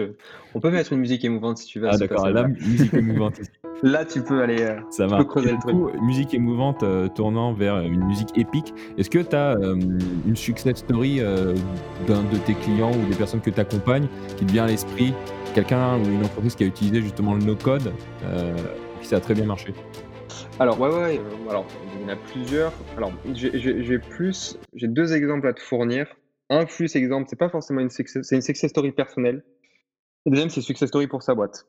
on 0.55 0.61
peut 0.61 0.71
mettre 0.71 0.93
une 0.93 1.01
musique 1.01 1.25
émouvante 1.25 1.59
si 1.59 1.67
tu 1.67 1.81
veux. 1.81 1.89
Ah 1.89 1.99
d'accord, 1.99 2.29
là, 2.31 2.49
musique 2.49 2.95
émouvante. 2.95 3.41
Là, 3.83 4.05
tu 4.05 4.23
peux 4.23 4.43
aller 4.43 4.61
euh, 4.63 4.79
Ça 4.91 5.07
tu 5.07 5.17
peux 5.17 5.25
creuser 5.25 5.53
le 5.53 5.59
truc. 5.59 6.03
musique 6.03 6.35
émouvante 6.35 6.83
euh, 6.83 7.09
tournant 7.09 7.55
vers 7.55 7.81
une 7.81 8.05
musique 8.05 8.37
épique. 8.37 8.75
Est-ce 8.99 9.09
que 9.09 9.21
tu 9.21 9.35
as 9.35 9.53
euh, 9.53 9.79
une 10.27 10.37
success 10.37 10.79
story 10.79 11.21
d'un 11.21 12.23
de 12.25 12.37
tes 12.45 12.55
clients 12.55 12.93
ou 12.93 13.09
des 13.09 13.17
personnes 13.17 13.41
que 13.41 13.51
tu 13.51 13.61
accompagnes 13.61 14.07
qui 14.37 14.45
te 14.45 14.53
vient 14.53 14.65
à 14.65 14.69
l'esprit? 14.69 15.15
Quelqu'un 15.55 15.99
ou 15.99 16.05
une 16.05 16.25
entreprise 16.25 16.55
qui 16.55 16.65
a 16.65 16.67
utilisé 16.67 17.01
justement 17.01 17.35
le 17.35 17.43
no-code 17.43 17.93
qui 19.01 19.09
ça 19.09 19.17
a 19.17 19.21
très 19.21 19.35
bien 19.35 19.47
marché? 19.47 19.73
Alors, 20.59 20.79
ouais, 20.79 20.91
ouais, 20.91 21.21
alors, 21.49 21.67
il 21.97 22.03
y 22.03 22.05
en 22.05 22.09
a 22.09 22.17
plusieurs. 22.17 22.73
Alors, 22.99 23.13
j'ai 23.35 23.99
plus, 23.99 24.59
j'ai 24.75 24.89
deux 24.89 25.15
exemples 25.15 25.49
à 25.49 25.55
te 25.55 25.61
fournir. 25.61 26.07
Un 26.51 26.67
plus 26.67 26.95
exemple, 26.97 27.29
c'est 27.31 27.39
pas 27.39 27.49
forcément 27.49 27.81
une 27.81 27.91
success, 27.91 28.27
c'est 28.27 28.37
une 28.37 28.43
success 28.43 28.71
story 28.71 28.93
personnelle. 28.93 29.43
Le 30.27 30.33
deuxième, 30.33 30.51
c'est 30.51 30.61
success 30.61 30.89
story 30.89 31.07
pour 31.07 31.23
sa 31.23 31.35
boîte. 31.35 31.65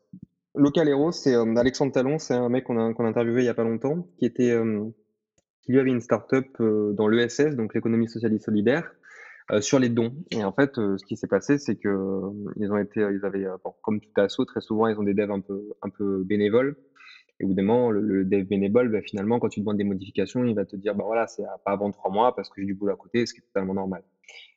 Local 0.55 0.89
Hero, 0.89 1.11
c'est 1.11 1.35
euh, 1.35 1.55
Alexandre 1.55 1.93
Talon, 1.93 2.19
c'est 2.19 2.33
un 2.33 2.49
mec 2.49 2.65
qu'on 2.65 2.77
a, 2.77 3.07
interviewé 3.07 3.43
il 3.43 3.45
y 3.45 3.49
a 3.49 3.53
pas 3.53 3.63
longtemps, 3.63 4.07
qui 4.17 4.25
était, 4.25 4.51
euh, 4.51 4.83
lui 5.67 5.79
avait 5.79 5.91
une 5.91 6.01
start-up 6.01 6.47
euh, 6.59 6.91
dans 6.93 7.07
l'ESS, 7.07 7.55
donc 7.55 7.73
l'économie 7.73 8.09
sociale 8.09 8.33
et 8.33 8.39
solidaire, 8.39 8.91
sur 9.59 9.79
les 9.79 9.89
dons. 9.89 10.13
Et 10.31 10.45
en 10.45 10.53
fait, 10.53 10.75
ce 10.75 11.05
qui 11.05 11.17
s'est 11.17 11.27
passé, 11.27 11.57
c'est 11.57 11.75
que 11.75 11.89
ils 12.55 12.71
ont 12.71 12.77
été, 12.77 13.01
ils 13.01 13.25
avaient, 13.25 13.45
comme 13.81 13.99
tout 13.99 14.09
assaut, 14.15 14.45
très 14.45 14.61
souvent, 14.61 14.87
ils 14.87 14.97
ont 14.97 15.03
des 15.03 15.13
devs 15.13 15.29
un 15.29 15.41
peu, 15.41 15.73
un 15.81 15.89
peu 15.89 16.23
bénévoles. 16.23 16.77
Et 17.41 17.45
évidemment, 17.45 17.89
le, 17.89 18.01
le 18.01 18.23
dev 18.23 18.43
bénévole, 18.43 18.89
bah, 18.89 19.01
finalement, 19.01 19.39
quand 19.39 19.49
tu 19.49 19.59
demandes 19.59 19.77
des 19.77 19.83
modifications, 19.83 20.45
il 20.45 20.53
va 20.55 20.65
te 20.65 20.75
dire, 20.75 20.95
bah 20.95 21.03
voilà, 21.05 21.25
c'est 21.27 21.43
pas 21.65 21.71
avant 21.71 21.91
trois 21.91 22.11
mois 22.11 22.35
parce 22.35 22.49
que 22.49 22.61
j'ai 22.61 22.67
du 22.67 22.75
boulot 22.75 22.93
à 22.93 22.97
côté, 22.97 23.25
ce 23.25 23.33
qui 23.33 23.39
est 23.39 23.43
totalement 23.43 23.73
normal. 23.73 24.03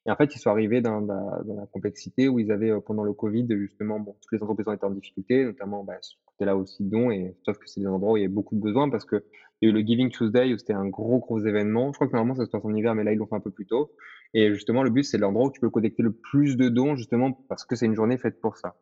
Et 0.07 0.11
en 0.11 0.17
fait, 0.17 0.35
ils 0.35 0.39
sont 0.39 0.51
arrivés 0.51 0.83
dans, 0.83 1.01
dans, 1.01 1.43
dans 1.45 1.57
la 1.57 1.67
complexité 1.67 2.29
où 2.29 2.39
ils 2.39 2.53
avaient, 2.53 2.71
euh, 2.71 2.81
pendant 2.81 3.05
le 3.05 3.15
Covid, 3.15 3.47
justement, 3.49 3.99
bon, 3.99 4.15
toutes 4.21 4.33
les 4.33 4.43
entreprises 4.43 4.69
ont 4.69 4.75
été 4.75 4.85
en 4.85 4.91
difficulté, 4.91 5.45
notamment 5.45 5.83
bah, 5.83 5.97
ce 6.03 6.15
côté-là 6.27 6.57
aussi 6.57 6.85
dons, 6.85 7.11
et 7.11 7.35
sauf 7.43 7.57
que 7.57 7.67
c'est 7.67 7.81
des 7.81 7.87
endroits 7.87 8.13
où 8.13 8.17
il 8.19 8.23
y 8.23 8.27
a 8.27 8.29
beaucoup 8.29 8.55
de 8.55 8.61
besoins 8.61 8.91
parce 8.91 9.07
que 9.07 9.25
il 9.63 9.69
y 9.69 9.71
a 9.71 9.75
eu 9.75 9.81
le 9.81 9.87
Giving 9.87 10.11
Tuesday 10.11 10.53
où 10.53 10.59
c'était 10.59 10.75
un 10.75 10.87
gros, 10.89 11.21
gros 11.21 11.39
événement. 11.39 11.93
Je 11.93 11.95
crois 11.95 12.07
que 12.07 12.13
normalement 12.13 12.35
ça 12.35 12.45
se 12.45 12.51
passe 12.51 12.65
en 12.65 12.75
hiver, 12.75 12.95
mais 12.95 13.05
là 13.05 13.13
ils 13.13 13.17
l'ont 13.17 13.27
fait 13.27 13.37
un 13.37 13.41
peu 13.41 13.53
plus 13.53 13.67
tôt. 13.67 13.93
Et 14.35 14.53
justement, 14.53 14.83
le 14.83 14.91
but, 14.91 15.05
c'est 15.05 15.17
l'endroit 15.17 15.47
où 15.47 15.51
tu 15.53 15.61
peux 15.61 15.71
collecter 15.71 16.03
le 16.03 16.13
plus 16.13 16.57
de 16.57 16.69
dons, 16.69 16.97
justement, 16.97 17.33
parce 17.49 17.65
que 17.65 17.77
c'est 17.77 17.87
une 17.87 17.95
journée 17.95 18.19
faite 18.19 18.41
pour 18.41 18.59
ça. 18.59 18.77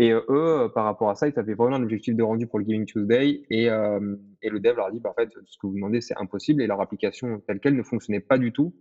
Et 0.00 0.12
euh, 0.12 0.22
eux, 0.30 0.62
euh, 0.62 0.68
par 0.70 0.86
rapport 0.86 1.10
à 1.10 1.14
ça, 1.14 1.28
ils 1.28 1.38
avaient 1.38 1.52
vraiment 1.52 1.76
un 1.76 1.82
objectif 1.82 2.16
de 2.16 2.22
rendu 2.22 2.46
pour 2.46 2.58
le 2.58 2.64
Giving 2.64 2.86
Tuesday. 2.86 3.42
Et, 3.50 3.68
euh, 3.68 4.16
et 4.40 4.48
le 4.48 4.58
dev 4.58 4.74
leur 4.74 4.90
dit, 4.90 4.98
bah, 4.98 5.10
en 5.10 5.14
fait, 5.14 5.28
ce 5.44 5.58
que 5.58 5.66
vous 5.66 5.74
demandez, 5.74 6.00
c'est 6.00 6.16
impossible. 6.16 6.62
Et 6.62 6.66
leur 6.66 6.80
application 6.80 7.40
telle 7.46 7.60
qu'elle 7.60 7.76
ne 7.76 7.82
fonctionnait 7.82 8.20
pas 8.20 8.38
du 8.38 8.50
tout, 8.50 8.74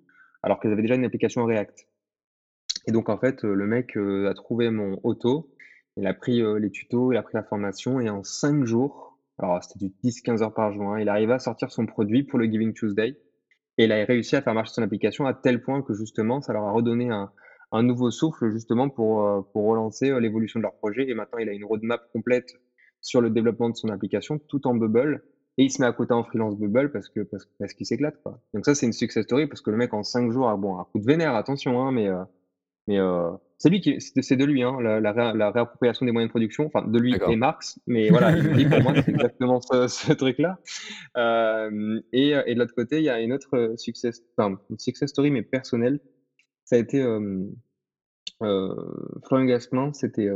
alors 0.44 0.62
qu'ils 0.62 0.72
avaient 0.72 0.82
déjà 0.82 0.96
une 0.96 1.04
application 1.04 1.44
React. 1.44 1.90
Et 2.88 2.94
donc, 2.94 3.10
en 3.10 3.18
fait, 3.18 3.44
le 3.44 3.68
mec 3.68 3.98
a 3.98 4.34
trouvé 4.34 4.70
mon 4.70 4.98
auto, 5.04 5.54
il 5.98 6.08
a 6.08 6.14
pris 6.14 6.42
les 6.42 6.72
tutos, 6.72 7.12
il 7.12 7.18
a 7.18 7.22
pris 7.22 7.34
la 7.36 7.44
formation, 7.44 8.00
et 8.00 8.10
en 8.10 8.24
5 8.24 8.64
jours, 8.64 9.20
alors 9.38 9.62
c'était 9.62 9.86
du 9.86 9.94
10-15 10.06 10.42
heures 10.42 10.54
par 10.54 10.72
jour, 10.72 10.94
hein, 10.94 11.02
il 11.02 11.10
arriva 11.10 11.36
à 11.36 11.40
sortir 11.40 11.70
son 11.72 11.86
produit 11.86 12.24
pour 12.24 12.40
le 12.40 12.46
Giving 12.46 12.74
Tuesday. 12.74 13.20
Et 13.78 13.84
il 13.84 13.92
a 13.92 14.06
réussi 14.06 14.38
à 14.38 14.42
faire 14.42 14.54
marcher 14.54 14.74
son 14.74 14.84
application 14.84 15.26
à 15.26 15.34
tel 15.34 15.62
point 15.62 15.82
que 15.82 15.94
justement, 15.94 16.42
ça 16.42 16.54
leur 16.54 16.64
a 16.64 16.72
redonné 16.72 17.10
un, 17.10 17.30
un 17.72 17.84
nouveau 17.84 18.12
souffle 18.12 18.50
justement 18.52 18.90
pour, 18.90 19.48
pour 19.52 19.66
relancer 19.66 20.20
l'évolution 20.20 20.60
de 20.60 20.64
leur 20.64 20.76
projet. 20.76 21.08
Et 21.08 21.14
maintenant, 21.14 21.38
il 21.38 21.50
a 21.50 21.54
une 21.54 21.66
roadmap 21.66 22.02
complète 22.12 22.54
sur 23.02 23.22
le 23.22 23.30
développement 23.30 23.70
de 23.70 23.76
son 23.76 23.90
application, 23.90 24.40
tout 24.48 24.68
en 24.68 24.76
Bubble. 24.76 25.24
Et 25.58 25.64
il 25.64 25.70
se 25.70 25.82
met 25.82 25.88
à 25.88 25.94
côté 25.94 26.14
en 26.14 26.24
freelance 26.24 26.58
Bubble 26.58 26.92
parce 26.92 27.10
que 27.10 27.22
parce, 27.22 27.46
parce 27.60 27.74
qu'il 27.74 27.86
s'éclate. 27.86 28.22
Quoi. 28.24 28.40
Donc 28.54 28.66
ça, 28.66 28.76
c'est 28.76 28.86
une 28.86 28.94
success 28.94 29.26
story 29.26 29.48
parce 29.48 29.62
que 29.62 29.72
le 29.72 29.78
mec 29.78 29.94
en 29.94 30.04
5 30.04 30.32
jours, 30.32 30.50
a 30.50 30.58
bon, 30.58 30.80
un 30.80 30.86
coup 30.86 31.00
de 31.00 31.06
vénère, 31.06 31.36
attention, 31.36 31.82
hein, 31.82 31.92
mais 31.92 32.10
mais 32.90 32.98
euh, 32.98 33.30
c'est 33.60 33.70
lui 33.70 33.82
qui, 33.82 34.02
c'est 34.02 34.36
de 34.36 34.46
lui, 34.46 34.64
hein, 34.64 34.82
la, 34.82 35.00
la, 35.00 35.52
réappropriation 35.52 36.08
des 36.08 36.12
moyens 36.12 36.30
de 36.30 36.32
production, 36.32 36.66
enfin 36.66 36.88
de 36.88 36.98
lui 36.98 37.16
et 37.30 37.36
Marx, 37.36 37.80
mais 37.86 38.10
voilà, 38.10 38.32
il 38.36 38.52
dit 38.54 38.66
pour 38.66 38.82
moi 38.82 38.94
c'est 38.96 39.10
exactement 39.10 39.62
ce, 39.62 40.14
truc-là. 40.14 40.58
Euh, 41.16 42.02
et, 42.12 42.30
et, 42.48 42.56
de 42.56 42.60
l'autre 42.60 42.74
côté, 42.74 42.98
il 42.98 43.04
y 43.04 43.10
a 43.10 43.22
une 43.22 43.32
autre 43.32 43.76
success, 43.78 44.24
enfin, 44.36 44.60
une 44.72 44.80
success 44.80 45.12
story 45.12 45.30
mais 45.30 45.44
personnelle. 45.44 46.00
Ça 46.70 46.76
a 46.76 46.80
été 46.80 47.02
Florian 48.40 49.46
Gaspin, 49.46 49.92
c'était, 49.94 50.30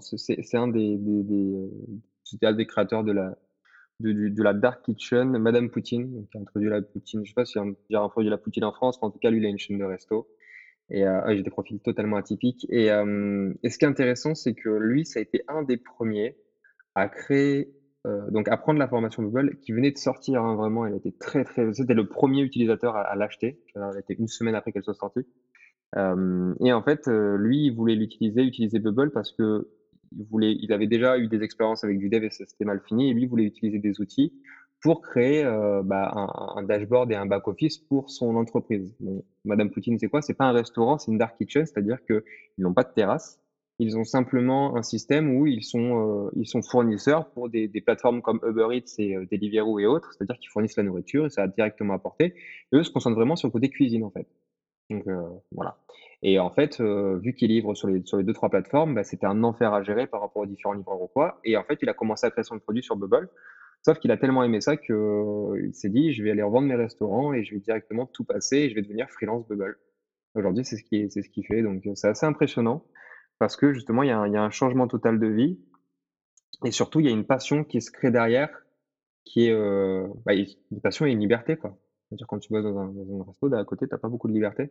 c'est 0.00 0.56
un 0.56 0.68
des, 0.68 0.96
des, 0.96 1.70
un 2.40 2.52
des 2.52 2.66
créateurs 2.68 3.02
de 3.02 3.10
la 3.10 3.36
de, 3.98 4.42
la 4.44 4.54
Dark 4.54 4.84
Kitchen, 4.84 5.36
Madame 5.38 5.70
Poutine, 5.70 6.24
qui 6.30 6.38
a 6.38 6.40
introduit 6.40 6.70
la 6.70 6.82
Poutine. 6.82 7.24
Je 7.24 7.30
sais 7.30 7.34
pas 7.34 7.44
si 7.44 7.58
on 7.58 7.74
a 7.94 7.98
introduit 7.98 8.30
la 8.30 8.38
Poutine 8.38 8.62
en 8.62 8.72
France, 8.72 8.96
mais 9.02 9.08
en 9.08 9.10
tout 9.10 9.18
cas, 9.18 9.30
lui, 9.30 9.38
il 9.40 9.46
a 9.46 9.48
une 9.48 9.58
chaîne 9.58 9.78
de 9.78 9.84
resto. 9.84 10.28
Et 10.88 11.04
euh, 11.04 11.34
j'ai 11.34 11.42
des 11.42 11.50
profils 11.50 11.80
totalement 11.80 12.16
atypiques. 12.16 12.64
Et, 12.70 12.86
ce 12.86 13.78
qui 13.78 13.84
est 13.84 13.88
intéressant, 13.88 14.36
c'est 14.36 14.54
que 14.54 14.68
lui, 14.68 15.04
ça 15.04 15.18
a 15.18 15.22
été 15.22 15.42
un 15.48 15.64
des 15.64 15.78
premiers 15.78 16.36
à 16.94 17.08
créer, 17.08 17.74
donc 18.30 18.46
à 18.46 18.56
prendre 18.56 18.78
la 18.78 18.86
formation 18.86 19.24
Google 19.24 19.58
qui 19.62 19.72
venait 19.72 19.90
de 19.90 19.98
sortir 19.98 20.44
hein, 20.44 20.54
vraiment. 20.54 20.86
Elle 20.86 20.94
était 20.94 21.14
très 21.18 21.42
très. 21.42 21.72
C'était 21.72 21.94
le 21.94 22.06
premier 22.06 22.42
utilisateur 22.42 22.94
à, 22.94 23.16
l'acheter. 23.16 23.60
Elle 23.74 23.98
était 23.98 24.14
une 24.14 24.28
semaine 24.28 24.54
après 24.54 24.70
qu'elle 24.70 24.84
soit 24.84 24.94
sortie. 24.94 25.26
Euh, 25.96 26.54
et 26.60 26.72
en 26.72 26.82
fait, 26.82 27.08
euh, 27.08 27.36
lui, 27.36 27.66
il 27.66 27.74
voulait 27.74 27.94
l'utiliser, 27.94 28.42
utiliser 28.42 28.78
Bubble 28.78 29.10
parce 29.10 29.32
que 29.32 29.68
il 30.18 30.26
voulait, 30.26 30.56
il 30.60 30.72
avait 30.72 30.86
déjà 30.86 31.18
eu 31.18 31.28
des 31.28 31.42
expériences 31.42 31.84
avec 31.84 31.98
du 31.98 32.08
dev 32.08 32.24
et 32.24 32.30
ça 32.30 32.44
s'était 32.44 32.64
mal 32.64 32.80
fini. 32.86 33.10
Et 33.10 33.14
lui, 33.14 33.22
il 33.22 33.28
voulait 33.28 33.44
utiliser 33.44 33.78
des 33.78 34.00
outils 34.00 34.32
pour 34.82 35.00
créer 35.00 35.44
euh, 35.44 35.82
bah, 35.84 36.10
un, 36.56 36.62
dashboard 36.64 37.10
et 37.12 37.14
un 37.14 37.26
back-office 37.26 37.78
pour 37.78 38.10
son 38.10 38.36
entreprise. 38.36 38.94
Madame 39.44 39.70
Poutine, 39.70 39.98
c'est 39.98 40.08
quoi? 40.08 40.22
C'est 40.22 40.34
pas 40.34 40.44
un 40.46 40.52
restaurant, 40.52 40.98
c'est 40.98 41.12
une 41.12 41.18
dark 41.18 41.36
kitchen, 41.38 41.64
c'est-à-dire 41.64 41.98
qu'ils 42.04 42.22
n'ont 42.58 42.74
pas 42.74 42.82
de 42.82 42.92
terrasse. 42.92 43.38
Ils 43.78 43.96
ont 43.96 44.04
simplement 44.04 44.76
un 44.76 44.82
système 44.82 45.36
où 45.36 45.46
ils 45.46 45.62
sont, 45.62 46.26
euh, 46.26 46.30
ils 46.36 46.46
sont 46.46 46.62
fournisseurs 46.62 47.30
pour 47.30 47.48
des, 47.48 47.68
des, 47.68 47.80
plateformes 47.80 48.22
comme 48.22 48.40
Uber 48.46 48.76
Eats 48.76 48.94
et 48.98 49.16
Deliveroo 49.30 49.78
et 49.78 49.86
autres, 49.86 50.12
c'est-à-dire 50.12 50.36
qu'ils 50.38 50.50
fournissent 50.50 50.76
la 50.76 50.82
nourriture 50.82 51.26
et 51.26 51.30
ça 51.30 51.44
a 51.44 51.48
directement 51.48 51.94
apporté. 51.94 52.34
Et 52.72 52.76
eux 52.76 52.82
se 52.82 52.90
concentrent 52.90 53.16
vraiment 53.16 53.36
sur 53.36 53.48
le 53.48 53.52
côté 53.52 53.70
cuisine 53.70 54.04
en 54.04 54.10
fait. 54.10 54.26
Euh, 55.06 55.28
voilà. 55.52 55.76
Et 56.22 56.38
en 56.38 56.50
fait, 56.50 56.80
euh, 56.80 57.18
vu 57.18 57.34
qu'ils 57.34 57.48
livrent 57.48 57.74
sur 57.74 57.88
les, 57.88 58.02
sur 58.04 58.16
les 58.16 58.24
deux 58.24 58.32
trois 58.32 58.48
plateformes, 58.48 58.94
bah, 58.94 59.04
c'était 59.04 59.26
un 59.26 59.42
enfer 59.42 59.72
à 59.74 59.82
gérer 59.82 60.06
par 60.06 60.20
rapport 60.20 60.42
aux 60.42 60.46
différents 60.46 60.74
livreurs 60.74 61.02
ou 61.02 61.08
quoi. 61.08 61.40
Et 61.44 61.56
en 61.56 61.64
fait, 61.64 61.78
il 61.82 61.88
a 61.88 61.94
commencé 61.94 62.26
à 62.26 62.30
créer 62.30 62.44
son 62.44 62.58
produit 62.58 62.82
sur 62.82 62.96
Bubble. 62.96 63.28
Sauf 63.84 63.98
qu'il 63.98 64.12
a 64.12 64.16
tellement 64.16 64.44
aimé 64.44 64.60
ça 64.60 64.76
qu'il 64.76 64.94
euh, 64.94 65.72
s'est 65.72 65.88
dit, 65.88 66.12
je 66.12 66.22
vais 66.22 66.30
aller 66.30 66.42
revendre 66.42 66.68
mes 66.68 66.76
restaurants 66.76 67.32
et 67.32 67.42
je 67.42 67.54
vais 67.54 67.60
directement 67.60 68.06
tout 68.06 68.24
passer 68.24 68.58
et 68.58 68.70
je 68.70 68.76
vais 68.76 68.82
devenir 68.82 69.10
freelance 69.10 69.46
Bubble. 69.48 69.76
Aujourd'hui, 70.36 70.64
c'est 70.64 70.76
ce 70.76 70.84
qui 70.84 71.10
c'est 71.10 71.22
ce 71.22 71.28
qu'il 71.28 71.44
fait. 71.44 71.62
Donc, 71.62 71.82
c'est 71.94 72.08
assez 72.08 72.24
impressionnant 72.24 72.84
parce 73.40 73.56
que 73.56 73.72
justement, 73.72 74.04
il 74.04 74.08
y, 74.08 74.12
a 74.12 74.20
un, 74.20 74.50
changement 74.50 74.86
total 74.86 75.18
de 75.18 75.26
vie 75.26 75.58
et 76.64 76.70
surtout, 76.70 77.00
il 77.00 77.06
y 77.06 77.08
a 77.08 77.12
une 77.12 77.26
passion 77.26 77.64
qui 77.64 77.80
se 77.80 77.90
crée 77.90 78.12
derrière 78.12 78.50
qui 79.24 79.48
est, 79.48 79.52
heu, 79.52 80.06
bah, 80.24 80.34
une 80.34 80.80
passion 80.80 81.06
et 81.06 81.10
une 81.10 81.20
liberté. 81.20 81.58
C'est-à-dire 82.12 82.26
quand 82.26 82.40
tu 82.40 82.52
bosses 82.52 82.64
dans 82.64 82.78
un 82.78 82.88
dans 82.88 83.20
un 83.20 83.24
resto, 83.24 83.48
d'à 83.48 83.64
côté, 83.64 83.88
tu 83.88 83.94
as 83.94 83.98
pas 83.98 84.10
beaucoup 84.10 84.28
de 84.28 84.34
liberté 84.34 84.70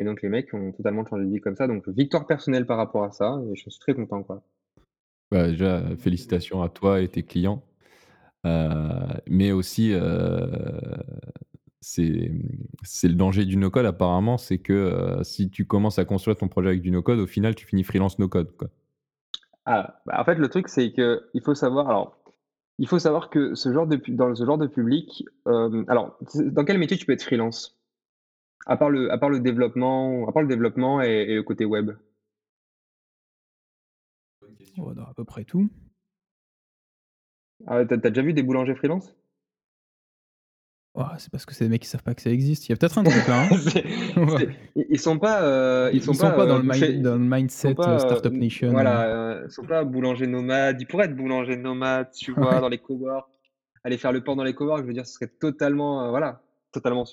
et 0.00 0.04
donc 0.04 0.20
les 0.20 0.28
mecs 0.28 0.52
ont 0.52 0.72
totalement 0.72 1.06
changé 1.06 1.24
de 1.24 1.30
vie 1.30 1.40
comme 1.40 1.54
ça, 1.54 1.68
donc 1.68 1.88
victoire 1.88 2.26
personnelle 2.26 2.66
par 2.66 2.76
rapport 2.76 3.04
à 3.04 3.12
ça 3.12 3.40
et 3.46 3.54
je 3.54 3.70
suis 3.70 3.78
très 3.78 3.94
content, 3.94 4.24
quoi. 4.24 4.42
Bah, 5.30 5.46
déjà, 5.46 5.80
félicitations 5.96 6.60
à 6.60 6.68
toi 6.68 7.00
et 7.00 7.06
tes 7.06 7.22
clients, 7.22 7.62
heu, 8.44 8.80
mais 9.28 9.52
aussi, 9.52 9.92
heu, 9.92 10.50
c'est, 11.80 12.32
le 13.04 13.14
danger 13.14 13.44
du 13.44 13.56
no-code 13.56 13.86
apparemment, 13.86 14.38
c'est 14.38 14.58
que, 14.58 14.72
heu, 15.20 15.24
si 15.24 15.50
tu 15.50 15.64
commences 15.64 16.00
à 16.00 16.04
construire 16.04 16.36
ton 16.36 16.48
projet 16.48 16.70
avec 16.70 16.82
du 16.82 16.90
no-code, 16.90 17.20
au 17.20 17.28
final, 17.28 17.54
tu 17.54 17.64
finis 17.64 17.84
freelance 17.84 18.18
no-code. 18.18 18.50
Ah, 19.66 20.00
bah, 20.04 20.16
en 20.18 20.24
fait, 20.24 20.34
le 20.34 20.48
truc, 20.48 20.68
c'est 20.68 20.90
qu'il 20.90 21.42
faut 21.44 21.54
savoir 21.54 21.88
alors, 21.88 22.21
il 22.78 22.88
faut 22.88 22.98
savoir 22.98 23.30
que 23.30 23.54
ce 23.54 23.72
genre 23.72 23.86
de 23.86 23.96
pu 23.96 24.12
dans 24.12 24.34
ce 24.34 24.44
genre 24.44 24.58
de 24.58 24.66
public, 24.66 25.24
hem, 25.46 25.84
alors, 25.88 26.18
c'est 26.28 26.52
dans 26.52 26.64
quel 26.64 26.78
métier 26.78 26.96
tu 26.96 27.06
peux 27.06 27.12
être 27.12 27.22
freelance? 27.22 27.78
À 28.66 28.76
part 28.76 28.90
le 28.90 29.12
à 29.12 29.18
part 29.18 29.30
le 29.30 29.40
développement 29.40 30.28
à 30.28 30.32
part 30.32 30.42
le 30.42 30.48
développement 30.48 31.02
et 31.02 31.08
et 31.30 31.34
le 31.36 31.42
côté 31.42 31.64
web? 31.64 31.92
Bonne 34.40 34.54
question. 34.56 34.84
Oh, 34.86 34.94
dans 34.94 35.04
à 35.04 35.14
peu 35.14 35.24
près 35.24 35.44
tout. 35.44 35.68
Ah, 37.66 37.84
tu 37.84 37.94
as 37.94 37.98
tu 37.98 38.06
as 38.06 38.10
déjà 38.10 38.22
vu 38.22 38.32
des 38.32 38.42
boulangers 38.42 38.74
freelance? 38.76 39.14
Oh, 40.94 41.04
c'est 41.16 41.30
parce 41.30 41.46
que 41.46 41.54
c'est 41.54 41.64
des 41.64 41.70
mecs 41.70 41.80
qui 41.82 41.88
savent 41.88 42.02
pas 42.02 42.14
que 42.14 42.20
ça 42.20 42.30
existe. 42.30 42.68
Il 42.68 42.72
y 42.72 42.74
a 42.74 42.76
peut-être 42.76 42.98
un 42.98 43.02
truc 43.02 43.26
là, 43.26 43.44
hein. 43.44 43.48
Ouais. 44.16 44.54
c'est 44.74 44.86
ils 44.90 45.00
sont 45.00 45.18
pas, 45.18 45.90
Ils 45.90 45.96
ils 45.96 46.02
sont 46.02 46.12
pas, 46.14 46.32
pas 46.32 46.44
dans 46.46 46.58
le 46.58 47.00
dans 47.02 47.18
mindset, 47.18 47.74
pas, 47.74 47.98
startup 47.98 48.32
nation, 48.34 48.72
voilà, 48.72 49.40
ils 49.46 49.50
sont 49.50 49.64
pas 49.64 49.84
boulangers 49.84 50.26
nomades. 50.26 50.80
Ils 50.80 50.86
pourraient 50.86 51.06
être 51.06 51.16
boulangers 51.16 51.56
nomades, 51.56 52.10
tu 52.12 52.32
vois? 52.36 52.56
Ouais. 52.56 52.60
Dans 52.60 52.68
les 52.68 52.78
coworks, 52.78 53.30
aller 53.84 53.96
faire 53.96 54.12
le 54.12 54.22
pain 54.22 54.36
dans 54.36 54.44
les 54.44 54.52
coworks, 54.54 54.82
je 54.82 54.86
veux 54.86 54.92
dire, 54.92 55.06
ce 55.06 55.14
serait 55.14 55.30
totalement, 55.40 56.06
heu, 56.06 56.10
voilà, 56.10 56.42
totalement 56.72 57.04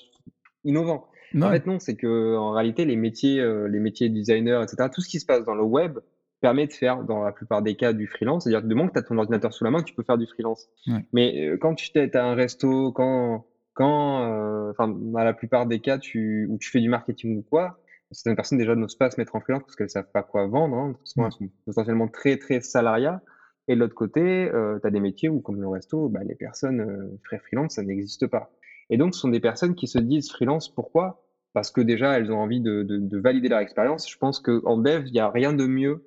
innovant. 0.64 1.06
En 1.40 1.48
fait, 1.50 1.64
non, 1.66 1.78
c'est 1.78 1.96
qu'en 1.96 2.50
réalité, 2.50 2.84
les 2.84 2.96
métiers, 2.96 3.40
heu, 3.40 3.66
les 3.66 3.78
métiers 3.78 4.08
designers 4.10 4.60
et 4.64 4.68
cetera, 4.68 4.88
tout 4.90 5.00
ce 5.00 5.08
qui 5.08 5.20
se 5.20 5.26
passe 5.26 5.44
dans 5.44 5.54
le 5.54 5.62
web 5.62 5.98
permet 6.40 6.66
de 6.66 6.72
faire, 6.72 7.04
dans 7.04 7.22
la 7.22 7.32
plupart 7.32 7.62
des 7.62 7.76
cas, 7.76 7.92
du 7.92 8.06
freelance. 8.06 8.44
C'est-à-dire 8.44 8.66
du 8.66 8.74
moment 8.74 8.88
que 8.88 8.94
tu 8.94 8.98
as 8.98 9.02
ton 9.02 9.16
ordinateur 9.16 9.52
sous 9.54 9.62
la 9.64 9.70
main, 9.70 9.82
tu 9.82 9.94
peux 9.94 10.02
faire 10.02 10.18
du 10.18 10.26
freelance. 10.26 10.68
Ouais. 10.86 11.04
Mais, 11.12 11.48
heu, 11.48 11.56
quand 11.58 11.74
tu 11.74 11.90
es 11.94 12.16
as 12.16 12.24
un 12.24 12.34
resto, 12.34 12.92
quand 12.92 13.46
quand, 13.74 14.24
heu, 14.28 14.70
enfin, 14.70 14.88
dans 14.88 15.18
la 15.24 15.34
plupart 15.34 15.66
des 15.66 15.80
cas, 15.80 15.98
tu 15.98 16.46
où 16.50 16.58
tu 16.58 16.70
fais 16.70 16.80
du 16.80 16.88
marketing 16.88 17.38
ou 17.38 17.42
quoi, 17.42 17.78
certaines 18.12 18.36
personnes 18.36 18.58
déjà 18.58 18.74
n'osent 18.76 18.96
pas 18.96 19.10
se 19.10 19.20
mettre 19.20 19.34
en 19.36 19.40
freelance 19.40 19.62
parce 19.64 19.76
qu'elles 19.76 19.90
savent 19.90 20.08
pas 20.12 20.22
quoi 20.22 20.46
vendre, 20.46 20.76
hein. 20.76 20.88
De 20.88 20.92
toute 20.94 21.02
façon, 21.06 21.24
elles 21.26 21.32
Ouais. 21.32 21.32
sont 21.32 21.48
potentiellement 21.66 22.08
très, 22.08 22.36
très 22.36 22.60
salariat 22.60 23.20
et 23.68 23.74
de 23.74 23.80
l'autre 23.80 23.94
côté, 23.94 24.50
heu, 24.52 24.78
tu 24.82 24.86
as 24.86 24.90
des 24.90 25.00
métiers 25.00 25.28
où, 25.28 25.40
comme 25.40 25.60
le 25.60 25.68
resto, 25.68 26.08
bah, 26.08 26.20
les 26.24 26.34
personnes, 26.34 27.18
frais 27.24 27.38
freelance, 27.38 27.74
ça 27.74 27.82
n'existe 27.82 28.26
pas 28.26 28.50
et 28.90 28.96
donc 28.96 29.14
ce 29.14 29.20
sont 29.20 29.28
des 29.28 29.40
personnes 29.40 29.74
qui 29.76 29.86
se 29.86 29.98
disent 29.98 30.30
freelance. 30.30 30.68
Pourquoi? 30.68 31.20
Parce 31.52 31.70
que 31.70 31.80
déjà, 31.80 32.16
elles 32.16 32.32
ont 32.32 32.38
envie 32.40 32.60
de 32.60 32.82
de 32.82 32.98
de 32.98 33.18
valider 33.18 33.48
leur 33.48 33.60
expérience. 33.60 34.08
Je 34.10 34.16
pense 34.18 34.40
qu'en 34.40 34.76
dev, 34.78 35.04
il 35.06 35.14
y 35.14 35.20
a 35.20 35.30
rien 35.30 35.52
de 35.52 35.66
mieux 35.66 36.02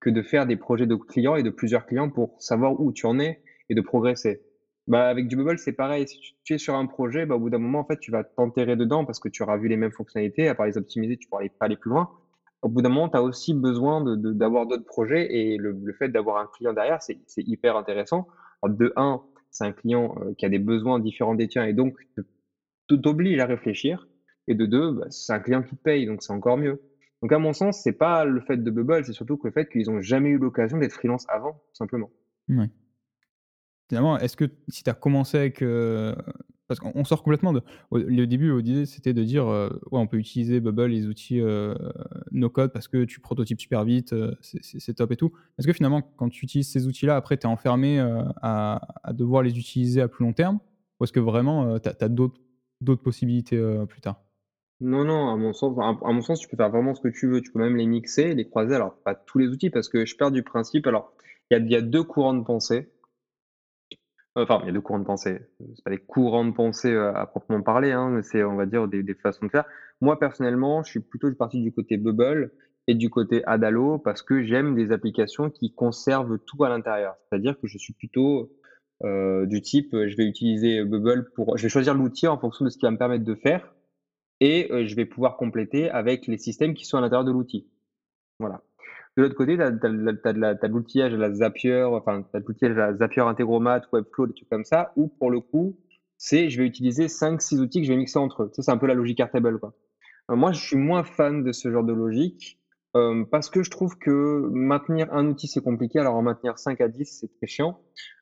que 0.00 0.10
de 0.10 0.22
faire 0.22 0.46
des 0.46 0.56
projets 0.56 0.86
de 0.86 0.94
clients 0.96 1.34
et 1.36 1.42
de 1.42 1.50
plusieurs 1.50 1.84
clients 1.86 2.10
pour 2.10 2.36
savoir 2.40 2.78
où 2.80 2.92
tu 2.92 3.06
en 3.06 3.18
es 3.18 3.40
et 3.68 3.74
de 3.74 3.80
progresser. 3.80 4.40
Bah, 4.88 5.08
avec 5.08 5.28
du 5.28 5.36
Bubble, 5.36 5.58
c'est 5.58 5.72
pareil. 5.72 6.08
Si 6.08 6.34
tu 6.44 6.54
es 6.54 6.58
sur 6.58 6.74
un 6.74 6.86
projet, 6.86 7.26
bah, 7.26 7.36
au 7.36 7.38
bout 7.38 7.50
d'un 7.50 7.58
moment, 7.58 7.80
en 7.80 7.84
fait, 7.84 8.00
tu 8.00 8.10
vas 8.10 8.24
t'enterrer 8.24 8.74
dedans 8.74 9.04
parce 9.04 9.20
que 9.20 9.28
tu 9.28 9.42
auras 9.42 9.58
vu 9.58 9.68
les 9.68 9.76
mêmes 9.76 9.92
fonctionnalités. 9.92 10.48
À 10.48 10.54
part 10.54 10.66
les 10.66 10.78
optimiser, 10.78 11.18
tu 11.18 11.28
pourras 11.28 11.42
aller 11.42 11.50
pas 11.50 11.66
aller 11.66 11.76
plus 11.76 11.90
loin. 11.90 12.08
Au 12.62 12.68
bout 12.68 12.80
d'un 12.80 12.88
moment, 12.88 13.08
tu 13.10 13.16
as 13.16 13.22
aussi 13.22 13.54
besoin 13.54 14.02
de 14.02 14.16
de 14.16 14.32
d'avoir 14.32 14.66
d'autres 14.66 14.86
projets 14.86 15.32
et 15.32 15.58
le 15.58 15.72
le 15.72 15.92
fait 15.92 16.08
d'avoir 16.08 16.38
un 16.38 16.48
client 16.56 16.72
derrière, 16.72 17.00
c'est 17.02 17.18
hyper 17.36 17.76
intéressant. 17.76 18.26
De 18.64 18.92
1, 18.96 19.22
c'est 19.50 19.64
un 19.64 19.72
client, 19.72 20.16
heu, 20.20 20.34
qui 20.36 20.44
a 20.44 20.48
des 20.48 20.58
besoins 20.58 20.98
différents 20.98 21.36
des 21.36 21.46
tiens 21.46 21.64
et 21.66 21.72
donc 21.72 21.94
t'oblige 22.88 23.38
à 23.38 23.46
réfléchir 23.46 24.08
et 24.48 24.54
de 24.54 24.66
2, 24.66 24.92
bah, 24.92 25.06
c'est 25.10 25.32
un 25.32 25.38
client 25.40 25.62
qui 25.62 25.76
te 25.76 25.82
paye, 25.82 26.06
donc 26.06 26.22
c'est 26.22 26.32
encore 26.32 26.56
mieux. 26.56 26.80
Donc 27.22 27.32
à 27.32 27.38
mon 27.38 27.52
sens, 27.52 27.80
c'est 27.82 27.92
pas 27.92 28.24
le 28.24 28.40
fait 28.40 28.56
de 28.56 28.70
Bubble, 28.70 29.04
c'est 29.04 29.12
surtout 29.12 29.36
que 29.36 29.46
le 29.46 29.52
fait 29.52 29.68
qu'ils 29.68 29.90
ont 29.90 30.00
jamais 30.00 30.30
eu 30.30 30.38
l'occasion 30.38 30.78
d'être 30.78 30.94
freelance 30.94 31.26
avant, 31.28 31.52
tout 31.52 31.74
simplement. 31.74 32.10
Mouais. 32.48 32.70
Finalement, 33.88 34.18
est-ce 34.18 34.36
que 34.36 34.44
si 34.68 34.82
tu 34.84 34.90
as 34.90 34.94
commencé 34.94 35.38
avec, 35.38 35.62
heu 35.62 36.14
parce 36.66 36.80
qu'on 36.80 36.92
on 36.94 37.04
sort 37.04 37.22
complètement 37.22 37.54
de 37.54 37.62
au 37.90 37.96
le 37.96 38.26
début, 38.26 38.52
c'était 38.84 39.14
de 39.14 39.24
dire, 39.24 39.46
heu: 39.48 39.80
«Ouais, 39.90 39.98
on 40.00 40.06
peut 40.06 40.18
utiliser 40.18 40.60
Bubble, 40.60 40.88
les 40.88 41.06
outils, 41.06 41.40
heu, 41.40 41.74
no 42.30 42.50
code 42.50 42.72
parce 42.72 42.88
que 42.88 43.04
tu 43.04 43.20
prototypes 43.20 43.60
super 43.60 43.84
vite, 43.84 44.14
c'est 44.42 44.94
top 44.94 45.12
et 45.12 45.16
tout». 45.16 45.32
Est-ce 45.58 45.66
que 45.66 45.72
finalement, 45.72 46.02
quand 46.02 46.28
tu 46.28 46.44
utilises 46.44 46.68
ces 46.68 46.86
outils-là, 46.86 47.16
après, 47.16 47.38
tu 47.38 47.46
es 47.46 47.50
enfermé, 47.50 47.98
à 48.42 48.80
devoir 49.14 49.42
les 49.42 49.58
utiliser 49.58 50.02
à 50.02 50.08
plus 50.08 50.24
long 50.26 50.34
terme? 50.34 50.58
Ou 51.00 51.04
est-ce 51.04 51.12
que 51.12 51.20
vraiment, 51.20 51.78
tu 51.78 51.88
as 51.88 52.08
d'autres 52.10 52.40
possibilités, 53.02 53.58
plus 53.88 54.00
tard? 54.02 54.22
Non, 54.80 55.04
non, 55.04 55.28
à 55.30 55.36
mon 55.36 55.52
sens, 55.52 55.76
à 55.78 56.12
mon 56.12 56.20
sens, 56.22 56.40
tu 56.40 56.48
peux 56.48 56.56
faire 56.56 56.70
vraiment 56.70 56.94
ce 56.94 57.00
que 57.00 57.08
tu 57.08 57.28
veux. 57.28 57.40
Tu 57.40 57.50
peux 57.52 57.58
même 57.60 57.76
les 57.76 57.86
mixer, 57.86 58.34
les 58.34 58.48
croiser. 58.48 58.74
Alors, 58.74 58.96
pas 59.04 59.14
tous 59.14 59.38
les 59.38 59.48
outils 59.48 59.70
parce 59.70 59.88
que 59.88 60.04
je 60.06 60.16
pars 60.16 60.30
du 60.32 60.42
principe 60.42 60.86
alors, 60.86 61.12
il 61.50 61.64
y 61.66 61.72
y 61.72 61.76
a 61.76 61.80
2 61.80 62.02
courants 62.04 62.34
de 62.34 62.42
pensée. 62.44 62.88
Enfin, 64.42 64.60
il 64.62 64.66
y 64.66 64.68
a 64.70 64.72
2 64.72 64.80
courants 64.80 64.98
de 65.00 65.04
pensée. 65.04 65.40
C'est 65.74 65.84
pas 65.84 65.90
des 65.90 65.98
courants 65.98 66.44
de 66.44 66.52
pensée, 66.52 66.92
heu, 66.92 67.08
à 67.16 67.26
proprement 67.26 67.62
parler, 67.62 67.92
hein, 67.92 68.10
mais 68.10 68.22
c'est, 68.22 68.44
on 68.44 68.56
va 68.56 68.66
dire, 68.66 68.88
des 68.88 69.14
façons 69.14 69.46
de 69.46 69.50
faire. 69.50 69.64
Moi, 70.00 70.18
personnellement, 70.18 70.82
je 70.82 70.90
suis 70.90 71.00
plutôt 71.00 71.32
parti 71.34 71.60
du 71.62 71.72
côté 71.72 71.96
Bubble 71.96 72.52
et 72.86 72.94
du 72.94 73.10
côté 73.10 73.42
Adalo 73.46 73.98
parce 73.98 74.22
que 74.22 74.42
j'aime 74.42 74.74
des 74.74 74.92
applications 74.92 75.50
qui 75.50 75.74
conservent 75.74 76.38
tout 76.46 76.64
à 76.64 76.68
l'intérieur. 76.68 77.16
C'est-à-dire 77.28 77.58
que 77.60 77.66
je 77.66 77.78
suis 77.78 77.92
plutôt, 77.94 78.52
heu, 79.04 79.46
du 79.46 79.60
type, 79.62 79.90
je 79.92 80.16
vais 80.16 80.24
utiliser 80.26 80.84
Bubble 80.84 81.30
pour 81.34 81.56
je 81.56 81.62
vais 81.64 81.68
choisir 81.68 81.94
l'outil 81.94 82.26
en 82.28 82.38
fonction 82.38 82.64
de 82.64 82.70
ce 82.70 82.78
qu'il 82.78 82.86
va 82.86 82.92
me 82.92 82.98
permettre 82.98 83.24
de 83.24 83.34
faire 83.34 83.74
et 84.40 84.68
heu, 84.72 84.86
je 84.86 84.96
vais 84.96 85.06
pouvoir 85.06 85.36
compléter 85.38 85.90
avec 85.90 86.26
les 86.28 86.38
systèmes 86.38 86.74
qui 86.74 86.86
sont 86.86 86.98
à 86.98 87.00
l'intérieur 87.02 87.24
de 87.24 87.32
l'outil. 87.32 87.68
Voilà. 88.40 88.62
De 89.18 89.24
l'autre 89.24 89.34
côté, 89.34 89.56
tu 89.56 89.62
as 89.62 89.72
de 89.72 90.66
l'outillage 90.68 91.12
à 91.12 91.16
la 91.16 91.34
Zapier, 91.34 91.82
enfin, 91.82 92.22
tu 92.22 92.36
as 92.36 92.38
l'outillage 92.38 92.78
à 92.78 92.92
la 92.92 92.94
Zapier 92.94 93.22
Integromat, 93.22 93.80
Webflow, 93.92 94.28
des 94.28 94.32
trucs 94.32 94.48
comme 94.48 94.64
ça, 94.64 94.92
où 94.94 95.08
pour 95.08 95.32
le 95.32 95.40
coup, 95.40 95.76
c'est 96.18 96.48
je 96.48 96.58
vais 96.58 96.64
utiliser 96.64 97.08
5-6 97.08 97.58
outils 97.58 97.80
que 97.80 97.86
je 97.88 97.92
vais 97.92 97.98
mixer 97.98 98.20
entre 98.20 98.44
eux. 98.44 98.50
Sais, 98.52 98.62
c'est 98.62 98.70
un 98.70 98.76
peu 98.76 98.86
la 98.86 98.94
logique 98.94 99.18
Airtable, 99.18 99.58
quoi. 99.58 99.74
Heu, 100.30 100.36
moi, 100.36 100.52
je 100.52 100.60
suis 100.64 100.76
moins 100.76 101.02
fan 101.02 101.42
de 101.42 101.50
ce 101.50 101.68
genre 101.72 101.82
de 101.82 101.92
logique, 101.92 102.60
hem, 102.94 103.26
parce 103.26 103.50
que 103.50 103.64
je 103.64 103.70
trouve 103.70 103.98
que 103.98 104.48
maintenir 104.52 105.12
un 105.12 105.26
outil, 105.26 105.48
c'est 105.48 105.62
compliqué, 105.62 105.98
alors 105.98 106.14
en 106.14 106.22
maintenir 106.22 106.56
5 106.56 106.80
à 106.80 106.86
10, 106.86 107.18
c'est 107.20 107.30
très 107.38 107.48
chiant. 107.48 107.80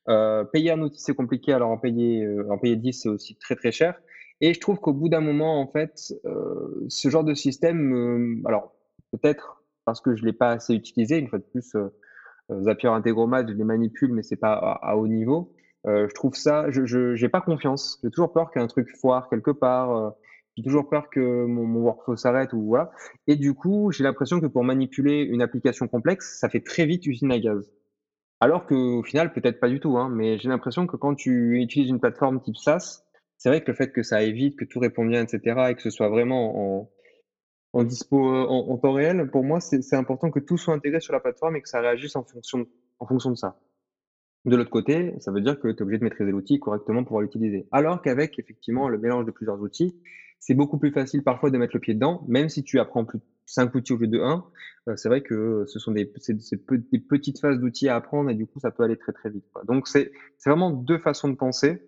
Heu, 0.09 0.49
payer 0.51 0.70
un 0.70 0.80
outil, 0.80 1.03
c'est 1.03 1.14
compliqué, 1.14 1.53
alors 1.53 1.68
en 1.68 1.76
payer, 1.76 2.26
en 2.49 2.57
payer 2.57 2.76
10, 2.76 2.94
c'est 3.03 3.11
aussi 3.11 3.36
très, 3.36 3.55
très 3.55 3.70
cher 3.70 4.01
et 4.40 4.55
je 4.55 4.61
trouve 4.61 4.78
qu'au 4.80 4.92
bout 4.92 5.09
d'un 5.09 5.20
moment, 5.20 5.61
en 5.61 5.66
fait, 5.66 6.14
ce 6.88 7.09
genre 7.11 7.24
de 7.24 7.34
système 7.34 7.78
me 7.78 8.47
alors 8.47 8.74
peut-être 9.12 9.55
parce 9.87 10.03
que 10.03 10.16
je 10.16 10.24
l'ai 10.26 10.34
pas 10.34 10.53
assez 10.53 10.74
utilisé, 10.74 11.18
une 11.18 11.28
fois 11.28 11.41
de 11.41 11.45
plus, 11.45 11.74
heu 11.76 11.93
heu, 12.53 12.62
Zapier 12.64 12.91
Integromat, 12.91 13.47
je 13.49 13.55
les 13.55 13.64
manipule, 13.64 14.12
mais 14.14 14.22
c'est 14.24 14.37
pas 14.37 14.55
à 14.82 14.97
haut 14.97 15.09
niveau. 15.09 15.53
Heu, 15.89 16.09
je 16.09 16.14
trouve 16.14 16.34
ça 16.37 16.70
je 16.70 17.14
j'ai 17.16 17.28
pas 17.30 17.41
confiance. 17.43 17.99
J'ai 18.05 18.11
toujours 18.11 18.32
peur 18.32 18.51
qu'un 18.53 18.66
truc 18.68 18.89
foire 19.01 19.28
quelque 19.30 19.53
part, 19.53 20.14
j'ai 20.57 20.62
toujours 20.64 20.89
peur 20.89 21.11
que 21.11 21.47
mon 21.47 21.80
workflow 21.82 22.16
s'arrête 22.16 22.53
ou 22.55 22.62
voilà 22.66 22.91
et 23.28 23.37
du 23.37 23.55
coup, 23.55 23.93
j'ai 23.93 24.05
l'impression 24.05 24.41
que 24.41 24.47
pour 24.47 24.64
manipuler 24.64 25.22
une 25.22 25.43
application 25.43 25.89
complexe, 25.89 26.39
ça 26.41 26.49
fait 26.49 26.61
très 26.62 26.87
vite 26.87 27.07
usine 27.07 27.32
à 27.32 27.39
gaz. 27.39 27.70
Alors 28.41 28.66
qu'au 28.66 29.03
final, 29.03 29.32
peut-être 29.34 29.61
pas 29.61 29.68
du 29.68 29.80
tout, 29.80 29.99
hein, 29.99 30.09
mais 30.11 30.39
j'ai 30.39 30.49
l'impression 30.49 30.87
que 30.87 30.97
quand 30.97 31.14
tu 31.14 31.61
utilises 31.62 31.91
une 31.91 32.01
plateforme 32.01 32.41
type 32.43 32.57
SaaS, 32.57 33.03
c'est 33.39 33.49
vrai 33.51 33.62
que 33.62 33.70
le 33.70 33.76
fait 33.76 33.93
que 33.93 34.03
ça 34.03 34.16
aille 34.16 34.32
vite, 34.32 34.57
que 34.59 34.64
tout 34.64 34.78
réponde 34.80 35.09
bien 35.11 35.24
et 35.24 35.28
cetera 35.28 35.70
et 35.70 35.74
que 35.74 35.82
ce 35.82 35.91
soit 35.91 36.09
vraiment 36.09 36.80
en 36.80 36.91
en 37.78 37.84
dispo, 37.84 38.18
heu, 38.34 38.46
en 38.48 38.76
temps 38.78 38.92
réel, 38.92 39.30
pour 39.30 39.44
moi, 39.44 39.60
c'est 39.60 39.94
important 39.94 40.30
que 40.30 40.40
tout 40.40 40.56
soit 40.58 40.74
intégré 40.74 41.00
sur 41.00 41.12
la 41.12 41.20
plateforme 41.20 41.56
et 41.56 41.62
que 41.62 41.68
ça 41.68 41.80
réagisse 41.80 42.16
en 42.16 42.24
fonction 42.24 43.30
de 43.30 43.36
ça. 43.36 43.56
De 44.44 44.56
l'autre 44.56 44.70
côté, 44.70 45.14
ça 45.20 45.32
veut 45.32 45.40
dire 45.40 45.58
que 45.58 45.68
tu 45.68 45.78
es 45.78 45.82
obligé 45.82 45.98
de 45.98 46.04
maîtriser 46.04 46.30
l'outil 46.30 46.58
correctement 46.60 47.04
pour 47.04 47.20
l'utiliser. 47.20 47.66
Alors 47.72 48.00
qu'avec 48.02 48.38
effectivement 48.38 48.88
le 48.88 48.98
mélange 48.98 49.26
de 49.26 49.30
plusieurs 49.32 49.60
outils, 49.60 49.96
c'est 50.38 50.54
beaucoup 50.54 50.78
plus 50.78 50.92
facile 50.92 51.22
parfois 51.24 51.50
de 51.50 51.58
mettre 51.58 51.74
le 51.74 51.80
pied 51.80 51.94
dedans, 51.94 52.24
même 52.28 52.48
si 52.48 52.62
tu 52.62 52.78
apprends 52.78 53.04
plus 53.04 53.20
5 53.46 53.74
outils 53.74 53.92
au 53.92 53.96
lieu 53.98 54.06
de 54.08 54.20
1, 54.20 54.44
heu, 54.88 54.96
c'est 54.96 55.08
vrai 55.08 55.22
que 55.22 55.64
ce 55.66 55.78
sont 55.80 55.92
des 55.92 56.06
petites 56.06 57.40
phases 57.40 57.58
d'outils 57.58 57.88
à 57.88 57.96
apprendre 57.96 58.30
et 58.30 58.34
du 58.34 58.46
coup, 58.46 58.60
ça 58.60 58.70
peut 58.70 58.84
aller 58.84 58.96
très, 58.96 59.12
très 59.12 59.30
vite. 59.30 59.44
Donc 59.66 59.88
c'est 59.88 60.10
vraiment 60.46 60.70
2 60.70 60.98
façons 60.98 61.28
de 61.28 61.36
penser, 61.36 61.82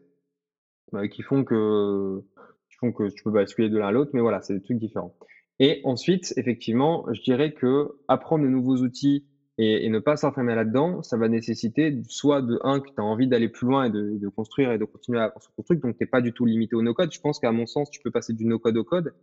heu, 0.94 1.06
qui 1.08 1.22
font 1.22 1.44
que 1.44 2.20
qui 2.70 2.76
font 2.78 2.92
que 2.92 3.08
tu 3.10 3.22
peux 3.22 3.30
basculer 3.30 3.68
de 3.70 3.78
l'un 3.78 3.88
à 3.88 3.92
l'autre, 3.92 4.10
mais 4.14 4.20
voilà, 4.20 4.42
c'est 4.42 4.54
des 4.54 4.62
trucs 4.62 4.78
différents 4.78 5.14
et 5.58 5.80
ensuite, 5.84 6.32
effectivement, 6.36 7.06
je 7.12 7.20
dirais 7.22 7.52
qu'apprendre 7.52 8.44
de 8.44 8.48
nouveaux 8.48 8.78
outils 8.78 9.26
et 9.60 9.88
ne 9.88 9.98
pas 9.98 10.16
s'enfermer 10.16 10.54
là-dedans, 10.54 11.02
ça 11.02 11.16
va 11.16 11.28
nécessiter 11.28 12.00
soit 12.08 12.42
de 12.42 12.60
1 12.62 12.78
que 12.78 12.90
tu 12.90 12.94
as 12.98 13.02
envie 13.02 13.26
d'aller 13.26 13.48
plus 13.48 13.66
loin 13.66 13.86
et 13.86 13.90
de 13.90 14.28
construire 14.28 14.70
et 14.70 14.78
de 14.78 14.84
continuer 14.84 15.20
à 15.20 15.30
construire 15.30 15.56
ton 15.56 15.62
truc, 15.64 15.80
donc 15.80 15.98
tu 15.98 16.04
es 16.04 16.06
pas 16.06 16.20
du 16.20 16.32
tout 16.32 16.44
limité 16.44 16.76
au 16.76 16.82
no-code. 16.82 17.12
Je 17.12 17.20
pense 17.20 17.40
qu'à 17.40 17.50
mon 17.50 17.66
sens, 17.66 17.90
tu 17.90 18.00
peux 18.00 18.12
passer 18.12 18.32
du 18.34 18.44
no-code 18.46 18.76
au 18.76 18.84
code 18.84 19.14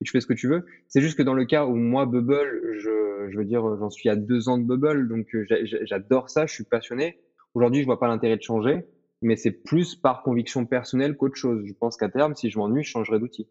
et 0.00 0.04
tu 0.04 0.10
fais 0.10 0.20
ce 0.20 0.26
que 0.26 0.34
tu 0.34 0.48
veux. 0.48 0.66
C'est 0.88 1.00
juste 1.00 1.16
que 1.16 1.22
dans 1.22 1.34
le 1.34 1.44
cas 1.44 1.66
où 1.66 1.76
moi, 1.76 2.06
Bubble, 2.06 2.78
je 2.80 3.04
je 3.30 3.38
veux 3.38 3.44
dire, 3.44 3.76
j'en 3.76 3.90
suis 3.90 4.08
à 4.08 4.16
2 4.16 4.48
ans 4.48 4.58
de 4.58 4.64
Bubble, 4.64 5.08
donc 5.08 5.28
j'a 5.48 5.64
j'adore 5.64 6.28
ça, 6.28 6.46
je 6.46 6.54
suis 6.54 6.64
passionné. 6.64 7.20
Aujourd'hui, 7.54 7.80
je 7.80 7.86
vois 7.86 8.00
pas 8.00 8.08
l'intérêt 8.08 8.36
de 8.36 8.42
changer, 8.42 8.84
mais 9.22 9.36
c'est 9.36 9.52
plus 9.52 9.94
par 9.94 10.22
conviction 10.22 10.66
personnelle 10.66 11.16
qu'autre 11.16 11.36
chose. 11.36 11.62
Je 11.64 11.72
pense 11.72 11.96
qu'à 11.96 12.08
terme, 12.08 12.34
si 12.34 12.50
je 12.50 12.58
m'ennuie, 12.58 12.82
je 12.82 12.90
changerai 12.90 13.18
d'outil. 13.18 13.48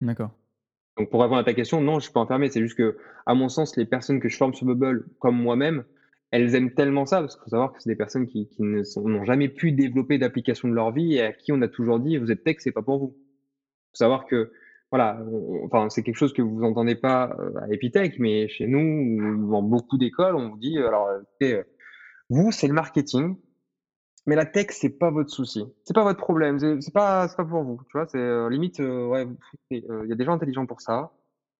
D'accord. 0.00 0.30
Donc 0.96 1.10
pour 1.10 1.20
répondre 1.20 1.40
à 1.40 1.44
ta 1.44 1.54
question, 1.54 1.80
non, 1.80 1.98
je 1.98 2.04
suis 2.04 2.12
pas 2.12 2.20
enfermé. 2.20 2.48
C'est 2.50 2.60
juste 2.60 2.76
que, 2.76 2.96
à 3.26 3.34
mon 3.34 3.48
sens, 3.48 3.76
les 3.76 3.84
personnes 3.84 4.20
que 4.20 4.28
je 4.28 4.36
forme 4.36 4.54
sur 4.54 4.66
Bubble, 4.66 5.06
comme 5.18 5.36
moi-même, 5.36 5.84
elles 6.30 6.54
aiment 6.54 6.72
tellement 6.72 7.06
ça, 7.06 7.20
parce 7.20 7.34
qu'il 7.34 7.44
faut 7.44 7.50
savoir 7.50 7.72
que 7.72 7.80
c'est 7.80 7.90
des 7.90 7.96
personnes 7.96 8.26
qui, 8.26 8.48
qui 8.48 8.62
n'ont 8.62 9.24
jamais 9.24 9.48
pu 9.48 9.72
développer 9.72 10.18
d'application 10.18 10.68
de 10.68 10.74
leur 10.74 10.92
vie 10.92 11.14
et 11.14 11.22
à 11.22 11.32
qui 11.32 11.52
on 11.52 11.62
a 11.62 11.68
toujours 11.68 12.00
dit, 12.00 12.16
vous 12.16 12.30
êtes 12.30 12.44
tech, 12.44 12.56
c'est 12.58 12.72
pas 12.72 12.82
pour 12.82 12.98
vous. 12.98 13.08
faut 13.08 13.94
savoir 13.94 14.26
que, 14.26 14.50
voilà, 14.90 15.20
enfin, 15.64 15.88
c'est 15.90 16.02
quelque 16.02 16.16
chose 16.16 16.32
que 16.32 16.42
vous 16.42 16.62
entendez 16.62 16.94
pas 16.94 17.36
euh, 17.38 17.60
à 17.60 17.72
Epitech, 17.72 18.18
mais 18.18 18.48
chez 18.48 18.66
nous, 18.66 18.78
ou 18.80 19.50
dans 19.50 19.62
beaucoup 19.62 19.98
d'écoles, 19.98 20.36
on 20.36 20.50
vous 20.50 20.58
dit, 20.58 20.78
euh, 20.78 20.88
alors, 20.88 21.08
euh, 21.42 21.62
vous, 22.30 22.50
c'est 22.52 22.66
le 22.66 22.74
marketing, 22.74 23.36
mais 24.26 24.34
la 24.36 24.46
tech, 24.46 24.66
c'est 24.70 24.90
pas 24.98 25.10
votre 25.10 25.30
souci. 25.30 25.64
C'est 25.84 25.94
pas 25.94 26.02
votre 26.04 26.18
problème. 26.18 26.58
C'est 26.80 26.92
pas, 26.92 27.28
c'est 27.28 27.36
pas 27.36 27.44
pour 27.44 27.62
vous. 27.62 27.80
Tu 27.90 27.96
vois, 27.98 28.06
c'est 28.08 28.18
euh, 28.18 28.48
limite, 28.50 28.80
euh, 28.80 29.06
ouais, 29.06 29.24
vous- 29.24 29.36
il 29.70 29.84
y 30.08 30.12
a 30.12 30.16
des 30.16 30.24
gens 30.24 30.32
intelligents 30.32 30.66
pour 30.66 30.80
ça. 30.80 31.12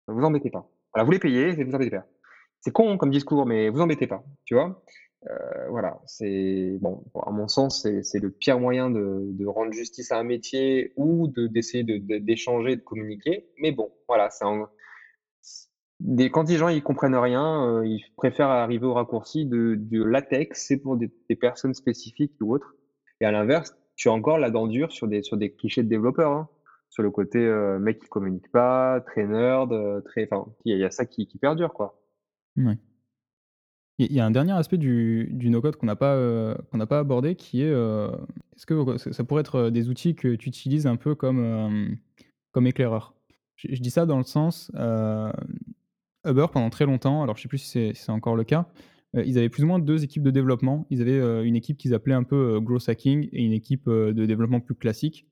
Vous 0.09 0.23
embêtez 0.25 0.51
pas. 0.51 0.69
Voilà, 0.95 1.05
vous 1.05 1.13
les 1.13 1.19
payez, 1.19 1.49
et 1.59 1.65
vous 1.65 1.75
embêtez 1.75 1.91
pas. 1.97 2.07
C'est 2.61 2.73
con 2.73 2.97
comme 2.99 3.11
discours, 3.11 3.47
mais 3.47 3.69
vous 3.71 3.81
embêtez 3.81 4.07
pas. 4.07 4.25
Tu 4.45 4.55
vois. 4.55 4.83
Euh, 5.31 5.69
voilà, 5.71 6.01
c'est 6.07 6.79
bon. 6.81 7.05
À 7.27 7.31
mon 7.31 7.49
sens, 7.49 7.87
c'est 8.03 8.19
le 8.21 8.31
pire 8.31 8.61
moyen 8.61 8.91
de, 8.91 9.23
de 9.33 9.47
rendre 9.47 9.73
justice 9.73 10.13
à 10.13 10.19
un 10.19 10.25
métier 10.25 10.93
ou 10.97 11.29
de 11.29 11.47
d'essayer 11.49 11.85
de, 11.85 11.99
de- 11.99 12.19
d'échanger, 12.19 12.77
de 12.77 12.83
communiquer. 12.83 13.49
Mais 13.59 13.73
bon, 13.73 13.91
voilà, 14.09 14.31
c'est 14.31 14.45
des, 16.01 16.31
quand 16.31 16.49
les 16.49 16.57
gens 16.57 16.69
ils 16.69 16.83
comprennent 16.83 17.17
rien, 17.17 17.65
euh, 17.69 17.87
ils 17.87 18.05
préfèrent 18.17 18.49
arriver 18.49 18.87
au 18.87 18.95
raccourci 18.95 19.47
de, 19.47 20.03
latex, 20.03 20.67
c'est 20.67 20.79
pour 20.79 20.97
des, 20.97 21.09
personnes 21.37 21.75
spécifiques 21.75 22.35
ou 22.41 22.55
autres. 22.55 22.75
Et 23.21 23.25
à 23.25 23.31
l'inverse, 23.31 23.75
tu 23.97 24.09
as 24.09 24.13
encore 24.13 24.39
la 24.39 24.51
dent 24.51 24.67
dure 24.67 24.93
sur 24.93 25.09
des, 25.09 25.23
sur 25.23 25.37
des 25.37 25.53
clichés 25.53 25.83
de 25.83 25.89
développeurs, 25.89 26.33
hein. 26.33 26.49
sur 26.91 27.03
le 27.03 27.11
côté 27.11 27.39
euh, 27.39 27.79
mec 27.79 27.99
qui 28.01 28.09
communique 28.09 28.51
pas, 28.53 29.01
très 29.01 29.27
nerd, 29.27 29.73
euh, 29.73 30.01
très, 30.03 30.29
il 30.65 30.77
y, 30.77 30.85
a- 30.85 30.91
ça 30.91 31.07
qui, 31.07 31.27
perdure 31.41 31.73
quoi. 31.73 31.99
Il 33.99 34.13
y 34.13 34.21
a 34.21 34.27
un 34.27 34.31
dernier 34.31 34.53
aspect 34.53 34.77
du, 34.77 35.31
no-code 35.33 35.77
qu'on 35.77 35.87
n'a 35.87 35.97
pas, 35.97 36.57
pas 36.87 36.99
abordé 36.99 37.35
qui 37.35 37.63
est 37.63 37.73
est-ce 37.73 38.67
que 38.67 38.99
ça 38.99 39.25
pourrait 39.25 39.41
être 39.41 39.71
des 39.71 39.89
outils 39.89 40.15
que 40.15 40.35
tu 40.35 40.51
utilises 40.51 40.87
un 40.87 40.97
peu 40.97 41.15
comme, 41.15 41.97
comme 42.53 42.67
éclaireur? 42.67 43.15
Je, 43.57 43.81
dis 43.81 43.91
ça 43.91 44.05
dans 44.05 44.19
le 44.19 44.25
sens 44.25 44.71
Uber 46.27 46.47
pendant 46.53 46.71
très 46.71 46.87
longtemps, 46.87 47.23
alors 47.23 47.37
je 47.37 47.43
sais 47.43 47.49
plus 47.49 47.59
si 47.59 47.93
c'est 47.95 48.11
encore 48.11 48.37
le 48.37 48.45
cas, 48.45 48.69
euh, 49.17 49.25
ils 49.25 49.39
avaient 49.39 49.49
plus 49.49 49.65
ou 49.65 49.67
moins 49.67 49.79
deux 49.79 50.05
équipes 50.05 50.23
de 50.23 50.31
développement. 50.31 50.87
Ils 50.91 51.01
avaient 51.01 51.19
euh, 51.19 51.45
une 51.45 51.57
équipe 51.57 51.77
qu'ils 51.79 51.95
appelaient 51.95 52.15
un 52.15 52.23
peu 52.23 52.57
euh, 52.57 52.61
growth 52.61 52.89
hacking 52.89 53.29
et 53.33 53.45
une 53.45 53.53
équipe 53.53 53.89
de 53.89 54.27
développement 54.27 54.61
plus 54.61 54.75
classique. 54.75 55.27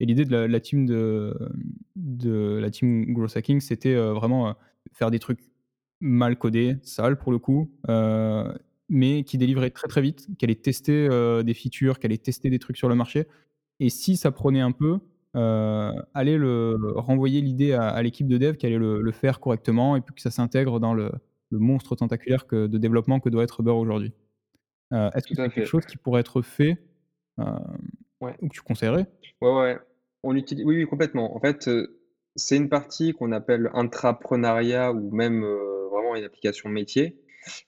Et 0.00 0.06
l'idée 0.06 0.24
de 0.24 0.36
la, 0.36 0.60
team 0.60 0.86
de, 0.86 2.58
la 2.60 2.70
team 2.70 3.12
growth 3.12 3.36
hacking, 3.36 3.60
c'était 3.60 3.96
vraiment 3.96 4.54
faire 4.92 5.10
des 5.10 5.18
trucs 5.18 5.40
mal 6.00 6.38
codés, 6.38 6.76
sales 6.82 7.18
pour 7.18 7.32
le 7.32 7.40
coup, 7.40 7.72
mais 8.88 9.24
qui 9.24 9.38
délivraient 9.38 9.70
très 9.70 9.88
très 9.88 10.00
vite, 10.00 10.28
qui 10.38 10.44
allaient 10.44 10.54
tester 10.54 11.08
des 11.42 11.52
features, 11.52 11.98
qui 11.98 12.06
allaient 12.06 12.16
tester 12.16 12.48
des 12.48 12.60
trucs 12.60 12.76
sur 12.76 12.88
le 12.88 12.94
marché. 12.94 13.26
Et 13.80 13.90
si 13.90 14.16
ça 14.16 14.30
prenait 14.30 14.60
un 14.60 14.70
peu, 14.70 15.00
euh, 15.36 15.92
aller 16.14 16.36
le 16.38 16.76
renvoyer 16.96 17.40
l'idée 17.40 17.72
à, 17.72 17.88
à 17.88 18.02
l'équipe 18.02 18.26
de 18.28 18.38
dev 18.38 18.56
qui 18.56 18.66
allait 18.66 18.78
le, 18.78 19.00
le 19.02 19.12
faire 19.12 19.40
correctement 19.40 19.96
et 19.96 20.00
puis 20.00 20.14
que 20.14 20.20
ça 20.22 20.30
s'intègre 20.30 20.80
dans 20.80 20.94
le, 20.94 21.10
le 21.50 21.58
monstre 21.58 21.94
tentaculaire 21.96 22.46
que, 22.46 22.66
de 22.66 22.78
développement 22.78 23.20
que 23.20 23.28
doit 23.28 23.44
être 23.44 23.60
Uber 23.60 23.70
aujourd'hui. 23.72 24.12
Euh, 24.92 25.10
Est-ce 25.14 25.26
que 25.28 25.34
c'est 25.34 25.50
quelque 25.50 25.66
chose 25.66 25.84
qui 25.84 25.96
pourrait 25.98 26.20
être 26.22 26.40
fait 26.42 26.78
euh, 27.40 27.44
Ouais. 28.20 28.34
ou 28.42 28.48
que 28.48 28.54
tu 28.54 28.62
conseillerais? 28.62 29.06
Ouais, 29.40 29.54
ouais. 29.54 29.78
On 30.24 30.34
utilise, 30.34 30.64
oui, 30.64 30.76
oui, 30.76 30.86
complètement. 30.86 31.36
En 31.36 31.40
fait, 31.40 31.68
euh, 31.68 32.00
c'est 32.34 32.56
une 32.56 32.68
partie 32.68 33.12
qu'on 33.12 33.30
appelle 33.32 33.70
intrapreneuriat 33.74 34.92
ou 34.92 35.10
même 35.14 35.42
vraiment 35.92 36.16
une 36.16 36.24
application 36.24 36.68
métier. 36.68 37.20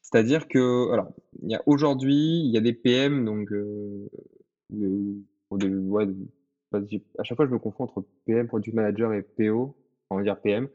C'est-à-dire 0.02 0.48
que, 0.48 0.90
alors, 0.92 1.12
il 1.42 1.50
y 1.50 1.54
a 1.54 1.62
aujourd'hui, 1.66 2.40
il 2.44 2.50
y 2.50 2.58
a 2.58 2.60
des 2.60 2.72
PM, 2.72 3.24
donc, 3.24 3.48
de- 3.50 4.10
de- 4.70 5.78
ouais, 5.88 6.06
de- 6.06 6.16
à 6.72 7.22
chaque 7.22 7.36
fois, 7.36 7.46
je 7.46 7.50
me 7.50 7.58
confonds 7.58 7.84
entre 7.84 8.04
PM, 8.26 8.46
Product 8.46 8.74
Manager 8.74 9.12
et 9.12 9.22
PO, 9.22 9.76
on 10.10 10.16
va 10.16 10.22
dire 10.22 10.40
PM, 10.40 10.68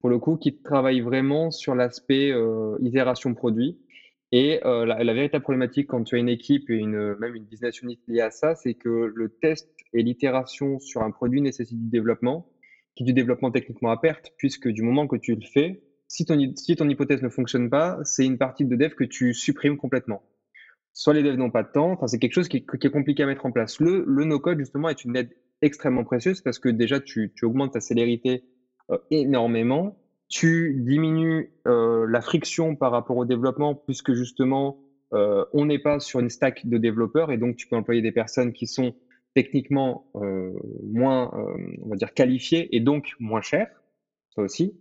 pour 0.00 0.10
le 0.10 0.18
coup, 0.18 0.36
qui 0.36 0.56
travaillent 0.56 1.00
vraiment 1.00 1.50
sur 1.50 1.74
l'aspect 1.74 2.30
euh, 2.32 2.76
itération 2.80 3.34
produit. 3.34 3.78
Et 4.32 4.64
euh, 4.64 4.86
la, 4.86 5.12
véritable 5.12 5.42
problématique 5.42 5.88
quand 5.88 6.04
tu 6.04 6.14
as 6.14 6.18
une 6.18 6.28
équipe 6.28 6.70
et 6.70 6.80
même 6.84 7.34
une 7.34 7.44
business 7.44 7.82
unit 7.82 7.98
liée 8.06 8.20
à 8.20 8.30
ça, 8.30 8.54
c'est 8.54 8.74
que 8.74 9.12
le 9.12 9.28
test 9.28 9.68
et 9.92 10.02
l'itération 10.04 10.78
sur 10.78 11.02
un 11.02 11.10
produit 11.10 11.40
nécessitent 11.40 11.82
du 11.82 11.90
développement, 11.90 12.46
qui 12.94 13.02
est 13.02 13.06
du 13.06 13.12
développement 13.12 13.50
techniquement 13.50 13.90
à 13.90 13.96
perte, 13.96 14.32
puisque 14.36 14.68
du 14.68 14.82
moment 14.82 15.08
que 15.08 15.16
tu 15.16 15.34
le 15.34 15.42
fais, 15.42 15.82
si 16.06 16.24
ton, 16.24 16.38
si 16.56 16.76
ton 16.76 16.88
hypothèse 16.88 17.22
ne 17.22 17.28
fonctionne 17.28 17.70
pas, 17.70 17.98
c'est 18.04 18.24
une 18.24 18.38
partie 18.38 18.64
de 18.64 18.76
dev 18.76 18.94
que 18.94 19.04
tu 19.04 19.34
supprimes 19.34 19.76
complètement. 19.76 20.22
Soit 20.92 21.14
les 21.14 21.22
devs 21.22 21.36
n'ont 21.36 21.50
pas 21.50 21.62
de 21.62 21.70
temps, 21.72 21.92
enfin, 21.92 22.06
c'est 22.06 22.18
quelque 22.18 22.32
chose 22.32 22.48
qui 22.48 22.58
est, 22.58 22.90
compliqué 22.90 23.22
à 23.22 23.26
mettre 23.26 23.46
en 23.46 23.52
place. 23.52 23.80
Le, 23.80 24.04
no-code, 24.24 24.58
justement, 24.58 24.88
est 24.88 25.04
une 25.04 25.16
aide 25.16 25.30
extrêmement 25.62 26.04
précieuse 26.04 26.40
parce 26.40 26.58
que 26.58 26.68
déjà, 26.68 27.00
tu, 27.00 27.32
augmentes 27.42 27.72
ta 27.72 27.80
célérité 27.80 28.44
euh, 28.90 28.98
énormément. 29.10 29.98
Tu 30.28 30.74
diminues 30.84 31.52
euh, 31.66 32.06
la 32.08 32.20
friction 32.20 32.76
par 32.76 32.92
rapport 32.92 33.16
au 33.16 33.24
développement 33.24 33.74
puisque 33.74 34.12
justement, 34.12 34.80
euh, 35.12 35.44
on 35.52 35.66
n'est 35.66 35.78
pas 35.78 36.00
sur 36.00 36.20
une 36.20 36.30
stack 36.30 36.68
de 36.68 36.78
développeurs 36.78 37.32
et 37.32 37.38
donc 37.38 37.56
tu 37.56 37.66
peux 37.66 37.76
employer 37.76 38.02
des 38.02 38.12
personnes 38.12 38.52
qui 38.52 38.66
sont 38.66 38.94
techniquement 39.34 40.10
moins, 40.82 41.30
on 41.84 41.88
va 41.88 41.94
dire, 41.94 42.12
qualifiées 42.14 42.74
et 42.74 42.80
donc 42.80 43.14
moins 43.20 43.40
chères, 43.40 43.70
ça 44.34 44.42
aussi. 44.42 44.74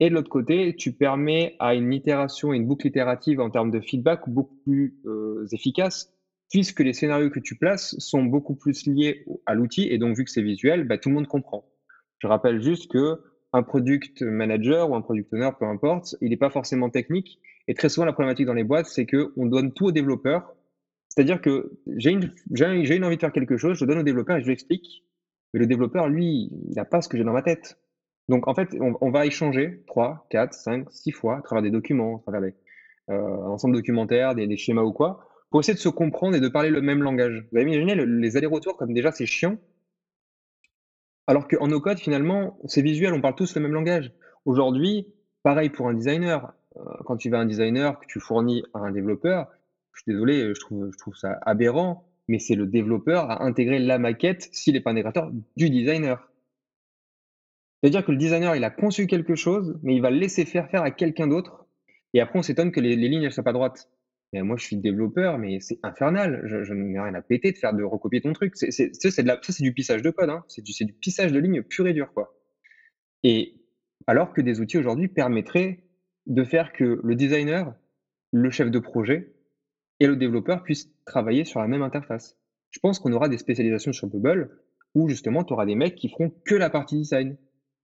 Et 0.00 0.10
de 0.10 0.14
l'autre 0.14 0.28
côté, 0.28 0.74
tu 0.76 0.92
permets 0.92 1.54
à 1.58 1.74
une 1.74 1.92
itération 1.92 2.52
une 2.52 2.66
boucle 2.66 2.86
itérative 2.86 3.40
en 3.40 3.50
termes 3.50 3.70
de 3.70 3.80
feedback 3.80 4.28
beaucoup 4.28 4.56
plus 4.64 4.96
euh, 5.06 5.46
efficace, 5.52 6.12
puisque 6.50 6.80
les 6.80 6.92
scénarios 6.92 7.30
que 7.30 7.40
tu 7.40 7.56
places 7.56 7.96
sont 7.98 8.24
beaucoup 8.24 8.54
plus 8.54 8.86
liés 8.86 9.24
à 9.46 9.54
l'outil, 9.54 9.88
et 9.88 9.98
donc 9.98 10.16
vu 10.16 10.24
que 10.24 10.30
c'est 10.30 10.42
visuel, 10.42 10.84
bah, 10.84 10.98
tout 10.98 11.08
le 11.08 11.14
monde 11.14 11.28
comprend. 11.28 11.64
Je 12.18 12.26
rappelle 12.26 12.60
juste 12.60 12.90
que 12.90 13.20
un 13.52 13.62
product 13.62 14.22
manager 14.22 14.90
ou 14.90 14.96
un 14.96 15.00
product 15.00 15.32
owner, 15.32 15.50
peu 15.58 15.66
importe, 15.66 16.16
il 16.20 16.30
n'est 16.30 16.36
pas 16.36 16.50
forcément 16.50 16.90
technique, 16.90 17.38
et 17.68 17.74
très 17.74 17.88
souvent 17.88 18.04
la 18.04 18.12
problématique 18.12 18.46
dans 18.46 18.54
les 18.54 18.64
boîtes, 18.64 18.86
c'est 18.86 19.06
qu'on 19.06 19.46
donne 19.46 19.72
tout 19.72 19.86
aux 19.86 19.92
développeurs, 19.92 20.54
c'est-à-dire 21.08 21.40
que 21.40 21.70
j'ai 21.96 22.10
une, 22.10 22.32
une 22.50 23.04
envie 23.04 23.16
de 23.16 23.20
faire 23.20 23.32
quelque 23.32 23.56
chose, 23.56 23.78
je 23.78 23.84
donne 23.84 23.98
au 23.98 24.02
développeur 24.02 24.36
et 24.36 24.40
je 24.40 24.46
lui 24.46 24.52
explique, 24.52 25.04
mais 25.52 25.60
le 25.60 25.66
développeur, 25.66 26.08
lui, 26.08 26.50
il 26.68 26.74
n'a 26.74 26.84
pas 26.84 27.00
ce 27.00 27.08
que 27.08 27.16
j'ai 27.16 27.22
dans 27.22 27.32
ma 27.32 27.42
tête. 27.42 27.78
Donc, 28.28 28.48
en 28.48 28.54
fait, 28.54 28.70
on, 28.80 29.10
va 29.10 29.26
échanger 29.26 29.82
3, 29.86 30.26
4, 30.30 30.54
5, 30.54 30.90
6 30.90 31.12
fois 31.12 31.38
à 31.38 31.42
travers 31.42 31.62
des 31.62 31.70
documents, 31.70 32.16
à 32.16 32.20
travers 32.22 32.40
des, 32.40 32.54
euh, 33.10 33.14
un 33.14 33.50
ensemble 33.50 33.82
des, 33.82 34.56
schémas 34.56 34.82
ou 34.82 34.92
quoi, 34.92 35.28
pour 35.50 35.60
essayer 35.60 35.74
de 35.74 35.78
se 35.78 35.90
comprendre 35.90 36.34
et 36.34 36.40
de 36.40 36.48
parler 36.48 36.70
le 36.70 36.80
même 36.80 37.02
langage. 37.02 37.46
Vous 37.52 37.58
avez 37.58 37.66
imaginé 37.66 37.94
le- 37.94 38.04
les 38.04 38.36
allers-retours 38.36 38.76
comme 38.76 38.94
déjà 38.94 39.12
c'est 39.12 39.26
chiant, 39.26 39.58
alors 41.26 41.48
qu'en 41.48 41.68
no 41.68 41.80
code, 41.80 41.98
finalement, 41.98 42.58
c'est 42.66 42.82
visuel, 42.82 43.14
on 43.14 43.20
parle 43.20 43.34
tous 43.34 43.54
le 43.54 43.62
même 43.62 43.72
langage. 43.72 44.12
Aujourd'hui, 44.44 45.06
pareil 45.42 45.70
pour 45.70 45.88
un 45.88 45.94
designer. 45.94 46.52
Euh, 46.76 46.80
quand 47.06 47.16
tu 47.16 47.30
vas 47.30 47.38
à 47.38 47.40
un 47.42 47.46
designer 47.46 47.98
que 47.98 48.06
tu 48.06 48.20
fournis 48.20 48.62
à 48.74 48.80
un 48.80 48.90
développeur, 48.90 49.48
je 49.92 50.02
suis 50.02 50.12
désolé, 50.12 50.54
je 50.54 50.60
trouve, 50.60 50.90
je 50.92 50.98
trouve 50.98 51.14
ça 51.14 51.38
aberrant, 51.42 52.06
mais 52.28 52.38
c'est 52.38 52.56
le 52.56 52.66
développeur 52.66 53.30
à 53.30 53.44
intégrer 53.44 53.78
la 53.78 53.98
maquette, 53.98 54.48
s'il 54.52 54.74
n'est 54.74 54.80
pas 54.80 54.90
intégrateur, 54.90 55.30
du 55.56 55.70
designer. 55.70 56.28
C'est-à-dire 57.84 58.06
que 58.06 58.12
le 58.12 58.16
designer, 58.16 58.56
il 58.56 58.64
a 58.64 58.70
conçu 58.70 59.06
quelque 59.06 59.34
chose, 59.34 59.78
mais 59.82 59.94
il 59.94 60.00
va 60.00 60.10
le 60.10 60.16
laisser 60.16 60.46
faire 60.46 60.70
faire 60.70 60.80
à 60.80 60.90
quelqu'un 60.90 61.26
d'autre. 61.26 61.66
Et 62.14 62.20
après, 62.22 62.38
on 62.38 62.42
s'étonne 62.42 62.72
que 62.72 62.80
les, 62.80 62.96
lignes 62.96 63.24
ne 63.24 63.28
soient 63.28 63.44
pas 63.44 63.52
droites. 63.52 63.90
Mais 64.32 64.40
moi, 64.42 64.56
je 64.56 64.64
suis 64.64 64.76
développeur, 64.76 65.36
mais 65.36 65.60
c'est 65.60 65.80
infernal. 65.82 66.40
Je, 66.46 66.72
n'ai 66.72 66.98
rien 66.98 67.12
à 67.12 67.20
péter 67.20 67.52
de 67.52 67.58
faire 67.58 67.74
de 67.74 67.82
recopier 67.82 68.22
ton 68.22 68.32
truc. 68.32 68.56
Ça, 68.56 68.70
c'est 68.70 69.60
du 69.60 69.74
pissage 69.74 70.00
de 70.00 70.08
code. 70.08 70.30
Hein. 70.30 70.46
C'est, 70.48 70.62
du, 70.62 70.72
du 70.82 70.94
pissage 70.94 71.30
de 71.30 71.38
ligne 71.38 71.60
pur 71.62 71.86
et 71.86 71.92
dur, 71.92 72.10
quoi. 72.14 72.34
Et 73.22 73.60
alors 74.06 74.32
que 74.32 74.40
des 74.40 74.60
outils 74.60 74.78
aujourd'hui 74.78 75.08
permettraient 75.08 75.84
de 76.24 76.42
faire 76.42 76.72
que 76.72 77.02
le 77.04 77.14
designer, 77.14 77.74
le 78.32 78.48
chef 78.48 78.70
de 78.70 78.78
projet 78.78 79.34
et 80.00 80.06
le 80.06 80.16
développeur 80.16 80.62
puissent 80.62 80.88
travailler 81.04 81.44
sur 81.44 81.60
la 81.60 81.68
même 81.68 81.82
interface. 81.82 82.38
Je 82.70 82.80
pense 82.80 82.98
qu'on 82.98 83.12
aura 83.12 83.28
des 83.28 83.36
spécialisations 83.36 83.92
sur 83.92 84.06
Bubble 84.06 84.58
où 84.94 85.06
justement 85.06 85.44
tu 85.44 85.52
auras 85.52 85.66
des 85.66 85.74
mecs 85.74 85.96
qui 85.96 86.08
feront 86.08 86.32
que 86.46 86.54
la 86.54 86.70
partie 86.70 86.96
design, 86.96 87.36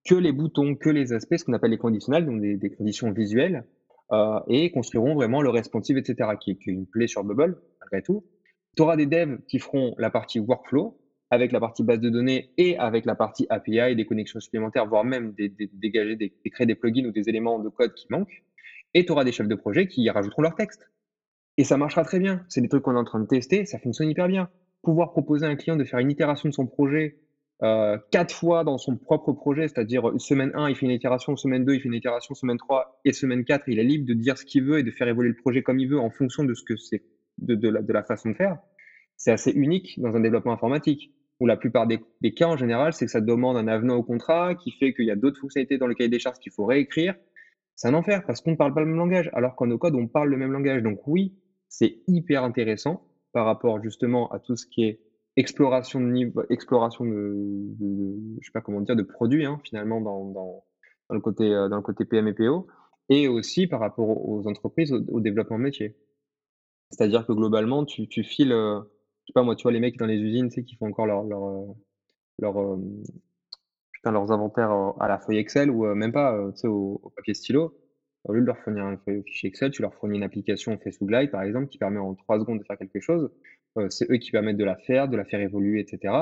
que 0.05 0.15
les 0.15 0.33
boutons, 0.33 0.75
que 0.75 0.91
les 0.91 1.13
aspects, 1.13 1.37
ce 1.37 1.45
qu'on 1.45 1.53
appelle 1.53 1.71
les 1.71 1.79
conditionnels, 1.79 2.27
donc 2.27 2.41
des, 2.41 2.71
conditions 2.71 3.13
visuelles, 3.13 3.65
euh, 4.13 4.41
et 4.49 4.71
construiront 4.71 5.15
vraiment 5.15 5.43
le 5.43 5.51
responsive, 5.51 5.99
etc., 5.99 6.31
qui, 6.41 6.51
est 6.51 6.67
une 6.67 6.87
plaie 6.87 7.07
sur 7.07 7.23
Bubble, 7.25 7.59
malgré 7.81 8.03
tout. 8.03 8.25
Tu 8.77 8.83
auras 8.83 8.97
des 8.97 9.07
devs 9.07 9.39
qui 9.49 9.59
feront 9.59 9.95
la 9.99 10.11
partie 10.11 10.41
workflow, 10.41 10.97
avec 11.31 11.53
la 11.53 11.61
partie 11.61 11.85
base 11.85 12.01
de 12.01 12.11
données 12.11 12.51
et 12.59 12.77
avec 12.77 13.05
la 13.05 13.15
partie 13.15 13.47
API, 13.51 13.95
des 13.95 14.05
connexions 14.05 14.41
supplémentaires, 14.41 14.87
voire 14.87 15.05
même 15.05 15.33
dégager, 15.73 16.17
des- 16.17 16.33
créer 16.51 16.67
des 16.67 16.75
plugins 16.75 17.07
ou 17.07 17.13
des 17.13 17.29
éléments 17.29 17.61
de 17.61 17.69
code 17.69 17.95
qui 17.95 18.07
manquent. 18.11 18.43
Et 18.95 19.07
tu 19.07 19.13
auras 19.13 19.23
des 19.23 19.31
chefs 19.31 19.47
de 19.47 19.55
projet 19.55 19.87
qui 19.87 20.03
y 20.03 20.11
rajouteront 20.11 20.43
leur 20.43 20.57
texte. 20.57 20.91
Et 21.57 21.63
ça 21.63 21.77
marchera 21.77 22.05
très 22.05 22.19
bien. 22.19 22.45
C'est 22.49 22.61
des 22.61 22.69
trucs 22.69 22.83
qu'on 22.83 22.95
est 22.95 22.99
en 22.99 23.05
train 23.05 23.21
de 23.21 23.27
tester, 23.27 23.65
ça 23.65 23.79
fonctionne 23.79 24.11
hyper 24.11 24.27
bien. 24.27 24.49
pouvoir 24.83 25.11
proposer 25.13 25.45
à 25.47 25.51
un 25.51 25.57
client 25.57 25.77
de 25.77 25.85
faire 25.85 25.99
une 25.99 26.11
itération 26.11 26.49
de 26.49 26.55
son 26.55 26.67
projet 26.67 27.19
euh, 27.63 27.99
quatre 28.11 28.35
fois 28.35 28.65
dans 28.65 28.79
son 28.79 28.97
propre 28.97 29.33
projet, 29.33 29.69
c'est-à-dire 29.69 30.13
semaine 30.19 30.51
1, 30.55 30.71
il 30.71 30.77
fait 30.77 30.87
une 30.87 30.93
itération, 30.93 31.37
semaine 31.37 31.65
2, 31.65 31.75
il 31.75 31.81
fait 31.81 31.89
une 31.89 31.95
itération, 31.95 32.35
semaine 32.35 32.57
3 32.57 33.01
et 33.05 33.13
semaine 33.13 33.45
4, 33.45 33.69
il 33.69 33.79
est 33.79 33.85
libre 33.85 34.07
de 34.07 34.15
dire 34.15 34.39
ce 34.39 34.47
qu'il 34.47 34.65
veut 34.65 34.79
et 34.79 34.83
de 34.83 34.91
faire 34.91 35.09
évoluer 35.09 35.29
le 35.29 35.37
projet 35.37 35.63
comme 35.63 35.79
il 35.79 35.89
veut 35.89 35.99
en 35.99 36.11
fonction 36.11 36.45
de 36.45 36.55
ce 36.55 36.63
que 36.63 36.77
c'est 36.77 37.03
de, 37.39 37.69
la, 37.69 38.03
façon 38.03 38.31
de 38.31 38.35
faire. 38.35 38.59
C'est 39.17 39.31
assez 39.31 39.51
unique 39.51 40.01
dans 40.01 40.15
un 40.15 40.21
développement 40.21 40.53
informatique 40.53 41.13
où 41.39 41.47
la 41.47 41.57
plupart 41.57 41.87
des, 41.87 42.01
cas 42.35 42.49
en 42.49 42.57
général, 42.57 42.93
c'est 42.95 43.05
que 43.07 43.11
ça 43.11 43.21
demande 43.21 43.57
un 43.57 43.69
avenant 43.69 43.97
au 43.97 44.03
contrat 44.03 44.55
qui 44.55 44.73
fait 44.73 44.95
qu'il 44.95 45.07
y 45.07 45.11
a 45.11 45.17
d'autres 45.17 45.41
fonctionnalités 45.41 45.79
dans 45.79 45.87
le 45.87 45.95
cahier 45.95 46.11
des 46.11 46.19
charges 46.19 46.39
qu'il 46.39 46.53
faut 46.53 46.65
réécrire. 46.65 47.15
C'est 47.77 47.89
un 47.89 47.95
enfer 47.95 48.25
parce 48.27 48.41
qu'on 48.41 48.53
ne 48.53 48.57
parle 48.57 48.75
pas 48.75 48.81
le 48.81 48.87
même 48.87 48.97
langage, 48.97 49.31
alors 49.33 49.55
qu'en 49.55 49.67
no 49.67 49.79
code, 49.79 49.95
on 49.95 50.07
parle 50.07 50.29
le 50.29 50.37
même 50.37 50.53
langage. 50.53 50.83
Donc 50.83 51.07
oui, 51.07 51.35
c'est 51.69 51.99
hyper 52.07 52.45
intéressant 52.45 53.07
par 53.33 53.47
rapport 53.47 53.83
justement 53.83 54.31
à 54.33 54.39
tout 54.39 54.57
ce 54.57 54.67
qui 54.67 54.85
est 54.85 55.01
exploration 55.37 56.01
de 56.01 56.53
exploration 56.53 57.05
de, 57.05 57.77
je 58.41 58.47
sais 58.47 58.53
pas 58.53 58.61
comment 58.61 58.81
dire, 58.81 58.97
de 58.97 59.03
produits 59.03 59.45
hein, 59.45 59.61
finalement 59.65 60.01
dans, 60.01 60.65
le 61.11 61.21
côté 61.21 61.53
euh, 61.53 61.69
dans 61.69 61.77
le 61.77 61.83
côté 61.83 62.05
PM 62.05 62.29
et 62.29 62.35
PO, 62.35 62.67
et 63.09 63.29
aussi 63.29 63.67
par 63.67 63.81
rapport 63.81 64.09
aux 64.09 64.47
entreprises, 64.47 64.93
au, 64.93 65.21
développement 65.21 65.59
métier. 65.59 65.97
C'est-à-dire 66.91 67.27
que 67.27 67.33
globalement, 67.33 67.85
tu, 67.85 68.07
files, 68.25 68.53
euh, 68.53 68.81
je 69.23 69.27
sais 69.29 69.33
pas 69.35 69.43
moi, 69.43 69.55
tu 69.55 69.63
vois 69.63 69.73
les 69.73 69.81
mecs 69.81 69.97
dans 69.97 70.07
les 70.07 70.19
usines, 70.19 70.49
tu 70.49 70.57
sais, 70.57 70.65
qui 70.65 70.77
font 70.77 70.89
encore 70.89 71.07
euh, 72.43 72.77
putain, 73.93 74.13
leurs 74.13 74.33
inventaires 74.33 74.73
à 74.99 75.09
la 75.09 75.19
feuille 75.19 75.39
Excel 75.39 75.71
ou 75.71 75.85
même 75.95 76.13
pas, 76.13 76.37
tu 76.53 76.61
sais, 76.61 76.69
au, 76.69 77.13
papier 77.17 77.35
stylo. 77.35 77.77
Au 78.25 78.33
lieu 78.35 78.43
de 78.43 78.47
leur 78.47 78.59
fournir 78.59 78.85
un 78.85 78.99
fichier 79.25 79.49
Excel, 79.49 79.71
tu 79.71 79.83
leur 79.83 79.95
fournis 79.95 80.17
une 80.17 80.23
application 80.23 80.77
Facebook 80.79 81.09
Glide, 81.09 81.31
par 81.31 81.43
exemple, 81.43 81.69
qui 81.69 81.79
permet 81.79 81.99
en 81.99 82.15
trois 82.15 82.39
secondes 82.39 82.59
de 82.59 82.65
faire 82.65 82.77
quelque 82.77 83.01
chose. 83.01 83.31
Euh, 83.79 83.89
c'est 83.89 84.11
eux 84.11 84.19
qui 84.19 84.31
permettent 84.31 84.59
de 84.59 84.65
la 84.65 84.77
faire, 84.77 85.09
de 85.09 85.17
la 85.17 85.25
faire 85.25 85.41
évoluer, 85.41 85.81
etc. 85.81 86.15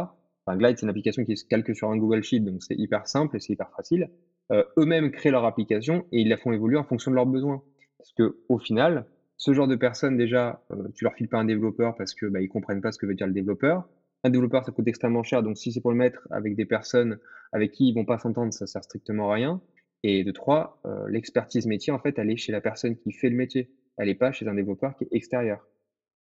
Enfin, 0.46 0.56
Glide, 0.56 0.78
c'est 0.78 0.84
une 0.84 0.90
application 0.90 1.24
qui 1.24 1.36
se 1.36 1.44
calque 1.44 1.74
sur 1.74 1.90
un 1.90 1.96
Google 1.96 2.22
Sheet, 2.22 2.40
donc 2.40 2.62
c'est 2.62 2.76
hyper 2.76 3.06
simple 3.08 3.36
et 3.36 3.40
c'est 3.40 3.52
hyper 3.52 3.70
facile. 3.76 4.10
Euh, 4.52 4.64
eux-mêmes 4.78 5.10
créent 5.10 5.30
leur 5.30 5.44
application 5.44 6.06
et 6.12 6.20
ils 6.20 6.28
la 6.28 6.36
font 6.36 6.52
évoluer 6.52 6.78
en 6.78 6.84
fonction 6.84 7.10
de 7.10 7.16
leurs 7.16 7.26
besoins. 7.26 7.62
Parce 7.98 8.12
que 8.12 8.38
au 8.48 8.58
final, 8.58 9.06
ce 9.36 9.52
genre 9.52 9.68
de 9.68 9.76
personnes, 9.76 10.16
déjà, 10.16 10.62
euh, 10.70 10.88
tu 10.94 11.04
leur 11.04 11.14
files 11.14 11.28
pas 11.28 11.38
un 11.38 11.44
développeur 11.44 11.96
parce 11.96 12.14
que 12.14 12.26
bah, 12.26 12.40
ils 12.40 12.48
comprennent 12.48 12.80
pas 12.80 12.92
ce 12.92 12.98
que 12.98 13.06
veut 13.06 13.14
dire 13.14 13.26
le 13.26 13.32
développeur. 13.32 13.88
Un 14.24 14.30
développeur, 14.30 14.64
ça 14.64 14.72
coûte 14.72 14.88
extrêmement 14.88 15.22
cher, 15.22 15.42
donc 15.42 15.56
si 15.56 15.72
c'est 15.72 15.80
pour 15.80 15.92
le 15.92 15.96
mettre 15.96 16.26
avec 16.30 16.56
des 16.56 16.64
personnes 16.64 17.18
avec 17.52 17.72
qui 17.72 17.88
ils 17.88 17.94
vont 17.94 18.04
pas 18.04 18.18
s'entendre, 18.18 18.52
ça 18.52 18.66
sert 18.66 18.82
strictement 18.82 19.30
à 19.30 19.34
rien. 19.34 19.60
Et 20.02 20.24
de 20.24 20.30
trois, 20.30 20.80
l'expertise 21.08 21.66
métier, 21.66 21.92
en 21.92 21.98
fait, 21.98 22.18
elle 22.18 22.30
est 22.30 22.36
chez 22.36 22.52
la 22.52 22.60
personne 22.60 22.96
qui 22.96 23.12
fait 23.12 23.28
le 23.28 23.36
métier. 23.36 23.70
Elle 23.96 24.06
n'est 24.06 24.14
pas 24.14 24.32
chez 24.32 24.46
un 24.46 24.54
développeur 24.54 24.96
qui 24.96 25.04
est 25.04 25.08
extérieur. 25.12 25.66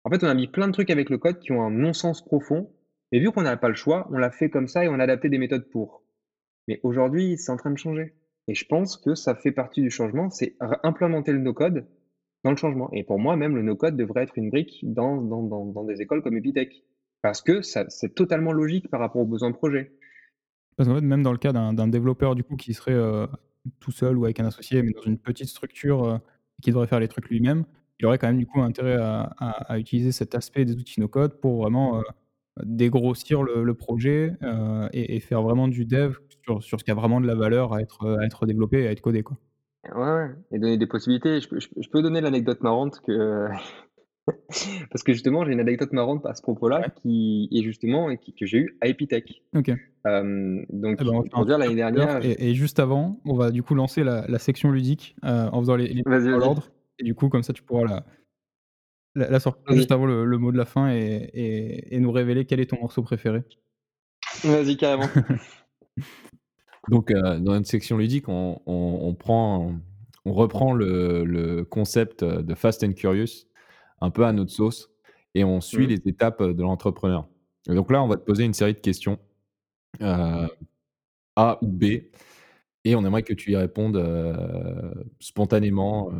En 0.03 0.09
fait, 0.09 0.23
on 0.23 0.27
a 0.27 0.33
mis 0.33 0.47
plein 0.47 0.67
de 0.67 0.73
trucs 0.73 0.89
avec 0.89 1.09
le 1.09 1.17
code 1.17 1.39
qui 1.39 1.51
ont 1.51 1.61
un 1.61 1.71
non-sens 1.71 2.23
profond. 2.25 2.69
Et 3.11 3.19
vu 3.19 3.31
qu'on 3.31 3.43
n'a 3.43 3.55
pas 3.57 3.69
le 3.69 3.75
choix, 3.75 4.07
on 4.11 4.17
l'a 4.17 4.31
fait 4.31 4.49
comme 4.49 4.67
ça 4.67 4.83
et 4.83 4.87
on 4.87 4.99
a 4.99 5.03
adapté 5.03 5.29
des 5.29 5.37
méthodes 5.37 5.69
pour. 5.69 6.03
Mais 6.67 6.79
aujourd'hui, 6.83 7.37
c'est 7.37 7.51
en 7.51 7.57
train 7.57 7.71
de 7.71 7.77
changer. 7.77 8.13
Et 8.47 8.55
je 8.55 8.65
pense 8.65 8.97
que 8.97 9.15
ça 9.15 9.35
fait 9.35 9.51
partie 9.51 9.81
du 9.81 9.89
changement, 9.89 10.29
c'est 10.29 10.55
implémenter 10.83 11.31
le 11.31 11.39
no-code 11.39 11.85
dans 12.43 12.51
le 12.51 12.57
changement. 12.57 12.89
Et 12.91 13.03
pour 13.03 13.19
moi, 13.19 13.35
même 13.35 13.55
le 13.55 13.61
no-code 13.61 13.95
devrait 13.95 14.23
être 14.23 14.37
une 14.37 14.49
brique 14.49 14.79
dans, 14.83 15.21
dans, 15.21 15.43
dans, 15.43 15.65
dans 15.65 15.83
des 15.83 16.01
écoles 16.01 16.21
comme 16.21 16.35
Epitech. 16.37 16.83
Parce 17.21 17.41
que 17.41 17.61
c'est 17.61 18.15
totalement 18.15 18.51
logique 18.51 18.89
par 18.89 18.99
rapport 18.99 19.21
aux 19.21 19.27
besoins 19.27 19.51
de 19.51 19.55
projet. 19.55 19.91
Parce 20.75 20.89
qu'en 20.89 20.95
fait, 20.95 21.01
même 21.01 21.21
dans 21.21 21.31
le 21.31 21.37
cas 21.37 21.53
d'un 21.53 21.87
développeur 21.87 22.33
du 22.33 22.43
coup 22.43 22.55
qui 22.55 22.73
serait 22.73 22.93
euh, 22.93 23.27
tout 23.79 23.91
seul 23.91 24.17
ou 24.17 24.25
avec 24.25 24.39
un 24.39 24.45
associé, 24.45 24.81
mais 24.81 24.91
dans 24.91 25.01
une 25.01 25.17
petite 25.17 25.47
structure 25.47 26.03
euh, 26.03 26.17
qui 26.61 26.71
devrait 26.71 26.87
faire 26.87 26.99
les 26.99 27.07
trucs 27.07 27.29
lui-même, 27.29 27.65
il 27.99 28.05
aurait 28.05 28.17
quand 28.17 28.27
même 28.27 28.37
du 28.37 28.47
coup 28.47 28.61
intérêt 28.61 28.97
à, 28.97 29.77
utiliser 29.77 30.11
cet 30.11 30.33
aspect 30.33 30.65
des 30.65 30.75
outils 30.75 30.99
no-code 30.99 31.39
pour 31.39 31.61
vraiment 31.61 31.99
euh, 31.99 32.01
dégrossir 32.63 33.43
le, 33.43 33.73
projet 33.75 34.33
euh, 34.41 34.89
et, 34.91 35.19
faire 35.19 35.43
vraiment 35.43 35.67
du 35.67 35.85
dev 35.85 36.15
sur, 36.59 36.79
ce 36.79 36.83
qui 36.83 36.89
a 36.89 36.95
vraiment 36.95 37.21
de 37.21 37.27
la 37.27 37.35
valeur 37.35 37.73
à 37.73 37.81
être, 37.81 38.17
à 38.19 38.25
être 38.25 38.47
développé 38.47 38.81
et 38.81 38.87
à 38.87 38.91
être 38.91 39.01
codé. 39.01 39.21
Quoi. 39.21 39.37
Ouais, 39.95 40.01
ouais, 40.01 40.29
et 40.51 40.59
donner 40.59 40.77
des 40.77 40.87
possibilités. 40.87 41.41
Je, 41.41 41.47
je, 41.59 41.89
peux 41.89 42.01
donner 42.01 42.21
l'anecdote 42.21 42.61
marrante 42.61 43.01
que. 43.05 43.47
Parce 44.91 45.03
que 45.03 45.13
justement, 45.13 45.45
j'ai 45.45 45.53
une 45.53 45.59
anecdote 45.59 45.91
marrante 45.93 46.25
à 46.25 46.33
ce 46.33 46.41
propos-là 46.41 46.89
qui 47.01 47.49
est 47.51 47.63
justement 47.63 48.15
qui, 48.15 48.33
que 48.33 48.45
j'ai 48.45 48.57
eu 48.59 48.77
à 48.81 48.87
Epitech. 48.87 49.43
Ok. 49.55 49.69
Euh, 50.07 50.65
donc, 50.69 50.97
eh 50.99 51.03
ben, 51.03 51.23
pour 51.31 51.45
dire 51.45 51.57
l'année 51.57 51.75
dernière. 51.75 52.19
Et, 52.23 52.53
juste 52.55 52.79
avant, 52.79 53.19
on 53.25 53.35
va 53.35 53.51
du 53.51 53.63
coup 53.63 53.75
lancer 53.75 54.03
la, 54.03 54.25
la 54.27 54.39
section 54.39 54.71
ludique 54.71 55.15
en 55.23 55.59
faisant 55.59 55.75
les, 55.75 55.87
les 55.87 56.03
dans 56.03 56.37
l'ordre. 56.37 56.71
Et 56.99 57.03
du 57.03 57.15
coup, 57.15 57.29
comme 57.29 57.43
ça, 57.43 57.53
tu 57.53 57.63
pourras 57.63 58.03
la, 59.15 59.29
la, 59.29 59.39
sortir 59.39 59.75
juste 59.75 59.91
avant 59.91 60.05
le, 60.05 60.37
mot 60.37 60.51
de 60.51 60.57
la 60.57 60.65
fin 60.65 60.91
et, 60.93 61.87
et, 61.89 61.99
nous 61.99 62.11
révéler 62.11 62.45
quel 62.45 62.59
est 62.59 62.69
ton 62.69 62.79
morceau 62.79 63.01
préféré. 63.01 63.43
Vas-y, 64.43 64.77
carrément. 64.77 65.09
Donc, 66.89 67.11
euh, 67.11 67.39
dans 67.39 67.55
une 67.55 67.65
section 67.65 67.97
ludique, 67.97 68.27
on, 68.27 68.61
on, 68.65 69.13
prend, 69.13 69.73
on 70.25 70.33
reprend 70.33 70.73
le, 70.73 71.23
le, 71.25 71.63
concept 71.63 72.23
de 72.23 72.55
Fast 72.55 72.83
and 72.83 72.93
Curious 72.93 73.47
un 74.01 74.09
peu 74.09 74.25
à 74.25 74.33
notre 74.33 74.51
sauce 74.51 74.89
et 75.33 75.43
on 75.43 75.61
suit 75.61 75.85
mmh. 75.85 75.89
les 75.89 76.01
étapes 76.07 76.43
de 76.43 76.61
l'entrepreneur. 76.61 77.27
donc 77.67 77.91
là, 77.91 78.03
on 78.03 78.07
va 78.07 78.17
te 78.17 78.25
poser 78.25 78.43
une 78.43 78.53
série 78.53 78.73
de 78.73 78.79
questions 78.79 79.19
euh, 80.01 80.47
A 81.35 81.57
ou 81.61 81.67
B 81.67 81.83
et 82.83 82.95
on 82.95 83.05
aimerait 83.05 83.23
que 83.23 83.33
tu 83.33 83.51
y 83.51 83.55
répondes 83.55 83.97
euh, 83.97 84.91
spontanément 85.19 86.11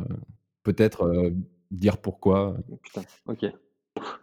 peut-être 0.64 1.04
euh, 1.04 1.32
dire 1.72 1.98
pourquoi. 1.98 2.58
Putain, 2.84 3.02
ok. 3.26 3.46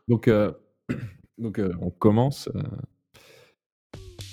Donc, 0.06 0.28
euh, 0.28 0.52
donc 1.38 1.58
euh, 1.58 1.74
on 1.80 1.90
commence. 1.90 2.48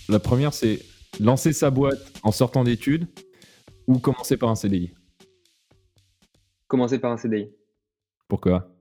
La 0.07 0.19
première, 0.19 0.53
c'est 0.53 0.79
lancer 1.19 1.53
sa 1.53 1.71
boîte 1.71 2.19
en 2.23 2.31
sortant 2.31 2.63
d'études 2.63 3.07
ou 3.87 3.99
commencer 3.99 4.37
par 4.37 4.49
un 4.49 4.55
CDI 4.55 4.93
Commencer 6.67 6.99
par 6.99 7.11
un 7.11 7.17
CDI. 7.17 7.49
Pourquoi? 8.27 8.74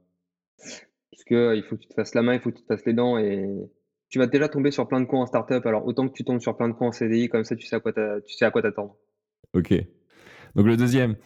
Parce 0.58 1.24
que 1.26 1.56
il 1.56 1.62
faut 1.62 1.76
que 1.76 1.82
tu 1.82 1.88
te 1.88 1.94
fasses 1.94 2.14
la 2.14 2.22
main, 2.22 2.34
il 2.34 2.40
faut 2.40 2.50
que 2.50 2.56
tu 2.56 2.62
te 2.62 2.66
fasses 2.66 2.84
les 2.84 2.92
dents 2.92 3.18
et 3.18 3.46
tu 4.08 4.18
vas 4.18 4.26
déjà 4.26 4.48
tomber 4.48 4.70
sur 4.70 4.86
plein 4.88 5.00
de 5.00 5.06
cons 5.06 5.22
en 5.22 5.26
startup. 5.26 5.64
Alors 5.66 5.86
autant 5.86 6.08
que 6.08 6.14
tu 6.14 6.24
tombes 6.24 6.40
sur 6.40 6.56
plein 6.56 6.68
de 6.68 6.74
cons 6.74 6.88
en 6.88 6.92
CDI, 6.92 7.28
comme 7.28 7.44
ça 7.44 7.56
tu 7.56 7.66
sais 7.66 7.76
à 7.76 7.80
quoi 7.80 7.92
tu 7.92 8.34
sais 8.34 8.44
à 8.44 8.50
quoi 8.50 8.62
t'attendre. 8.62 8.96
Ok. 9.52 9.72
Donc 10.54 10.66
le 10.66 10.76
deuxième, 10.76 11.16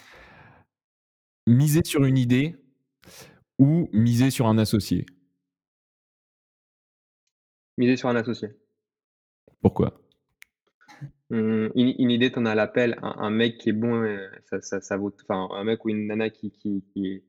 miser 1.47 1.83
sur 1.85 2.05
une 2.05 2.19
idée 2.19 2.57
ou 3.59 3.89
miser 3.93 4.31
sur 4.31 4.47
un 4.47 4.59
associé 4.59 5.07
Miser 7.79 7.97
sur 7.97 8.09
un 8.09 8.17
associé. 8.17 8.49
Pourquoi? 9.61 10.01
Mmh, 11.31 11.69
une, 11.77 12.11
idée, 12.11 12.33
tu 12.33 12.39
en 12.39 12.47
as 12.47 12.57
l'appel, 12.57 12.99
un, 13.03 13.31
mec 13.31 13.59
qui 13.59 13.69
est 13.69 13.73
bon, 13.73 14.03
euh, 14.03 14.29
ça, 14.61 14.81
ça, 14.81 14.97
vaut, 14.97 15.15
enfin, 15.23 15.49
un 15.55 15.63
mec 15.63 15.85
ou 15.85 15.91
une 15.91 16.07
nana 16.09 16.29
qui, 16.29 16.51
qui, 16.51 16.83
qui, 16.93 17.23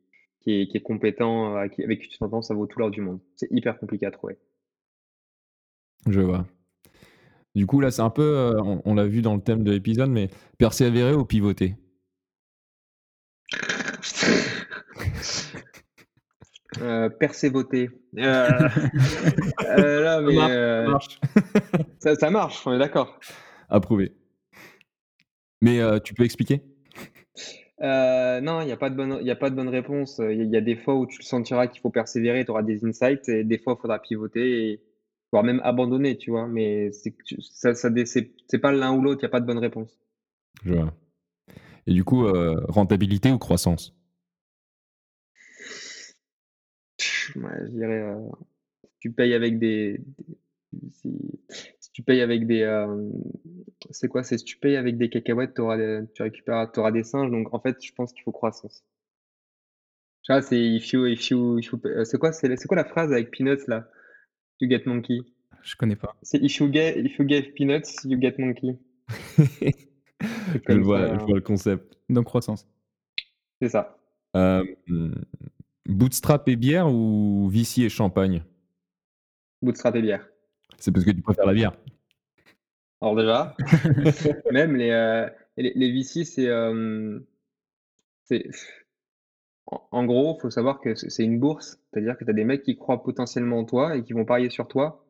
est, 0.45 0.67
qui 0.67 0.77
est, 0.77 0.81
compétent, 0.81 1.55
euh, 1.55 1.59
avec 1.59 2.01
qui 2.01 2.09
tu 2.09 2.17
t'entends, 2.17 2.41
ça 2.41 2.53
vaut 2.53 2.65
tout 2.65 2.79
l'or 2.79 2.91
du 2.91 3.01
monde. 3.01 3.19
C'est 3.35 3.47
hyper 3.51 3.77
compliqué 3.79 4.05
à 4.05 4.11
trouver. 4.11 4.37
Je 6.07 6.21
vois. 6.21 6.45
Du 7.55 7.65
coup, 7.65 7.81
là, 7.81 7.91
c'est 7.91 8.01
un 8.01 8.09
peu, 8.09 8.21
euh, 8.21 8.61
on, 8.61 8.81
on 8.85 8.95
l'a 8.95 9.05
vu 9.05 9.21
dans 9.21 9.35
le 9.35 9.41
thème 9.41 9.63
de 9.63 9.71
l'épisode, 9.71 10.09
mais 10.09 10.29
persévérer 10.57 11.13
ou 11.13 11.25
pivoter? 11.25 11.75
Euh, 16.81 17.09
persévoter. 17.09 17.89
Euh, 18.17 18.47
euh, 19.67 20.21
mais, 20.21 20.35
ça, 20.35 20.87
marche. 20.87 21.19
ça, 21.99 22.29
marche, 22.29 22.67
on 22.67 22.73
est 22.73 22.79
d'accord. 22.79 23.19
Approuvé. 23.69 24.13
Mais 25.61 25.81
tu 26.01 26.13
peux 26.13 26.23
expliquer? 26.23 26.61
Non, 27.81 28.61
il 28.61 28.65
n'y 28.65 28.71
a, 28.71 28.77
pas 28.77 28.89
de 28.89 28.95
bonne, 28.95 29.27
a 29.27 29.35
pas 29.35 29.49
de 29.49 29.55
bonne 29.55 29.69
réponse. 29.69 30.19
Il 30.19 30.49
y, 30.49 30.57
a 30.57 30.61
des 30.61 30.75
fois 30.75 30.95
où 30.95 31.05
tu 31.05 31.19
le 31.19 31.25
sentiras 31.25 31.67
qu'il 31.67 31.81
faut 31.81 31.89
persévérer, 31.89 32.45
tu 32.45 32.51
auras 32.51 32.63
des 32.63 32.85
insights, 32.85 33.29
et 33.29 33.43
des 33.43 33.57
fois, 33.57 33.75
il 33.77 33.81
faudra 33.81 33.99
pivoter, 33.99 34.71
et, 34.71 34.81
voire 35.31 35.43
même 35.43 35.61
abandonner, 35.63 36.17
tu 36.17 36.31
vois. 36.31 36.47
Mais 36.47 36.91
ça, 36.91 37.73
ça, 37.73 37.89
c'est 38.05 38.59
pas 38.59 38.71
l'un 38.71 38.93
ou 38.93 39.01
l'autre, 39.01 39.21
il 39.21 39.25
n'y 39.25 39.29
a 39.29 39.31
pas 39.31 39.41
de 39.41 39.45
bonne 39.45 39.59
réponse. 39.59 39.97
Je 40.63 40.73
vois. 40.73 40.93
Et 41.87 41.93
du 41.93 42.03
coup, 42.03 42.25
rentabilité 42.67 43.31
ou 43.31 43.37
croissance? 43.37 43.95
Je 47.35 47.67
dirais, 47.69 48.01
euh, 48.01 48.29
tu 48.99 49.11
payes 49.11 49.33
avec 49.33 49.59
des, 49.59 50.01
tu 51.99 52.03
payes 52.03 52.21
avec 52.21 52.47
des, 52.47 52.61
euh, 52.61 53.09
c'est 53.89 54.07
quoi, 54.07 54.23
c'est 54.23 54.37
si 54.37 54.45
tu 54.45 54.57
payes 54.57 54.77
avec 54.77 54.97
des 54.97 55.09
cacahuètes, 55.09 55.59
auras 55.59 55.77
tu 56.13 56.21
récupères, 56.21 56.71
auras 56.77 56.91
des 56.91 57.03
singes. 57.03 57.29
Donc 57.29 57.53
en 57.53 57.59
fait, 57.59 57.75
je 57.83 57.91
pense 57.91 58.13
qu'il 58.13 58.23
faut 58.23 58.31
croissance. 58.31 58.85
Ça, 60.23 60.41
c'est 60.41 60.57
if 60.57 60.93
you, 60.93 61.07
if 61.07 61.29
you, 61.29 61.59
euh, 61.85 62.05
c'est 62.05 62.17
quoi, 62.17 62.31
c'est 62.31 62.65
quoi 62.67 62.77
la 62.77 62.85
phrase 62.85 63.11
avec 63.11 63.31
peanuts 63.31 63.67
là? 63.67 63.89
You 64.61 64.69
get 64.69 64.83
monkey. 64.85 65.19
Je 65.61 65.75
connais 65.75 65.97
pas. 65.97 66.15
C'est 66.21 66.41
if 66.41 66.55
you 66.59 66.71
get, 66.71 66.97
if 67.01 67.17
you 67.19 67.27
get 67.27 67.51
peanuts, 67.53 68.05
you 68.05 68.17
get 68.17 68.35
monkey. 68.37 68.79
je, 70.69 70.79
vois, 70.79 71.19
je 71.19 71.25
vois 71.25 71.35
le 71.35 71.41
concept. 71.41 71.97
Donc 72.07 72.27
croissance. 72.27 72.65
C'est 73.61 73.69
ça. 73.69 73.97
Euh, 74.37 74.63
Bootstrap 75.85 76.47
et 76.47 76.55
bière 76.55 76.89
ou 76.89 77.49
Vici 77.49 77.83
et 77.83 77.89
champagne? 77.89 78.41
Bootstrap 79.61 79.97
et 79.97 80.01
bière. 80.01 80.25
C'est 80.77 80.91
parce 80.91 81.05
que 81.05 81.11
tu 81.11 81.21
préfères 81.21 81.45
la 81.45 81.53
bière. 81.53 81.75
Alors 83.01 83.15
déjà, 83.15 83.55
même 84.51 84.75
les, 84.75 84.91
euh, 84.91 85.27
les, 85.57 85.71
les 85.73 85.91
VC, 85.91 86.25
c'est, 86.25 86.47
euh, 86.47 87.19
c'est, 88.25 88.49
en, 89.67 90.05
gros, 90.05 90.37
faut 90.39 90.49
savoir 90.49 90.81
que 90.81 90.95
c'est 90.95 91.09
c'est 91.09 91.23
une 91.23 91.39
bourse, 91.39 91.79
c'est-à-dire 91.91 92.17
que 92.17 92.25
tu 92.25 92.29
as 92.31 92.33
des 92.33 92.43
mecs 92.43 92.63
qui 92.63 92.77
croient 92.77 93.03
potentiellement 93.03 93.59
en 93.59 93.65
toi 93.65 93.95
et 93.95 94.03
qui 94.03 94.13
vont 94.13 94.25
parier 94.25 94.49
sur 94.49 94.67
toi. 94.67 95.05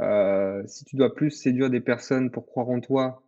Euh, 0.00 0.62
si 0.66 0.84
tu 0.84 0.96
dois 0.96 1.14
plus 1.14 1.30
séduire 1.30 1.70
des 1.70 1.80
personnes 1.80 2.30
pour 2.30 2.46
croire 2.46 2.68
en 2.68 2.80
toi, 2.80 3.22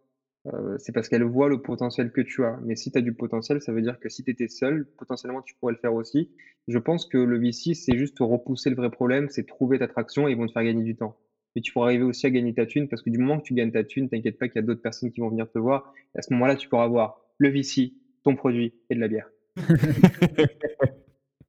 euh, 0.46 0.78
c'est 0.78 0.92
parce 0.92 1.08
qu'elles 1.08 1.24
voient 1.24 1.48
le 1.48 1.60
potentiel 1.60 2.12
que 2.12 2.20
tu 2.20 2.44
as. 2.44 2.58
Mais 2.62 2.76
si 2.76 2.90
tu 2.92 2.98
as 2.98 3.02
du 3.02 3.12
potentiel, 3.12 3.60
ça 3.60 3.72
veut 3.72 3.82
dire 3.82 3.98
que 3.98 4.08
si 4.08 4.24
tu 4.24 4.30
étais 4.30 4.48
seul, 4.48 4.86
potentiellement 4.96 5.42
tu 5.42 5.54
pourrais 5.56 5.72
le 5.72 5.78
faire 5.78 5.94
aussi. 5.94 6.30
Je 6.68 6.78
pense 6.78 7.06
que 7.06 7.18
le 7.18 7.38
VC, 7.38 7.74
c'est 7.74 7.98
juste 7.98 8.18
repousser 8.20 8.70
le 8.70 8.76
vrai 8.76 8.90
problème, 8.90 9.28
c'est 9.28 9.46
trouver 9.46 9.78
ta 9.78 9.88
traction 9.88 10.28
et 10.28 10.32
ils 10.32 10.36
vont 10.36 10.46
te 10.46 10.52
faire 10.52 10.64
gagner 10.64 10.84
du 10.84 10.96
temps. 10.96 11.16
Et 11.56 11.60
tu 11.60 11.72
pourras 11.72 11.86
arriver 11.86 12.04
aussi 12.04 12.26
à 12.26 12.30
gagner 12.30 12.54
ta 12.54 12.66
thune 12.66 12.88
parce 12.88 13.02
que 13.02 13.10
du 13.10 13.18
moment 13.18 13.38
que 13.38 13.44
tu 13.44 13.54
gagnes 13.54 13.72
ta 13.72 13.84
thune, 13.84 14.08
t'inquiète 14.08 14.38
pas 14.38 14.48
qu'il 14.48 14.56
y 14.56 14.64
a 14.64 14.66
d'autres 14.66 14.82
personnes 14.82 15.10
qui 15.10 15.20
vont 15.20 15.30
venir 15.30 15.50
te 15.50 15.58
voir. 15.58 15.92
Et 16.14 16.18
à 16.18 16.22
ce 16.22 16.32
moment-là, 16.32 16.56
tu 16.56 16.68
pourras 16.68 16.84
avoir 16.84 17.20
le 17.38 17.48
VC, 17.50 17.94
ton 18.22 18.36
produit 18.36 18.74
et 18.88 18.94
de 18.94 19.00
la 19.00 19.08
bière. 19.08 19.28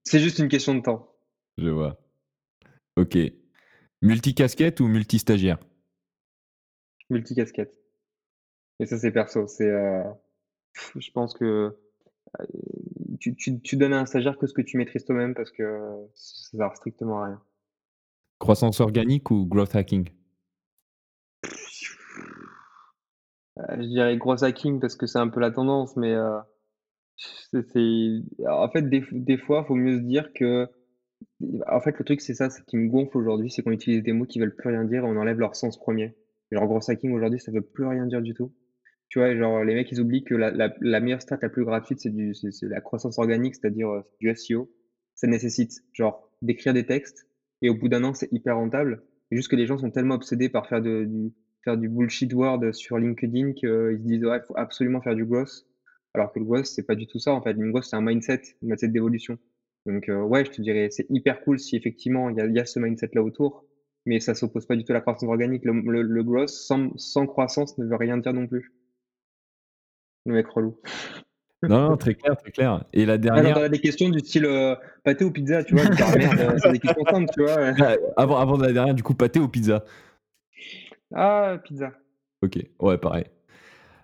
C'est 0.04 0.20
juste 0.20 0.39
une 0.39 0.47
question 0.47 0.74
de 0.74 0.82
temps. 0.82 1.16
Je 1.58 1.70
vois. 1.70 1.99
Ok. 2.97 3.18
Multicasquette 4.02 4.80
ou 4.80 4.88
multistagiaire? 4.88 5.60
Multicasquette. 7.10 7.80
Et 8.80 8.88
ça, 8.88 8.97
c'est 8.97 9.12
perso. 9.12 9.47
C'est, 9.47 9.70
euh, 9.70 10.04
je 10.95 11.12
pense 11.12 11.36
que 11.36 11.78
euh, 12.39 12.45
tu, 13.20 13.36
tu, 13.36 13.62
tu 13.62 13.78
donnes 13.78 13.93
à 13.93 13.99
un 13.99 14.06
stagiaire 14.06 14.38
que 14.38 14.47
ce 14.47 14.54
que 14.54 14.62
tu 14.62 14.78
maîtrises 14.78 15.06
toi-même 15.06 15.36
parce 15.36 15.52
que 15.52 16.08
ça 16.16 16.58
sert 16.58 16.76
strictement 16.76 17.22
à 17.22 17.26
rien. 17.28 17.43
Croissance 18.42 18.80
organique 18.82 19.30
ou 19.30 19.46
growth 19.46 19.76
hacking? 19.76 20.10
Euh, 23.60 23.76
je 23.78 23.84
dirais 23.84 24.18
gros 24.18 24.44
hacking 24.44 24.80
parce 24.80 24.96
que 24.96 25.06
c'est 25.06 25.20
un 25.20 25.28
peu 25.28 25.39
la 25.39 25.52
tendance, 25.52 25.96
mais 25.96 26.12
euh, 26.16 26.39
c'est, 27.18 27.62
c'est- 27.72 28.48
en 28.50 28.68
fait, 28.70 28.89
des, 28.89 29.06
des 29.12 29.38
fois, 29.38 29.64
faut 29.64 29.76
mieux 29.76 30.00
se 30.00 30.04
dire 30.04 30.34
que. 30.34 30.68
En 31.68 31.80
fait, 31.82 32.00
le 32.00 32.04
truc, 32.04 32.20
c'est 32.20 32.34
ça, 32.34 32.50
ce 32.50 32.64
qui 32.64 32.78
me 32.78 32.89
gonfle 32.89 33.16
aujourd'hui, 33.18 33.52
c'est 33.52 33.62
qu'on 33.62 33.72
utilise 33.72 34.02
des 34.02 34.12
mots 34.12 34.26
qui 34.26 34.39
veulent 34.39 34.56
plus 34.56 34.70
rien 34.70 34.86
dire 34.86 35.04
et 35.04 35.08
on 35.08 35.18
enlève 35.18 35.38
leur 35.38 35.56
sens 35.56 35.78
premier. 35.78 36.16
Genre, 36.52 36.66
gros 36.66 36.89
hacking 36.89 37.14
aujourd'hui, 37.14 37.39
ça 37.39 37.52
veut 37.52 37.62
plus 37.62 37.86
rien 37.86 38.08
dire 38.08 38.24
du 38.24 38.34
tout. 38.34 38.52
Tu 39.10 39.20
vois, 39.20 39.36
genre, 39.36 39.64
les 39.64 39.76
mecs, 39.76 39.92
ils 39.92 40.02
oublient 40.02 40.24
que 40.24 40.34
la, 40.34 41.00
meilleure 41.00 41.22
strat 41.22 41.38
la 41.44 41.50
plus 41.50 41.64
gratuite, 41.64 42.00
c'est 42.00 42.12
c'est, 42.34 42.52
c'est 42.52 42.68
la 42.68 42.82
croissance 42.82 43.20
organique, 43.20 43.54
c'est-à-dire 43.54 43.89
euh, 43.89 44.02
du 44.20 44.30
SEO. 44.30 44.72
Ça 45.14 45.28
nécessite, 45.28 45.74
genre, 45.94 46.28
d'écrire 46.42 46.74
des 46.74 46.88
textes 46.88 47.28
et 47.62 47.70
au 47.70 47.76
bout 47.76 47.89
d'un 47.89 48.03
an, 48.03 48.14
c'est 48.14 48.32
hyper 48.32 48.57
rentable. 48.57 49.03
Juste 49.32 49.49
que 49.49 49.55
les 49.55 49.66
gens 49.66 49.78
sont 49.78 49.91
tellement 49.91 50.16
obsédés 50.16 50.49
par 50.49 50.68
faire 50.68 50.82
du, 50.82 51.32
bullshit 51.66 52.34
word 52.34 52.74
sur 52.74 52.97
LinkedIn 52.97 53.53
qu'ils 53.53 53.97
se 53.97 54.01
disent, 54.01 54.26
ouais, 54.26 54.38
il 54.38 54.45
faut 54.45 54.57
absolument 54.57 55.01
faire 55.01 55.16
du 55.16 55.26
growth. 55.26 55.66
Alors 56.14 56.34
que 56.34 56.39
le 56.39 56.45
growth, 56.45 56.66
c'est 56.66 56.86
pas 56.86 56.95
du 56.95 57.07
tout 57.07 57.20
ça, 57.20 57.34
en 57.34 57.41
fait. 57.41 57.53
Le 57.53 57.72
growth, 57.72 57.86
c'est 57.86 57.95
un 57.95 58.01
mindset, 58.01 58.41
un 58.64 58.68
mindset 58.68 58.89
d'évolution. 58.89 59.38
Donc, 59.86 60.09
euh, 60.09 60.22
ouais, 60.22 60.45
je 60.45 60.51
te 60.51 60.62
dirais, 60.62 60.89
c'est 60.91 61.07
hyper 61.09 61.41
cool 61.41 61.59
si 61.59 61.76
effectivement 61.76 62.30
il 62.30 62.38
y 62.38 62.41
a, 62.41 62.45
il 62.45 62.53
y 62.53 62.59
a 62.59 62.66
ce 62.66 62.80
mindset-là 62.80 63.24
autour, 63.24 63.66
mais 64.05 64.20
ça 64.20 64.36
s'oppose 64.36 64.66
pas 64.66 64.76
du 64.76 64.84
tout 64.84 64.91
à 64.91 64.95
la 64.95 65.01
croissance 65.01 65.28
organique. 65.30 65.64
Le, 65.66 65.74
le, 65.74 66.01
le 66.03 66.24
growth 66.24 66.49
sans, 66.49 66.91
sans 66.97 67.26
croissance 67.26 67.78
ne 67.78 67.86
veut 67.86 67.95
rien 67.95 68.18
dire 68.18 68.34
non 68.34 68.47
plus. 68.47 68.74
Le 70.26 70.34
mec 70.34 70.47
relou. 70.47 70.78
Non, 71.68 71.89
non, 71.89 71.97
très 71.97 72.16
clair, 72.16 72.36
très 72.38 72.51
clair. 72.51 72.84
Et 72.93 73.05
la 73.05 73.14
Ah, 73.14 73.18
dernière, 73.18 73.55
t'as 73.55 73.70
des 73.70 73.80
questions 73.80 74.09
du 74.09 74.20
style 74.20 74.45
euh, 74.45 74.76
pâté 75.03 75.24
ou 75.24 75.32
pizza, 75.32 75.64
tu 75.64 75.76
vois, 75.76 75.86
dis, 75.86 76.01
ah, 76.01 76.12
merde, 76.12 76.39
euh, 76.39 76.57
c'est 76.57 76.72
des 76.72 76.80
questions 76.80 77.05
simples, 77.05 77.30
tu 77.32 77.41
vois. 77.41 77.55
ouais. 77.62 77.74
Ah, 77.80 77.95
avant, 78.18 78.38
avant 78.38 78.57
de 78.57 78.66
la 78.66 78.74
dernière, 78.74 78.95
du 78.95 79.03
coup, 79.03 79.14
pâté 79.14 79.39
ou 79.39 79.47
pizza? 79.47 79.84
Ah, 81.14 81.57
pizza. 81.64 81.91
Ok, 82.41 82.57
ouais, 82.80 82.97
pareil. 82.97 83.26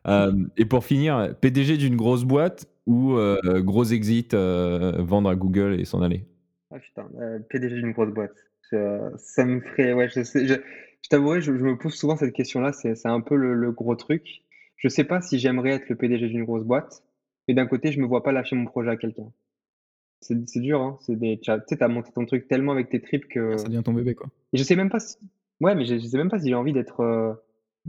Euh, 0.08 0.34
et 0.58 0.66
pour 0.66 0.86
finir, 0.86 1.36
PDG 1.42 1.78
d'une 1.78 1.98
grosse 1.98 2.26
boîte 2.26 2.68
ou 2.88 3.14
euh, 3.16 3.62
gros 3.62 3.86
exit, 3.86 4.36
vendre 4.36 5.30
à 5.30 5.36
Google 5.36 5.80
et 5.80 5.86
s'en 5.86 6.02
aller? 6.04 6.26
Ah 6.72 6.80
putain, 6.80 7.08
PDG 7.50 7.76
d'une 7.76 7.92
grosse 7.94 8.14
boîte. 8.14 8.36
Je- 8.72 9.12
ça 9.18 9.46
me 9.46 9.62
ferait, 9.62 9.94
ouais, 9.94 10.10
je 10.10 10.22
je, 10.24 10.56
je 11.02 11.10
t'avouerai, 11.10 11.42
je, 11.42 11.58
je 11.58 11.64
me 11.64 11.78
pose 11.78 11.94
souvent 11.94 12.18
cette 12.18 12.34
question-là, 12.34 12.74
c'est, 12.74 12.96
c'est 12.96 13.08
un 13.08 13.22
peu 13.22 13.36
le, 13.36 13.54
le 13.54 13.72
gros 13.72 13.96
truc. 13.96 14.44
Je 14.76 14.90
sais 14.90 15.04
pas 15.06 15.22
si 15.22 15.40
j'aimerais 15.40 15.72
être 15.72 15.90
le 15.90 15.96
PDG 15.96 16.28
d'une 16.28 16.44
grosse 16.44 16.66
boîte, 16.66 17.04
mais 17.48 17.54
d'un 17.54 17.68
côté, 17.68 17.92
je 17.92 18.00
me 18.00 18.06
vois 18.06 18.24
pas 18.24 18.32
lâcher 18.32 18.56
mon 18.56 18.66
projet 18.66 18.90
à 18.90 18.98
quelqu'un. 18.98 19.32
C'est, 20.22 20.50
c'est 20.50 20.60
dur, 20.62 20.82
hein. 20.82 20.98
C'est 21.02 21.16
des, 21.16 21.40
tu 21.40 21.52
as- 21.52 21.60
tu 21.60 21.66
sais, 21.70 21.78
t'as 21.78 21.88
monté 21.88 22.12
ton 22.12 22.26
truc 22.26 22.48
tellement 22.48 22.72
avec 22.72 22.90
tes 22.90 23.02
tripes 23.02 23.28
que. 23.28 23.58
Ça 23.58 23.68
devient 23.68 23.84
ton 23.84 23.94
bébé, 23.94 24.16
quoi. 24.16 24.28
Et 24.54 24.58
je 24.58 24.64
sais 24.64 24.76
même 24.76 24.90
pas 24.90 25.00
si, 25.00 25.18
ouais, 25.62 25.76
mais 25.76 25.86
je, 25.86 25.96
je 26.00 26.06
sais 26.08 26.18
même 26.18 26.30
pas 26.30 26.40
si 26.40 26.48
j'ai 26.50 26.56
envie 26.56 26.74
d'être, 26.74 27.02
euh, 27.02 27.34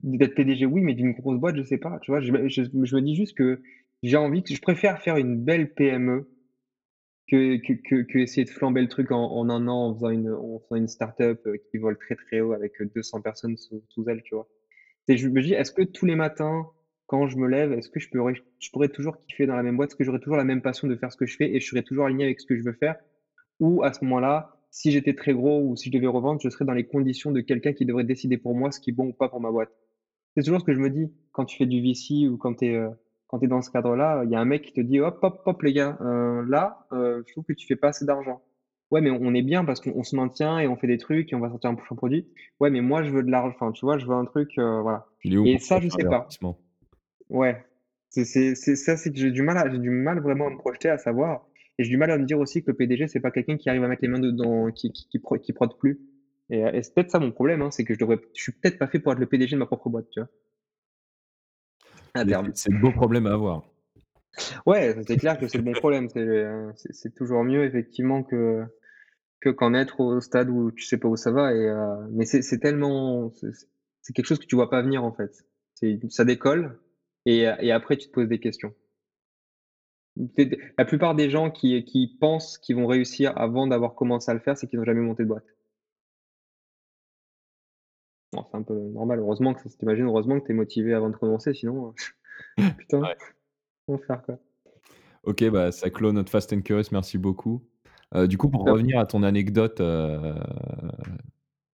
d'être 0.03 0.35
PDG, 0.35 0.67
oui, 0.67 0.83
mais 0.83 0.95
d'une 0.95 1.13
grosse 1.13 1.39
boîte, 1.39 1.57
je 1.57 1.63
sais 1.63 1.79
pas, 1.79 1.99
tu 2.01 2.11
vois. 2.11 2.21
Je, 2.21 2.31
je, 2.49 2.63
je 2.65 2.97
me 2.97 3.01
dis 3.01 3.15
juste 3.17 3.37
que 3.37 3.63
j'ai 4.03 4.17
envie 4.17 4.43
que, 4.43 4.55
je 4.55 4.61
préfère 4.61 5.01
faire 5.01 5.17
une 5.17 5.43
belle 5.43 5.73
PME 5.73 6.29
que, 7.31 7.57
que, 7.57 7.73
que, 7.73 8.03
que 8.03 8.19
essayer 8.19 8.45
de 8.45 8.51
flamber 8.51 8.81
le 8.83 8.89
truc 8.89 9.11
en, 9.11 9.19
en 9.33 9.49
un 9.51 9.67
an 9.69 9.89
en 9.91 9.95
faisant 9.95 10.11
une, 10.11 10.31
en 10.31 10.59
faisant 10.61 10.77
une 10.77 10.89
start-up 10.89 11.41
euh, 11.47 11.57
qui 11.71 11.79
vole 11.79 11.99
très 11.99 12.15
très 12.17 12.41
haut 12.41 12.53
avec 12.53 12.81
euh, 12.81 12.91
200 12.95 13.21
personnes 13.21 13.57
sous, 13.57 13.83
sous 13.89 14.09
elle, 14.09 14.23
tu 14.23 14.35
vois. 14.35 14.49
Et 15.09 15.17
je 15.17 15.29
me 15.29 15.41
dis, 15.43 15.55
est-ce 15.55 15.73
que 15.73 15.83
tous 15.83 16.05
les 16.07 16.17
matins, 16.17 16.67
quand 17.09 17.27
je 17.27 17.39
me 17.39 17.49
lève, 17.49 17.73
est-ce 17.73 17.89
que 17.89 17.99
je 17.99 18.09
pourrais, 18.11 18.35
je 18.61 18.71
pourrais 18.71 18.91
toujours 18.91 19.19
kiffer 19.19 19.47
dans 19.47 19.57
la 19.57 19.63
même 19.63 19.79
boîte? 19.79 19.91
Est-ce 19.91 19.97
que 19.97 20.05
j'aurais 20.05 20.21
toujours 20.21 20.37
la 20.37 20.45
même 20.45 20.61
passion 20.61 20.87
de 20.87 20.95
faire 20.95 21.11
ce 21.11 21.17
que 21.17 21.25
je 21.25 21.37
fais 21.37 21.51
et 21.51 21.59
je 21.59 21.67
serais 21.67 21.83
toujours 21.83 22.05
aligné 22.05 22.25
avec 22.25 22.39
ce 22.39 22.47
que 22.47 22.55
je 22.55 22.63
veux 22.63 22.75
faire? 22.75 22.97
Ou 23.61 23.83
à 23.83 23.95
ce 23.95 24.05
moment-là, 24.05 24.61
si 24.71 24.91
j'étais 24.91 25.15
très 25.15 25.33
gros 25.33 25.63
ou 25.63 25.75
si 25.75 25.89
je 25.89 25.97
devais 25.97 26.07
revendre, 26.07 26.39
je 26.43 26.51
serais 26.51 26.67
dans 26.67 26.75
les 26.75 26.85
conditions 26.85 27.33
de 27.33 27.41
quelqu'un 27.41 27.73
qui 27.73 27.87
devrait 27.87 28.05
décider 28.05 28.37
pour 28.37 28.55
moi 28.55 28.71
ce 28.71 28.79
qui 28.79 28.91
est 28.91 28.93
bon 28.93 29.07
ou 29.07 29.13
pas 29.15 29.31
pour 29.31 29.41
ma 29.41 29.51
boîte. 29.51 29.71
C'est 30.37 30.43
toujours 30.43 30.61
ce 30.61 30.67
que 30.67 30.75
je 30.75 30.81
me 30.81 30.91
dis 30.91 31.11
quand 31.33 31.47
tu 31.47 31.57
fais 31.57 31.65
du 31.65 31.81
VC 31.81 32.29
ou 32.29 32.37
quand 32.37 32.57
tu 32.57 32.67
es, 32.67 32.77
euh, 32.77 32.91
quand 33.27 33.43
es 33.43 33.47
dans 33.47 33.63
ce 33.63 33.71
cadre-là. 33.71 34.25
Il 34.27 34.31
y 34.31 34.35
a 34.35 34.41
un 34.41 34.45
mec 34.45 34.61
qui 34.61 34.75
te 34.75 34.83
dit 34.83 35.01
hop, 35.01 35.19
hop, 35.23 35.41
hop, 35.47 35.63
les 35.63 35.73
gars, 35.73 35.97
euh, 36.03 36.45
là, 36.47 36.87
euh, 36.93 37.23
je 37.27 37.33
trouve 37.33 37.45
que 37.45 37.55
tu 37.55 37.67
fais 37.67 37.77
pas 37.77 37.89
assez 37.89 38.05
d'argent. 38.05 38.43
Ouais, 38.91 39.01
mais 39.01 39.11
on 39.11 39.33
est 39.33 39.43
bien 39.43 39.65
parce 39.65 39.81
qu'on 39.81 39.93
on 39.97 40.03
se 40.03 40.15
maintient 40.15 40.59
et 40.59 40.69
on 40.69 40.77
fait 40.77 40.87
des 40.87 40.99
trucs 40.99 41.33
et 41.33 41.37
on 41.37 41.41
va 41.41 41.49
sortir 41.49 41.71
un 41.71 41.75
prochain 41.75 41.95
produit. 41.95 42.29
Ouais, 42.61 42.69
mais 42.69 42.83
moi, 42.83 43.03
je 43.03 43.11
veux 43.11 43.23
de 43.23 43.31
l'argent. 43.31 43.55
Enfin, 43.55 43.73
tu 43.73 43.87
vois, 43.87 43.97
je 43.97 44.05
veux 44.05 44.15
un 44.15 44.27
truc, 44.27 44.53
voilà. 44.57 45.07
Et 45.25 45.59
ça, 45.59 45.81
je 45.81 45.89
sais 45.89 46.05
pas. 46.05 46.29
Ouais, 47.31 47.65
c'est 48.11 48.25
c'est 48.25 48.55
c'est 48.55 48.77
ça, 48.77 48.97
c'est 48.97 49.11
que 49.13 49.19
j'ai 49.19 49.31
du 49.31 49.43
mal 49.43 49.59
à 49.59 49.71
j'ai 49.71 49.79
du 49.79 49.91
mal 49.91 50.21
vraiment 50.21 50.47
à 50.47 50.51
me 50.51 50.57
projeter, 50.59 50.89
à 50.89 50.99
savoir. 50.99 51.47
Et 51.79 51.85
j'ai 51.85 51.91
du 51.91 51.97
mal 51.97 52.11
à 52.11 52.19
me 52.19 52.25
dire 52.25 52.39
aussi 52.41 52.63
que 52.63 52.71
le 52.71 52.77
PDG, 52.77 53.09
c'est 53.09 53.21
pas 53.21 53.31
quelqu'un 53.31 53.57
qui 53.57 53.69
arrive 53.71 53.85
à 53.85 53.89
mettre 53.89 54.03
les 54.03 54.09
mains 54.09 54.19
dedans, 54.19 54.71
qui 54.73 54.93
qui 54.93 55.09
qui, 55.09 55.21
qui 55.43 55.53
prod 55.53 55.77
plus. 55.79 56.01
Et, 56.51 56.65
euh, 56.65 56.73
et 56.73 56.83
c'est 56.83 56.95
peut-être 56.95 57.11
ça 57.11 57.19
mon 57.19 57.31
problème, 57.33 57.63
hein, 57.63 57.71
c'est 57.71 57.85
que 57.85 57.95
je 57.95 57.99
devrais, 57.99 58.19
je 58.35 58.43
suis 58.43 58.53
peut-être 58.53 58.79
pas 58.79 58.87
fait 58.89 58.99
pour 59.01 59.13
être 59.13 59.19
le 59.19 59.27
PDG 59.27 59.53
de 59.57 59.59
ma 59.61 59.67
propre 59.67 59.89
boîte, 59.91 60.09
tu 60.11 60.21
vois. 60.21 60.29
À 62.15 62.25
Mais 62.25 62.31
terme. 62.31 62.53
c'est- 62.55 62.71
le 62.71 62.79
beau 62.79 62.93
problème 62.93 63.27
à 63.27 63.33
avoir. 63.33 63.65
Ouais, 64.67 64.95
c'est 65.07 65.17
clair 65.19 65.39
que 65.39 65.49
c'est 65.49 65.59
le 65.59 65.65
bon 65.65 65.75
problème. 65.75 66.09
C'est 66.09 66.21
euh, 66.21 66.71
c'est 66.77 66.93
c'est 66.95 67.15
toujours 67.15 67.45
mieux 67.45 67.65
effectivement 67.65 68.23
que 68.23 68.63
que 69.41 69.51
qu'en 69.51 69.75
être 69.75 70.01
au 70.01 70.21
stade 70.21 70.51
où 70.51 70.71
tu 70.73 70.85
sais 70.85 70.99
pas 70.99 71.09
où 71.09 71.17
ça 71.17 71.31
va. 71.33 71.55
Et 71.55 71.59
euh, 71.69 71.97
mais 72.13 72.27
c'est 72.27 72.43
c'est 72.43 72.59
tellement, 72.61 73.33
c'est 73.37 73.49
c'est 74.03 74.15
quelque 74.15 74.27
chose 74.27 74.39
que 74.41 74.47
tu 74.47 74.57
vois 74.57 74.71
pas 74.71 74.83
venir 74.83 75.05
en 75.05 75.13
fait. 75.13 75.33
C'est 75.75 76.01
ça 76.11 76.25
décolle 76.27 76.79
et 77.31 77.49
et 77.61 77.73
après 77.73 77.97
tu 77.97 78.09
te 78.09 78.13
poses 78.13 78.29
des 78.29 78.41
questions. 78.41 78.75
La 80.77 80.85
plupart 80.85 81.15
des 81.15 81.31
gens 81.31 81.51
qui, 81.51 81.85
qui 81.85 82.17
pensent 82.21 82.59
qu'ils 82.59 82.75
vont 82.75 82.87
réussir 82.89 83.33
avant 83.37 83.69
d'avoir 83.69 83.95
commencé 83.95 84.31
à 84.31 84.35
le 84.35 84.41
faire, 84.41 84.57
c'est 84.59 84.67
qu'ils 84.67 84.79
n'ont 84.81 84.85
jamais 84.85 85.01
monté 85.01 85.23
de 85.23 85.29
boîte. 85.29 85.47
Bon, 88.33 88.45
c'est 88.51 88.57
un 88.57 88.63
peu 88.63 88.75
normal. 88.75 89.21
Heureusement 89.21 89.55
que, 89.55 89.69
t'imagines, 89.69 90.07
heureusement 90.07 90.41
que 90.41 90.47
tu 90.47 90.53
es 90.53 90.55
motivé 90.55 90.93
avant 90.93 91.09
de 91.09 91.17
commencer, 91.17 91.55
sinon, 91.55 91.95
euh, 92.59 92.63
putain, 92.79 93.01
Ouais. 93.03 93.17
comment 93.87 93.99
faire 93.99 94.23
quoi? 94.23 94.39
Ok, 95.23 95.49
bah 95.51 95.73
ça 95.73 95.91
clôt 95.91 96.13
notre 96.13 96.31
Fast 96.31 96.53
and 96.53 96.63
Curious, 96.63 96.89
merci 96.91 97.17
beaucoup. 97.19 97.63
Euh, 98.15 98.27
du 98.27 98.39
coup, 98.39 98.49
pour 98.49 98.65
revenir 98.65 98.99
à 98.99 99.07
ton 99.07 99.23
anecdote 99.23 99.81
euh, 99.81 100.35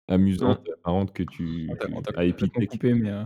amusante, 0.09 0.69
marrante 0.85 1.13
que 1.13 1.23
tu 1.23 1.69
On 1.71 1.97
on 1.97 2.03
as 2.17 2.25
épité. 2.25 2.67
coupé, 2.67 2.95
mais. 2.95 3.11
euh, 3.11 3.25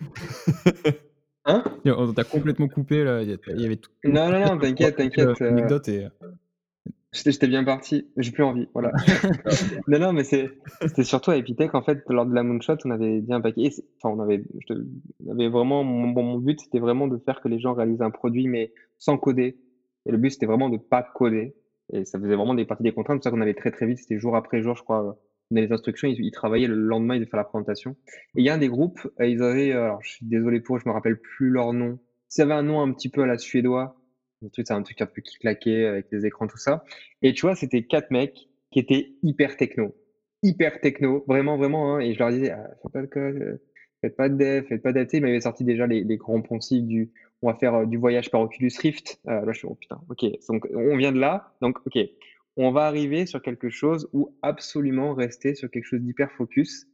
Hein? 1.44 1.64
On 1.86 2.12
t'a 2.12 2.24
complètement 2.24 2.68
coupé, 2.68 3.04
là. 3.04 3.22
Il 3.22 3.38
y 3.60 3.66
avait 3.66 3.76
tout. 3.76 3.90
Non, 4.04 4.30
non, 4.30 4.40
non, 4.40 4.58
t'inquiète, 4.58 4.96
t'inquiète. 4.96 5.40
euh, 5.42 5.48
Anecdote 5.48 5.88
et. 5.88 6.08
J'étais 7.12 7.32
j'étais 7.32 7.48
bien 7.48 7.64
parti, 7.64 8.06
j'ai 8.16 8.30
plus 8.30 8.44
envie, 8.44 8.68
voilà. 8.72 8.92
non, 9.88 9.98
non, 9.98 10.12
mais 10.12 10.22
c'est- 10.22 10.48
c'était 10.80 11.02
surtout 11.02 11.32
à 11.32 11.36
Epitech, 11.36 11.74
en 11.74 11.82
fait, 11.82 12.04
lors 12.08 12.24
de 12.24 12.32
la 12.32 12.44
Moonshot, 12.44 12.76
on 12.84 12.90
avait 12.92 13.20
dit 13.20 13.32
un 13.32 13.40
paquet, 13.40 13.68
enfin, 14.00 14.14
on 14.16 14.20
avait, 14.20 14.44
je 14.68 14.74
on 15.26 15.32
avait 15.32 15.48
vraiment, 15.48 15.82
mon, 15.82 16.38
but, 16.38 16.60
c'était 16.60 16.78
vraiment 16.78 17.08
de 17.08 17.18
faire 17.18 17.40
que 17.40 17.48
les 17.48 17.58
gens 17.58 17.74
réalisent 17.74 18.02
un 18.02 18.12
produit, 18.12 18.46
mais 18.46 18.72
sans 18.98 19.18
coder. 19.18 19.58
Et 20.06 20.12
le 20.12 20.18
but, 20.18 20.30
c'était 20.30 20.46
vraiment 20.46 20.68
de 20.68 20.76
pas 20.78 21.02
coder. 21.02 21.56
Et 21.92 22.04
ça 22.04 22.20
faisait 22.20 22.36
vraiment 22.36 22.54
des 22.54 22.64
parties 22.64 22.84
des 22.84 22.92
contraintes, 22.92 23.20
c'est 23.24 23.28
ça 23.28 23.34
qu'on 23.34 23.40
allait 23.40 23.54
très 23.54 23.72
très 23.72 23.86
vite, 23.86 23.98
c'était 23.98 24.18
jour 24.20 24.36
après 24.36 24.62
jour, 24.62 24.76
je 24.76 24.84
crois. 24.84 25.18
Les 25.50 25.72
instructions, 25.72 26.08
ils, 26.08 26.20
ils 26.24 26.30
travaillaient 26.30 26.68
le 26.68 26.74
lendemain, 26.76 27.14
ils 27.16 27.20
devaient 27.20 27.30
faire 27.30 27.38
la 27.38 27.44
présentation. 27.44 27.96
Et 28.36 28.40
il 28.40 28.44
y 28.44 28.50
a 28.50 28.54
un 28.54 28.58
des 28.58 28.68
groupes, 28.68 29.00
euh, 29.20 29.26
ils 29.26 29.42
avaient, 29.42 29.72
euh, 29.72 29.84
alors 29.84 30.02
je 30.02 30.10
suis 30.12 30.26
désolé 30.26 30.60
pour 30.60 30.76
eux, 30.76 30.80
je 30.82 30.88
me 30.88 30.94
rappelle 30.94 31.18
plus 31.20 31.50
leur 31.50 31.72
nom. 31.72 31.98
S'il 32.28 32.42
y 32.42 32.44
avait 32.44 32.54
un 32.54 32.62
nom 32.62 32.80
un 32.82 32.92
petit 32.92 33.08
peu 33.08 33.22
à 33.22 33.26
la 33.26 33.38
suédois, 33.38 33.96
c'est 34.54 34.70
un 34.70 34.82
truc 34.82 35.00
un 35.02 35.06
peu 35.06 35.20
qui 35.22 35.38
claquait 35.38 35.86
avec 35.86 36.06
les 36.12 36.24
écrans, 36.26 36.46
tout 36.46 36.56
ça. 36.56 36.84
Et 37.22 37.32
tu 37.34 37.42
vois, 37.42 37.54
c'était 37.56 37.82
quatre 37.82 38.10
mecs 38.10 38.48
qui 38.70 38.78
étaient 38.78 39.12
hyper 39.22 39.56
techno. 39.56 39.94
hyper 40.42 40.80
techno, 40.80 41.24
vraiment, 41.28 41.56
vraiment. 41.56 41.96
hein, 41.96 42.00
et 42.00 42.14
je 42.14 42.18
leur 42.18 42.30
disais, 42.30 42.50
ah, 42.50 42.70
faites 42.82 42.92
pas 42.92 43.02
de 43.02 43.06
code, 43.06 43.36
euh, 43.36 43.62
faites 44.00 44.16
pas 44.16 44.28
de 44.28 44.36
dev, 44.36 44.64
faites 44.66 44.82
pas 44.82 44.92
d'AT. 44.92 45.08
Ils 45.18 45.22
m'avaient 45.22 45.40
sorti 45.40 45.64
déjà 45.64 45.86
les, 45.86 46.04
les 46.04 46.16
grands 46.16 46.40
poncifs 46.42 46.84
du, 46.84 47.10
on 47.42 47.48
va 47.50 47.58
faire 47.58 47.86
du 47.86 47.96
voyage 47.98 48.30
par 48.30 48.40
Oculus 48.40 48.72
Rift. 48.80 49.20
Là, 49.24 49.42
je 49.52 49.58
suis, 49.58 49.66
oh 49.68 49.74
putain, 49.74 50.00
ok. 50.08 50.24
Donc, 50.48 50.66
on 50.74 50.96
vient 50.96 51.12
de 51.12 51.18
là. 51.20 51.52
Donc, 51.60 51.78
ok. 51.86 51.98
On 52.62 52.72
va 52.72 52.82
arriver 52.82 53.24
sur 53.24 53.40
quelque 53.40 53.70
chose 53.70 54.06
où 54.12 54.36
absolument 54.42 55.14
rester 55.14 55.54
sur 55.54 55.70
quelque 55.70 55.86
chose 55.86 56.02
d'hyper 56.02 56.30
focus 56.32 56.86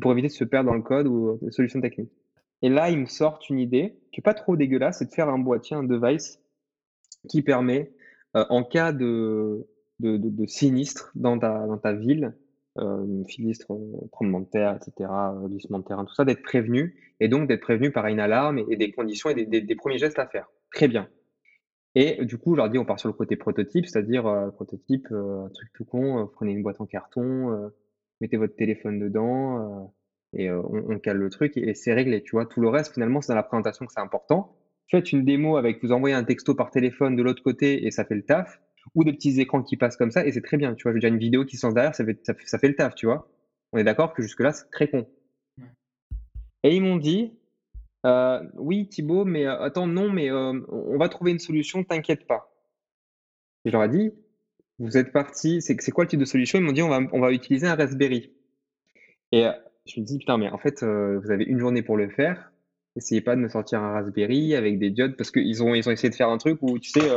pour 0.00 0.12
éviter 0.12 0.28
de 0.28 0.32
se 0.32 0.44
perdre 0.44 0.70
dans 0.70 0.76
le 0.76 0.80
code 0.80 1.06
ou 1.06 1.38
des 1.42 1.50
solutions 1.50 1.78
techniques. 1.78 2.10
Et 2.62 2.70
là, 2.70 2.88
ils 2.88 2.98
me 2.98 3.04
sortent 3.04 3.50
une 3.50 3.58
idée 3.58 3.98
qui 4.12 4.20
est 4.20 4.22
pas 4.22 4.32
trop 4.32 4.56
dégueulasse, 4.56 5.00
c'est 5.00 5.04
de 5.04 5.12
faire 5.12 5.28
un 5.28 5.38
boîtier, 5.38 5.76
un 5.76 5.82
device 5.82 6.40
qui 7.28 7.42
permet, 7.42 7.92
euh, 8.34 8.46
en 8.48 8.64
cas 8.64 8.92
de, 8.92 9.66
sinistre 10.46 11.12
dans 11.14 11.38
ta, 11.38 11.92
ville, 11.92 12.34
euh, 12.78 13.22
sinistre, 13.28 13.74
euh, 13.74 14.08
tremblement 14.12 14.40
de 14.40 14.46
terre, 14.46 14.76
etc., 14.76 15.10
euh, 15.12 15.48
glissement 15.48 15.80
de 15.80 15.84
terrain, 15.84 16.06
tout 16.06 16.14
ça, 16.14 16.24
d'être 16.24 16.42
prévenu, 16.42 17.14
et 17.20 17.28
donc 17.28 17.46
d'être 17.46 17.60
prévenu 17.60 17.90
par 17.90 18.06
une 18.06 18.20
alarme 18.20 18.58
et, 18.70 18.76
des 18.76 18.90
conditions 18.90 19.28
et 19.28 19.44
des, 19.44 19.74
premiers 19.74 19.98
gestes 19.98 20.18
à 20.18 20.26
faire. 20.26 20.46
Très 20.72 20.88
bien. 20.88 21.10
Et 21.94 22.24
du 22.24 22.38
coup, 22.38 22.54
je 22.54 22.58
leur 22.58 22.70
dis, 22.70 22.78
on 22.78 22.84
part 22.84 23.00
sur 23.00 23.08
le 23.08 23.14
côté 23.14 23.36
prototype, 23.36 23.86
c'est-à-dire 23.86 24.26
euh, 24.26 24.50
prototype, 24.50 25.08
euh, 25.10 25.46
un 25.46 25.48
truc 25.48 25.70
tout 25.72 25.84
con, 25.84 26.20
euh, 26.20 26.24
prenez 26.32 26.52
une 26.52 26.62
boîte 26.62 26.80
en 26.80 26.86
carton, 26.86 27.52
euh, 27.52 27.68
mettez 28.20 28.36
votre 28.36 28.54
téléphone 28.54 29.00
dedans, 29.00 29.92
et 30.32 30.50
on, 30.52 30.90
on, 30.90 30.98
cale 31.00 31.16
le 31.16 31.30
truc, 31.30 31.56
et, 31.56 31.70
et 31.70 31.74
c'est 31.74 31.92
réglé, 31.92 32.22
tu 32.22 32.32
vois. 32.32 32.46
Tout 32.46 32.60
le 32.60 32.68
reste, 32.68 32.94
finalement, 32.94 33.20
c'est 33.20 33.32
dans 33.32 33.36
la 33.36 33.42
présentation 33.42 33.86
que 33.86 33.92
c'est 33.92 34.00
important. 34.00 34.56
Faites 34.88 35.10
une 35.12 35.24
démo 35.24 35.56
avec, 35.56 35.82
vous 35.82 35.90
envoyez 35.92 36.14
un 36.14 36.24
texto 36.24 36.54
par 36.54 36.70
téléphone 36.70 37.16
de 37.16 37.22
l'autre 37.22 37.42
côté, 37.42 37.86
et 37.86 37.90
ça 37.90 38.04
fait 38.04 38.14
le 38.14 38.22
taf 38.22 38.60
ou 38.94 39.04
des 39.04 39.12
petits 39.12 39.40
écrans 39.40 39.62
qui 39.62 39.76
passent 39.76 39.96
comme 39.96 40.10
ça, 40.10 40.24
et 40.24 40.32
c'est 40.32 40.40
très 40.40 40.56
bien, 40.56 40.74
tu 40.74 40.84
vois. 40.84 40.92
Je 40.92 40.94
veux 40.94 41.00
dire, 41.00 41.10
une 41.10 41.18
vidéo 41.18 41.44
qui 41.44 41.56
se 41.56 41.66
lance 41.66 41.74
derrière, 41.74 41.94
ça 41.94 42.04
fait, 42.04 42.18
ça, 42.24 42.34
fait, 42.34 42.46
ça 42.46 42.58
fait 42.58 42.68
le 42.68 42.76
taf, 42.76 42.94
tu 42.94 43.06
vois. 43.06 43.28
On 43.72 43.78
est 43.78 43.84
d'accord 43.84 44.14
que 44.14 44.22
jusque-là, 44.22 44.52
c'est 44.52 44.70
très 44.70 44.88
con. 44.88 45.06
Et 46.62 46.76
ils 46.76 46.82
m'ont 46.82 46.96
dit, 46.96 47.32
euh, 48.06 48.42
oui, 48.54 48.88
Thibaut, 48.88 49.24
mais 49.24 49.46
euh, 49.46 49.60
attends, 49.60 49.86
non, 49.86 50.10
mais 50.10 50.30
euh, 50.30 50.58
on 50.68 50.96
va 50.98 51.08
trouver 51.08 51.32
une 51.32 51.38
solution, 51.38 51.84
t'inquiète 51.84 52.26
pas. 52.26 52.52
Et 53.64 53.70
je 53.70 53.72
leur 53.76 53.84
ai 53.84 53.88
dit, 53.88 54.12
vous 54.78 54.96
êtes 54.96 55.12
parti, 55.12 55.60
c'est 55.60 55.76
quoi 55.90 56.04
le 56.04 56.10
type 56.10 56.20
de 56.20 56.24
solution? 56.24 56.58
Ils 56.58 56.64
m'ont 56.64 56.72
dit, 56.72 56.82
on 56.82 56.88
va, 56.88 57.00
on 57.12 57.20
va 57.20 57.32
utiliser 57.32 57.66
un 57.66 57.74
Raspberry. 57.74 58.32
Et 59.32 59.46
je 59.86 60.00
me 60.00 60.06
dis, 60.06 60.18
putain, 60.18 60.38
mais 60.38 60.48
en 60.48 60.58
fait, 60.58 60.82
vous 60.82 61.30
avez 61.30 61.44
une 61.44 61.58
journée 61.58 61.82
pour 61.82 61.96
le 61.96 62.08
faire 62.08 62.50
essayez 62.96 63.20
pas 63.20 63.36
de 63.36 63.40
me 63.40 63.48
sortir 63.48 63.80
un 63.80 63.92
Raspberry 63.92 64.56
avec 64.56 64.78
des 64.80 64.90
diodes 64.90 65.16
parce 65.16 65.30
qu'ils 65.30 65.62
ont, 65.62 65.74
ils 65.74 65.88
ont 65.88 65.92
essayé 65.92 66.10
de 66.10 66.14
faire 66.14 66.28
un 66.28 66.38
truc 66.38 66.58
où, 66.60 66.78
tu 66.78 66.90
sais, 66.90 67.08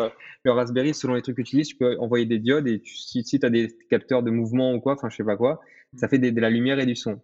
le 0.44 0.52
Raspberry, 0.52 0.94
selon 0.94 1.16
les 1.16 1.24
trucs 1.24 1.38
que 1.38 1.42
tu 1.42 1.76
peux 1.76 1.98
envoyer 2.00 2.28
des 2.28 2.38
diodes 2.38 2.68
et 2.68 2.80
tu, 2.80 2.96
si, 2.96 3.24
si 3.24 3.40
tu 3.40 3.46
as 3.46 3.50
des 3.50 3.76
capteurs 3.90 4.22
de 4.22 4.30
mouvement 4.30 4.74
ou 4.74 4.80
quoi, 4.80 4.94
enfin, 4.94 5.10
je 5.10 5.16
sais 5.16 5.24
pas 5.24 5.36
quoi, 5.36 5.62
ça 5.96 6.08
fait 6.08 6.20
des, 6.20 6.32
de 6.32 6.42
la 6.42 6.52
lumière 6.52 6.80
et 6.80 6.86
du 6.86 6.96
son. 6.96 7.20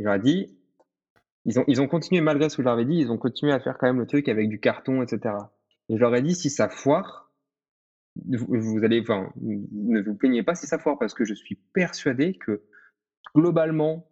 Je 0.00 0.04
leur 0.04 0.14
ai 0.14 0.18
dit, 0.18 0.56
ils 1.44 1.58
ont, 1.58 1.64
ils 1.66 1.80
ont 1.80 1.88
continué, 1.88 2.20
malgré 2.20 2.48
ce 2.48 2.56
que 2.56 2.62
je 2.62 2.64
leur 2.64 2.74
avais 2.74 2.84
dit, 2.84 2.96
ils 2.96 3.10
ont 3.10 3.18
continué 3.18 3.52
à 3.52 3.60
faire 3.60 3.76
quand 3.78 3.86
même 3.86 3.98
le 3.98 4.06
truc 4.06 4.28
avec 4.28 4.48
du 4.48 4.60
carton, 4.60 5.02
etc. 5.02 5.34
Et 5.88 5.96
je 5.96 6.00
leur 6.00 6.14
ai 6.14 6.22
dit, 6.22 6.34
si 6.34 6.50
ça 6.50 6.68
foire, 6.68 7.32
vous, 8.26 8.84
allez, 8.84 9.00
enfin, 9.00 9.32
ne 9.40 10.00
vous 10.02 10.14
plaignez 10.14 10.42
pas 10.42 10.54
si 10.54 10.66
ça 10.66 10.78
foire 10.78 10.98
parce 10.98 11.14
que 11.14 11.24
je 11.24 11.34
suis 11.34 11.56
persuadé 11.72 12.34
que 12.34 12.62
globalement, 13.34 14.08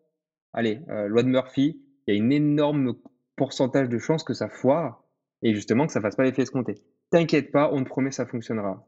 allez, 0.52 0.80
euh, 0.88 1.06
loi 1.06 1.22
de 1.22 1.28
Murphy, 1.28 1.82
il 2.06 2.14
y 2.14 2.16
a 2.16 2.18
une 2.18 2.32
énorme 2.32 2.94
pourcentage 3.36 3.88
de 3.88 3.98
chances 3.98 4.24
que 4.24 4.34
ça 4.34 4.48
foire 4.48 5.04
et 5.42 5.54
justement 5.54 5.86
que 5.86 5.92
ça 5.92 6.00
fasse 6.00 6.16
pas 6.16 6.24
l'effet 6.24 6.42
escompté. 6.42 6.82
T'inquiète 7.10 7.52
pas, 7.52 7.70
on 7.72 7.82
te 7.84 7.88
promet 7.88 8.10
ça 8.10 8.26
fonctionnera. 8.26 8.86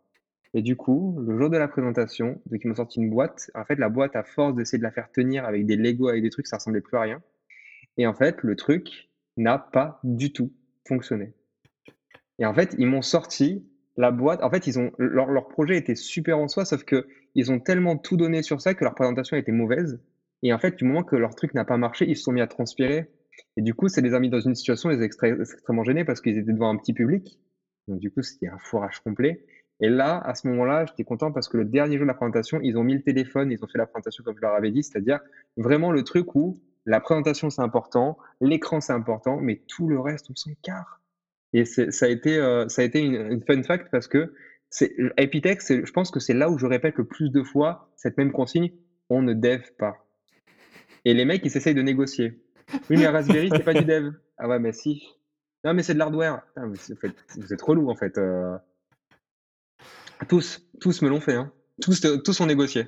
Et 0.55 0.63
du 0.63 0.77
coup, 0.77 1.19
le 1.21 1.39
jour 1.39 1.49
de 1.49 1.57
la 1.57 1.69
présentation, 1.69 2.41
donc 2.47 2.61
ils 2.63 2.69
m'ont 2.69 2.75
sorti 2.75 3.01
une 3.01 3.11
boîte. 3.11 3.51
En 3.55 3.65
fait, 3.65 3.77
la 3.77 3.89
boîte, 3.89 4.17
à 4.17 4.23
force 4.23 4.55
d'essayer 4.55 4.79
de 4.79 4.83
la 4.83 4.93
faire 4.93 5.11
tenir 5.11 5.45
avec 5.45 5.65
des 5.65 5.77
Lego, 5.77 6.09
avec 6.09 6.23
des 6.23 6.31
trucs, 6.31 6.47
ça 6.47 6.57
ressemblait 6.57 6.83
plus 6.83 6.97
à 6.97 7.01
rien. 7.03 7.23
Et 7.97 8.07
en 8.07 8.15
fait, 8.15 8.43
le 8.43 8.57
truc 8.57 9.11
n'a 9.37 9.59
pas 9.59 10.01
du 10.05 10.33
tout 10.33 10.53
fonctionné. 10.87 11.33
Et 12.39 12.47
en 12.47 12.55
fait, 12.55 12.75
ils 12.79 12.87
m'ont 12.87 13.03
sorti 13.03 13.67
la 13.97 14.11
boîte. 14.11 14.43
En 14.43 14.51
fait, 14.51 14.67
ils 14.67 14.79
ont 14.79 14.93
leur, 14.99 15.49
projet 15.49 15.77
était 15.77 15.95
super 15.95 16.39
en 16.39 16.49
soi, 16.49 16.65
sauf 16.65 16.85
que 16.85 17.07
ils 17.35 17.53
ont 17.53 17.61
tellement 17.61 17.97
tout 17.97 18.17
donné 18.17 18.43
sur 18.43 18.61
ça 18.61 18.75
que 18.75 18.85
leur 18.85 18.95
présentation 18.95 19.37
était 19.37 19.53
mauvaise. 19.53 20.01
Et 20.43 20.53
en 20.53 20.59
fait, 20.59 20.77
du 20.77 20.85
moment 20.85 21.03
que 21.03 21.17
leur 21.17 21.35
truc 21.35 21.55
n'a 21.55 21.65
pas 21.65 21.77
marché, 21.77 22.09
ils 22.09 22.17
se 22.17 22.25
sont 22.25 22.33
mis 22.33 22.41
à 22.41 22.47
transpirer 22.47 23.11
et 23.57 23.63
du 23.63 23.75
coup, 23.75 23.89
ça 23.89 24.01
les 24.01 24.15
a 24.15 24.21
mis 24.21 24.31
dans 24.31 24.41
une 24.41 24.55
situation, 24.55 24.91
extré 24.91 25.31
extrêmement 25.31 25.85
gênés 25.85 26.05
parce 26.05 26.21
qu'ils 26.21 26.39
étaient 26.39 26.53
devant 26.53 26.71
un 26.71 26.77
petit 26.77 26.93
public. 26.93 27.39
Donc 27.89 28.01
du 28.01 28.11
coup, 28.11 28.23
c'était 28.23 28.49
un 28.49 28.59
fourrage 28.59 29.01
complet. 29.01 29.45
Et 29.81 29.89
là, 29.89 30.19
à 30.19 30.35
ce 30.35 30.47
moment-là, 30.49 30.87
j'étais 30.87 31.05
content 31.05 31.33
parce 31.33 31.49
que 31.49 31.57
le 31.57 31.65
dernier 31.65 31.97
jour 31.97 32.05
de 32.05 32.09
la 32.09 32.15
présentation, 32.15 32.61
ils 32.63 32.77
ont 32.77 32.85
mis 32.85 32.95
le 32.95 33.03
téléphone, 33.03 33.51
ils 33.51 33.63
ont 33.65 33.67
fait 33.67 33.79
la 33.79 33.87
présentation 33.87 34.23
comme 34.23 34.37
je 34.37 34.43
leur 34.43 34.55
avais 34.55 34.71
dit, 34.71 34.83
c'est-à-dire 34.83 35.21
vraiment 35.57 35.91
le 35.91 36.05
truc 36.05 36.35
où 36.35 36.61
la 36.87 37.01
présentation 37.01 37.51
c'est 37.51 37.63
important, 37.63 38.19
l'écran 38.41 38.81
c'est 38.81 38.93
important, 38.93 39.39
mais 39.41 39.63
tout 39.69 39.89
le 39.89 40.01
reste 40.01 40.31
on 40.31 40.37
s'en 40.37 40.53
carre. 40.63 41.01
Et 41.53 41.65
ça 41.65 42.07
a 42.07 42.09
été, 42.09 42.39
euh, 42.39 42.69
ça 42.69 42.83
a 42.83 42.85
été 42.85 43.01
une, 43.01 43.43
fun 43.43 43.63
fact 43.63 43.89
parce 43.91 44.09
que 44.09 44.33
Epitech, 45.19 45.61
je 45.61 45.93
pense 45.93 46.11
que 46.11 46.19
c'est 46.19 46.33
là 46.33 46.49
où 46.49 46.57
je 46.57 46.65
répète 46.65 46.97
le 46.97 47.05
plus 47.05 47.31
de 47.31 47.43
fois 47.43 47.91
cette 47.97 48.17
même 48.17 48.33
consigne 48.33 48.73
on 49.11 49.23
ne 49.23 49.35
dev 49.35 49.63
pas. 49.79 50.07
Et 51.05 51.15
les 51.15 51.25
mecs, 51.25 51.45
ils 51.45 51.57
essayent 51.57 51.75
de 51.75 51.83
négocier. 51.83 52.43
Oui, 52.89 52.97
mais 52.97 53.07
Raspberry, 53.07 53.51
c'est 53.53 53.65
pas 53.65 53.75
du 53.75 53.85
dev. 53.85 54.13
Ah 54.39 54.49
ouais, 54.49 54.59
mais 54.59 54.73
si. 54.73 55.03
Non, 55.65 55.75
mais 55.75 55.83
c'est 55.83 55.95
de 55.95 55.99
l'hardware. 55.99 56.43
Vous, 56.57 57.53
êtes 57.53 57.63
relou, 57.63 57.91
en 57.91 57.97
fait. 57.97 58.19
Euh... 58.19 58.57
Tous, 60.29 60.67
tous 60.81 61.03
me 61.03 61.09
l'ont 61.09 61.21
fait. 61.21 61.35
Hein. 61.35 61.53
Tous, 61.81 62.01
tous 62.01 62.41
ont 62.41 62.47
négocié. 62.47 62.87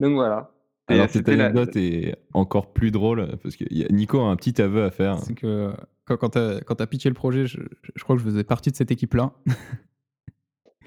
Donc 0.00 0.14
voilà. 0.14 0.52
Alors, 0.88 1.08
cette 1.08 1.28
anecdote 1.28 1.74
la... 1.74 1.80
est 1.80 2.16
encore 2.32 2.72
plus 2.72 2.90
drôle 2.90 3.38
parce 3.42 3.56
que 3.56 3.64
Nico 3.92 4.20
a 4.20 4.30
un 4.30 4.36
petit 4.36 4.60
aveu 4.60 4.84
à 4.84 4.90
faire. 4.90 5.18
C'est 5.20 5.34
que 5.34 5.72
quand, 6.04 6.16
quand 6.18 6.30
tu 6.30 6.38
as, 6.82 6.86
pitché 6.86 7.08
le 7.08 7.14
projet, 7.14 7.46
je, 7.46 7.60
je, 7.94 8.04
crois 8.04 8.16
que 8.16 8.22
je 8.22 8.26
faisais 8.26 8.44
partie 8.44 8.70
de 8.70 8.76
cette 8.76 8.90
équipe-là. 8.90 9.32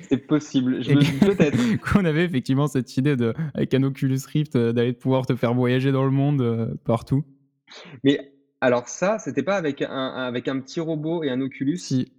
C'est 0.02 0.28
possible, 0.28 0.80
peut-être. 1.22 1.58
On 1.96 2.06
avait 2.06 2.24
effectivement 2.24 2.68
cette 2.68 2.96
idée 2.98 3.16
de, 3.16 3.34
avec 3.54 3.74
un 3.74 3.84
Oculus 3.84 4.20
Rift 4.28 4.56
euh, 4.56 4.72
d'aller 4.72 4.94
pouvoir 4.94 5.26
te 5.26 5.36
faire 5.36 5.54
voyager 5.54 5.92
dans 5.92 6.06
le 6.06 6.12
monde 6.12 6.42
euh, 6.42 6.76
partout. 6.86 7.26
Mais 8.04 8.32
alors 8.62 8.88
ça, 8.88 9.18
c'était 9.20 9.44
pas 9.44 9.56
avec 9.56 9.82
un, 9.82 9.90
avec 9.90 10.48
un 10.48 10.60
petit 10.60 10.80
robot 10.80 11.24
et 11.24 11.30
un 11.30 11.42
Oculus? 11.42 11.78
Si. 11.78 12.14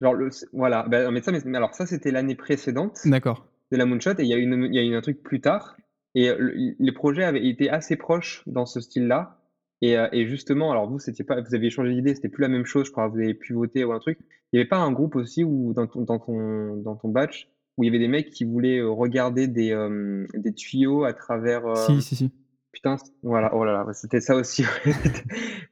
Genre 0.00 0.14
le, 0.14 0.30
voilà, 0.52 0.86
ben, 0.88 1.10
mais 1.10 1.20
ça, 1.20 1.30
mais, 1.30 1.56
alors 1.56 1.74
ça 1.74 1.84
c'était 1.84 2.10
l'année 2.10 2.34
précédente. 2.34 2.98
D'accord. 3.04 3.46
De 3.70 3.76
la 3.76 3.84
Moonshot 3.84 4.12
et 4.12 4.22
il 4.22 4.26
y 4.26 4.34
a 4.34 4.38
il 4.38 4.74
y 4.74 4.78
a 4.78 4.82
eu 4.82 4.94
un 4.94 5.00
truc 5.02 5.22
plus 5.22 5.40
tard 5.40 5.76
et 6.14 6.32
le, 6.36 6.74
les 6.78 6.92
projets 6.92 7.24
avaient 7.24 7.46
été 7.46 7.70
assez 7.70 7.96
proches 7.96 8.42
dans 8.46 8.66
ce 8.66 8.80
style-là. 8.80 9.36
Et, 9.82 9.96
et, 10.12 10.26
justement, 10.26 10.70
alors 10.70 10.90
vous, 10.90 10.98
c'était 10.98 11.24
pas, 11.24 11.40
vous 11.40 11.54
aviez 11.54 11.70
changé 11.70 11.94
d'idée, 11.94 12.14
c'était 12.14 12.28
plus 12.28 12.42
la 12.42 12.48
même 12.48 12.66
chose, 12.66 12.86
je 12.86 12.92
crois, 12.92 13.08
vous 13.08 13.18
avez 13.18 13.32
pu 13.32 13.54
voter 13.54 13.82
ou 13.82 13.92
un 13.92 13.98
truc. 13.98 14.18
Il 14.52 14.56
n'y 14.56 14.60
avait 14.60 14.68
pas 14.68 14.76
un 14.76 14.92
groupe 14.92 15.16
aussi 15.16 15.42
où 15.42 15.72
dans 15.72 15.86
ton, 15.86 16.02
dans 16.02 16.18
ton, 16.18 16.76
dans 16.76 16.96
ton 16.96 17.08
batch 17.08 17.48
où 17.76 17.84
il 17.84 17.86
y 17.86 17.88
avait 17.88 17.98
des 17.98 18.08
mecs 18.08 18.28
qui 18.28 18.44
voulaient 18.44 18.82
regarder 18.82 19.46
des, 19.48 19.72
euh, 19.72 20.26
des 20.34 20.52
tuyaux 20.52 21.04
à 21.04 21.14
travers. 21.14 21.66
Euh... 21.66 21.74
Si, 21.86 22.02
si, 22.02 22.16
si. 22.16 22.30
Putain, 22.72 22.96
voilà, 23.22 23.54
oh 23.54 23.64
là 23.64 23.72
là, 23.72 23.92
c'était 23.94 24.20
ça 24.20 24.36
aussi. 24.36 24.64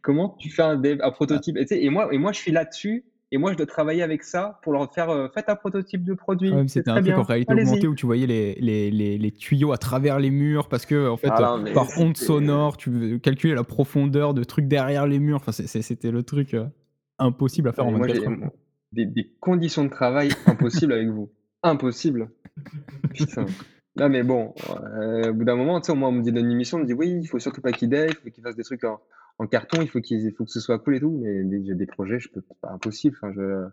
Comment 0.03 0.31
tu 0.39 0.51
fais 0.51 0.63
un, 0.63 0.77
dev, 0.77 0.99
un 1.03 1.11
prototype? 1.11 1.57
Et, 1.57 1.85
et, 1.85 1.91
moi, 1.91 2.09
et 2.13 2.19
moi, 2.19 2.33
je 2.33 2.39
suis 2.39 2.51
là-dessus. 2.51 3.05
Et 3.31 3.37
moi, 3.37 3.53
je 3.53 3.59
dois 3.59 3.67
travailler 3.67 4.03
avec 4.03 4.23
ça 4.23 4.59
pour 4.63 4.73
leur 4.73 4.93
faire 4.93 5.11
euh, 5.11 5.29
faites 5.29 5.51
un 5.51 5.57
prototype 5.57 6.03
de 6.03 6.15
produit. 6.15 6.51
Ouais, 6.51 6.67
c'était 6.67 6.91
un 6.91 6.95
truc 6.95 7.07
bien. 7.07 7.19
en 7.19 7.23
réalité 7.23 7.53
augmentée 7.53 7.87
où 7.87 7.95
tu 7.95 8.07
voyais 8.07 8.27
les, 8.27 8.55
les, 8.55 8.91
les, 8.91 9.19
les, 9.19 9.31
tuyaux 9.33 9.73
à 9.73 9.77
travers 9.77 10.19
les 10.19 10.31
murs 10.31 10.69
parce 10.69 10.87
que, 10.87 11.09
en 11.09 11.19
fait, 11.19 11.29
ah 11.31 11.59
non, 11.59 11.73
par 11.75 11.89
onde 11.99 12.17
sonore, 12.17 12.79
tu 12.79 13.21
calculais 13.21 13.55
la 13.55 13.65
profondeur 13.65 14.33
de 14.33 14.45
trucs 14.45 14.67
derrière 14.67 15.07
les 15.07 15.19
murs. 15.19 15.37
Enfin, 15.37 15.53
c'était 15.53 16.11
le 16.11 16.23
truc 16.23 16.55
euh, 16.55 16.65
impossible 17.19 17.69
à 17.69 17.73
faire 17.73 17.87
en 17.87 17.93
24 17.93 18.29
heures. 18.29 18.51
Des, 18.93 19.05
des, 19.05 19.31
conditions 19.41 19.85
de 19.85 19.91
travail 19.91 20.31
impossibles 20.47 20.95
avec 20.95 21.09
vous. 21.09 21.31
Impossible. 21.63 22.31
Putain. 23.13 23.45
Non, 23.97 24.09
mais 24.09 24.23
bon, 24.23 24.55
euh, 24.71 25.31
au 25.31 25.35
bout 25.35 25.45
d'un 25.45 25.57
moment, 25.57 25.81
tu 25.81 25.93
sais, 25.93 25.99
moi, 25.99 26.09
on 26.09 26.13
me 26.13 26.23
dit 26.23 26.33
dans 26.33 26.41
une 26.41 26.53
émission, 26.53 26.79
on 26.79 26.81
me 26.81 26.87
dit 26.87 26.95
oui, 26.95 27.19
il 27.21 27.27
faut 27.27 27.39
surtout 27.39 27.61
pas 27.61 27.73
qu'il 27.73 27.91
dev, 27.91 28.07
il 28.09 28.15
faut 28.15 28.31
qu'il 28.31 28.43
fasse 28.43 28.57
des 28.57 28.63
trucs 28.63 28.85
en, 28.85 29.01
en 29.39 29.47
carton, 29.47 29.81
il 29.81 29.89
faut 29.89 30.01
qu'il 30.01 30.33
faut 30.37 30.45
que 30.45 30.51
ce 30.51 30.61
soit 30.61 30.79
cool 30.81 30.97
et 30.97 31.01
tout, 31.01 31.21
mais 31.23 31.65
j'ai 31.65 31.75
des 31.75 31.87
projets, 31.87 32.19
je 32.19 32.29
peux 32.29 32.43
pas 32.61 32.71
impossible. 32.73 33.17
Enfin, 33.21 33.33
je, 33.33 33.69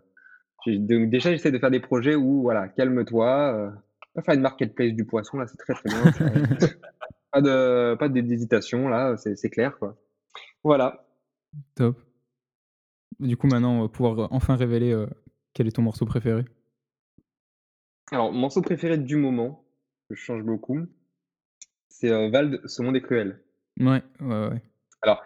je 0.64 0.78
donc 0.78 1.10
déjà, 1.10 1.30
j'essaie 1.32 1.50
de 1.50 1.58
faire 1.58 1.70
des 1.70 1.80
projets 1.80 2.14
où, 2.14 2.42
voilà, 2.42 2.68
calme-toi, 2.68 3.54
euh, 3.54 3.70
pas 4.14 4.22
faire 4.22 4.34
une 4.34 4.42
marketplace 4.42 4.92
du 4.92 5.04
poisson, 5.04 5.38
là, 5.38 5.46
c'est 5.46 5.56
très 5.56 5.74
très 5.74 5.88
bien. 5.88 6.02
pas 7.32 7.40
de 7.40 7.96
pas 7.96 8.08
d'hésitation, 8.08 8.88
là, 8.88 9.16
c'est 9.16 9.50
clair, 9.50 9.76
quoi. 9.78 9.96
Voilà. 10.62 11.06
Top. 11.74 11.98
Du 13.18 13.36
coup, 13.36 13.46
maintenant, 13.46 13.78
on 13.78 13.82
va 13.82 13.88
pouvoir 13.88 14.28
enfin 14.30 14.56
révéler 14.56 14.92
euh, 14.92 15.06
quel 15.52 15.66
est 15.66 15.72
ton 15.72 15.82
morceau 15.82 16.06
préféré? 16.06 16.44
Alors, 18.12 18.32
morceau 18.32 18.62
préféré 18.62 18.98
du 18.98 19.16
moment, 19.16 19.64
je 20.10 20.14
change 20.14 20.42
beaucoup, 20.42 20.78
c'est 21.88 22.10
euh, 22.10 22.28
Vald, 22.30 22.60
Ce 22.66 22.82
monde 22.82 22.94
est 22.94 23.00
cruel. 23.00 23.42
Ouais, 23.80 24.02
ouais, 24.20 24.48
ouais. 24.48 24.62
Alors, 25.02 25.22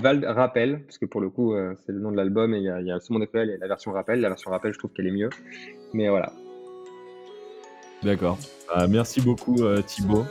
Vald 0.00 0.24
rappelle, 0.24 0.82
parce 0.84 0.98
que 0.98 1.06
pour 1.06 1.20
le 1.20 1.30
coup, 1.30 1.54
euh, 1.54 1.74
c'est 1.84 1.92
le 1.92 2.00
nom 2.00 2.10
de 2.10 2.16
l'album 2.16 2.54
et 2.54 2.58
il 2.58 2.62
y, 2.62 2.66
y, 2.66 2.90
a 2.90 2.98
monde 3.10 3.22
est 3.22 3.26
cruel 3.26 3.50
et 3.50 3.58
la 3.58 3.68
version 3.68 3.92
rappel. 3.92 4.20
La 4.20 4.28
version 4.28 4.50
rappel, 4.50 4.72
je 4.72 4.78
trouve 4.78 4.92
qu'elle 4.92 5.06
est 5.06 5.12
mieux. 5.12 5.30
Mais 5.92 6.08
voilà. 6.08 6.32
D'accord. 8.02 8.38
Euh, 8.76 8.86
merci 8.88 9.20
beaucoup, 9.20 9.56
Thibaut. 9.86 10.24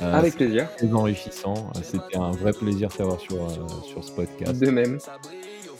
Euh, 0.00 0.14
Avec 0.14 0.36
plaisir. 0.36 0.68
Très 0.76 0.92
enrichissant. 0.92 1.70
Euh, 1.76 1.80
C'était 1.82 2.16
un 2.16 2.30
vrai 2.30 2.52
plaisir 2.52 2.88
de 2.88 2.94
t'avoir 2.94 3.20
sur, 3.20 3.36
euh, 3.36 3.48
sur 3.84 4.02
ce 4.02 4.12
podcast. 4.12 4.60
De 4.60 4.70
même. 4.70 4.98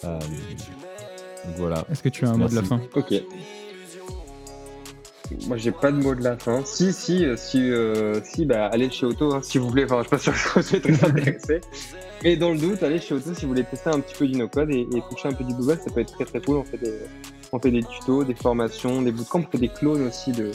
Euh, 0.05 0.19
donc 0.19 1.57
voilà. 1.57 1.85
Est-ce 1.91 2.03
que 2.03 2.09
tu 2.09 2.25
as 2.27 2.31
un 2.31 2.37
mot 2.37 2.49
de 2.49 2.55
la 2.55 2.63
fin? 2.63 2.81
Ok. 2.95 3.15
Moi, 5.47 5.57
j'ai 5.57 5.73
pas 5.73 5.91
de 5.91 5.97
mot 5.97 6.15
de 6.15 6.23
la 6.23 6.37
fin. 6.37 6.63
Si, 6.65 6.93
si, 6.93 7.25
euh, 7.25 7.37
si, 7.37 7.71
euh, 7.71 8.21
si, 8.23 8.45
bah, 8.45 8.67
allez 8.67 8.91
chez 8.91 9.07
Auto, 9.07 9.33
hein, 9.33 9.41
si 9.43 9.59
vous 9.59 9.69
voulez. 9.69 9.85
Enfin, 9.85 9.99
je 9.99 10.03
suis 10.03 10.11
pas 10.11 10.19
sûr 10.19 10.33
que 10.33 10.61
vous 10.61 10.77
êtes 10.77 10.83
très 10.83 11.05
intéressé. 11.09 11.61
Mais 12.25 12.37
dans 12.37 12.51
le 12.53 12.59
doute, 12.59 12.83
allez 12.83 13.01
chez 13.01 13.15
Auto 13.15 13.35
si 13.35 13.43
vous 13.43 13.49
voulez 13.49 13.65
tester 13.65 13.91
un 13.91 14.01
petit 14.01 14.15
peu 14.15 14.27
du 14.27 14.37
no-code 14.39 14.71
et, 14.71 14.81
et 14.83 15.03
toucher 15.11 15.29
un 15.29 15.33
peu 15.33 15.45
du 15.45 15.55
Google, 15.55 15.79
ça 15.85 15.91
peut 15.91 16.01
être 16.01 16.13
très 16.13 16.25
très 16.25 16.41
cool. 16.41 16.57
On 16.57 16.65
fait 16.65 16.79
des, 16.79 16.93
on 17.53 17.59
fait 17.59 17.71
des 17.71 17.83
tutos, 17.83 18.25
des 18.25 18.35
formations, 18.35 19.03
des 19.03 19.13
bootcamps, 19.13 19.41
on 19.41 19.51
fait 19.51 19.59
des 19.59 19.69
clones 19.69 20.07
aussi 20.07 20.33
de, 20.33 20.53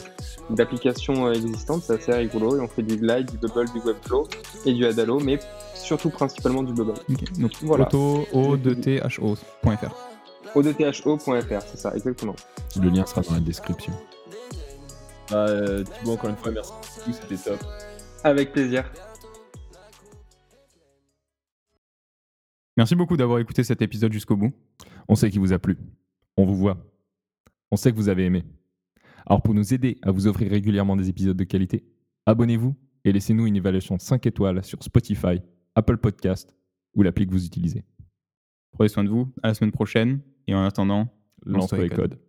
d'applications 0.50 1.26
euh, 1.26 1.32
existantes, 1.32 1.82
c'est 1.84 1.94
assez 1.94 2.12
rigolo. 2.12 2.56
Et 2.56 2.60
on 2.60 2.68
fait 2.68 2.82
du 2.82 2.96
Glide, 2.96 3.30
du 3.30 3.36
Bubble, 3.38 3.70
du 3.72 3.80
Webflow 3.80 4.26
et 4.64 4.72
du 4.72 4.86
Adalo, 4.86 5.20
mais 5.20 5.38
surtout 5.74 6.10
principalement 6.10 6.62
du 6.62 6.72
Bubble. 6.72 6.94
Donc, 7.38 7.52
Voilà. 7.62 7.86
auto, 7.86 8.26
o 8.32 8.56
2 8.56 8.74
tho.fr. 8.76 9.94
O2THO.fr, 10.54 11.62
c'est 11.66 11.78
ça, 11.78 11.94
exactement. 11.94 12.34
Le 12.80 12.88
lien 12.88 13.04
sera 13.04 13.20
dans 13.20 13.34
la 13.34 13.40
description. 13.40 13.92
Bah, 15.30 15.46
euh, 15.48 15.84
Thibaut, 15.84 16.12
encore 16.12 16.30
une 16.30 16.36
fois, 16.36 16.50
merci 16.50 16.72
beaucoup. 16.72 17.18
C'était 17.20 17.50
top. 17.50 17.58
Avec 18.24 18.52
plaisir. 18.52 18.90
Merci 22.78 22.94
beaucoup 22.94 23.16
d'avoir 23.16 23.40
écouté 23.40 23.64
cet 23.64 23.82
épisode 23.82 24.12
jusqu'au 24.12 24.36
bout. 24.36 24.52
On 25.08 25.16
sait 25.16 25.30
qu'il 25.30 25.40
vous 25.40 25.52
a 25.52 25.58
plu. 25.58 25.76
On 26.36 26.44
vous 26.44 26.54
voit. 26.54 26.78
On 27.72 27.76
sait 27.76 27.90
que 27.90 27.96
vous 27.96 28.08
avez 28.08 28.24
aimé. 28.24 28.44
Alors 29.26 29.42
pour 29.42 29.52
nous 29.52 29.74
aider 29.74 29.98
à 30.02 30.12
vous 30.12 30.28
offrir 30.28 30.48
régulièrement 30.48 30.94
des 30.94 31.08
épisodes 31.08 31.36
de 31.36 31.42
qualité, 31.42 31.84
abonnez-vous 32.24 32.76
et 33.04 33.10
laissez-nous 33.10 33.48
une 33.48 33.56
évaluation 33.56 33.98
5 33.98 34.24
étoiles 34.26 34.62
sur 34.62 34.80
Spotify, 34.84 35.42
Apple 35.74 35.96
Podcast 35.96 36.54
ou 36.94 37.02
l'appli 37.02 37.26
que 37.26 37.32
vous 37.32 37.44
utilisez. 37.44 37.82
Prenez 38.70 38.88
soin 38.88 39.02
de 39.02 39.08
vous. 39.08 39.28
À 39.42 39.48
la 39.48 39.54
semaine 39.54 39.72
prochaine. 39.72 40.20
Et 40.46 40.54
en 40.54 40.62
attendant, 40.62 41.08
Lance-toi 41.44 41.78
les 41.78 41.90
codes. 41.90 42.20